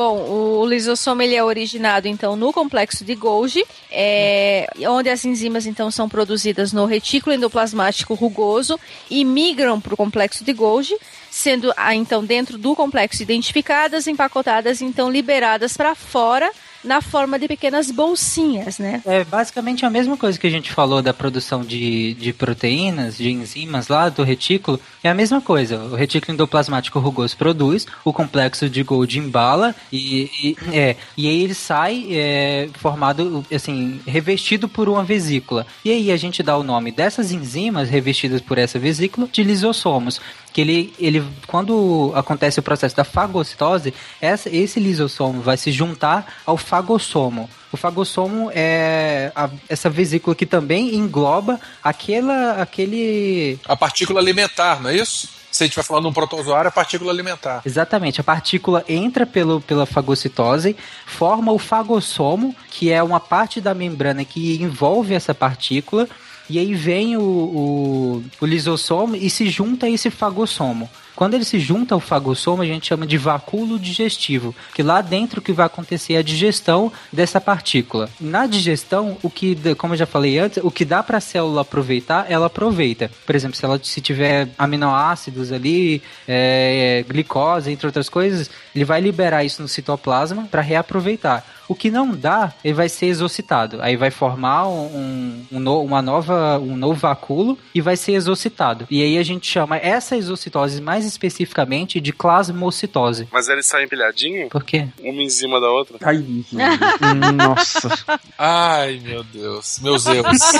Bom, 0.02 0.16
o 0.30 0.64
lisossomo 0.64 1.20
ele 1.20 1.34
é 1.34 1.44
originado 1.44 2.08
então 2.08 2.34
no 2.34 2.54
complexo 2.54 3.04
de 3.04 3.14
Golgi, 3.14 3.62
é, 3.90 4.66
onde 4.88 5.10
as 5.10 5.26
enzimas 5.26 5.66
então 5.66 5.90
são 5.90 6.08
produzidas 6.08 6.72
no 6.72 6.86
retículo 6.86 7.36
endoplasmático 7.36 8.14
rugoso 8.14 8.80
e 9.10 9.22
migram 9.26 9.78
para 9.78 9.92
o 9.92 9.98
complexo 9.98 10.42
de 10.42 10.54
Golgi, 10.54 10.96
sendo 11.30 11.70
ah, 11.76 11.94
então 11.94 12.24
dentro 12.24 12.56
do 12.56 12.74
complexo 12.74 13.22
identificadas, 13.22 14.06
empacotadas, 14.06 14.80
então 14.80 15.10
liberadas 15.10 15.76
para 15.76 15.94
fora 15.94 16.50
na 16.82 17.00
forma 17.00 17.38
de 17.38 17.46
pequenas 17.46 17.90
bolsinhas, 17.90 18.78
né? 18.78 19.02
É 19.04 19.24
basicamente 19.24 19.84
a 19.84 19.90
mesma 19.90 20.16
coisa 20.16 20.38
que 20.38 20.46
a 20.46 20.50
gente 20.50 20.72
falou 20.72 21.02
da 21.02 21.12
produção 21.12 21.62
de, 21.62 22.14
de 22.14 22.32
proteínas, 22.32 23.18
de 23.18 23.30
enzimas 23.30 23.88
lá 23.88 24.08
do 24.08 24.22
retículo. 24.22 24.80
É 25.02 25.08
a 25.08 25.14
mesma 25.14 25.40
coisa. 25.40 25.78
O 25.78 25.94
retículo 25.94 26.34
endoplasmático 26.34 26.98
rugoso 26.98 27.36
produz, 27.36 27.86
o 28.04 28.12
complexo 28.12 28.68
de 28.68 28.82
Golgi 28.82 29.18
embala 29.18 29.74
e, 29.92 30.30
e, 30.42 30.56
é, 30.72 30.96
e 31.16 31.28
aí 31.28 31.42
ele 31.42 31.54
sai 31.54 32.06
é, 32.10 32.68
formado, 32.74 33.44
assim, 33.52 34.00
revestido 34.06 34.68
por 34.68 34.88
uma 34.88 35.04
vesícula. 35.04 35.66
E 35.84 35.90
aí 35.90 36.10
a 36.10 36.16
gente 36.16 36.42
dá 36.42 36.56
o 36.56 36.62
nome 36.62 36.90
dessas 36.90 37.32
enzimas 37.32 37.90
revestidas 37.90 38.40
por 38.40 38.58
essa 38.58 38.78
vesícula 38.78 39.28
de 39.30 39.42
lisossomos 39.42 40.20
que 40.52 40.60
ele, 40.60 40.92
ele 40.98 41.24
quando 41.46 42.12
acontece 42.14 42.58
o 42.60 42.62
processo 42.62 42.96
da 42.96 43.04
fagocitose, 43.04 43.94
essa, 44.20 44.48
esse 44.54 44.80
lisossomo 44.80 45.40
vai 45.40 45.56
se 45.56 45.70
juntar 45.72 46.34
ao 46.44 46.56
fagossomo. 46.56 47.48
O 47.72 47.76
fagossomo 47.76 48.50
é 48.54 49.30
a- 49.34 49.48
essa 49.68 49.88
vesícula 49.88 50.34
que 50.34 50.44
também 50.46 50.94
engloba 50.96 51.60
aquela, 51.82 52.60
aquele 52.62 53.58
a 53.66 53.76
partícula 53.76 54.20
alimentar, 54.20 54.80
não 54.82 54.90
é 54.90 54.96
isso? 54.96 55.28
Se 55.50 55.64
a 55.64 55.66
gente 55.66 55.74
vai 55.74 55.84
falando 55.84 56.04
de 56.04 56.10
um 56.10 56.12
protozoário, 56.12 56.66
é 56.66 56.70
a 56.70 56.72
partícula 56.72 57.10
alimentar. 57.12 57.60
Exatamente, 57.66 58.20
a 58.20 58.24
partícula 58.24 58.84
entra 58.88 59.26
pelo, 59.26 59.60
pela 59.60 59.84
fagocitose, 59.84 60.76
forma 61.06 61.50
o 61.50 61.58
fagossomo, 61.58 62.54
que 62.70 62.90
é 62.92 63.02
uma 63.02 63.18
parte 63.18 63.60
da 63.60 63.74
membrana 63.74 64.24
que 64.24 64.62
envolve 64.62 65.12
essa 65.12 65.34
partícula, 65.34 66.08
e 66.50 66.58
aí 66.58 66.74
vem 66.74 67.16
o, 67.16 67.22
o, 67.22 68.24
o 68.40 68.44
lisossomo 68.44 69.14
e 69.14 69.30
se 69.30 69.48
junta 69.48 69.86
a 69.86 69.90
esse 69.90 70.10
fagossomo. 70.10 70.90
Quando 71.14 71.34
ele 71.34 71.44
se 71.44 71.60
junta 71.60 71.94
ao 71.94 72.00
fagossomo, 72.00 72.62
a 72.62 72.66
gente 72.66 72.88
chama 72.88 73.06
de 73.06 73.16
vacúolo 73.16 73.78
digestivo, 73.78 74.52
que 74.74 74.82
lá 74.82 75.00
dentro 75.00 75.40
que 75.40 75.52
vai 75.52 75.66
acontecer 75.66 76.16
a 76.16 76.22
digestão 76.22 76.90
dessa 77.12 77.40
partícula. 77.40 78.08
Na 78.20 78.46
digestão, 78.46 79.16
o 79.22 79.30
que, 79.30 79.56
como 79.76 79.94
eu 79.94 79.98
já 79.98 80.06
falei 80.06 80.38
antes, 80.38 80.58
o 80.64 80.70
que 80.70 80.84
dá 80.84 81.02
para 81.02 81.18
a 81.18 81.20
célula 81.20 81.60
aproveitar, 81.60 82.26
ela 82.28 82.46
aproveita. 82.46 83.10
Por 83.24 83.36
exemplo, 83.36 83.56
se 83.56 83.64
ela 83.64 83.78
se 83.82 84.00
tiver 84.00 84.48
aminoácidos 84.58 85.52
ali, 85.52 86.02
é, 86.26 87.04
glicose, 87.06 87.70
entre 87.70 87.86
outras 87.86 88.08
coisas, 88.08 88.50
ele 88.74 88.84
vai 88.84 89.00
liberar 89.00 89.44
isso 89.44 89.62
no 89.62 89.68
citoplasma 89.68 90.48
para 90.50 90.62
reaproveitar. 90.62 91.44
O 91.70 91.74
que 91.76 91.88
não 91.90 92.10
dá, 92.10 92.52
ele 92.64 92.74
vai 92.74 92.88
ser 92.88 93.06
exocitado. 93.06 93.80
Aí 93.80 93.96
vai 93.96 94.10
formar 94.10 94.66
um, 94.68 95.44
um, 95.52 95.60
no- 95.60 95.82
uma 95.84 96.02
nova, 96.02 96.58
um 96.58 96.76
novo 96.76 96.98
vacúolo 96.98 97.56
e 97.72 97.80
vai 97.80 97.96
ser 97.96 98.12
exocitado. 98.12 98.88
E 98.90 99.02
aí 99.02 99.16
a 99.16 99.22
gente 99.22 99.46
chama 99.48 99.76
essa 99.76 100.16
exocitose 100.16 100.80
mais 100.80 101.04
especificamente 101.06 102.00
de 102.00 102.12
plasmocitose. 102.12 103.28
Mas 103.30 103.48
eles 103.48 103.66
saem 103.66 103.86
empilhadinho, 103.86 104.48
Por 104.48 104.64
quê? 104.64 104.88
uma 105.00 105.22
em 105.22 105.30
cima 105.30 105.60
da 105.60 105.68
outra. 105.70 105.96
Ai. 106.02 106.24
Nossa. 107.36 107.88
Ai, 108.36 109.00
meu 109.02 109.22
Deus. 109.22 109.78
Meus 109.80 110.04
erros. 110.06 110.38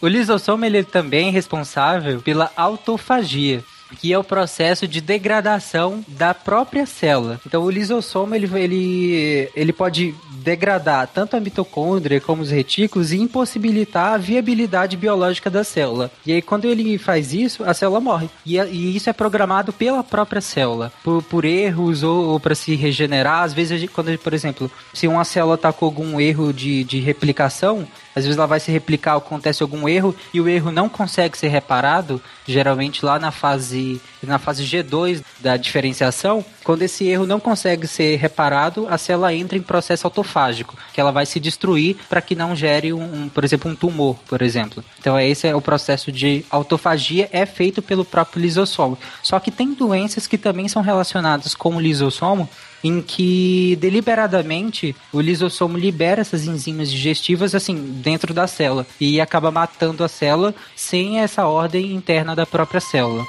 O 0.00 0.06
lisossomo 0.08 0.62
ele 0.64 0.84
também 0.84 1.28
é 1.28 1.30
responsável 1.30 2.20
pela 2.20 2.52
autofagia, 2.54 3.64
que 4.00 4.12
é 4.12 4.18
o 4.18 4.24
processo 4.24 4.86
de 4.86 5.00
degradação 5.00 6.04
da 6.08 6.34
própria 6.34 6.86
célula. 6.86 7.40
Então 7.46 7.62
o 7.62 7.70
lisossomo 7.70 8.34
ele, 8.34 8.48
ele, 8.58 9.50
ele 9.54 9.72
pode 9.72 10.14
degradar 10.42 11.08
tanto 11.08 11.36
a 11.36 11.40
mitocôndria 11.40 12.20
como 12.20 12.42
os 12.42 12.50
retículos 12.50 13.12
e 13.12 13.16
impossibilitar 13.16 14.14
a 14.14 14.16
viabilidade 14.16 14.96
biológica 14.96 15.50
da 15.50 15.64
célula. 15.64 16.10
E 16.24 16.32
aí 16.32 16.42
quando 16.42 16.66
ele 16.66 16.98
faz 16.98 17.32
isso, 17.32 17.64
a 17.64 17.74
célula 17.74 18.00
morre. 18.00 18.28
E, 18.44 18.56
e 18.58 18.96
isso 18.96 19.10
é 19.10 19.12
programado 19.12 19.72
pela 19.72 20.02
própria 20.04 20.40
célula, 20.40 20.92
por, 21.02 21.22
por 21.22 21.44
erros 21.44 22.02
ou, 22.02 22.28
ou 22.30 22.40
para 22.40 22.54
se 22.54 22.74
regenerar. 22.74 23.42
Às 23.42 23.52
vezes, 23.52 23.88
quando, 23.90 24.16
por 24.18 24.32
exemplo, 24.32 24.70
se 24.92 25.06
uma 25.06 25.24
célula 25.24 25.54
está 25.54 25.72
com 25.72 25.84
algum 25.84 26.20
erro 26.20 26.52
de, 26.52 26.84
de 26.84 27.00
replicação, 27.00 27.86
às 28.16 28.24
vezes 28.24 28.38
ela 28.38 28.46
vai 28.46 28.58
se 28.58 28.72
replicar, 28.72 29.14
acontece 29.14 29.62
algum 29.62 29.86
erro 29.86 30.16
e 30.32 30.40
o 30.40 30.48
erro 30.48 30.72
não 30.72 30.88
consegue 30.88 31.36
ser 31.36 31.48
reparado, 31.48 32.20
geralmente 32.46 33.04
lá 33.04 33.18
na 33.18 33.30
fase 33.30 34.00
na 34.22 34.38
fase 34.38 34.64
G2 34.64 35.22
da 35.38 35.56
diferenciação, 35.56 36.44
quando 36.64 36.82
esse 36.82 37.06
erro 37.06 37.26
não 37.26 37.38
consegue 37.38 37.86
ser 37.86 38.16
reparado, 38.16 38.88
a 38.88 38.98
célula 38.98 39.32
entra 39.32 39.56
em 39.56 39.62
processo 39.62 40.06
autofágico, 40.06 40.76
que 40.92 41.00
ela 41.00 41.12
vai 41.12 41.26
se 41.26 41.38
destruir 41.38 41.96
para 42.08 42.20
que 42.20 42.34
não 42.34 42.56
gere 42.56 42.92
um, 42.92 43.02
um, 43.02 43.28
por 43.28 43.44
exemplo, 43.44 43.70
um 43.70 43.76
tumor, 43.76 44.16
por 44.26 44.42
exemplo. 44.42 44.82
Então 44.98 45.20
esse 45.20 45.46
é 45.46 45.54
o 45.54 45.60
processo 45.60 46.10
de 46.10 46.44
autofagia 46.50 47.28
é 47.30 47.44
feito 47.46 47.82
pelo 47.82 48.04
próprio 48.04 48.42
lisossomo. 48.42 48.98
Só 49.22 49.38
que 49.38 49.50
tem 49.50 49.74
doenças 49.74 50.26
que 50.26 50.38
também 50.38 50.66
são 50.66 50.82
relacionadas 50.82 51.54
com 51.54 51.76
o 51.76 51.80
lisossomo 51.80 52.48
em 52.86 53.02
que 53.02 53.76
deliberadamente 53.80 54.94
o 55.12 55.20
lisossomo 55.20 55.76
libera 55.76 56.20
essas 56.20 56.46
enzimas 56.46 56.90
digestivas 56.90 57.52
assim 57.52 57.74
dentro 58.00 58.32
da 58.32 58.46
célula 58.46 58.86
e 59.00 59.20
acaba 59.20 59.50
matando 59.50 60.04
a 60.04 60.08
célula 60.08 60.54
sem 60.76 61.18
essa 61.18 61.46
ordem 61.46 61.92
interna 61.92 62.36
da 62.36 62.46
própria 62.46 62.80
célula. 62.80 63.24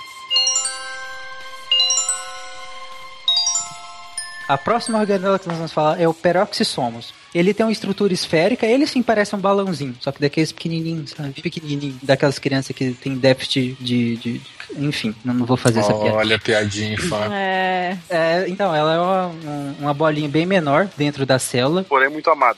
A 4.48 4.58
próxima 4.58 5.00
organela 5.00 5.38
que 5.38 5.48
nós 5.48 5.58
vamos 5.58 5.74
falar 5.74 6.00
é 6.00 6.08
o 6.08 6.14
peroxissomos. 6.14 7.14
Ele 7.36 7.54
tem 7.54 7.66
uma 7.66 7.72
estrutura 7.72 8.14
esférica, 8.14 8.66
ele 8.66 8.88
sim 8.88 9.04
parece 9.04 9.36
um 9.36 9.40
balãozinho, 9.40 9.96
só 10.00 10.10
que 10.10 10.22
daqueles 10.22 10.54
pequenininhos, 10.54 11.12
sabe? 11.12 11.42
Pequenininho, 11.42 12.00
daquelas 12.02 12.40
crianças 12.40 12.74
que 12.74 12.92
tem 12.92 13.18
déficit 13.18 13.76
de, 13.82 14.16
de, 14.16 14.38
de 14.38 14.42
enfim, 14.76 15.16
não, 15.24 15.46
vou 15.46 15.56
fazer 15.58 15.80
essa 15.80 15.94
piada. 15.94 16.18
Olha, 16.18 16.40
piadinha 16.40 16.94
infame. 16.94 17.34
É. 17.88 17.98
É, 18.10 18.46
então, 18.50 18.76
ela 18.76 18.94
é 18.96 19.00
uma, 19.00 19.28
um- 19.28 19.76
uma 19.80 19.94
bolinha 19.94 20.28
bem 20.28 20.46
menor 20.46 20.90
dentro 20.98 21.26
da 21.26 21.40
célula. 21.40 21.84
Porém, 21.86 22.10
muito 22.10 22.30
amado. 22.30 22.58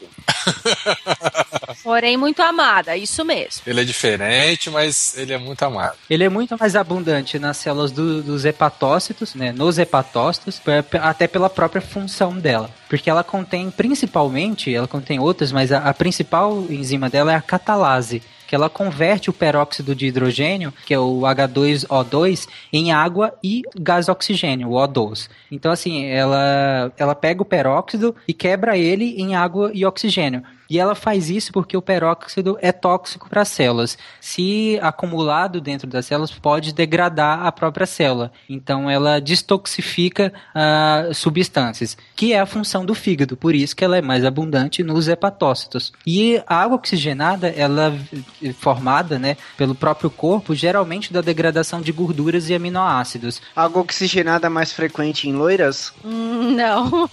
Porém, 1.84 2.18
muito 2.18 2.42
amada, 2.42 2.96
isso 2.98 3.24
mesmo. 3.24 3.62
Ele 3.66 3.82
é 3.82 3.84
diferente, 3.84 4.70
mas 4.70 5.16
ele 5.18 5.34
é 5.34 5.38
muito 5.38 5.62
amado. 5.64 5.96
Ele 6.10 6.24
é 6.24 6.30
muito 6.30 6.56
mais 6.60 6.76
abundante 6.76 7.38
nas 7.40 7.58
células 7.58 7.92
do- 7.92 8.22
dos 8.24 8.44
hepatócitos, 8.46 9.36
né? 9.36 9.52
Nos 9.52 9.78
hepatócitos, 9.78 10.60
até 11.02 11.28
pela 11.28 11.50
própria 11.50 11.82
função 11.82 12.34
dela. 12.34 12.70
Porque 12.90 13.10
ela 13.10 13.24
contém, 13.24 13.70
principalmente, 13.72 14.74
ela 14.74 14.88
contém 14.88 15.20
outras, 15.20 15.52
mas 15.52 15.72
a, 15.72 15.78
a 15.80 15.94
principal 15.94 16.66
enzima 16.70 17.10
dela 17.10 17.32
é 17.32 17.36
a 17.36 17.42
catalase. 17.42 18.22
Que 18.50 18.56
ela 18.56 18.70
converte 18.70 19.30
o 19.30 19.34
peróxido 19.34 19.94
de 19.94 20.08
hidrogênio, 20.08 20.74
que 20.88 20.94
é 20.94 21.00
o 21.00 21.22
H2O2, 21.22 22.48
em 22.74 22.92
água 22.92 23.32
e 23.44 23.62
gás 23.80 24.10
oxigênio, 24.10 24.70
o 24.70 24.74
O2. 24.74 25.30
Então, 25.52 25.72
assim, 25.72 26.06
ela, 26.06 26.92
ela 26.98 27.14
pega 27.14 27.44
o 27.44 27.46
peróxido 27.46 28.16
e 28.28 28.34
quebra 28.34 28.76
ele 28.76 29.22
em 29.22 29.36
água 29.36 29.70
e 29.74 29.86
oxigênio. 29.86 30.44
E 30.70 30.78
ela 30.78 30.94
faz 30.94 31.30
isso 31.30 31.52
porque 31.52 31.76
o 31.76 31.82
peróxido 31.82 32.58
é 32.62 32.72
tóxico 32.72 33.28
para 33.28 33.42
as 33.42 33.50
células. 33.50 33.98
Se 34.22 34.78
acumulado 34.82 35.60
dentro 35.60 35.88
das 35.88 36.06
células, 36.06 36.32
pode 36.32 36.74
degradar 36.74 37.46
a 37.46 37.52
própria 37.52 37.88
célula. 37.88 38.32
Então, 38.48 38.90
ela 38.90 39.20
destoxifica 39.20 40.32
ah, 40.54 41.10
substâncias, 41.14 41.98
que 42.16 42.34
é 42.34 42.40
a 42.40 42.46
função 42.46 42.86
do 42.86 42.94
fígado. 42.94 43.36
Por 43.36 43.56
isso 43.56 43.76
que 43.76 43.84
ela 43.84 43.98
é 43.98 44.02
mais 44.02 44.24
abundante 44.24 44.84
nos 44.84 45.08
hepatócitos. 45.08 45.92
E 46.06 46.42
a 46.46 46.58
água 46.62 46.76
oxigenada, 46.78 47.48
ela 47.48 47.98
é 48.44 48.54
formada 48.54 49.18
né, 49.18 49.38
pelo 49.58 49.74
próprio 49.74 50.10
corpo, 50.10 50.54
geralmente 50.54 51.12
da 51.12 51.22
degradação 51.22 51.82
de 51.82 51.92
gorduras 51.92 52.50
e 52.50 52.54
aminoácidos. 52.54 53.42
Água 53.56 53.82
oxigenada 53.82 54.48
é 54.48 54.50
mais 54.50 54.72
frequente 54.72 55.28
em 55.28 55.34
loiras? 55.34 55.94
Hum, 56.06 56.56
Não. 56.56 57.10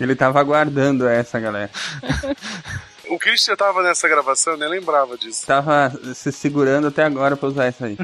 Ele 0.00 0.14
tava 0.16 0.40
aguardando 0.40 1.06
essa, 1.06 1.38
galera. 1.38 1.70
O 3.08 3.18
Christian 3.18 3.54
tava 3.54 3.82
nessa 3.82 4.08
gravação, 4.08 4.54
eu 4.54 4.58
nem 4.58 4.68
lembrava 4.68 5.16
disso. 5.16 5.46
Tava 5.46 5.92
se 6.14 6.32
segurando 6.32 6.88
até 6.88 7.04
agora 7.04 7.36
pra 7.36 7.48
usar 7.48 7.68
isso 7.68 7.84
aí. 7.84 7.96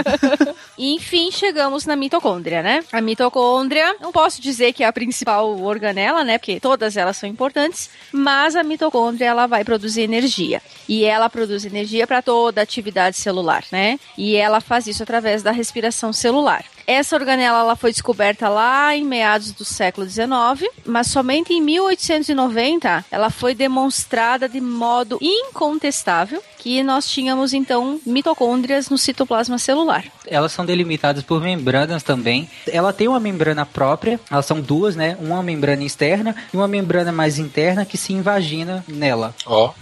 Enfim, 0.78 1.30
chegamos 1.30 1.84
na 1.84 1.94
mitocôndria, 1.94 2.62
né? 2.62 2.82
A 2.90 3.00
mitocôndria, 3.00 3.94
não 4.00 4.10
posso 4.10 4.40
dizer 4.40 4.72
que 4.72 4.82
é 4.82 4.86
a 4.86 4.92
principal 4.92 5.60
organela, 5.60 6.24
né? 6.24 6.38
Porque 6.38 6.58
todas 6.58 6.96
elas 6.96 7.16
são 7.16 7.28
importantes, 7.28 7.90
mas 8.10 8.56
a 8.56 8.62
mitocôndria 8.62 9.26
ela 9.26 9.46
vai 9.46 9.64
produzir 9.64 10.02
energia. 10.02 10.62
E 10.88 11.04
ela 11.04 11.28
produz 11.28 11.64
energia 11.64 12.06
para 12.06 12.22
toda 12.22 12.60
a 12.60 12.64
atividade 12.64 13.16
celular, 13.16 13.64
né? 13.70 13.98
E 14.16 14.36
ela 14.36 14.60
faz 14.60 14.86
isso 14.86 15.02
através 15.02 15.42
da 15.42 15.50
respiração 15.50 16.12
celular. 16.12 16.64
Essa 16.86 17.16
organela 17.16 17.60
ela 17.60 17.76
foi 17.76 17.92
descoberta 17.92 18.48
lá 18.48 18.94
em 18.96 19.04
meados 19.04 19.52
do 19.52 19.64
século 19.64 20.08
XIX, 20.08 20.70
mas 20.84 21.06
somente 21.06 21.52
em 21.52 21.60
1890 21.60 23.04
ela 23.10 23.30
foi 23.30 23.54
demonstrada 23.54 24.48
de 24.48 24.60
modo 24.60 25.18
incontestável 25.20 26.42
que 26.62 26.80
nós 26.80 27.08
tínhamos 27.10 27.52
então 27.52 28.00
mitocôndrias 28.06 28.88
no 28.88 28.96
citoplasma 28.96 29.58
celular. 29.58 30.04
Elas 30.24 30.52
são 30.52 30.64
delimitadas 30.64 31.24
por 31.24 31.42
membranas 31.42 32.04
também. 32.04 32.48
Ela 32.68 32.92
tem 32.92 33.08
uma 33.08 33.18
membrana 33.18 33.66
própria, 33.66 34.20
elas 34.30 34.46
são 34.46 34.60
duas, 34.60 34.94
né? 34.94 35.16
Uma 35.18 35.42
membrana 35.42 35.82
externa 35.82 36.36
e 36.54 36.56
uma 36.56 36.68
membrana 36.68 37.10
mais 37.10 37.36
interna 37.36 37.84
que 37.84 37.98
se 37.98 38.12
invagina 38.12 38.84
nela. 38.86 39.34
Ó. 39.44 39.72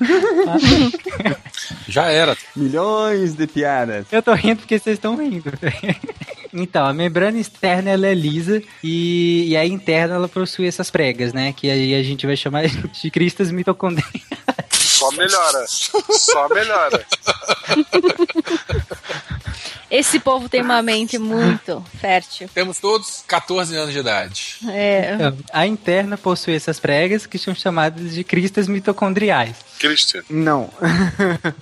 Já 1.88 2.10
era. 2.10 2.36
Milhões 2.54 3.32
de 3.32 3.46
piadas. 3.46 4.04
Eu 4.12 4.22
tô 4.22 4.34
rindo 4.34 4.58
porque 4.58 4.78
vocês 4.78 4.98
estão 4.98 5.16
rindo. 5.16 5.50
Então, 6.50 6.86
a 6.86 6.94
membrana 6.94 7.38
externa 7.38 7.90
ela 7.90 8.06
é 8.06 8.14
lisa 8.14 8.62
e, 8.82 9.48
e 9.48 9.56
a 9.56 9.66
interna 9.66 10.14
ela 10.14 10.26
possui 10.26 10.66
essas 10.66 10.90
pregas, 10.90 11.34
né? 11.34 11.52
Que 11.52 11.70
aí 11.70 11.94
a 11.94 12.02
gente 12.02 12.26
vai 12.26 12.36
chamar 12.36 12.64
de 12.66 13.10
cristas 13.10 13.50
mitocondriais. 13.50 14.24
Só 14.98 15.10
melhora. 15.12 15.64
Só 15.66 16.48
melhora. 16.48 17.06
Esse 19.90 20.20
povo 20.20 20.48
tem 20.50 20.60
uma 20.60 20.82
mente 20.82 21.18
muito 21.18 21.82
fértil. 21.98 22.48
Temos 22.52 22.78
todos 22.78 23.24
14 23.26 23.74
anos 23.74 23.92
de 23.92 23.98
idade. 23.98 24.56
É. 24.68 25.16
A 25.50 25.66
interna 25.66 26.18
possui 26.18 26.54
essas 26.54 26.78
pregas 26.78 27.24
que 27.24 27.38
são 27.38 27.54
chamadas 27.54 28.12
de 28.12 28.22
cristas 28.22 28.68
mitocondriais. 28.68 29.56
Christian. 29.78 30.22
Não. 30.28 30.70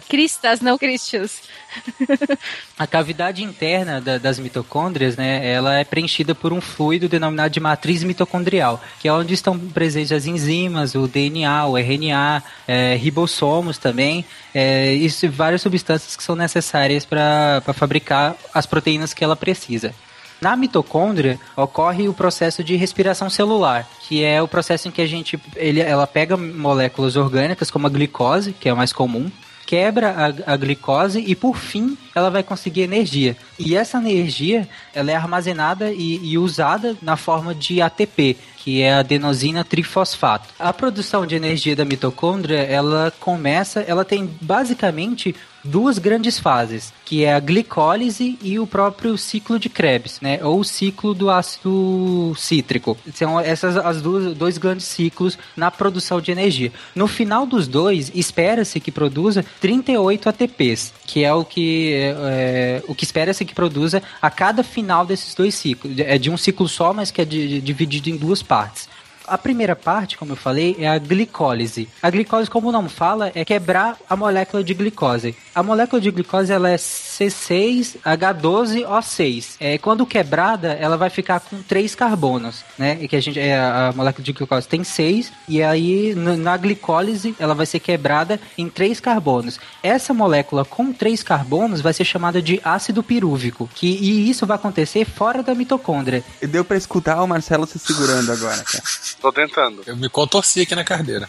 Cristas, 0.08 0.60
não 0.60 0.76
Christians. 0.76 1.40
A 2.78 2.86
cavidade 2.86 3.42
interna 3.42 4.00
da- 4.00 4.18
das 4.18 4.38
mitocôndrias, 4.38 5.16
né, 5.16 5.46
ela 5.50 5.78
é 5.78 5.84
preenchida 5.84 6.34
por 6.34 6.52
um 6.52 6.60
fluido 6.60 7.08
denominado 7.08 7.50
de 7.50 7.60
matriz 7.60 8.02
mitocondrial, 8.02 8.82
que 9.00 9.08
é 9.08 9.12
onde 9.12 9.34
estão 9.34 9.58
presentes 9.58 10.12
as 10.12 10.26
enzimas, 10.26 10.94
o 10.94 11.06
DNA, 11.06 11.66
o 11.66 11.78
RNA, 11.78 12.42
é, 12.66 12.94
ribossomos 12.96 13.78
também, 13.78 14.24
é, 14.54 14.94
e 14.94 15.08
várias 15.28 15.62
substâncias 15.62 16.16
que 16.16 16.22
são 16.22 16.36
necessárias 16.36 17.04
para 17.04 17.62
fabricar 17.74 18.36
as 18.52 18.66
proteínas 18.66 19.14
que 19.14 19.24
ela 19.24 19.36
precisa. 19.36 19.94
Na 20.40 20.54
mitocôndria 20.54 21.40
ocorre 21.56 22.08
o 22.08 22.14
processo 22.14 22.62
de 22.62 22.76
respiração 22.76 23.30
celular, 23.30 23.88
que 24.06 24.22
é 24.22 24.42
o 24.42 24.46
processo 24.48 24.86
em 24.86 24.90
que 24.90 25.00
a 25.00 25.06
gente 25.06 25.40
ele, 25.56 25.80
ela 25.80 26.06
pega 26.06 26.36
moléculas 26.36 27.16
orgânicas 27.16 27.70
como 27.70 27.86
a 27.86 27.90
glicose, 27.90 28.52
que 28.52 28.68
é 28.68 28.72
o 28.72 28.76
mais 28.76 28.92
comum, 28.92 29.30
quebra 29.66 30.14
a, 30.46 30.52
a 30.54 30.56
glicose 30.56 31.18
e 31.18 31.34
por 31.34 31.58
fim 31.58 31.98
ela 32.14 32.30
vai 32.30 32.42
conseguir 32.42 32.82
energia. 32.82 33.36
E 33.58 33.76
essa 33.76 33.98
energia 33.98 34.68
ela 34.94 35.10
é 35.10 35.16
armazenada 35.16 35.90
e, 35.90 36.20
e 36.22 36.38
usada 36.38 36.96
na 37.02 37.16
forma 37.16 37.54
de 37.54 37.82
ATP, 37.82 38.36
que 38.56 38.80
é 38.80 38.94
a 38.94 39.00
adenosina 39.00 39.64
trifosfato. 39.64 40.48
A 40.58 40.72
produção 40.72 41.26
de 41.26 41.34
energia 41.34 41.74
da 41.74 41.84
mitocôndria, 41.84 42.62
ela 42.62 43.12
começa, 43.18 43.80
ela 43.80 44.04
tem 44.04 44.24
basicamente 44.40 45.34
duas 45.66 45.98
grandes 45.98 46.38
fases, 46.38 46.92
que 47.04 47.24
é 47.24 47.34
a 47.34 47.40
glicólise 47.40 48.38
e 48.42 48.58
o 48.58 48.66
próprio 48.66 49.18
ciclo 49.18 49.58
de 49.58 49.68
Krebs, 49.68 50.18
né? 50.20 50.38
Ou 50.42 50.60
o 50.60 50.64
ciclo 50.64 51.12
do 51.12 51.30
ácido 51.30 52.32
cítrico. 52.36 52.96
São 53.14 53.38
essas 53.38 53.76
as 53.76 54.00
duas 54.00 54.34
dois 54.36 54.56
grandes 54.58 54.86
ciclos 54.86 55.38
na 55.56 55.70
produção 55.70 56.20
de 56.20 56.30
energia. 56.32 56.72
No 56.94 57.06
final 57.06 57.44
dos 57.46 57.66
dois, 57.68 58.10
espera-se 58.14 58.80
que 58.80 58.90
produza 58.90 59.44
38 59.60 60.28
ATPs, 60.28 60.92
que 61.06 61.24
é 61.24 61.32
o 61.32 61.44
que 61.44 61.92
é, 61.94 62.82
o 62.88 62.94
que 62.94 63.04
espera-se 63.04 63.44
que 63.44 63.54
produza 63.54 64.02
a 64.22 64.30
cada 64.30 64.62
final 64.62 65.04
desses 65.04 65.34
dois 65.34 65.54
ciclos. 65.54 65.92
É 65.98 66.16
de 66.18 66.30
um 66.30 66.36
ciclo 66.36 66.68
só, 66.68 66.92
mas 66.92 67.10
que 67.10 67.20
é 67.20 67.24
de- 67.24 67.48
de- 67.48 67.60
dividido 67.60 68.08
em 68.10 68.16
duas 68.16 68.42
partes. 68.42 68.88
A 69.26 69.38
primeira 69.38 69.74
parte, 69.74 70.16
como 70.16 70.32
eu 70.32 70.36
falei, 70.36 70.76
é 70.78 70.88
a 70.88 70.98
glicólise. 70.98 71.88
A 72.02 72.10
glicólise, 72.10 72.50
como 72.50 72.68
o 72.68 72.72
nome 72.72 72.88
fala, 72.88 73.32
é 73.34 73.44
quebrar 73.44 73.96
a 74.08 74.16
molécula 74.16 74.62
de 74.62 74.72
glicose. 74.74 75.34
A 75.54 75.62
molécula 75.62 76.00
de 76.00 76.10
glicose 76.10 76.52
ela 76.52 76.70
é 76.70 76.76
C6H12O6. 76.76 79.56
É, 79.58 79.78
quando 79.78 80.06
quebrada, 80.06 80.74
ela 80.74 80.96
vai 80.96 81.10
ficar 81.10 81.40
com 81.40 81.60
três 81.62 81.94
carbonos, 81.94 82.64
né? 82.78 82.98
E 83.00 83.08
que 83.08 83.16
a 83.16 83.20
gente 83.20 83.38
é, 83.38 83.58
a 83.58 83.92
molécula 83.94 84.24
de 84.24 84.32
glicose 84.32 84.68
tem 84.68 84.84
seis 84.84 85.32
e 85.48 85.62
aí 85.62 86.14
na 86.14 86.56
glicólise 86.56 87.34
ela 87.38 87.54
vai 87.54 87.66
ser 87.66 87.80
quebrada 87.80 88.40
em 88.56 88.68
três 88.68 89.00
carbonos. 89.00 89.58
Essa 89.82 90.14
molécula 90.14 90.64
com 90.64 90.92
três 90.92 91.22
carbonos 91.22 91.80
vai 91.80 91.92
ser 91.92 92.04
chamada 92.04 92.42
de 92.42 92.60
ácido 92.64 93.02
pirúvico, 93.02 93.68
que 93.74 93.86
e 93.86 94.28
isso 94.28 94.46
vai 94.46 94.56
acontecer 94.56 95.04
fora 95.04 95.42
da 95.42 95.54
mitocôndria. 95.54 96.22
Deu 96.42 96.64
pra 96.64 96.76
escutar 96.76 97.22
o 97.22 97.26
Marcelo 97.26 97.66
se 97.66 97.78
segurando 97.78 98.30
agora, 98.32 98.62
cara. 98.62 98.84
Tô 99.20 99.32
tentando. 99.32 99.82
Eu 99.86 99.96
me 99.96 100.08
contorci 100.08 100.60
aqui 100.60 100.74
na 100.74 100.84
cadeira. 100.84 101.28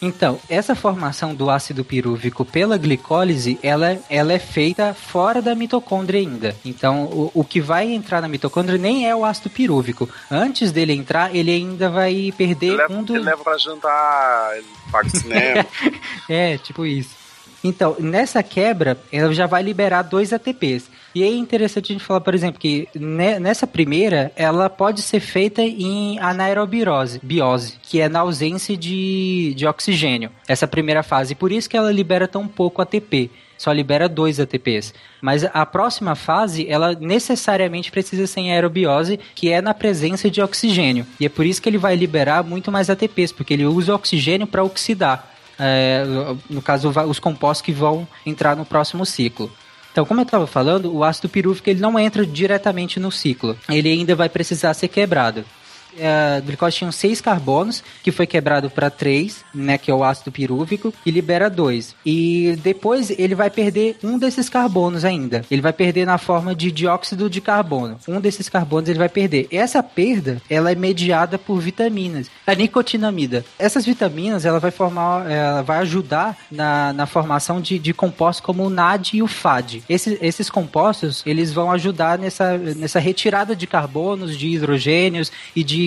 Então, 0.00 0.38
essa 0.48 0.74
formação 0.74 1.34
do 1.34 1.48
ácido 1.48 1.82
pirúvico 1.82 2.44
pela 2.44 2.76
glicólise, 2.76 3.58
ela, 3.62 3.98
ela 4.10 4.32
é 4.32 4.38
feita 4.38 4.92
fora 4.92 5.40
da 5.40 5.54
mitocôndria 5.54 6.20
ainda. 6.20 6.54
Então, 6.64 7.04
o, 7.04 7.30
o 7.32 7.44
que 7.44 7.60
vai 7.60 7.90
entrar 7.90 8.20
na 8.20 8.28
mitocôndria 8.28 8.78
nem 8.78 9.08
é 9.08 9.16
o 9.16 9.24
ácido 9.24 9.48
pirúvico. 9.48 10.08
Antes 10.30 10.70
dele 10.70 10.92
entrar, 10.92 11.34
ele 11.34 11.50
ainda 11.50 11.88
vai 11.88 12.32
perder 12.36 12.66
Ele 12.66 12.76
leva, 12.76 12.92
um 12.92 13.02
dos... 13.02 13.16
ele 13.16 13.24
leva 13.24 13.42
pra 13.42 13.56
jantar, 13.56 14.56
ele 14.56 14.66
paga 14.92 15.08
cinema. 15.08 15.66
É, 16.28 16.58
tipo 16.58 16.84
isso. 16.84 17.14
Então, 17.64 17.96
nessa 17.98 18.42
quebra, 18.42 18.98
ela 19.10 19.32
já 19.32 19.46
vai 19.46 19.62
liberar 19.62 20.02
dois 20.02 20.32
ATPs. 20.32 20.88
E 21.16 21.22
é 21.22 21.30
interessante 21.30 21.92
a 21.92 21.94
gente 21.94 22.04
falar, 22.04 22.20
por 22.20 22.34
exemplo, 22.34 22.60
que 22.60 22.86
ne- 22.94 23.38
nessa 23.40 23.66
primeira, 23.66 24.30
ela 24.36 24.68
pode 24.68 25.00
ser 25.00 25.18
feita 25.18 25.62
em 25.62 26.18
anaerobirose, 26.18 27.18
biose, 27.22 27.78
que 27.82 28.02
é 28.02 28.06
na 28.06 28.18
ausência 28.20 28.76
de, 28.76 29.54
de 29.56 29.66
oxigênio. 29.66 30.30
Essa 30.46 30.68
primeira 30.68 31.02
fase. 31.02 31.34
Por 31.34 31.50
isso 31.50 31.70
que 31.70 31.76
ela 31.76 31.90
libera 31.90 32.28
tão 32.28 32.46
pouco 32.46 32.82
ATP. 32.82 33.30
Só 33.56 33.72
libera 33.72 34.10
dois 34.10 34.38
ATPs. 34.38 34.92
Mas 35.22 35.42
a 35.42 35.64
próxima 35.64 36.14
fase, 36.14 36.66
ela 36.68 36.94
necessariamente 36.94 37.90
precisa 37.90 38.26
ser 38.26 38.40
em 38.40 38.52
aerobiose, 38.52 39.18
que 39.34 39.50
é 39.50 39.62
na 39.62 39.72
presença 39.72 40.30
de 40.30 40.42
oxigênio. 40.42 41.06
E 41.18 41.24
é 41.24 41.30
por 41.30 41.46
isso 41.46 41.62
que 41.62 41.68
ele 41.70 41.78
vai 41.78 41.96
liberar 41.96 42.44
muito 42.44 42.70
mais 42.70 42.90
ATPs, 42.90 43.32
porque 43.32 43.54
ele 43.54 43.64
usa 43.64 43.92
o 43.92 43.96
oxigênio 43.96 44.46
para 44.46 44.62
oxidar. 44.62 45.32
É, 45.58 46.04
no 46.50 46.60
caso, 46.60 46.92
os 47.08 47.18
compostos 47.18 47.64
que 47.64 47.72
vão 47.72 48.06
entrar 48.26 48.54
no 48.54 48.66
próximo 48.66 49.06
ciclo. 49.06 49.50
Então, 49.96 50.04
como 50.04 50.20
eu 50.20 50.24
estava 50.24 50.46
falando, 50.46 50.94
o 50.94 51.02
ácido 51.02 51.26
pirúvico 51.26 51.70
ele 51.70 51.80
não 51.80 51.98
entra 51.98 52.26
diretamente 52.26 53.00
no 53.00 53.10
ciclo. 53.10 53.56
Ele 53.66 53.88
ainda 53.90 54.14
vai 54.14 54.28
precisar 54.28 54.74
ser 54.74 54.88
quebrado. 54.88 55.42
A 56.00 56.40
glicose 56.40 56.76
tinha 56.76 56.92
seis 56.92 57.20
carbonos, 57.20 57.82
que 58.02 58.12
foi 58.12 58.26
quebrado 58.26 58.70
para 58.70 58.90
três, 58.90 59.44
né, 59.54 59.78
que 59.78 59.90
é 59.90 59.94
o 59.94 60.04
ácido 60.04 60.32
pirúvico, 60.32 60.92
e 61.04 61.10
libera 61.10 61.48
dois. 61.48 61.94
E 62.04 62.58
depois 62.62 63.10
ele 63.10 63.34
vai 63.34 63.50
perder 63.50 63.96
um 64.02 64.18
desses 64.18 64.48
carbonos 64.48 65.04
ainda. 65.04 65.44
Ele 65.50 65.62
vai 65.62 65.72
perder 65.72 66.06
na 66.06 66.18
forma 66.18 66.54
de 66.54 66.70
dióxido 66.70 67.30
de 67.30 67.40
carbono. 67.40 67.98
Um 68.06 68.20
desses 68.20 68.48
carbonos 68.48 68.88
ele 68.88 68.98
vai 68.98 69.08
perder. 69.08 69.48
Essa 69.50 69.82
perda, 69.82 70.40
ela 70.48 70.70
é 70.70 70.74
mediada 70.74 71.38
por 71.38 71.58
vitaminas. 71.60 72.30
A 72.46 72.54
nicotinamida. 72.54 73.44
Essas 73.58 73.84
vitaminas, 73.84 74.44
ela 74.44 74.60
vai 74.60 74.70
formar, 74.70 75.30
ela 75.30 75.62
vai 75.62 75.78
ajudar 75.78 76.36
na, 76.50 76.92
na 76.92 77.06
formação 77.06 77.60
de, 77.60 77.78
de 77.78 77.92
compostos 77.92 78.44
como 78.44 78.64
o 78.64 78.70
NAD 78.70 79.14
e 79.14 79.22
o 79.22 79.26
FAD. 79.26 79.82
Esses, 79.88 80.18
esses 80.20 80.50
compostos, 80.50 81.22
eles 81.26 81.52
vão 81.52 81.70
ajudar 81.70 82.18
nessa, 82.18 82.56
nessa 82.58 82.98
retirada 82.98 83.54
de 83.54 83.66
carbonos, 83.66 84.36
de 84.36 84.48
hidrogênios 84.48 85.30
e 85.54 85.62
de 85.62 85.85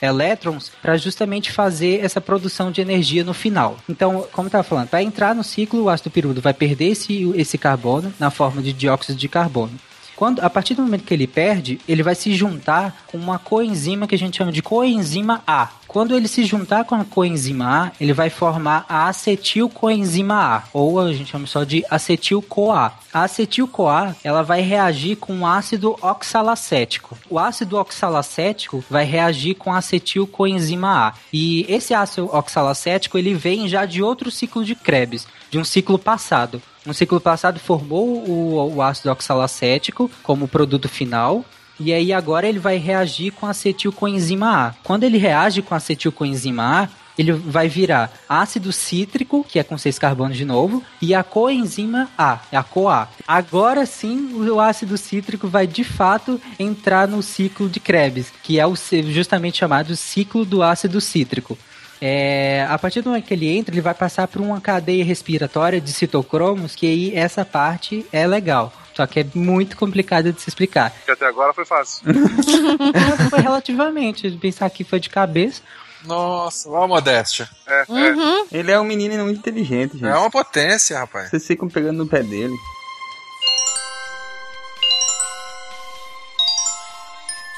elétrons 0.00 0.70
para 0.82 0.96
justamente 0.96 1.50
fazer 1.50 2.04
essa 2.04 2.20
produção 2.20 2.70
de 2.70 2.80
energia 2.80 3.24
no 3.24 3.34
final. 3.34 3.78
Então, 3.88 4.26
como 4.32 4.48
estava 4.48 4.64
falando, 4.64 4.88
para 4.88 5.02
entrar 5.02 5.34
no 5.34 5.44
ciclo, 5.44 5.84
o 5.84 5.90
ácido 5.90 6.10
pirúvico 6.10 6.42
vai 6.42 6.54
perder 6.54 6.90
esse, 6.90 7.30
esse 7.34 7.58
carbono 7.58 8.12
na 8.18 8.30
forma 8.30 8.62
de 8.62 8.72
dióxido 8.72 9.18
de 9.18 9.28
carbono. 9.28 9.72
Quando, 10.18 10.40
a 10.40 10.50
partir 10.50 10.74
do 10.74 10.82
momento 10.82 11.04
que 11.04 11.14
ele 11.14 11.28
perde, 11.28 11.80
ele 11.88 12.02
vai 12.02 12.14
se 12.16 12.34
juntar 12.34 13.04
com 13.06 13.16
uma 13.16 13.38
coenzima 13.38 14.04
que 14.04 14.16
a 14.16 14.18
gente 14.18 14.36
chama 14.36 14.50
de 14.50 14.60
coenzima 14.60 15.44
A. 15.46 15.70
Quando 15.88 16.14
ele 16.14 16.28
se 16.28 16.44
juntar 16.44 16.84
com 16.84 16.94
a 16.94 17.04
coenzima 17.04 17.86
A, 17.86 17.92
ele 17.98 18.12
vai 18.12 18.28
formar 18.28 18.84
a 18.86 19.08
acetilcoenzima 19.08 20.34
A, 20.34 20.62
ou 20.70 21.00
a 21.00 21.10
gente 21.14 21.30
chama 21.30 21.46
só 21.46 21.64
de 21.64 21.82
acetil-CoA. 21.88 22.92
A 23.10 23.22
acetil-CoA, 23.22 24.14
ela 24.22 24.42
vai 24.42 24.60
reagir 24.60 25.16
com 25.16 25.40
o 25.40 25.46
ácido 25.46 25.96
oxalacético. 26.02 27.16
O 27.30 27.38
ácido 27.38 27.78
oxalacético 27.78 28.84
vai 28.90 29.06
reagir 29.06 29.54
com 29.54 29.72
a 29.72 29.78
acetilcoenzima 29.78 31.08
A. 31.08 31.14
E 31.32 31.64
esse 31.66 31.94
ácido 31.94 32.28
oxalacético, 32.34 33.16
ele 33.16 33.32
vem 33.32 33.66
já 33.66 33.86
de 33.86 34.02
outro 34.02 34.30
ciclo 34.30 34.62
de 34.62 34.74
Krebs, 34.74 35.26
de 35.50 35.58
um 35.58 35.64
ciclo 35.64 35.98
passado. 35.98 36.60
No 36.84 36.92
ciclo 36.92 37.18
passado 37.18 37.58
formou 37.58 38.06
o, 38.28 38.74
o 38.76 38.82
ácido 38.82 39.10
oxalacético 39.10 40.10
como 40.22 40.46
produto 40.46 40.86
final. 40.86 41.44
E 41.80 41.92
aí 41.92 42.12
agora 42.12 42.48
ele 42.48 42.58
vai 42.58 42.76
reagir 42.76 43.30
com 43.32 43.46
acetilcoenzima 43.46 44.66
A. 44.66 44.74
Quando 44.82 45.04
ele 45.04 45.18
reage 45.18 45.62
com 45.62 45.74
acetilcoenzima 45.74 46.82
A, 46.84 46.88
ele 47.18 47.32
vai 47.32 47.68
virar 47.68 48.12
ácido 48.28 48.72
cítrico, 48.72 49.44
que 49.46 49.58
é 49.58 49.64
com 49.64 49.76
seis 49.76 49.98
carbonos 49.98 50.36
de 50.36 50.44
novo, 50.44 50.82
e 51.02 51.14
a 51.14 51.24
coenzima 51.24 52.08
A, 52.16 52.38
é 52.52 52.56
a 52.56 52.62
CoA. 52.62 53.08
Agora 53.26 53.84
sim, 53.84 54.32
o 54.34 54.60
ácido 54.60 54.96
cítrico 54.96 55.48
vai 55.48 55.66
de 55.66 55.82
fato 55.82 56.40
entrar 56.58 57.08
no 57.08 57.22
ciclo 57.22 57.68
de 57.68 57.80
Krebs, 57.80 58.32
que 58.42 58.60
é 58.60 58.66
o 58.66 58.74
justamente 59.10 59.58
chamado 59.58 59.96
ciclo 59.96 60.44
do 60.44 60.62
ácido 60.62 61.00
cítrico. 61.00 61.58
É, 62.00 62.64
a 62.68 62.78
partir 62.78 63.02
do 63.02 63.10
momento 63.10 63.24
que 63.26 63.34
ele 63.34 63.48
entra, 63.48 63.74
ele 63.74 63.80
vai 63.80 63.94
passar 63.94 64.28
por 64.28 64.40
uma 64.40 64.60
cadeia 64.60 65.04
respiratória 65.04 65.80
de 65.80 65.92
citocromos, 65.92 66.76
que 66.76 66.86
aí 66.86 67.12
essa 67.14 67.44
parte 67.44 68.06
é 68.12 68.24
legal. 68.26 68.72
Só 68.98 69.06
que 69.06 69.20
é 69.20 69.26
muito 69.32 69.76
complicado 69.76 70.32
de 70.32 70.40
se 70.40 70.48
explicar. 70.48 70.92
Que 71.04 71.12
até 71.12 71.24
agora 71.24 71.54
foi 71.54 71.64
fácil. 71.64 72.02
foi 73.30 73.38
relativamente, 73.38 74.28
pensar 74.32 74.68
que 74.70 74.82
foi 74.82 74.98
de 74.98 75.08
cabeça. 75.08 75.62
Nossa, 76.04 76.68
olha 76.68 76.84
a 76.84 76.88
modéstia. 76.88 77.48
É, 77.64 77.84
Uhum. 77.88 78.46
Ele 78.50 78.72
é 78.72 78.80
um 78.80 78.82
menino 78.82 79.22
muito 79.22 79.38
inteligente, 79.38 79.92
gente. 79.92 80.04
É 80.08 80.16
uma 80.16 80.32
potência, 80.32 80.98
rapaz. 80.98 81.30
Vocês 81.30 81.46
ficam 81.46 81.68
pegando 81.68 81.98
no 81.98 82.08
pé 82.08 82.24
dele. 82.24 82.56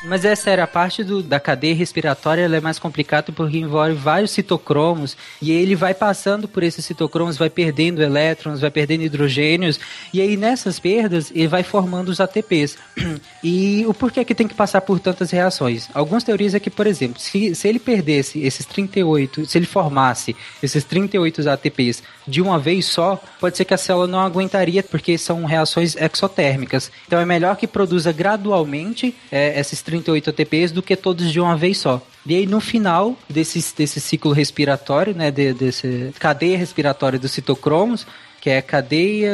Mas 0.02 0.24
é 0.24 0.34
sério, 0.34 0.64
a 0.64 0.66
parte 0.66 1.04
do, 1.04 1.22
da 1.22 1.38
cadeia 1.38 1.74
respiratória 1.74 2.42
ela 2.42 2.56
é 2.56 2.60
mais 2.60 2.78
complicada 2.78 3.30
porque 3.32 3.58
envolve 3.58 3.92
vários 3.92 4.30
citocromos 4.30 5.14
e 5.42 5.52
ele 5.52 5.74
vai 5.74 5.92
passando 5.92 6.48
por 6.48 6.62
esses 6.62 6.84
citocromos, 6.84 7.36
vai 7.36 7.50
perdendo 7.50 8.02
elétrons, 8.02 8.60
vai 8.60 8.70
perdendo 8.70 9.02
hidrogênios 9.02 9.78
e 10.12 10.20
aí 10.22 10.38
nessas 10.38 10.80
perdas 10.80 11.30
ele 11.34 11.48
vai 11.48 11.62
formando 11.62 12.08
os 12.08 12.20
ATPs. 12.20 12.78
E 13.42 13.86
o 13.86 13.94
porquê 13.94 14.22
que 14.22 14.34
tem 14.34 14.46
que 14.46 14.54
passar 14.54 14.82
por 14.82 15.00
tantas 15.00 15.30
reações? 15.30 15.88
Algumas 15.94 16.22
teorias 16.22 16.54
é 16.54 16.60
que, 16.60 16.68
por 16.68 16.86
exemplo, 16.86 17.18
se, 17.18 17.54
se 17.54 17.66
ele 17.66 17.78
perdesse 17.78 18.38
esses 18.40 18.66
38, 18.66 19.46
se 19.46 19.56
ele 19.56 19.64
formasse 19.64 20.36
esses 20.62 20.84
38 20.84 21.48
ATPs 21.48 22.02
de 22.30 22.40
uma 22.40 22.58
vez 22.58 22.86
só, 22.86 23.20
pode 23.38 23.56
ser 23.56 23.64
que 23.64 23.74
a 23.74 23.78
célula 23.78 24.06
não 24.06 24.20
aguentaria 24.20 24.82
porque 24.82 25.18
são 25.18 25.44
reações 25.44 25.96
exotérmicas. 25.96 26.90
Então 27.06 27.18
é 27.18 27.24
melhor 27.26 27.56
que 27.56 27.66
produza 27.66 28.12
gradualmente 28.12 29.14
é, 29.30 29.58
esses 29.58 29.82
38 29.82 30.30
ATPs 30.30 30.72
do 30.72 30.82
que 30.82 30.96
todos 30.96 31.30
de 31.30 31.40
uma 31.40 31.56
vez 31.56 31.78
só. 31.78 32.00
E 32.24 32.34
aí 32.34 32.46
no 32.46 32.60
final 32.60 33.16
desse, 33.28 33.74
desse 33.76 34.00
ciclo 34.00 34.32
respiratório, 34.32 35.14
né, 35.14 35.30
de, 35.30 35.52
desse 35.52 36.12
cadeia 36.18 36.56
respiratória 36.56 37.18
dos 37.18 37.32
citocromos, 37.32 38.06
que 38.40 38.48
é 38.48 38.62
cadeia 38.62 39.30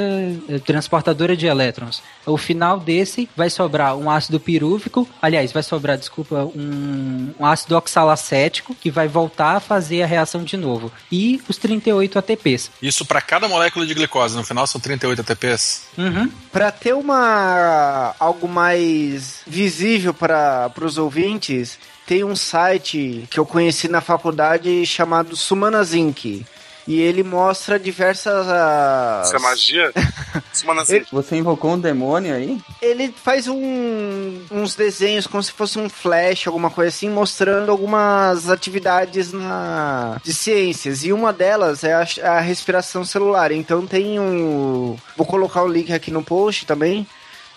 eh, 0.49 0.59
transportadora 0.59 1.37
de 1.37 1.47
elétrons. 1.47 2.03
O 2.27 2.37
final 2.37 2.81
desse 2.81 3.29
vai 3.37 3.49
sobrar 3.49 3.97
um 3.97 4.11
ácido 4.11 4.41
pirúvico, 4.41 5.09
aliás, 5.23 5.53
vai 5.53 5.63
sobrar, 5.63 5.97
desculpa, 5.97 6.45
um, 6.57 7.33
um 7.39 7.47
ácido 7.47 7.77
oxalacético 7.77 8.75
que 8.75 8.91
vai 8.91 9.07
voltar 9.07 9.57
a 9.57 9.61
fazer 9.61 10.03
a 10.03 10.07
reação 10.07 10.43
de 10.43 10.57
novo. 10.57 10.91
E 11.11 11.41
os 11.49 11.57
38 11.57 12.19
ATPs. 12.19 12.71
Isso 12.83 13.05
para 13.05 13.21
cada 13.21 13.47
molécula 13.47 13.87
de 13.87 13.95
glicose. 13.95 14.37
No 14.37 14.45
final 14.45 14.67
são 14.67 14.81
38 14.81 15.21
ATPs. 15.21 15.87
Uhum. 15.97 16.31
Para 16.51 16.73
ter 16.73 16.95
uma 16.95 18.15
algo 18.19 18.49
mais 18.49 19.41
visível 19.47 20.13
para 20.13 20.73
os 20.83 20.99
ouvintes, 20.99 21.79
tem 22.07 22.25
um 22.25 22.37
site 22.37 23.27
que 23.31 23.39
eu 23.39 23.47
conheci 23.47 23.89
na 23.89 24.01
faculdade 24.01 24.85
chamado 24.87 25.37
Sumanas 25.37 25.95
Inc. 25.95 26.45
E 26.87 27.01
ele 27.01 27.23
mostra 27.25 27.79
diversas. 27.81 28.47
ah, 28.49 29.23
Isso 29.25 29.35
é 29.35 29.39
magia? 29.41 29.93
Semana 30.53 30.83
assim. 30.83 31.03
Você 31.13 31.37
invocou 31.37 31.73
um 31.73 31.79
demônio 31.79 32.35
aí? 32.35 32.61
Ele 32.81 33.13
faz 33.25 33.49
um- 33.49 34.41
uns 34.51 34.75
desenhos 34.75 35.27
como 35.27 35.43
se 35.43 35.51
fosse 35.53 35.79
um 35.79 35.89
flash, 35.89 36.47
alguma 36.47 36.71
coisa 36.71 36.89
assim, 36.91 37.11
mostrando 37.11 37.71
algumas 37.71 38.49
atividades 38.49 39.33
na, 39.33 40.21
de 40.23 40.33
ciências. 40.33 41.05
E 41.05 41.13
uma 41.13 41.33
delas 41.33 41.83
é 41.83 41.93
a, 41.93 42.07
a 42.37 42.41
respiração 42.41 43.05
celular. 43.05 43.51
Então 43.51 43.87
tem 43.87 44.21
um. 44.21 44.97
Vou 45.17 45.27
colocar 45.27 45.63
o 45.63 45.69
link 45.69 45.93
aqui 45.93 46.11
no 46.11 46.23
post 46.23 46.67
também. 46.67 47.07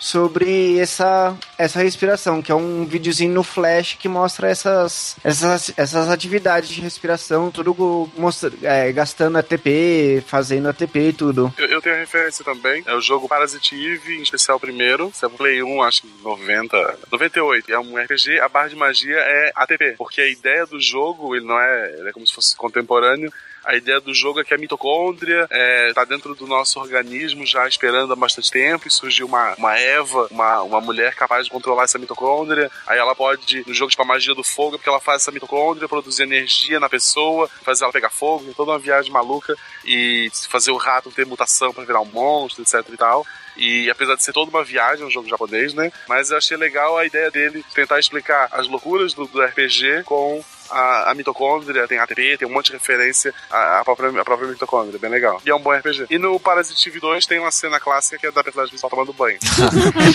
Sobre 0.00 0.78
essa, 0.78 1.36
essa 1.58 1.82
respiração, 1.82 2.40
que 2.40 2.50
é 2.50 2.54
um 2.54 2.86
videozinho 2.86 3.34
no 3.34 3.42
flash 3.42 3.96
que 4.00 4.08
mostra 4.08 4.48
essas, 4.48 5.14
essas, 5.22 5.72
essas 5.76 6.08
atividades 6.08 6.70
de 6.70 6.80
respiração, 6.80 7.50
tudo 7.50 8.10
mostra, 8.16 8.50
é, 8.62 8.90
gastando 8.92 9.36
ATP, 9.36 10.24
fazendo 10.26 10.70
ATP 10.70 11.00
e 11.00 11.12
tudo. 11.12 11.52
Eu, 11.58 11.66
eu 11.66 11.82
tenho 11.82 11.96
referência 11.96 12.42
também. 12.42 12.82
É 12.86 12.94
o 12.94 13.00
jogo 13.00 13.28
Parasite 13.28 13.74
Eve, 13.74 14.16
em 14.16 14.22
especial 14.22 14.58
primeiro. 14.58 15.10
Você 15.10 15.26
é 15.26 15.28
Play 15.28 15.62
1, 15.62 15.82
acho 15.82 16.02
que 16.02 16.08
90. 16.22 16.98
98. 17.12 17.72
É 17.72 17.78
um 17.78 17.96
RPG. 17.98 18.40
A 18.40 18.48
barra 18.48 18.68
de 18.68 18.76
magia 18.76 19.16
é 19.18 19.52
ATP. 19.54 19.96
Porque 19.98 20.22
a 20.22 20.28
ideia 20.28 20.64
do 20.64 20.80
jogo, 20.80 21.36
ele 21.36 21.44
não 21.44 21.60
é. 21.60 21.92
Ele 21.98 22.08
é 22.08 22.12
como 22.12 22.26
se 22.26 22.34
fosse 22.34 22.56
contemporâneo. 22.56 23.30
A 23.70 23.76
ideia 23.76 24.00
do 24.00 24.12
jogo 24.12 24.40
é 24.40 24.44
que 24.44 24.52
a 24.52 24.58
mitocôndria 24.58 25.48
está 25.88 26.04
dentro 26.04 26.34
do 26.34 26.44
nosso 26.44 26.80
organismo 26.80 27.46
já 27.46 27.68
esperando 27.68 28.12
há 28.12 28.16
bastante 28.16 28.50
tempo 28.50 28.88
e 28.88 28.90
surgiu 28.90 29.28
uma, 29.28 29.54
uma 29.54 29.78
Eva, 29.78 30.26
uma, 30.28 30.62
uma 30.62 30.80
mulher 30.80 31.14
capaz 31.14 31.44
de 31.44 31.52
controlar 31.52 31.84
essa 31.84 31.96
mitocôndria. 31.96 32.68
Aí 32.84 32.98
ela 32.98 33.14
pode, 33.14 33.62
no 33.64 33.72
jogo 33.72 33.88
tipo 33.88 34.02
a 34.02 34.04
magia 34.04 34.34
do 34.34 34.42
fogo, 34.42 34.76
porque 34.76 34.88
ela 34.88 34.98
faz 34.98 35.22
essa 35.22 35.30
mitocôndria 35.30 35.88
produzir 35.88 36.24
energia 36.24 36.80
na 36.80 36.88
pessoa, 36.88 37.48
fazer 37.62 37.84
ela 37.84 37.92
pegar 37.92 38.10
fogo, 38.10 38.42
tem 38.42 38.54
toda 38.54 38.72
uma 38.72 38.78
viagem 38.80 39.12
maluca 39.12 39.56
e 39.84 40.28
fazer 40.48 40.72
o 40.72 40.76
rato 40.76 41.12
ter 41.12 41.24
mutação 41.24 41.72
para 41.72 41.84
virar 41.84 42.00
um 42.00 42.06
monstro, 42.06 42.64
etc 42.64 42.84
e 42.92 42.96
tal. 42.96 43.24
E 43.56 43.88
apesar 43.88 44.16
de 44.16 44.24
ser 44.24 44.32
toda 44.32 44.50
uma 44.50 44.64
viagem, 44.64 45.06
um 45.06 45.10
jogo 45.10 45.28
japonês, 45.28 45.74
né? 45.74 45.92
Mas 46.08 46.32
eu 46.32 46.38
achei 46.38 46.56
legal 46.56 46.98
a 46.98 47.06
ideia 47.06 47.30
dele 47.30 47.64
tentar 47.72 48.00
explicar 48.00 48.48
as 48.50 48.66
loucuras 48.66 49.14
do, 49.14 49.26
do 49.26 49.40
RPG 49.40 50.02
com 50.04 50.42
a, 50.70 51.10
a, 51.10 51.14
mitocôndria, 51.14 51.86
tem 51.86 51.98
ATP, 51.98 52.38
tem 52.38 52.48
um 52.48 52.52
monte 52.52 52.66
de 52.66 52.72
referência 52.72 53.34
à, 53.50 53.80
à, 53.80 53.84
própria, 53.84 54.20
à 54.20 54.24
própria 54.24 54.48
mitocôndria, 54.48 54.98
bem 54.98 55.10
legal. 55.10 55.40
E 55.44 55.50
é 55.50 55.54
um 55.54 55.60
bom 55.60 55.72
RPG. 55.72 56.06
E 56.10 56.18
no 56.18 56.38
Parasite 56.38 56.88
Eve 56.88 57.00
2 57.00 57.26
tem 57.26 57.38
uma 57.38 57.50
cena 57.50 57.80
clássica 57.80 58.18
que 58.18 58.26
é 58.26 58.32
da 58.32 58.42
personagem 58.42 58.70
principal 58.70 58.90
tomando 58.90 59.12
banho. 59.12 59.38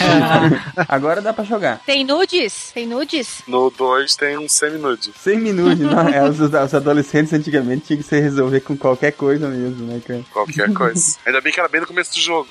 Agora 0.87 1.21
dá 1.21 1.33
pra 1.33 1.43
jogar. 1.43 1.81
Tem 1.85 2.03
nudes? 2.03 2.71
Tem 2.73 2.85
nudes? 2.85 3.41
No 3.47 3.69
2 3.69 4.15
tem 4.15 4.37
um 4.37 4.47
semi-nude. 4.47 5.11
Semi-nude, 5.17 5.83
não. 5.83 6.07
É, 6.09 6.27
os, 6.27 6.39
os, 6.39 6.73
adolescentes 6.73 7.33
antigamente 7.33 7.87
tinham 7.87 8.01
que 8.01 8.07
se 8.07 8.19
resolver 8.19 8.61
com 8.61 8.77
qualquer 8.77 9.11
coisa 9.11 9.47
mesmo, 9.47 9.85
né, 9.85 10.01
cara? 10.05 10.23
Qualquer 10.31 10.71
coisa. 10.73 11.17
Ainda 11.25 11.41
bem 11.41 11.51
que 11.51 11.59
era 11.59 11.69
bem 11.69 11.81
no 11.81 11.87
começo 11.87 12.13
do 12.13 12.19
jogo. 12.19 12.47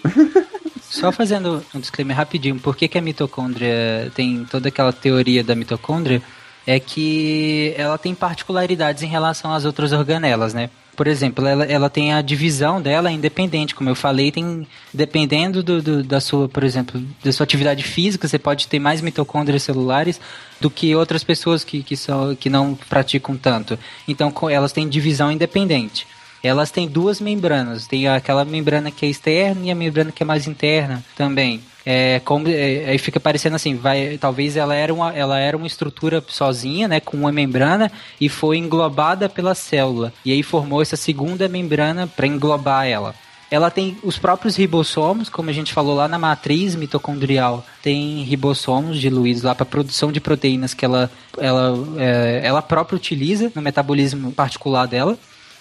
Só 0.95 1.11
fazendo 1.11 1.65
um 1.75 1.81
disclaimer 1.81 2.17
rapidinho, 2.17 2.59
por 2.61 2.77
que, 2.77 2.87
que 2.87 2.99
a 2.99 3.03
mitocôndria 3.03 4.13
tem 4.15 4.45
toda 4.45 4.69
aquela 4.69 4.93
teoria 4.93 5.43
da 5.43 5.55
mitocôndria? 5.55 6.23
É 6.67 6.81
que 6.81 7.75
ela 7.77 7.99
tem 7.99 8.15
particularidades 8.15 9.03
em 9.03 9.07
relação 9.07 9.53
às 9.53 9.65
outras 9.65 9.93
organelas, 9.93 10.55
né? 10.55 10.71
Por 10.97 11.07
exemplo, 11.07 11.45
ela, 11.45 11.65
ela 11.65 11.91
tem 11.91 12.13
a 12.13 12.23
divisão 12.23 12.81
dela 12.81 13.11
independente, 13.11 13.75
como 13.75 13.91
eu 13.91 13.97
falei, 13.97 14.31
tem 14.31 14.67
dependendo 14.93 15.63
do, 15.63 15.83
do, 15.83 16.05
da 16.05 16.21
sua, 16.21 16.49
por 16.49 16.63
exemplo, 16.63 17.03
da 17.23 17.33
sua 17.33 17.45
atividade 17.45 17.83
física, 17.83 18.29
você 18.29 18.39
pode 18.39 18.69
ter 18.69 18.79
mais 18.79 19.01
mitocôndrias 19.01 19.65
celulares 19.65 20.21
do 20.61 20.71
que 20.71 20.95
outras 20.95 21.25
pessoas 21.25 21.65
que, 21.65 21.83
que, 21.83 21.97
são, 21.97 22.35
que 22.37 22.49
não 22.49 22.79
praticam 22.89 23.37
tanto. 23.37 23.79
Então, 24.07 24.33
elas 24.49 24.73
têm 24.73 24.89
divisão 24.89 25.33
independente 25.33 26.07
elas 26.45 26.71
têm 26.71 26.87
duas 26.87 27.21
membranas. 27.21 27.87
Tem 27.87 28.07
aquela 28.07 28.45
membrana 28.45 28.91
que 28.91 29.07
é 29.07 29.09
externa 29.09 29.65
e 29.65 29.71
a 29.71 29.75
membrana 29.75 30.13
que 30.13 30.23
é 30.23 30.27
mais 30.27 30.47
interna 30.47 31.03
também. 31.17 31.63
É, 31.87 32.21
como, 32.25 32.49
é, 32.49 32.87
aí 32.87 32.99
fica 32.99 33.19
parecendo 33.19 33.57
assim, 33.57 33.77
vai, 33.77 34.17
talvez 34.19 34.57
ela 34.57 34.75
era, 34.75 34.93
uma, 34.93 35.13
ela 35.13 35.39
era 35.39 35.57
uma 35.57 35.67
estrutura 35.67 36.25
sozinha, 36.27 36.89
né, 36.89 36.99
com 36.99 37.17
uma 37.17 37.31
membrana 37.31 37.93
e 38.21 38.29
foi 38.29 38.59
englobada 38.59 39.29
pela 39.29 39.55
célula. 39.55 40.13
E 40.25 40.33
aí 40.33 40.43
formou 40.43 40.81
essa 40.81 40.97
segunda 40.97 41.49
membrana 41.49 42.07
para 42.07 42.27
englobar 42.27 42.87
ela. 42.87 43.15
Ela 43.51 43.71
tem 43.71 43.97
os 44.03 44.19
próprios 44.19 44.57
ribossomos, 44.57 45.29
como 45.29 45.51
a 45.51 45.53
gente 45.53 45.73
falou 45.73 45.95
lá 45.95 46.09
na 46.09 46.19
matriz 46.19 46.75
mitocondrial, 46.75 47.65
tem 47.83 48.23
ribossomos 48.25 48.99
diluídos 48.99 49.43
lá 49.43 49.55
para 49.55 49.65
produção 49.65 50.11
de 50.11 50.21
proteínas 50.21 50.75
que 50.75 50.85
ela, 50.85 51.11
ela, 51.39 51.75
é, 51.99 52.41
ela 52.43 52.63
própria 52.63 52.97
utiliza 52.97 53.53
no 53.55 53.63
metabolismo 53.63 54.33
particular 54.33 54.87
dela. 54.87 55.17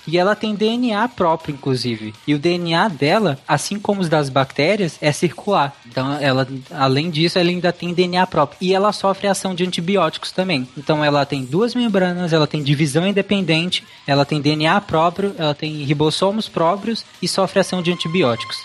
E 0.05 0.17
ela 0.17 0.35
tem 0.35 0.53
DNA 0.53 1.07
próprio, 1.09 1.53
inclusive. 1.53 2.13
E 2.27 2.33
o 2.33 2.39
DNA 2.39 2.87
dela, 2.89 3.39
assim 3.47 3.79
como 3.79 4.01
os 4.01 4.09
das 4.09 4.29
bactérias, 4.29 4.97
é 5.01 5.11
circular. 5.11 5.75
Então, 5.85 6.17
ela, 6.19 6.47
além 6.71 7.09
disso, 7.09 7.39
ela 7.39 7.49
ainda 7.49 7.71
tem 7.71 7.93
DNA 7.93 8.27
próprio. 8.27 8.57
E 8.59 8.73
ela 8.73 8.91
sofre 8.91 9.27
ação 9.27 9.55
de 9.55 9.65
antibióticos 9.65 10.31
também. 10.31 10.67
Então, 10.77 11.03
ela 11.03 11.25
tem 11.25 11.45
duas 11.45 11.73
membranas, 11.73 12.33
ela 12.33 12.47
tem 12.47 12.61
divisão 12.61 13.07
independente, 13.07 13.83
ela 14.05 14.25
tem 14.25 14.41
DNA 14.41 14.79
próprio, 14.81 15.33
ela 15.37 15.53
tem 15.53 15.83
ribossomos 15.83 16.49
próprios 16.49 17.05
e 17.21 17.27
sofre 17.27 17.59
ação 17.59 17.81
de 17.81 17.91
antibióticos. 17.91 18.57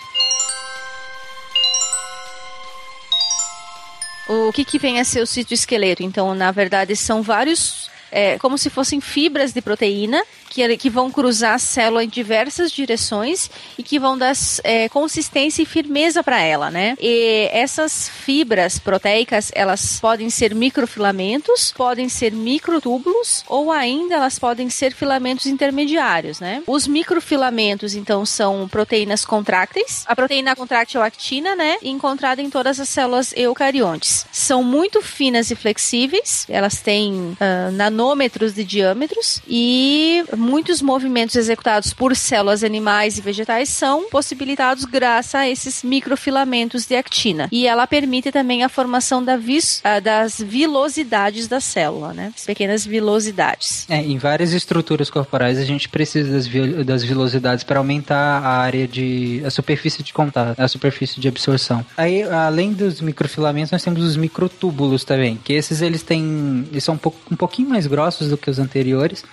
O 4.27 4.51
que, 4.51 4.63
que 4.63 4.77
vem 4.77 4.99
a 4.99 5.03
ser 5.03 5.21
o 5.21 5.25
citoesqueleto? 5.25 6.03
Então, 6.03 6.35
na 6.35 6.51
verdade, 6.51 6.95
são 6.95 7.23
vários 7.23 7.89
é, 8.11 8.37
como 8.37 8.57
se 8.57 8.69
fossem 8.69 9.01
fibras 9.01 9.53
de 9.53 9.61
proteína 9.61 10.21
que, 10.49 10.77
que 10.77 10.89
vão 10.89 11.11
cruzar 11.11 11.55
a 11.55 11.59
célula 11.59 12.03
em 12.03 12.09
diversas 12.09 12.71
direções 12.71 13.49
e 13.77 13.83
que 13.83 13.99
vão 13.99 14.17
dar 14.17 14.33
é, 14.63 14.89
consistência 14.89 15.61
e 15.61 15.65
firmeza 15.65 16.23
para 16.23 16.41
ela, 16.41 16.69
né? 16.69 16.95
E 16.99 17.49
essas 17.51 18.09
fibras 18.09 18.79
proteicas, 18.79 19.51
elas 19.53 19.99
podem 19.99 20.29
ser 20.29 20.53
microfilamentos, 20.53 21.73
podem 21.75 22.09
ser 22.09 22.31
microtúbulos 22.33 23.43
ou 23.47 23.71
ainda 23.71 24.15
elas 24.15 24.39
podem 24.39 24.69
ser 24.69 24.93
filamentos 24.93 25.45
intermediários, 25.45 26.39
né? 26.39 26.63
Os 26.67 26.87
microfilamentos, 26.87 27.93
então, 27.93 28.25
são 28.25 28.67
proteínas 28.67 29.25
contrácteis. 29.25 30.03
A 30.07 30.15
proteína 30.15 30.55
contráctil 30.55 31.03
é 31.03 31.07
actina, 31.07 31.55
né? 31.55 31.77
Encontrada 31.81 32.41
em 32.41 32.49
todas 32.49 32.79
as 32.79 32.89
células 32.89 33.33
eucariontes. 33.35 34.25
São 34.31 34.63
muito 34.63 35.01
finas 35.01 35.51
e 35.51 35.55
flexíveis, 35.55 36.45
elas 36.49 36.81
têm 36.81 37.13
uh, 37.13 37.71
nanômetros 37.73 38.53
de 38.53 38.63
diâmetros 38.63 39.41
e 39.47 40.23
muitos 40.39 40.81
movimentos 40.81 41.35
executados 41.35 41.93
por 41.93 42.15
células 42.15 42.63
animais 42.63 43.17
e 43.17 43.21
vegetais 43.21 43.69
são 43.69 44.09
possibilitados 44.09 44.85
graças 44.85 45.35
a 45.35 45.47
esses 45.47 45.83
microfilamentos 45.83 46.85
de 46.85 46.95
actina. 46.95 47.47
E 47.51 47.67
ela 47.67 47.85
permite 47.85 48.31
também 48.31 48.63
a 48.63 48.69
formação 48.69 49.23
da 49.23 49.37
vis, 49.37 49.79
uh, 49.79 50.01
das 50.01 50.39
vilosidades 50.39 51.47
da 51.47 51.59
célula, 51.59 52.13
né? 52.13 52.33
As 52.35 52.45
pequenas 52.45 52.85
vilosidades. 52.85 53.85
É, 53.89 53.97
em 53.97 54.17
várias 54.17 54.53
estruturas 54.53 55.09
corporais 55.09 55.57
a 55.57 55.65
gente 55.65 55.89
precisa 55.89 56.31
das, 56.31 56.47
das 56.85 57.03
vilosidades 57.03 57.63
para 57.63 57.79
aumentar 57.79 58.39
a 58.43 58.57
área 58.57 58.87
de. 58.87 59.41
a 59.45 59.49
superfície 59.49 60.01
de 60.01 60.13
contato, 60.13 60.59
a 60.59 60.67
superfície 60.67 61.19
de 61.19 61.27
absorção. 61.27 61.85
Aí, 61.97 62.23
além 62.23 62.73
dos 62.73 63.01
microfilamentos, 63.01 63.71
nós 63.71 63.83
temos 63.83 64.03
os 64.03 64.15
microtúbulos 64.15 65.03
também, 65.03 65.37
que 65.43 65.53
esses 65.53 65.81
eles 65.81 66.01
têm. 66.01 66.67
eles 66.71 66.83
são 66.83 66.95
um, 66.95 66.97
pouco, 66.97 67.19
um 67.31 67.35
pouquinho 67.35 67.69
mais 67.69 67.85
grossos 67.87 68.29
do 68.29 68.37
que 68.37 68.49
os 68.49 68.59
anteriores 68.59 69.23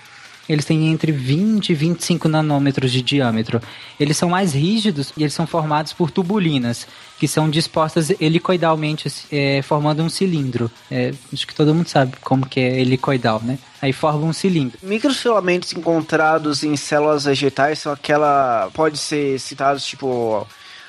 eles 0.47 0.65
têm 0.65 0.87
entre 0.87 1.11
20 1.11 1.69
e 1.69 1.73
25 1.73 2.27
nanômetros 2.27 2.91
de 2.91 3.01
diâmetro. 3.01 3.61
Eles 3.99 4.17
são 4.17 4.29
mais 4.29 4.53
rígidos 4.53 5.11
e 5.17 5.23
eles 5.23 5.33
são 5.33 5.45
formados 5.45 5.93
por 5.93 6.11
tubulinas, 6.11 6.87
que 7.19 7.27
são 7.27 7.49
dispostas 7.49 8.09
helicoidalmente, 8.21 9.11
é, 9.31 9.61
formando 9.61 10.03
um 10.03 10.09
cilindro. 10.09 10.71
É, 10.89 11.13
acho 11.33 11.45
que 11.47 11.55
todo 11.55 11.73
mundo 11.73 11.87
sabe 11.87 12.13
como 12.21 12.45
que 12.45 12.59
é 12.59 12.79
helicoidal, 12.79 13.41
né? 13.43 13.57
Aí 13.81 13.93
forma 13.93 14.25
um 14.25 14.33
cilindro. 14.33 14.77
Microfilamentos 14.81 15.73
encontrados 15.73 16.63
em 16.63 16.75
células 16.75 17.25
vegetais 17.25 17.79
são 17.79 17.91
aquela... 17.91 18.69
Pode 18.73 18.97
ser 18.97 19.39
citados, 19.39 19.85
tipo 19.85 20.47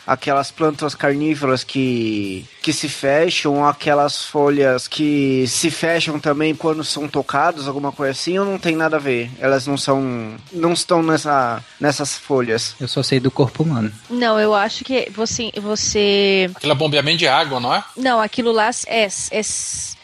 aquelas 0.08 0.50
plantas 0.50 0.94
carnívoras 0.94 1.62
que, 1.62 2.46
que 2.62 2.72
se 2.72 2.88
fecham, 2.88 3.66
aquelas 3.66 4.24
folhas 4.24 4.88
que 4.88 5.46
se 5.46 5.70
fecham 5.70 6.18
também 6.18 6.54
quando 6.54 6.82
são 6.82 7.06
tocadas, 7.06 7.68
alguma 7.68 7.92
coisa 7.92 8.12
assim, 8.12 8.38
ou 8.38 8.46
não 8.46 8.58
tem 8.58 8.74
nada 8.74 8.96
a 8.96 9.00
ver? 9.00 9.30
Elas 9.38 9.66
não 9.66 9.76
são. 9.76 10.34
não 10.50 10.72
estão 10.72 11.02
nessa, 11.02 11.62
nessas 11.78 12.16
folhas. 12.16 12.74
Eu 12.80 12.88
só 12.88 13.02
sei 13.02 13.20
do 13.20 13.30
corpo 13.30 13.62
humano. 13.62 13.92
Não, 14.08 14.40
eu 14.40 14.54
acho 14.54 14.82
que 14.82 15.10
você. 15.10 15.52
você... 15.60 16.50
Aquilo 16.56 16.72
é 16.72 16.74
bombeamento 16.74 17.18
de 17.18 17.28
água, 17.28 17.60
não 17.60 17.74
é? 17.74 17.84
Não, 17.94 18.18
aquilo 18.18 18.50
lá 18.50 18.70
é, 18.86 19.04
é 19.04 19.42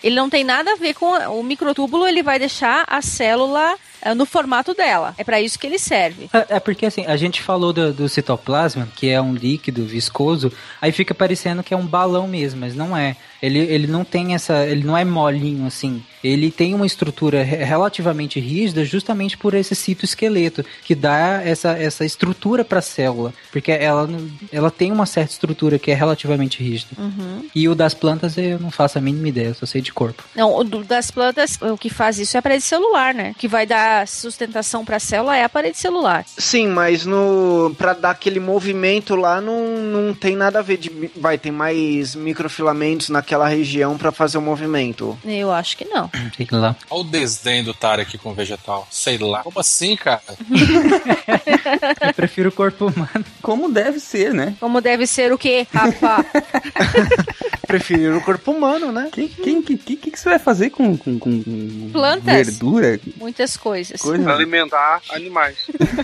ele 0.03 0.17
não 0.17 0.29
tem 0.29 0.45
nada 0.45 0.73
a 0.73 0.77
ver 0.77 0.93
com 0.93 1.07
o 1.07 1.43
microtúbulo, 1.43 2.07
ele 2.07 2.23
vai 2.23 2.39
deixar 2.39 2.85
a 2.87 3.01
célula 3.01 3.75
no 4.13 4.27
formato 4.27 4.75
dela. 4.75 5.15
É 5.17 5.23
para 5.23 5.41
isso 5.41 5.59
que 5.59 5.67
ele 5.67 5.79
serve. 5.79 6.29
É, 6.33 6.57
é, 6.57 6.61
porque 6.61 6.85
assim, 6.85 7.07
a 7.07 7.17
gente 7.17 7.41
falou 7.41 7.73
do, 7.73 7.93
do, 7.93 8.09
citoplasma, 8.09 8.89
que 8.97 9.09
é 9.09 9.21
um 9.21 9.33
líquido 9.33 9.85
viscoso, 9.85 10.53
aí 10.83 10.91
fica 10.91 11.15
parecendo 11.15 11.63
que 11.63 11.73
é 11.73 11.77
um 11.77 11.87
balão 11.87 12.27
mesmo, 12.27 12.61
mas 12.61 12.75
não 12.75 12.97
é. 12.97 13.17
Ele, 13.45 13.59
ele 13.59 13.87
não 13.87 14.05
tem 14.05 14.35
essa. 14.35 14.65
Ele 14.66 14.85
não 14.85 14.97
é 14.97 15.05
molinho 15.05 15.66
assim. 15.66 16.03
Ele 16.23 16.51
tem 16.51 16.75
uma 16.75 16.87
estrutura 16.87 17.43
relativamente 17.43 18.41
rígida 18.41 18.83
justamente 18.83 19.37
por 19.37 19.53
esse 19.53 19.75
citoesqueleto, 19.75 20.65
que 20.83 20.95
dá 20.95 21.43
essa, 21.45 21.73
essa 21.73 22.03
estrutura 22.03 22.65
para 22.65 22.79
a 22.79 22.83
célula. 22.83 23.35
Porque 23.53 23.71
ela, 23.71 24.09
ela 24.51 24.71
tem 24.71 24.91
uma 24.91 25.05
certa 25.05 25.33
estrutura 25.33 25.79
que 25.79 25.91
é 25.91 25.95
relativamente 25.95 26.62
rígida. 26.62 26.93
Uhum. 26.97 27.47
E 27.55 27.69
o 27.69 27.75
das 27.75 27.93
plantas 27.93 28.39
eu 28.39 28.59
não 28.59 28.71
faço 28.71 28.97
a 28.97 29.03
mínima 29.03 29.29
ideia, 29.29 29.49
eu 29.49 29.55
só 29.55 29.66
sei 29.66 29.83
de 29.83 29.93
corpo. 29.93 30.25
Não, 30.35 30.57
o 30.57 30.65
das 30.65 31.11
plantas, 31.11 31.59
o 31.61 31.77
que 31.77 31.91
faz 31.91 32.19
isso 32.19 32.39
é 32.39 32.41
a 32.41 32.43
parede 32.43 32.65
celular, 32.65 33.12
né? 33.12 33.35
Que 33.37 33.47
vai 33.47 33.66
dar 33.66 34.09
sustentação 34.09 34.83
para 34.83 34.97
a 34.97 35.01
célula 35.01 35.37
é 35.37 35.45
a 35.45 35.49
parede 35.49 35.77
celular. 35.77 36.25
Sim, 36.39 36.69
mas 36.69 37.05
no 37.05 37.75
para 37.77 37.93
dar 37.93 38.11
aquele 38.11 38.41
movimento 38.41 39.15
lá 39.15 39.43
não, 39.43 39.77
não 39.77 40.15
tem 40.15 40.35
nada 40.35 40.61
a 40.61 40.62
ver 40.62 40.79
de 40.79 41.11
vai 41.16 41.37
ter 41.37 41.51
mais 41.51 42.15
microfilamentos 42.15 43.11
naquela 43.11 43.34
região 43.43 43.98
para 43.98 44.12
fazer 44.12 44.39
o 44.39 44.40
movimento. 44.43 45.19
Eu 45.24 45.51
acho 45.51 45.77
que 45.77 45.85
não. 45.85 46.09
Sei 46.36 46.47
lá. 46.52 46.77
Olha 46.90 47.01
o 47.01 47.05
desdém 47.05 47.65
do 47.65 47.74
Tarek 47.74 48.16
com 48.19 48.31
o 48.31 48.35
vegetal. 48.35 48.86
Sei 48.90 49.19
lá. 49.19 49.43
Como 49.43 49.59
assim, 49.59 49.97
cara? 49.97 50.23
Eu 52.06 52.15
prefiro 52.15 52.48
o 52.51 52.52
corpo 52.52 52.86
humano. 52.86 53.24
Como 53.43 53.70
deve 53.73 53.98
ser, 54.01 54.32
né? 54.32 54.55
Como 54.61 54.81
deve 54.81 55.06
ser 55.06 55.32
o 55.32 55.39
quê, 55.39 55.66
rapá? 55.73 56.24
Preferir 57.66 58.15
o 58.15 58.20
corpo 58.20 58.52
humano, 58.52 58.93
né? 58.93 59.06
O 59.09 59.11
que, 59.11 59.28
quem- 59.28 59.62
que, 59.62 59.77
que, 59.77 59.97
que 59.97 60.19
você 60.20 60.28
vai 60.28 60.39
fazer 60.39 60.70
com, 60.70 60.97
com, 60.97 61.19
com- 61.19 61.90
Plantas. 61.93 62.47
verdura? 62.47 63.01
Muitas 63.16 63.56
coisas. 63.56 64.01
Pra 64.01 64.11
Coisa... 64.11 64.32
alimentar 64.32 65.01
animais. 65.11 65.56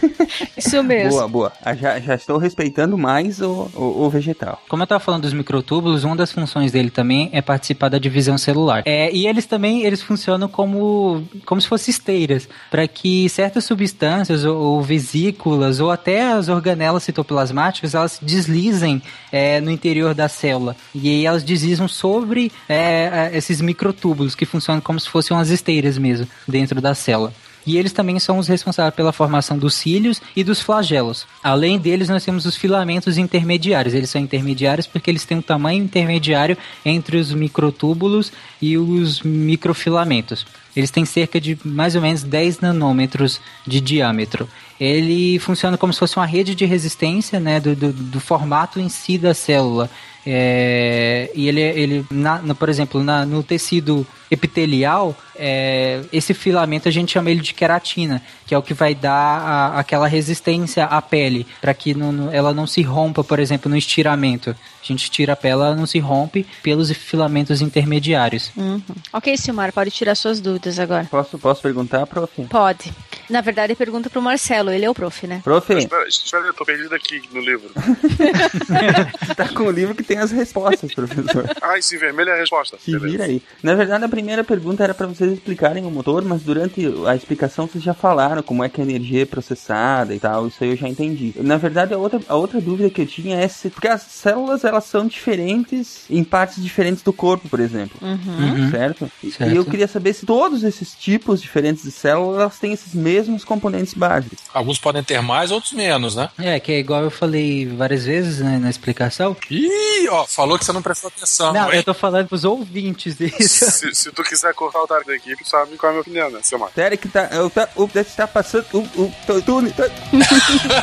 Isso 0.57 0.83
mesmo. 0.83 1.11
Boa, 1.11 1.29
boa. 1.29 1.53
Ah, 1.63 1.75
Já, 1.75 2.01
já 2.01 2.15
estou 2.15 2.39
respeitando 2.39 2.97
mais 2.97 3.41
o, 3.41 3.71
o, 3.75 4.05
o 4.05 4.11
vegetal. 4.11 4.61
Como 4.69 4.83
eu 4.83 4.87
tava 4.87 5.01
falando 5.01 5.23
dos 5.23 5.33
microtúbulos, 5.35 6.03
uma 6.03 6.17
das 6.17 6.33
funções 6.33 6.73
dele 6.73 6.91
também 6.91 7.20
é 7.33 7.43
participar 7.43 7.89
da 7.89 7.99
divisão 7.99 8.39
celular. 8.39 8.83
É, 8.87 9.13
e 9.13 9.27
eles 9.27 9.45
também 9.45 9.83
eles 9.85 10.01
funcionam 10.01 10.49
como, 10.49 11.23
como 11.45 11.61
se 11.61 11.67
fossem 11.69 11.91
esteiras, 11.91 12.49
para 12.71 12.87
que 12.87 13.29
certas 13.29 13.65
substâncias 13.65 14.45
ou, 14.45 14.57
ou 14.57 14.83
vesículas 14.83 15.81
ou 15.81 15.91
até 15.91 16.33
as 16.33 16.49
organelas 16.49 17.03
citoplasmáticas 17.03 17.95
elas 17.95 18.19
deslizem 18.23 19.03
é, 19.33 19.61
no 19.61 19.71
interior 19.71 20.15
da 20.15 20.29
célula. 20.29 20.77
E 20.95 21.09
aí 21.09 21.27
elas 21.27 21.43
deslizam 21.43 21.89
sobre 21.89 22.53
é, 22.69 23.31
é, 23.33 23.37
esses 23.37 23.61
microtúbulos 23.61 24.35
que 24.35 24.47
funcionam 24.47 24.81
como 24.81 24.99
se 25.01 25.09
fossem 25.09 25.37
umas 25.37 25.51
esteiras 25.51 25.99
mesmo 25.99 26.27
dentro 26.47 26.81
da 26.81 26.95
célula. 26.95 27.33
E 27.67 27.77
eles 27.77 27.93
também 27.93 28.19
são 28.19 28.39
os 28.39 28.49
responsáveis 28.49 28.95
pela 28.95 29.13
formação 29.13 29.59
dos 29.59 29.75
cílios 29.75 30.21
e 30.35 30.43
dos 30.43 30.61
flagelos. 30.61 31.27
Além 31.43 31.79
deles, 31.79 32.09
nós 32.09 32.25
temos 32.25 32.47
os 32.47 32.57
filamentos 32.57 33.19
intermediários. 33.19 33.95
Eles 33.95 34.09
são 34.11 34.21
intermediários 34.21 34.87
porque 34.87 35.11
eles 35.11 35.25
têm 35.25 35.39
um 35.39 35.43
tamanho 35.43 35.83
intermediário 35.85 36.57
entre 36.85 37.19
os 37.19 37.33
microtúbulos 37.33 38.33
e 38.63 38.79
os 38.79 39.21
microfilamentos. 39.23 40.47
Eles 40.75 40.91
têm 40.91 41.05
cerca 41.05 41.41
de 41.41 41.59
mais 41.65 41.97
ou 41.97 42.01
menos 42.03 42.23
10 42.23 42.61
nanômetros 42.61 43.41
de 43.67 43.81
diâmetro. 43.81 44.49
Ele 44.79 45.39
funciona 45.39 45.77
como 45.77 45.93
se 45.93 45.99
fosse 45.99 46.17
uma 46.17 46.25
rede 46.27 46.55
de 46.55 46.65
resistência 46.65 47.39
né, 47.41 47.61
do, 47.61 47.75
do, 47.77 47.93
do 47.93 48.21
formato 48.21 48.81
em 48.81 48.89
si 48.89 49.19
da 49.19 49.35
célula. 49.35 49.91
É, 50.25 51.31
e 51.35 51.49
ele, 51.49 51.61
ele 51.61 52.07
na, 52.11 52.41
na- 52.41 52.55
por 52.55 52.69
exemplo, 52.69 53.03
na- 53.03 53.27
no 53.27 53.43
tecido 53.43 54.07
epitelial, 54.31 55.17
é, 55.41 56.03
esse 56.13 56.35
filamento 56.35 56.87
a 56.89 56.93
gente 56.93 57.13
chama 57.13 57.31
ele 57.31 57.41
de 57.41 57.55
queratina, 57.55 58.23
que 58.47 58.55
é 58.55 58.59
o 58.59 58.63
que 58.63 58.75
vai 58.75 58.95
dar 58.95 59.13
a- 59.15 59.79
aquela 59.81 60.07
resistência 60.07 60.85
à 60.85 61.01
pele, 61.01 61.47
para 61.61 61.73
que 61.75 61.95
não- 61.95 62.13
não- 62.13 62.33
ela 62.33 62.53
não 62.53 62.67
se 62.67 62.83
rompa, 62.83 63.25
por 63.25 63.39
exemplo, 63.41 63.71
no 63.71 63.77
estiramento. 63.77 64.51
A 64.51 64.87
gente 64.87 65.11
tira 65.11 65.33
a 65.33 65.37
pele, 65.37 65.53
ela 65.55 65.75
não 65.75 65.87
se 65.87 65.99
rompe 65.99 66.47
pelos 66.63 66.91
filamentos 66.93 67.61
intermediários. 67.63 68.51
Uhum. 68.57 68.81
Ok, 69.13 69.37
Silmar, 69.37 69.73
pode 69.73 69.91
tirar 69.91 70.15
suas 70.15 70.41
dúvidas 70.41 70.79
agora. 70.79 71.07
Posso, 71.11 71.39
posso 71.39 71.63
perguntar, 71.63 72.07
prof? 72.07 72.45
Pode. 72.47 72.93
Na 73.29 73.41
verdade, 73.41 73.75
pergunta 73.75 74.11
pro 74.11 74.21
Marcelo, 74.21 74.71
ele 74.71 74.85
é 74.85 74.91
o 74.91 74.95
prof, 74.95 75.27
né? 75.27 75.41
Prof, 75.45 75.73
Espera, 75.73 76.09
espera, 76.09 76.47
eu 76.47 76.55
tô 76.55 76.65
perdido 76.65 76.95
aqui 76.95 77.23
no 77.33 77.41
livro. 77.41 77.71
tá 79.37 79.49
com 79.49 79.65
o 79.65 79.71
livro 79.71 79.95
que 79.95 80.03
tem 80.03 80.19
as 80.19 80.31
respostas, 80.31 80.93
professor. 80.95 81.49
Ah, 81.61 81.79
esse 81.79 81.97
vermelho 81.97 82.31
é 82.31 82.35
a 82.35 82.37
resposta. 82.37 82.77
Se 82.79 82.91
Beleza. 82.91 83.09
vira 83.11 83.25
aí. 83.25 83.43
Na 83.63 83.75
verdade, 83.75 84.05
a 84.05 84.09
primeira 84.09 84.43
pergunta 84.45 84.83
era 84.83 84.95
para 84.95 85.07
vocês 85.07 85.30
explicarem 85.33 85.85
o 85.87 85.91
motor, 85.91 86.25
mas 86.25 86.43
durante 86.43 86.87
a 87.07 87.15
explicação 87.15 87.67
vocês 87.67 87.83
já 87.83 87.95
falaram 87.95 88.43
como 88.43 88.63
é 88.65 88.69
que 88.69 88.81
a 88.81 88.85
energia 88.85 89.23
é 89.23 89.27
processada 89.27 90.15
e 90.15 90.19
tal. 90.21 90.47
Isso 90.49 90.63
aí 90.63 90.71
eu 90.71 90.77
já 90.77 90.89
entendi. 90.89 91.33
Na 91.37 91.57
verdade, 91.57 91.95
a 91.95 91.99
outra, 91.99 92.21
a 92.29 92.37
outra 92.37 92.61
dúvida 92.61 92.91
que 92.91 93.01
eu 93.03 93.07
tinha 93.07 93.37
é 93.39 93.49
se. 93.49 93.71
Porque 93.71 93.89
as 93.89 94.03
células 94.03 94.65
elas 94.65 94.85
são 94.85 95.07
diferentes 95.07 96.05
em 96.11 96.23
partes 96.25 96.63
diferentes 96.63 97.03
do 97.03 97.13
corpo, 97.13 97.49
por 97.49 97.61
exemplo. 97.61 97.97
Uhum. 98.03 98.71
Certo? 98.71 99.11
E- 99.23 99.31
Certo. 99.31 99.53
E 99.53 99.57
eu 99.57 99.65
queria 99.65 99.87
saber 99.89 100.13
se 100.13 100.27
todos 100.27 100.63
esses 100.65 100.93
tipos 100.95 101.41
diferentes 101.41 101.83
de 101.85 101.91
células 101.91 102.59
têm 102.59 102.73
esses 102.73 102.95
mesmos 102.95 103.45
componentes 103.45 103.95
básicos. 103.95 104.39
Alguns 104.53 104.79
podem 104.79 105.03
ter 105.03 105.21
mais, 105.23 105.51
outros 105.51 105.73
menos, 105.73 106.15
né? 106.17 106.29
É, 106.39 106.59
que 106.61 106.73
é 106.73 106.79
igual 106.79 107.03
eu 107.03 107.11
falei 107.11 107.67
várias 107.67 108.05
vezes 108.05 108.39
né, 108.41 108.59
na 108.59 108.69
explicação. 108.69 109.37
Ih, 109.51 110.09
ó, 110.11 110.27
falou 110.27 110.59
que 110.59 110.65
você 110.65 110.73
não 110.73 110.83
prestou 110.83 111.09
atenção. 111.09 111.53
Não, 111.53 111.71
hein? 111.71 111.77
eu 111.79 111.83
tô 111.85 111.95
falando 111.95 112.27
pros 112.29 112.45
ouvintes 112.45 113.19
isso. 113.21 113.71
Se, 113.71 113.95
se 113.95 114.13
tu 114.13 114.23
quiser 114.23 114.53
cortar 114.55 114.83
o 114.83 114.87
Tarek 114.87 115.20
equipe, 115.21 115.49
sabe 115.49 115.77
qual 115.77 115.91
é 115.91 115.91
a 115.91 115.93
minha 115.95 116.03
opinião, 116.03 116.31
né, 116.31 116.41
seu 116.43 116.59
Marco? 116.59 116.75
Sério 116.75 116.99
que 116.99 117.09
tá. 117.09 117.29
O, 117.45 117.51
tá, 117.51 117.69
o, 117.77 117.89
estar 117.95 118.27
passando. 118.27 118.67
O, 118.73 118.79
o, 118.79 119.15
tu- 119.27 119.43
tu- 119.43 119.71
tu- 119.73 119.91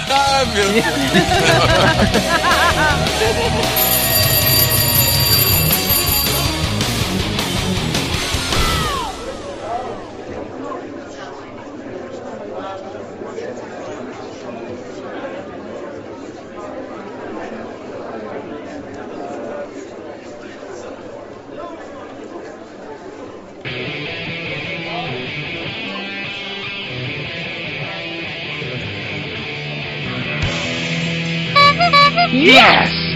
Ah, 0.09 0.45
meu 0.53 0.71
Deus. 0.71 0.85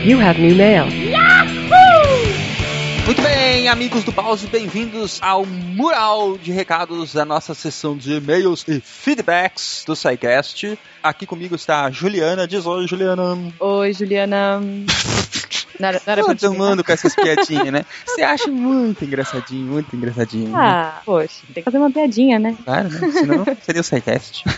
You 0.03 0.19
have 0.19 0.41
new 0.41 0.55
mail. 0.55 0.85
Muito 3.05 3.21
bem, 3.21 3.67
amigos 3.67 4.03
do 4.03 4.11
Pause, 4.11 4.47
bem-vindos 4.47 5.19
ao 5.21 5.45
mural 5.45 6.39
de 6.39 6.51
recados 6.51 7.13
da 7.13 7.23
nossa 7.23 7.53
sessão 7.53 7.95
de 7.95 8.13
e-mails 8.13 8.65
e 8.67 8.81
feedbacks 8.81 9.83
do 9.85 9.95
SciCast. 9.95 10.79
Aqui 11.03 11.27
comigo 11.27 11.53
está 11.53 11.85
a 11.85 11.91
Juliana. 11.91 12.47
Diz 12.47 12.65
oi, 12.65 12.87
Juliana. 12.87 13.53
Oi, 13.59 13.93
Juliana. 13.93 14.59
Não 15.81 15.87
era, 15.87 16.01
não 16.05 16.13
era 16.13 16.23
Todo 16.23 16.53
mundo 16.53 16.83
com 16.83 16.91
essas 16.91 17.15
piadinhas, 17.15 17.71
né? 17.71 17.85
Você 18.05 18.21
acha 18.21 18.49
muito 18.49 19.03
engraçadinho, 19.03 19.65
muito 19.65 19.95
engraçadinho. 19.95 20.49
né? 20.49 20.57
Ah, 20.57 21.01
poxa, 21.03 21.41
tem 21.53 21.55
que 21.55 21.63
fazer 21.63 21.77
uma 21.79 21.91
piadinha, 21.91 22.37
né? 22.37 22.55
Claro, 22.63 22.89
né? 22.89 23.11
Senão 23.11 23.45
seria 23.61 23.81
o 23.81 23.83
SciCast. 23.83 24.43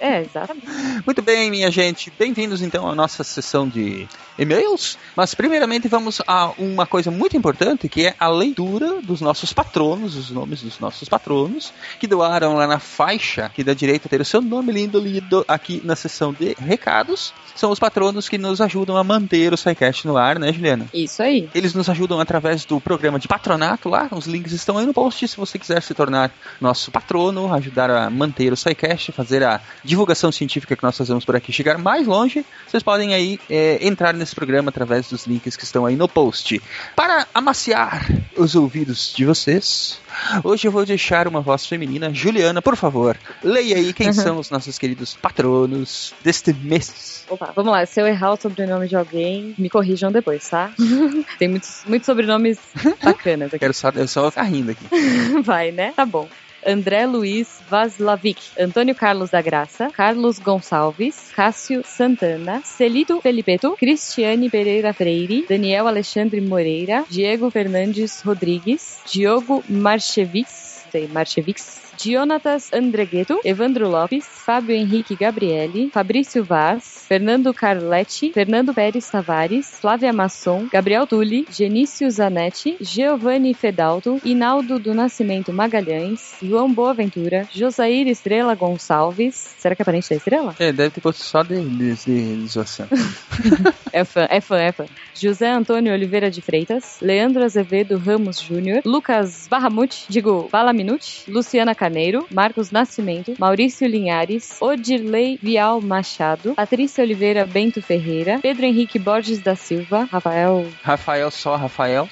É, 0.00 0.22
exatamente. 0.22 0.66
Muito 1.04 1.22
bem, 1.22 1.50
minha 1.50 1.70
gente. 1.70 2.12
Bem-vindos 2.18 2.62
então 2.62 2.88
à 2.88 2.94
nossa 2.94 3.22
sessão 3.24 3.68
de 3.68 4.06
e-mails. 4.38 4.98
Mas 5.14 5.34
primeiramente 5.34 5.88
vamos 5.88 6.20
a 6.26 6.50
uma 6.58 6.86
coisa 6.86 7.10
muito 7.10 7.36
importante, 7.36 7.88
que 7.88 8.06
é 8.06 8.14
a 8.18 8.28
leitura 8.28 9.00
dos 9.02 9.20
nossos 9.20 9.52
patronos, 9.52 10.16
os 10.16 10.30
nomes 10.30 10.62
dos 10.62 10.78
nossos 10.78 11.08
patronos, 11.08 11.72
que 11.98 12.06
doaram 12.06 12.54
lá 12.54 12.66
na 12.66 12.78
faixa 12.78 13.50
que 13.54 13.64
dá 13.64 13.74
direito 13.74 14.06
a 14.06 14.08
ter 14.08 14.20
o 14.20 14.24
seu 14.24 14.40
nome 14.40 14.72
lindo 14.72 14.98
lido 14.98 15.44
aqui 15.48 15.80
na 15.84 15.96
sessão 15.96 16.32
de 16.32 16.54
recados. 16.58 17.32
São 17.54 17.70
os 17.70 17.78
patronos 17.78 18.28
que 18.28 18.38
nos 18.38 18.60
ajudam 18.60 18.96
a 18.96 19.04
manter 19.04 19.52
o 19.52 19.56
SciCast 19.56 20.06
no 20.06 20.16
ar, 20.16 20.38
né, 20.38 20.45
Juliana? 20.52 20.86
Isso 20.92 21.22
aí. 21.22 21.48
Eles 21.54 21.74
nos 21.74 21.88
ajudam 21.88 22.20
através 22.20 22.64
do 22.64 22.80
programa 22.80 23.18
de 23.18 23.28
patronato 23.28 23.88
lá, 23.88 24.08
os 24.10 24.26
links 24.26 24.52
estão 24.52 24.78
aí 24.78 24.86
no 24.86 24.94
post. 24.94 25.26
Se 25.28 25.36
você 25.36 25.58
quiser 25.58 25.82
se 25.82 25.94
tornar 25.94 26.32
nosso 26.60 26.90
patrono, 26.90 27.52
ajudar 27.54 27.90
a 27.90 28.10
manter 28.10 28.52
o 28.52 28.56
SciCast, 28.56 29.12
fazer 29.12 29.42
a 29.42 29.60
divulgação 29.84 30.30
científica 30.30 30.76
que 30.76 30.82
nós 30.82 30.96
fazemos 30.96 31.24
por 31.24 31.36
aqui 31.36 31.52
chegar 31.52 31.78
mais 31.78 32.06
longe, 32.06 32.44
vocês 32.66 32.82
podem 32.82 33.14
aí 33.14 33.38
é, 33.48 33.86
entrar 33.86 34.14
nesse 34.14 34.34
programa 34.34 34.68
através 34.68 35.08
dos 35.08 35.26
links 35.26 35.56
que 35.56 35.64
estão 35.64 35.86
aí 35.86 35.96
no 35.96 36.08
post. 36.08 36.60
Para 36.94 37.26
amaciar 37.34 38.06
os 38.36 38.54
ouvidos 38.54 39.12
de 39.14 39.24
vocês, 39.24 40.00
hoje 40.44 40.66
eu 40.68 40.72
vou 40.72 40.84
deixar 40.84 41.28
uma 41.28 41.40
voz 41.40 41.66
feminina. 41.66 42.12
Juliana, 42.12 42.62
por 42.62 42.76
favor, 42.76 43.16
leia 43.42 43.76
aí 43.76 43.92
quem 43.92 44.12
são 44.12 44.38
os 44.38 44.50
nossos 44.50 44.78
queridos 44.78 45.14
patronos 45.14 46.14
deste 46.22 46.52
mês. 46.52 47.24
Opa, 47.28 47.52
vamos 47.54 47.72
lá. 47.72 47.84
Se 47.86 48.00
eu 48.00 48.06
errar 48.06 48.32
o 48.32 48.40
sobrenome 48.40 48.88
de 48.88 48.96
alguém, 48.96 49.54
me 49.58 49.68
corrijam 49.68 50.12
depois, 50.12 50.48
tá? 50.48 50.72
Tem 51.38 51.48
muitos, 51.48 51.82
muitos 51.86 52.06
sobrenomes 52.06 52.58
bacanas 53.02 53.48
aqui. 53.48 53.58
Quero 53.58 53.74
só, 53.74 53.90
eu 53.90 54.08
só 54.08 54.22
vou 54.22 54.30
ficar 54.30 54.44
rindo 54.44 54.70
aqui. 54.70 54.86
Vai, 55.42 55.72
né? 55.72 55.92
Tá 55.94 56.06
bom. 56.06 56.28
André 56.66 57.06
Luiz 57.06 57.62
Vaslavic, 57.70 58.38
Antônio 58.58 58.94
Carlos 58.94 59.30
da 59.30 59.40
Graça, 59.40 59.88
Carlos 59.92 60.40
Gonçalves, 60.40 61.30
Cássio 61.32 61.82
Santana, 61.84 62.60
Celito 62.64 63.20
Felipeto, 63.20 63.76
Cristiane 63.76 64.50
Pereira 64.50 64.92
Freire, 64.92 65.46
Daniel 65.48 65.86
Alexandre 65.86 66.40
Moreira, 66.40 67.04
Diego 67.08 67.50
Fernandes 67.50 68.20
Rodrigues, 68.22 69.00
Diogo 69.06 69.62
Marchevics, 69.68 70.86
sei, 70.90 71.06
Marchevics, 71.06 71.85
Dionatas 71.96 72.72
Andregueto, 72.72 73.40
Evandro 73.44 73.88
Lopes, 73.88 74.26
Fábio 74.26 74.74
Henrique 74.74 75.16
Gabriele, 75.16 75.90
Fabrício 75.92 76.44
Vaz, 76.44 77.04
Fernando 77.08 77.54
Carletti, 77.54 78.32
Fernando 78.32 78.74
Pérez 78.74 79.08
Tavares, 79.08 79.78
Flávia 79.80 80.12
Masson, 80.12 80.68
Gabriel 80.70 81.06
Tulli, 81.06 81.46
Genício 81.50 82.10
Zanetti, 82.10 82.76
Giovanni 82.80 83.54
Fedalto, 83.54 84.20
Inaldo 84.24 84.78
do 84.78 84.94
Nascimento 84.94 85.52
Magalhães, 85.52 86.36
João 86.42 86.72
Boaventura, 86.72 87.48
Josair 87.52 88.06
Estrela 88.08 88.54
Gonçalves. 88.54 89.54
Será 89.58 89.74
que 89.74 89.82
é 89.82 89.84
parente 89.84 90.10
da 90.10 90.16
Estrela? 90.16 90.54
É, 90.58 90.72
deve 90.72 90.90
ter 90.90 91.00
posto 91.00 91.22
só 91.22 91.42
de, 91.42 91.60
de, 91.60 91.94
de, 91.94 92.46
de. 92.46 92.56
É 93.92 94.04
fã, 94.04 94.26
é 94.28 94.40
fã, 94.40 94.58
é 94.58 94.72
fã. 94.72 94.84
José 95.14 95.50
Antônio 95.50 95.92
Oliveira 95.92 96.30
de 96.30 96.42
Freitas, 96.42 96.98
Leandro 97.00 97.42
Azevedo 97.42 97.96
Ramos 97.96 98.38
Júnior, 98.40 98.82
Lucas 98.84 99.46
Barramute, 99.48 100.04
digo, 100.08 100.48
Balaminute, 100.52 101.30
Luciana 101.30 101.74
Carneiro, 101.86 102.26
Marcos 102.32 102.72
Nascimento, 102.72 103.36
Maurício 103.38 103.86
Linhares, 103.86 104.56
Odirley 104.60 105.38
Vial 105.40 105.80
Machado, 105.80 106.52
Patrícia 106.56 107.04
Oliveira 107.04 107.46
Bento 107.46 107.80
Ferreira, 107.80 108.40
Pedro 108.42 108.66
Henrique 108.66 108.98
Borges 108.98 109.38
da 109.38 109.54
Silva, 109.54 110.08
Rafael, 110.10 110.66
Rafael 110.82 111.30
só, 111.30 111.54
Rafael. 111.54 112.08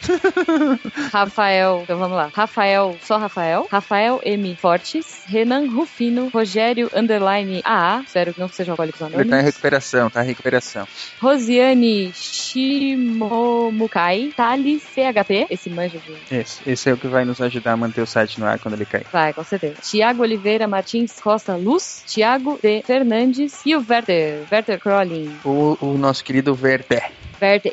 Rafael, 1.13 1.81
então 1.83 1.99
vamos 1.99 2.17
lá, 2.17 2.31
Rafael, 2.33 2.97
só 3.03 3.19
Rafael, 3.19 3.67
Rafael 3.69 4.21
M. 4.25 4.55
Fortes, 4.55 5.25
Renan 5.27 5.69
Rufino, 5.69 6.29
Rogério 6.29 6.89
Underline 6.95 7.61
AA, 7.65 8.03
espero 8.07 8.33
que 8.33 8.39
não 8.39 8.49
sejam 8.49 8.75
alcoólicos 8.75 9.01
Ele 9.01 9.11
tá 9.11 9.17
em 9.17 9.23
anônimos, 9.23 9.45
recuperação, 9.47 10.09
tá 10.09 10.23
em 10.23 10.27
recuperação. 10.29 10.87
Rosiane 11.21 12.13
Shimomukai, 12.15 13.53
Thales 14.37 14.83
CHP, 14.83 15.49
esse 15.51 15.69
manja 15.69 15.99
de 15.99 16.17
Esse, 16.33 16.61
esse 16.65 16.89
é 16.89 16.93
o 16.93 16.97
que 16.97 17.09
vai 17.09 17.25
nos 17.25 17.41
ajudar 17.41 17.73
a 17.73 17.77
manter 17.77 18.03
o 18.03 18.07
site 18.07 18.39
no 18.39 18.47
ar 18.47 18.61
quando 18.61 18.75
ele 18.75 18.87
cair. 18.87 19.07
Vai, 19.11 19.33
com 19.33 19.43
certeza. 19.43 19.64
Tiago 19.83 20.23
Oliveira 20.23 20.67
Martins 20.67 21.21
Costa 21.21 21.57
Luz, 21.57 22.03
Tiago 22.07 22.59
D. 22.63 22.83
Fernandes 22.87 23.61
e 23.65 23.75
o 23.75 23.85
Werther, 23.89 24.47
Werther 24.51 24.79
Crolling. 24.79 25.31
O, 25.45 25.77
o 25.81 25.99
nosso 25.99 26.23
querido 26.25 26.59
Werther. 26.61 27.24
Werther. 27.45 27.73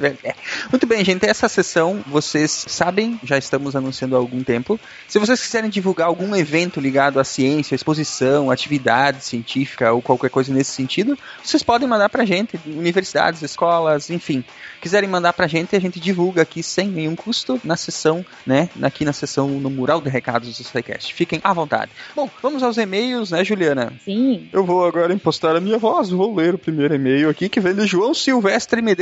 Werther. 0.00 0.34
Muito 0.70 0.86
bem, 0.86 1.04
gente. 1.04 1.26
Essa 1.26 1.48
sessão, 1.48 2.02
vocês 2.06 2.50
sabem, 2.68 3.18
já 3.24 3.36
estamos 3.36 3.74
anunciando 3.74 4.14
há 4.14 4.18
algum 4.18 4.42
tempo. 4.44 4.78
Se 5.08 5.18
vocês 5.18 5.40
quiserem 5.40 5.68
divulgar 5.68 6.06
algum 6.06 6.34
evento 6.36 6.80
ligado 6.80 7.18
à 7.18 7.24
ciência, 7.24 7.74
exposição, 7.74 8.50
atividade 8.50 9.24
científica 9.24 9.92
ou 9.92 10.00
qualquer 10.00 10.30
coisa 10.30 10.52
nesse 10.54 10.70
sentido, 10.70 11.18
vocês 11.42 11.62
podem 11.62 11.88
mandar 11.88 12.08
pra 12.08 12.24
gente, 12.24 12.58
universidades, 12.66 13.42
escolas, 13.42 14.10
enfim. 14.10 14.44
Quiserem 14.80 15.08
mandar 15.08 15.32
pra 15.32 15.46
gente, 15.46 15.74
a 15.74 15.80
gente 15.80 15.98
divulga 15.98 16.42
aqui 16.42 16.62
sem 16.62 16.88
nenhum 16.88 17.16
custo 17.16 17.60
na 17.64 17.76
sessão, 17.76 18.24
né? 18.46 18.68
Aqui 18.80 19.04
na 19.04 19.12
sessão 19.12 19.48
no 19.48 19.70
mural 19.70 20.00
de 20.00 20.08
recados 20.08 20.56
do 20.56 20.64
SciCast. 20.64 21.12
Fiquem 21.12 21.40
à 21.42 21.52
vontade. 21.52 21.90
Bom, 22.14 22.30
vamos 22.40 22.62
aos 22.62 22.78
e-mails, 22.78 23.32
né, 23.32 23.44
Juliana? 23.44 23.92
Sim. 24.04 24.48
Eu 24.52 24.64
vou 24.64 24.86
agora 24.86 25.12
impostar 25.12 25.56
a 25.56 25.60
minha 25.60 25.78
voz, 25.78 26.10
vou 26.10 26.34
ler 26.34 26.54
o 26.54 26.58
primeiro 26.58 26.94
e-mail 26.94 27.28
aqui 27.28 27.48
que 27.48 27.60
vem 27.60 27.74
de 27.74 27.86
João 27.86 28.14
Silvestre 28.14 28.80
Medeiros 28.80 28.99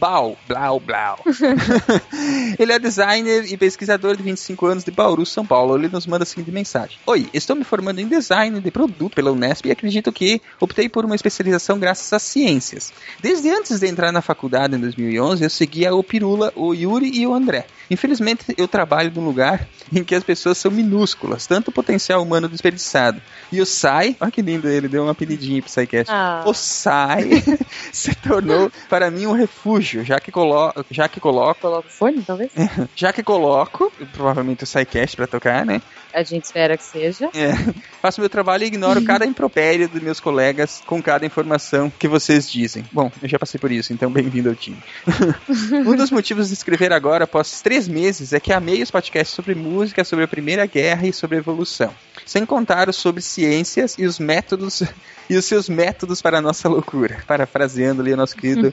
Bau, 0.00 0.36
Blau, 0.46 0.80
Blau. 0.80 1.18
Ele 2.58 2.72
é 2.72 2.78
designer 2.78 3.50
e 3.52 3.56
pesquisador 3.56 4.16
de 4.16 4.22
25 4.22 4.66
anos 4.66 4.84
de 4.84 4.90
Bauru, 4.90 5.24
São 5.26 5.44
Paulo. 5.44 5.76
Ele 5.76 5.88
nos 5.88 6.06
manda 6.06 6.22
a 6.22 6.26
seguinte 6.26 6.50
mensagem: 6.50 6.98
Oi, 7.06 7.28
estou 7.32 7.56
me 7.56 7.64
formando 7.64 8.00
em 8.00 8.08
design 8.08 8.60
de 8.60 8.70
produto 8.70 9.14
pela 9.14 9.32
Unesp 9.32 9.66
e 9.66 9.70
acredito 9.70 10.12
que 10.12 10.40
optei 10.60 10.88
por 10.88 11.04
uma 11.04 11.14
especialização 11.14 11.78
graças 11.78 12.12
às 12.12 12.22
ciências. 12.22 12.92
Desde 13.20 13.48
antes 13.50 13.80
de 13.80 13.86
entrar 13.86 14.12
na 14.12 14.22
faculdade 14.22 14.76
em 14.76 14.80
2011, 14.80 15.42
eu 15.42 15.50
seguia 15.50 15.94
o 15.94 16.02
Pirula, 16.02 16.52
o 16.54 16.74
Yuri 16.74 17.10
e 17.12 17.26
o 17.26 17.34
André. 17.34 17.66
Infelizmente, 17.90 18.54
eu 18.56 18.68
trabalho 18.68 19.10
num 19.14 19.24
lugar 19.24 19.66
em 19.92 20.04
que 20.04 20.14
as 20.14 20.22
pessoas 20.22 20.58
são 20.58 20.70
minúsculas, 20.70 21.46
tanto 21.46 21.68
o 21.68 21.72
potencial 21.72 22.22
humano 22.22 22.48
desperdiçado. 22.48 23.20
E 23.50 23.60
o 23.60 23.66
Sai, 23.66 24.16
olha 24.20 24.30
que 24.30 24.42
lindo 24.42 24.68
ele, 24.68 24.88
deu 24.88 25.04
um 25.04 25.08
apelidinho 25.08 25.62
pro 25.62 25.70
Psycast. 25.70 26.12
Ah. 26.12 26.42
O 26.46 26.52
Sai 26.52 27.42
se 27.92 28.14
tornou 28.16 28.70
para 28.88 29.10
mim 29.10 29.17
um 29.26 29.32
refúgio, 29.32 30.04
já 30.04 30.20
que, 30.20 30.30
colo 30.30 30.72
já 30.90 31.08
que 31.08 31.20
coloco, 31.20 31.60
Coloca 31.60 31.88
o 31.88 31.90
fone, 31.90 32.22
talvez? 32.22 32.52
já 32.94 33.12
que 33.12 33.22
coloco, 33.22 33.92
provavelmente 34.12 34.64
o 34.64 34.66
Psycast 34.66 35.16
pra 35.16 35.26
tocar, 35.26 35.64
né? 35.64 35.82
A 36.12 36.22
gente 36.22 36.44
espera 36.44 36.76
que 36.76 36.82
seja. 36.82 37.26
É, 37.34 37.52
faço 38.00 38.20
meu 38.20 38.30
trabalho 38.30 38.64
e 38.64 38.66
ignoro 38.66 39.04
cada 39.04 39.26
impropério 39.26 39.88
dos 39.88 40.02
meus 40.02 40.18
colegas 40.18 40.82
com 40.86 41.02
cada 41.02 41.26
informação 41.26 41.90
que 41.90 42.08
vocês 42.08 42.50
dizem. 42.50 42.84
Bom, 42.90 43.12
eu 43.22 43.28
já 43.28 43.38
passei 43.38 43.60
por 43.60 43.70
isso, 43.70 43.92
então 43.92 44.10
bem-vindo 44.10 44.48
ao 44.48 44.54
time. 44.54 44.78
um 45.86 45.94
dos 45.94 46.10
motivos 46.10 46.48
de 46.48 46.54
escrever 46.54 46.92
agora, 46.92 47.24
após 47.24 47.60
três 47.60 47.86
meses, 47.86 48.32
é 48.32 48.40
que 48.40 48.52
amei 48.52 48.82
os 48.82 48.90
podcasts 48.90 49.34
sobre 49.34 49.54
música, 49.54 50.02
sobre 50.02 50.24
a 50.24 50.28
Primeira 50.28 50.64
Guerra 50.64 51.06
e 51.06 51.12
sobre 51.12 51.36
a 51.36 51.40
evolução. 51.40 51.94
Sem 52.24 52.46
contar 52.46 52.88
os 52.88 52.96
sobre 52.96 53.22
ciências 53.22 53.94
e 53.98 54.06
os 54.06 54.18
métodos 54.18 54.82
e 55.28 55.36
os 55.36 55.44
seus 55.44 55.68
métodos 55.68 56.22
para 56.22 56.38
a 56.38 56.42
nossa 56.42 56.68
loucura. 56.68 57.22
Parafraseando 57.26 58.00
ali 58.00 58.12
o 58.12 58.16
nosso 58.16 58.34
querido 58.34 58.72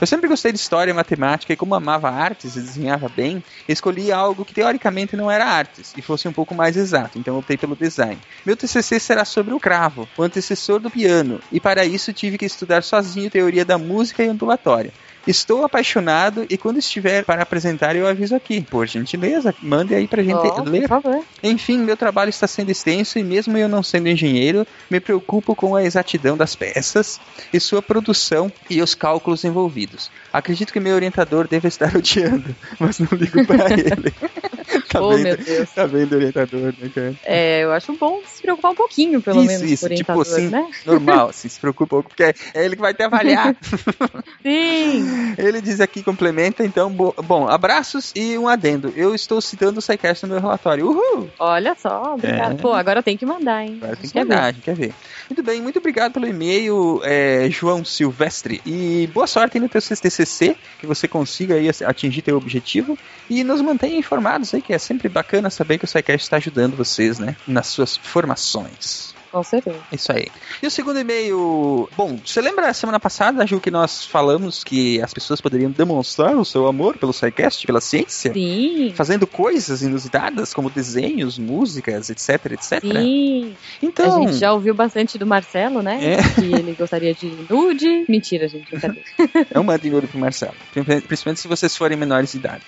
Eu 0.00 0.06
sempre 0.06 0.28
gostei 0.28 0.52
de 0.52 0.58
história 0.58 0.90
e 0.90 0.94
matemática 0.94 1.52
e 1.52 1.56
como 1.56 1.74
amava 1.74 2.10
artes 2.10 2.56
e 2.56 2.60
desenhava 2.60 3.08
bem, 3.08 3.42
escolhi 3.68 4.12
algo 4.12 4.44
que 4.44 4.54
teoricamente 4.54 5.16
não 5.16 5.30
era 5.30 5.44
artes 5.44 5.92
e 5.96 6.02
fosse 6.02 6.28
um 6.28 6.32
pouco 6.32 6.54
mais 6.54 6.76
exato, 6.76 7.18
então 7.18 7.38
optei 7.38 7.56
pelo 7.56 7.76
design. 7.76 8.18
Meu 8.44 8.56
TCC 8.56 9.00
será 9.00 9.24
sobre 9.24 9.54
o 9.54 9.60
cravo, 9.60 10.08
o 10.16 10.22
antecessor 10.22 10.80
do 10.80 10.90
piano, 10.90 11.40
e 11.50 11.60
para 11.60 11.84
isso 11.84 12.12
tive 12.12 12.38
que 12.38 12.44
estudar 12.44 12.82
sozinho 12.82 13.30
teoria 13.30 13.64
da 13.64 13.78
música 13.78 14.22
e 14.22 14.28
ondulatória. 14.28 14.92
Estou 15.26 15.64
apaixonado 15.64 16.46
e 16.48 16.56
quando 16.56 16.78
estiver 16.78 17.24
para 17.24 17.42
apresentar 17.42 17.94
eu 17.94 18.06
aviso 18.06 18.34
aqui. 18.34 18.62
Por 18.62 18.86
gentileza, 18.86 19.54
mande 19.62 19.94
aí 19.94 20.08
pra 20.08 20.22
gente 20.22 20.36
Ó, 20.36 20.62
ler. 20.62 20.82
por 20.82 20.88
favor. 20.88 21.24
Enfim, 21.42 21.78
meu 21.78 21.96
trabalho 21.96 22.30
está 22.30 22.46
sendo 22.46 22.70
extenso 22.70 23.18
e 23.18 23.22
mesmo 23.22 23.56
eu 23.56 23.68
não 23.68 23.82
sendo 23.82 24.08
engenheiro, 24.08 24.66
me 24.90 25.00
preocupo 25.00 25.54
com 25.54 25.76
a 25.76 25.84
exatidão 25.84 26.36
das 26.36 26.54
peças 26.54 27.20
e 27.52 27.60
sua 27.60 27.82
produção 27.82 28.50
e 28.68 28.80
os 28.80 28.94
cálculos 28.94 29.44
envolvidos. 29.44 30.10
Acredito 30.32 30.72
que 30.72 30.80
meu 30.80 30.94
orientador 30.94 31.48
deve 31.48 31.68
estar 31.68 31.94
odiando, 31.96 32.54
mas 32.78 32.98
não 32.98 33.08
ligo 33.12 33.44
para 33.46 33.70
ele. 33.74 34.12
tá 34.88 35.00
oh, 35.02 35.10
vendo? 35.10 35.22
meu 35.24 35.36
Deus. 35.36 35.70
Tá 35.70 35.86
vendo, 35.86 36.12
orientador, 36.14 36.74
né, 36.78 36.90
cara? 36.94 37.14
É, 37.24 37.64
eu 37.64 37.72
acho 37.72 37.92
bom 37.94 38.20
se 38.26 38.40
preocupar 38.42 38.70
um 38.70 38.74
pouquinho, 38.74 39.20
pelo 39.20 39.40
Isso, 39.40 39.46
menos, 39.48 39.70
isso, 39.70 39.86
com 39.88 39.92
o 39.92 39.96
tipo 39.96 40.20
assim, 40.20 40.48
né? 40.48 40.68
Normal, 40.86 41.28
assim, 41.30 41.48
se 41.48 41.58
preocupa 41.58 41.84
um 41.84 41.88
pouco, 41.88 42.08
porque 42.10 42.22
é 42.22 42.64
ele 42.64 42.76
que 42.76 42.82
vai 42.82 42.94
te 42.94 43.02
avaliar. 43.02 43.56
Sim! 44.42 45.34
Ele 45.36 45.60
diz 45.60 45.80
aqui, 45.80 46.02
complementa, 46.02 46.64
então, 46.64 46.90
bo- 46.90 47.14
bom, 47.24 47.48
abraços 47.48 48.12
e 48.14 48.36
um 48.38 48.48
adendo. 48.48 48.92
Eu 48.96 49.14
estou 49.14 49.40
citando 49.40 49.78
o 49.78 49.82
SciCast 49.82 50.24
no 50.26 50.32
meu 50.32 50.40
relatório. 50.40 50.86
Uhul! 50.88 51.30
Olha 51.38 51.74
só, 51.74 52.14
obrigado. 52.14 52.52
É. 52.52 52.62
Pô, 52.62 52.72
agora 52.72 53.02
tem 53.02 53.16
que 53.16 53.26
mandar, 53.26 53.64
hein? 53.64 53.78
Agora 53.82 53.96
tem 53.96 54.06
que 54.06 54.12
Quer 54.12 54.24
mandar, 54.24 54.40
ver? 54.42 54.48
a 54.48 54.52
gente 54.52 54.62
quer 54.62 54.74
ver. 54.74 54.94
Muito 55.28 55.42
bem, 55.42 55.60
muito 55.62 55.78
obrigado 55.78 56.12
pelo 56.12 56.26
e-mail, 56.26 57.00
é, 57.04 57.48
João 57.50 57.84
Silvestre. 57.84 58.60
E 58.66 59.08
boa 59.12 59.26
sorte 59.26 59.56
aí 59.56 59.60
no 59.60 59.68
teu 59.68 59.80
Que 60.78 60.86
você 60.86 61.06
consiga 61.06 61.54
aí 61.54 61.68
atingir 61.84 62.22
teu 62.22 62.36
objetivo. 62.36 62.98
E 63.28 63.44
nos 63.44 63.60
mantenha 63.60 63.98
informados 63.98 64.52
aí, 64.54 64.62
que 64.62 64.72
é 64.72 64.78
sempre 64.78 65.08
bacana 65.08 65.50
saber 65.50 65.78
que 65.78 65.84
o 65.84 65.88
SciCast 65.88 66.24
está 66.24 66.36
ajudando 66.36 66.76
vocês, 66.76 67.18
né? 67.18 67.36
Nas 67.46 67.66
suas 67.68 67.96
formações. 67.96 69.09
Com 69.30 69.42
certeza. 69.44 69.78
Isso 69.92 70.10
aí. 70.10 70.26
E 70.62 70.66
o 70.66 70.70
segundo 70.70 70.98
e-mail. 70.98 71.88
Bom, 71.96 72.18
você 72.24 72.40
lembra 72.40 72.72
semana 72.74 72.98
passada, 72.98 73.46
Ju, 73.46 73.60
que 73.60 73.70
nós 73.70 74.04
falamos 74.04 74.64
que 74.64 75.00
as 75.00 75.14
pessoas 75.14 75.40
poderiam 75.40 75.70
demonstrar 75.70 76.36
o 76.36 76.44
seu 76.44 76.66
amor 76.66 76.96
pelo 76.98 77.12
SciCast, 77.12 77.64
pela 77.66 77.80
ciência? 77.80 78.32
Sim. 78.32 78.92
Fazendo 78.96 79.26
coisas 79.26 79.82
inusitadas, 79.82 80.52
como 80.52 80.68
desenhos, 80.68 81.38
músicas, 81.38 82.10
etc, 82.10 82.52
etc. 82.52 82.80
Sim. 82.80 83.54
Então. 83.80 84.24
A 84.24 84.26
gente 84.26 84.38
já 84.38 84.52
ouviu 84.52 84.74
bastante 84.74 85.16
do 85.16 85.26
Marcelo, 85.26 85.80
né? 85.80 86.14
É. 86.14 86.16
Que 86.34 86.52
ele 86.52 86.74
gostaria 86.74 87.14
de 87.14 87.26
nude. 87.48 88.04
Mentira, 88.08 88.48
gente, 88.48 88.68
brincadeira. 88.70 89.04
É 89.50 89.58
uma 89.58 89.78
de 89.78 89.92
ouro 89.92 90.06
pro 90.06 90.18
Marcelo. 90.18 90.54
Principalmente 90.72 91.40
se 91.40 91.48
vocês 91.48 91.76
forem 91.76 91.96
menores 91.96 92.32
de 92.32 92.38
idade. 92.38 92.62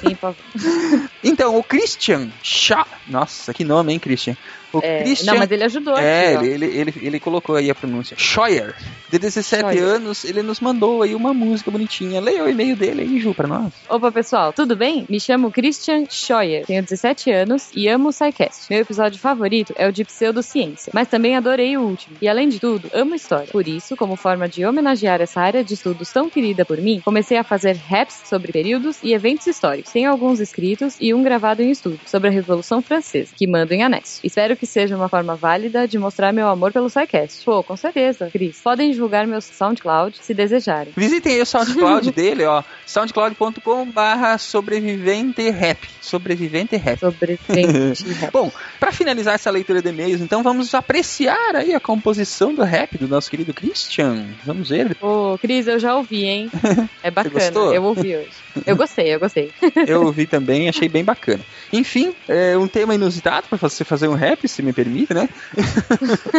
Sim, 0.00 0.14
por 0.14 0.34
favor. 0.34 0.36
Então, 1.22 1.56
o 1.56 1.62
Christian 1.62 2.30
Shaw. 2.42 2.86
Nossa, 3.08 3.52
que 3.52 3.64
nome, 3.64 3.92
hein, 3.92 3.98
Christian? 3.98 4.36
O 4.78 4.80
É, 4.82 5.02
Christian. 5.02 5.32
Não, 5.32 5.38
mas 5.38 5.50
ele 5.50 5.64
ajudou 5.64 5.96
É, 5.96 6.34
aqui, 6.36 6.46
ele, 6.46 6.64
ele, 6.66 6.80
ele, 6.80 6.94
ele 7.02 7.20
colocou 7.20 7.56
aí 7.56 7.70
a 7.70 7.74
pronúncia. 7.74 8.16
Scheuer. 8.18 8.74
De 9.10 9.18
17 9.18 9.62
Scheuer. 9.72 9.84
anos, 9.84 10.24
ele 10.24 10.42
nos 10.42 10.60
mandou 10.60 11.02
aí 11.02 11.14
uma 11.14 11.32
música 11.32 11.70
bonitinha. 11.70 12.20
Leia 12.20 12.42
o 12.44 12.48
e-mail 12.48 12.74
dele 12.76 13.02
aí, 13.02 13.20
Ju, 13.20 13.34
pra 13.34 13.46
nós. 13.46 13.72
Opa, 13.88 14.10
pessoal, 14.10 14.52
tudo 14.52 14.74
bem? 14.76 15.06
Me 15.08 15.20
chamo 15.20 15.50
Christian 15.50 16.04
Scheuer, 16.10 16.64
tenho 16.66 16.82
17 16.82 17.30
anos 17.30 17.68
e 17.74 17.88
amo 17.88 18.08
o 18.08 18.12
SciCast. 18.12 18.66
Meu 18.70 18.80
episódio 18.80 19.18
favorito 19.18 19.72
é 19.76 19.86
o 19.88 19.92
de 19.92 20.04
pseudociência, 20.04 20.90
mas 20.92 21.08
também 21.08 21.36
adorei 21.36 21.76
o 21.76 21.82
último. 21.82 22.16
E 22.20 22.28
além 22.28 22.48
de 22.48 22.58
tudo, 22.58 22.90
amo 22.92 23.14
história. 23.14 23.46
Por 23.50 23.66
isso, 23.68 23.96
como 23.96 24.16
forma 24.16 24.48
de 24.48 24.64
homenagear 24.64 25.20
essa 25.20 25.40
área 25.40 25.62
de 25.62 25.74
estudos 25.74 26.12
tão 26.12 26.28
querida 26.28 26.64
por 26.64 26.78
mim, 26.78 27.00
comecei 27.04 27.36
a 27.38 27.44
fazer 27.44 27.76
raps 27.76 28.22
sobre 28.24 28.50
períodos 28.52 28.96
e 29.02 29.12
eventos 29.12 29.46
históricos. 29.46 29.92
Tenho 29.92 30.10
alguns 30.10 30.40
escritos 30.40 30.96
e 31.00 31.14
um 31.14 31.22
gravado 31.22 31.62
em 31.62 31.70
estudo 31.70 32.00
sobre 32.06 32.28
a 32.28 32.32
Revolução 32.32 32.82
Francesa, 32.82 33.32
que 33.36 33.46
mando 33.46 33.72
em 33.72 33.82
anexo. 33.82 34.20
Espero 34.24 34.56
que 34.56 34.65
que 34.66 34.72
seja 34.72 34.96
uma 34.96 35.08
forma 35.08 35.36
válida 35.36 35.86
de 35.86 35.98
mostrar 35.98 36.32
meu 36.32 36.48
amor 36.48 36.72
pelo 36.72 36.90
SciCast. 36.90 37.44
Pô, 37.44 37.62
com 37.62 37.76
certeza, 37.76 38.28
Cris. 38.30 38.60
Podem 38.60 38.90
divulgar 38.90 39.26
meu 39.26 39.40
SoundCloud 39.40 40.18
se 40.20 40.34
desejarem. 40.34 40.92
Visitem 40.96 41.34
aí 41.34 41.40
o 41.42 41.46
SoundCloud 41.46 42.10
dele, 42.12 42.44
ó. 42.44 42.62
soundcloud.com 42.84 43.86
barra 43.90 44.36
sobrevivente 44.38 45.48
rap. 45.50 45.88
Sobrevivente 46.02 46.76
rap. 46.76 46.98
Sobrevivente 46.98 48.04
rap. 48.14 48.32
Bom, 48.32 48.50
para 48.80 48.90
finalizar 48.92 49.34
essa 49.34 49.50
leitura 49.50 49.80
de 49.80 49.88
e-mails, 49.88 50.20
então 50.20 50.42
vamos 50.42 50.74
apreciar 50.74 51.54
aí 51.54 51.74
a 51.74 51.80
composição 51.80 52.52
do 52.54 52.62
rap 52.64 52.98
do 52.98 53.06
nosso 53.06 53.30
querido 53.30 53.54
Christian. 53.54 54.26
Vamos 54.44 54.68
ver. 54.68 54.96
Ô, 55.00 55.38
Cris, 55.38 55.66
eu 55.68 55.78
já 55.78 55.94
ouvi, 55.94 56.24
hein? 56.24 56.50
É 57.02 57.10
bacana. 57.10 57.34
gostou? 57.34 57.72
Eu 57.72 57.84
ouvi 57.84 58.16
hoje. 58.16 58.45
Eu 58.64 58.76
gostei, 58.76 59.14
eu 59.14 59.20
gostei. 59.20 59.50
Eu 59.86 60.02
ouvi 60.04 60.26
também, 60.26 60.68
achei 60.68 60.88
bem 60.88 61.04
bacana. 61.04 61.44
Enfim, 61.72 62.14
é 62.28 62.56
um 62.56 62.66
tema 62.66 62.94
inusitado 62.94 63.46
para 63.48 63.58
você 63.58 63.84
fazer 63.84 64.08
um 64.08 64.14
rap, 64.14 64.46
se 64.48 64.62
me 64.62 64.72
permite, 64.72 65.12
né? 65.12 65.28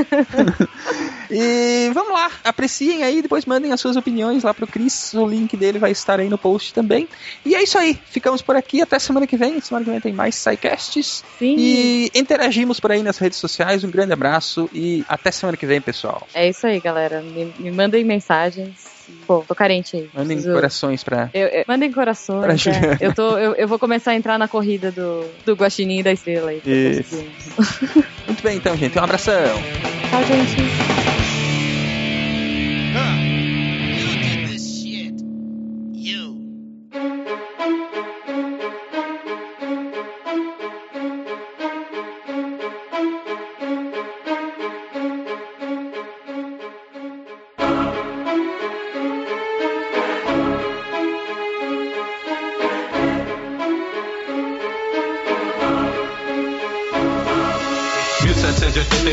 e 1.30 1.90
vamos 1.94 2.14
lá, 2.14 2.32
apreciem 2.44 3.04
aí, 3.04 3.22
depois 3.22 3.46
mandem 3.46 3.72
as 3.72 3.80
suas 3.80 3.96
opiniões 3.96 4.44
lá 4.44 4.54
pro 4.54 4.68
Cris. 4.68 5.14
O 5.14 5.26
link 5.26 5.56
dele 5.56 5.80
vai 5.80 5.92
estar 5.92 6.20
aí 6.20 6.30
no 6.30 6.38
post 6.38 6.74
também. 6.74 7.08
E 7.46 7.56
é 7.56 7.64
isso 7.64 7.78
aí, 7.78 7.98
ficamos 8.10 8.42
por 8.42 8.56
aqui 8.56 8.82
até 8.82 8.98
semana 9.00 9.28
que 9.28 9.38
vem. 9.38 9.60
Semana 9.62 9.86
que 9.86 9.92
vem 9.92 10.02
tem 10.02 10.14
mais 10.14 10.36
SciCasts. 10.36 11.24
Sim. 11.38 11.56
E 11.58 12.12
interagimos 12.16 12.80
por 12.80 12.92
aí 12.92 13.04
nas 13.04 13.18
redes 13.18 13.38
sociais. 13.38 13.84
Um 13.84 13.92
grande 13.92 14.14
abraço 14.14 14.70
e 14.74 15.06
até 15.08 15.32
semana 15.32 15.58
que 15.58 15.66
vem, 15.66 15.82
pessoal. 15.82 16.28
É 16.34 16.48
isso 16.50 16.66
aí, 16.68 16.80
galera. 16.80 17.22
Me, 17.22 17.54
me 17.60 17.72
mandem 17.72 18.04
mensagens. 18.04 18.97
Pô, 19.26 19.44
tô 19.48 19.54
carente 19.56 19.96
aí. 19.96 20.10
Mandem 20.14 20.38
Preciso- 20.38 20.54
corações 20.54 21.04
pra. 21.04 21.30
Eu- 21.34 21.48
eu- 21.48 21.64
mandem 21.68 21.90
Pra 21.92 22.02
corações. 22.02 22.46
é. 22.68 22.74
Juliana. 22.74 22.98
Eu, 23.02 23.14
tô, 23.14 23.38
eu, 23.38 23.56
eu 23.56 23.68
vou 23.68 23.78
começar 23.80 24.12
a 24.12 24.16
entrar 24.16 24.38
na 24.38 24.48
corrida 24.48 24.92
do, 24.92 25.26
do 25.46 25.54
Guaxinim 25.56 26.00
e 26.00 26.04
da 26.04 26.12
Estrela 26.12 26.50
aí. 26.52 26.60
pra 26.62 26.72
Isso. 26.72 27.16
conseguir. 27.56 28.08
Muito 28.28 28.44
bem, 28.44 28.58
então, 28.58 28.76
gente. 28.78 28.98
Um 28.98 29.04
abração. 29.04 29.34
Tchau, 30.10 30.24
gente. 30.24 30.58
Em 32.90 33.27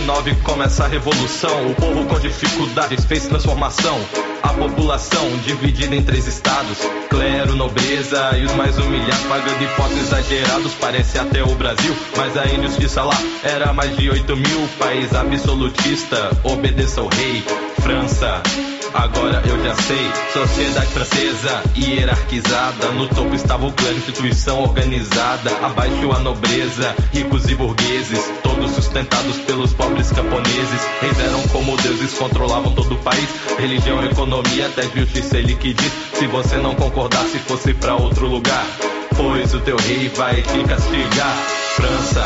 1789 0.05 0.35
começa 0.43 0.85
a 0.85 0.87
revolução. 0.87 1.71
O 1.71 1.75
povo 1.75 2.07
com 2.07 2.21
dificuldades 2.21 3.05
fez 3.05 3.27
transformação. 3.27 3.99
A 4.43 4.53
população 4.53 5.27
dividida 5.39 5.95
em 5.97 6.03
três 6.03 6.27
estados: 6.27 6.79
clero, 7.09 7.57
nobreza 7.57 8.37
e 8.37 8.45
os 8.45 8.53
mais 8.55 8.77
humilhados, 8.79 9.25
pagando 9.25 9.65
impostos 9.65 9.99
exagerados. 9.99 10.75
Parece 10.75 11.19
até 11.19 11.43
o 11.43 11.55
Brasil, 11.55 11.97
mas 12.17 12.37
a 12.37 12.47
injustiça 12.47 13.03
lá 13.03 13.17
era 13.43 13.73
mais 13.73 13.97
de 13.97 14.11
8 14.11 14.37
mil. 14.37 14.69
País 14.79 15.15
absolutista, 15.15 16.31
obedeça 16.45 17.01
ao 17.01 17.09
rei. 17.09 17.43
França. 17.81 18.43
Agora 18.95 19.43
eu 19.45 19.61
já 19.65 19.75
sei, 19.75 20.09
sociedade 20.33 20.87
francesa 20.87 21.63
hierarquizada. 21.77 22.93
No 22.93 23.09
topo 23.09 23.35
estava 23.35 23.67
o 23.67 23.73
clã, 23.73 23.91
instituição 23.91 24.63
organizada. 24.63 25.51
Abaixo 25.65 26.13
a 26.13 26.21
nobreza, 26.21 26.95
ricos 27.13 27.49
e 27.51 27.57
burgueses, 27.57 28.31
todos 28.45 28.71
sustentados 28.71 29.37
pelos 29.39 29.73
pobres 29.73 30.13
camponeses. 30.13 30.81
Reis 31.01 31.19
eram 31.19 31.43
como 31.49 31.77
deuses, 31.79 32.15
controlavam 32.15 32.73
todo 32.73 32.95
o 32.95 32.99
país. 32.99 33.29
Religião, 33.59 34.01
economia, 34.05 34.67
até 34.69 34.83
justiça, 34.83 35.39
ele 35.39 35.57
que 35.57 35.75
diz. 35.75 35.93
Se 36.15 36.29
você 36.29 36.57
não 36.59 36.77
concordasse, 36.77 37.39
fosse 37.41 37.75
pra 37.75 37.97
outro 37.97 38.29
lugar. 38.29 38.65
Pois 39.17 39.53
o 39.55 39.61
teu 39.61 39.77
rei 39.77 40.09
vai 40.11 40.37
te 40.37 40.63
castigar. 40.63 41.37
França, 41.75 42.25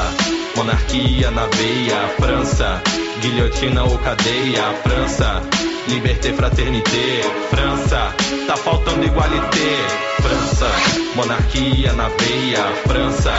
monarquia 0.55 1.31
na 1.31 1.47
veia. 1.47 2.09
França, 2.20 2.82
guilhotina 3.23 3.85
ou 3.85 3.99
cadeia. 3.99 4.65
França, 4.82 5.43
liberté, 5.89 6.32
fraternité. 6.32 7.23
França, 7.51 8.15
tá 8.47 8.56
faltando 8.56 9.05
igualité. 9.05 9.77
França, 10.23 10.70
monarquia 11.16 11.93
na 11.94 12.09
veia. 12.09 12.65
França, 12.86 13.32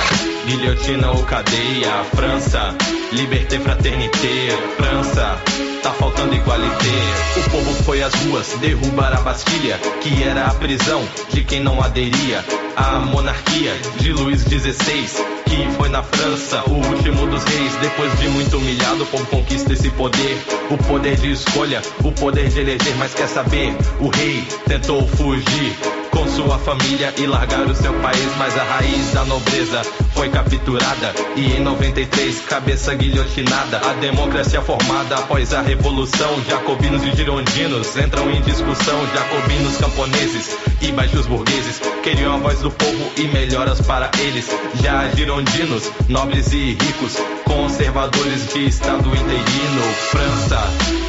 guilhotina 0.46 1.12
ou 1.12 1.24
cadeia. 1.24 2.04
França, 2.16 2.76
liberté, 3.12 3.60
fraternité. 3.60 4.50
França, 4.78 5.38
tá 5.84 5.92
faltando 5.92 6.36
igualité. 6.36 6.90
O 7.38 7.50
povo 7.50 7.84
foi 7.84 8.02
às 8.02 8.14
ruas 8.26 8.56
derrubar 8.60 9.14
a 9.14 9.22
Bastilha, 9.22 9.78
que 10.02 10.24
era 10.24 10.48
a 10.48 10.54
prisão 10.56 11.02
de 11.32 11.44
quem 11.44 11.62
não 11.62 11.82
aderia 11.82 12.44
à 12.76 13.00
monarquia 13.00 13.74
de 14.00 14.12
Luís 14.12 14.42
XVI, 14.42 15.39
que 15.60 15.70
foi 15.72 15.90
na 15.90 16.02
França 16.02 16.64
o 16.68 16.74
último 16.74 17.28
dos 17.28 17.44
reis. 17.44 17.76
Depois 17.82 18.18
de 18.20 18.30
muito 18.30 18.58
humilhado, 18.58 19.04
o 19.04 19.08
povo 19.08 19.26
conquista 19.26 19.74
esse 19.74 19.90
poder, 19.92 20.38
o 20.70 20.78
poder 20.78 21.18
de 21.18 21.32
escolha, 21.32 21.82
o 22.04 22.12
poder 22.12 22.48
de 22.50 22.62
eleger. 22.62 22.96
Mas 22.98 23.14
quer 23.14 23.28
saber? 23.28 23.76
O 24.00 24.08
rei 24.08 24.44
tentou 24.68 25.06
fugir 25.08 25.99
com 26.12 26.28
sua 26.28 26.58
família 26.58 27.14
e 27.18 27.26
largar 27.26 27.66
o 27.66 27.76
seu 27.76 27.94
país, 28.02 28.30
mas 28.38 28.58
a 28.58 28.64
raiz 28.64 29.12
da 29.14 29.26
nobreza 29.26 29.82
foi 30.14 30.30
capturada 30.30 31.14
e 31.36 31.54
em 31.54 31.60
93 31.62 32.42
cabeça 32.42 32.94
guilhotinada. 32.94 33.78
A 33.78 33.94
democracia 33.94 34.62
formada 34.62 35.16
após 35.16 35.54
a 35.54 35.62
revolução, 35.62 36.44
jacobinos 36.48 37.04
e 37.04 37.16
girondinos 37.16 37.96
entram 37.98 38.30
em 38.32 38.42
discussão. 38.42 39.00
Jacobinos, 39.14 39.78
camponeses 39.78 40.58
e 40.82 40.92
baixos 40.92 41.26
burgueses 41.26 41.82
queriam 42.04 42.36
a 42.36 42.38
voz 42.38 42.60
do 42.60 42.72
povo 42.72 43.12
e 43.18 43.24
melhoras 43.24 43.82
para 43.82 44.12
eles. 44.20 44.48
Já 44.82 45.10
girondinos, 45.10 45.92
nobres 46.08 46.52
e 46.54 46.74
ricos, 46.74 47.16
conservadores 47.46 48.54
de 48.54 48.68
estado 48.68 49.10
interino. 49.10 49.94
França, 50.12 50.60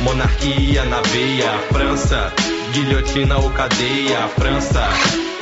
monarquia 0.02 0.84
na 0.84 1.00
veia. 1.02 1.50
França, 1.72 2.32
guilhotina 2.72 3.38
ou 3.38 3.50
cadeia. 3.50 4.28
França, 4.38 4.88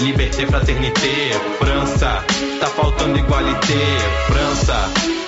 liberté, 0.00 0.46
fraternité. 0.46 1.30
França, 1.58 2.24
tá 2.60 2.66
faltando 2.66 3.18
igualité. 3.18 3.84
França, 4.26 4.74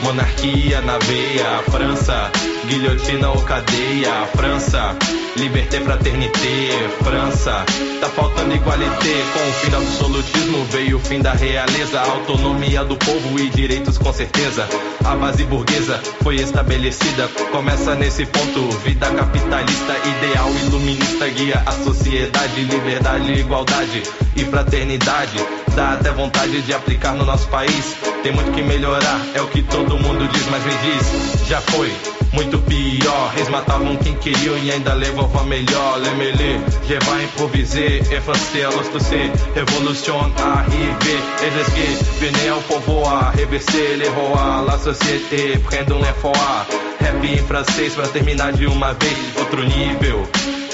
monarquia 0.02 0.80
na 0.82 0.98
veia. 0.98 1.62
França, 1.70 2.30
guilhotina 2.70 3.30
ou 3.30 3.42
cadeia. 3.42 4.26
França, 4.36 4.96
liberté, 5.36 5.80
fraternité. 5.80 6.88
França, 7.02 7.64
tá 8.00 8.08
faltando 8.08 8.54
igualité. 8.54 9.24
Com 9.32 9.48
o 9.48 9.52
fim 9.54 9.70
do 9.70 9.76
absolutismo 9.76 10.64
veio 10.66 10.96
o 10.96 11.00
fim 11.00 11.20
da 11.20 11.32
realeza. 11.32 12.00
Autonomia 12.00 12.84
do 12.84 12.96
povo 12.96 13.40
e 13.40 13.50
direitos 13.50 13.98
com 13.98 14.12
certeza. 14.12 14.68
A 15.04 15.16
base 15.16 15.44
burguesa 15.44 16.00
foi 16.22 16.36
estabelecida. 16.36 17.28
Começa 17.50 17.94
nesse 17.96 18.24
ponto, 18.26 18.70
vida 18.78 19.10
capitalista, 19.10 19.96
ideal 20.06 20.50
iluminista 20.66 21.28
guia 21.28 21.62
a 21.66 21.72
sociedade, 21.72 22.62
liberdade, 22.62 23.32
igualdade 23.32 24.02
e 24.36 24.44
fraternidade. 24.44 25.36
Dá 25.74 25.94
até 25.94 26.10
vontade 26.12 26.62
de 26.62 26.72
aplicar 26.72 27.14
no 27.14 27.24
nosso 27.24 27.48
país. 27.48 27.96
Tem 28.22 28.32
muito 28.32 28.52
que 28.52 28.62
melhorar, 28.62 29.20
é 29.34 29.40
o 29.40 29.48
que 29.48 29.62
todo 29.62 29.98
mundo 29.98 30.28
diz, 30.30 30.46
mas 30.50 30.62
me 30.64 30.72
diz, 30.72 31.48
já 31.48 31.60
foi 31.60 32.19
muito 32.32 32.58
pior. 32.58 33.32
Reis 33.34 33.48
matavam 33.48 33.96
quem 33.96 34.14
queriam 34.14 34.56
e 34.58 34.70
ainda 34.70 34.94
levavam 34.94 35.42
a 35.42 35.44
melhor. 35.44 35.98
Lemele, 35.98 36.60
je 36.86 36.98
vais 36.98 37.24
improviser, 37.24 38.02
et 38.10 38.20
français 38.20 38.64
à 38.64 38.70
l'ostocé. 38.70 39.30
Révolution 39.54 40.18
arrivée, 40.38 41.20
et 41.42 41.60
est 41.60 41.70
que 41.74 42.24
venez 42.24 42.50
au 42.50 42.60
pouvoir, 42.62 43.32
reverser 43.32 43.96
les 43.96 44.08
rois, 44.08 44.64
la 44.66 44.78
société, 44.78 45.58
prendre 45.58 46.04
foie. 46.20 46.66
Rap 47.00 47.24
em 47.24 47.38
francês 47.38 47.94
pra 47.94 48.06
terminar 48.08 48.52
de 48.52 48.66
uma 48.66 48.92
vez, 48.94 49.16
outro 49.38 49.62
nível. 49.62 50.26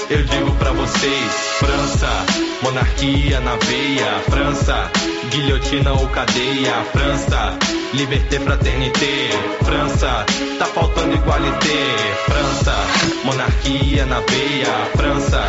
Eu 0.09 0.23
digo 0.23 0.51
pra 0.53 0.71
vocês, 0.71 1.31
França, 1.59 2.07
monarquia 2.61 3.39
na 3.41 3.55
veia, 3.57 4.19
França, 4.29 4.89
guilhotina 5.29 5.93
ou 5.93 6.07
cadeia, 6.09 6.73
França, 6.91 7.57
liberté, 7.93 8.39
fraternité, 8.39 9.29
França, 9.63 10.25
tá 10.59 10.65
faltando 10.65 11.13
igualité, 11.13 11.95
França, 12.25 12.75
monarquia 13.23 14.05
na 14.05 14.19
veia, 14.21 14.73
França, 14.95 15.43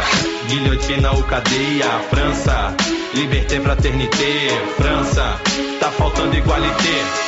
guilhotina 0.48 1.12
ou 1.12 1.22
cadeia, 1.24 1.86
França, 2.10 2.74
liberté, 3.14 3.60
fraternité, 3.60 4.48
França, 4.76 5.40
tá 5.80 5.90
faltando 5.90 6.36
igualité. 6.36 7.27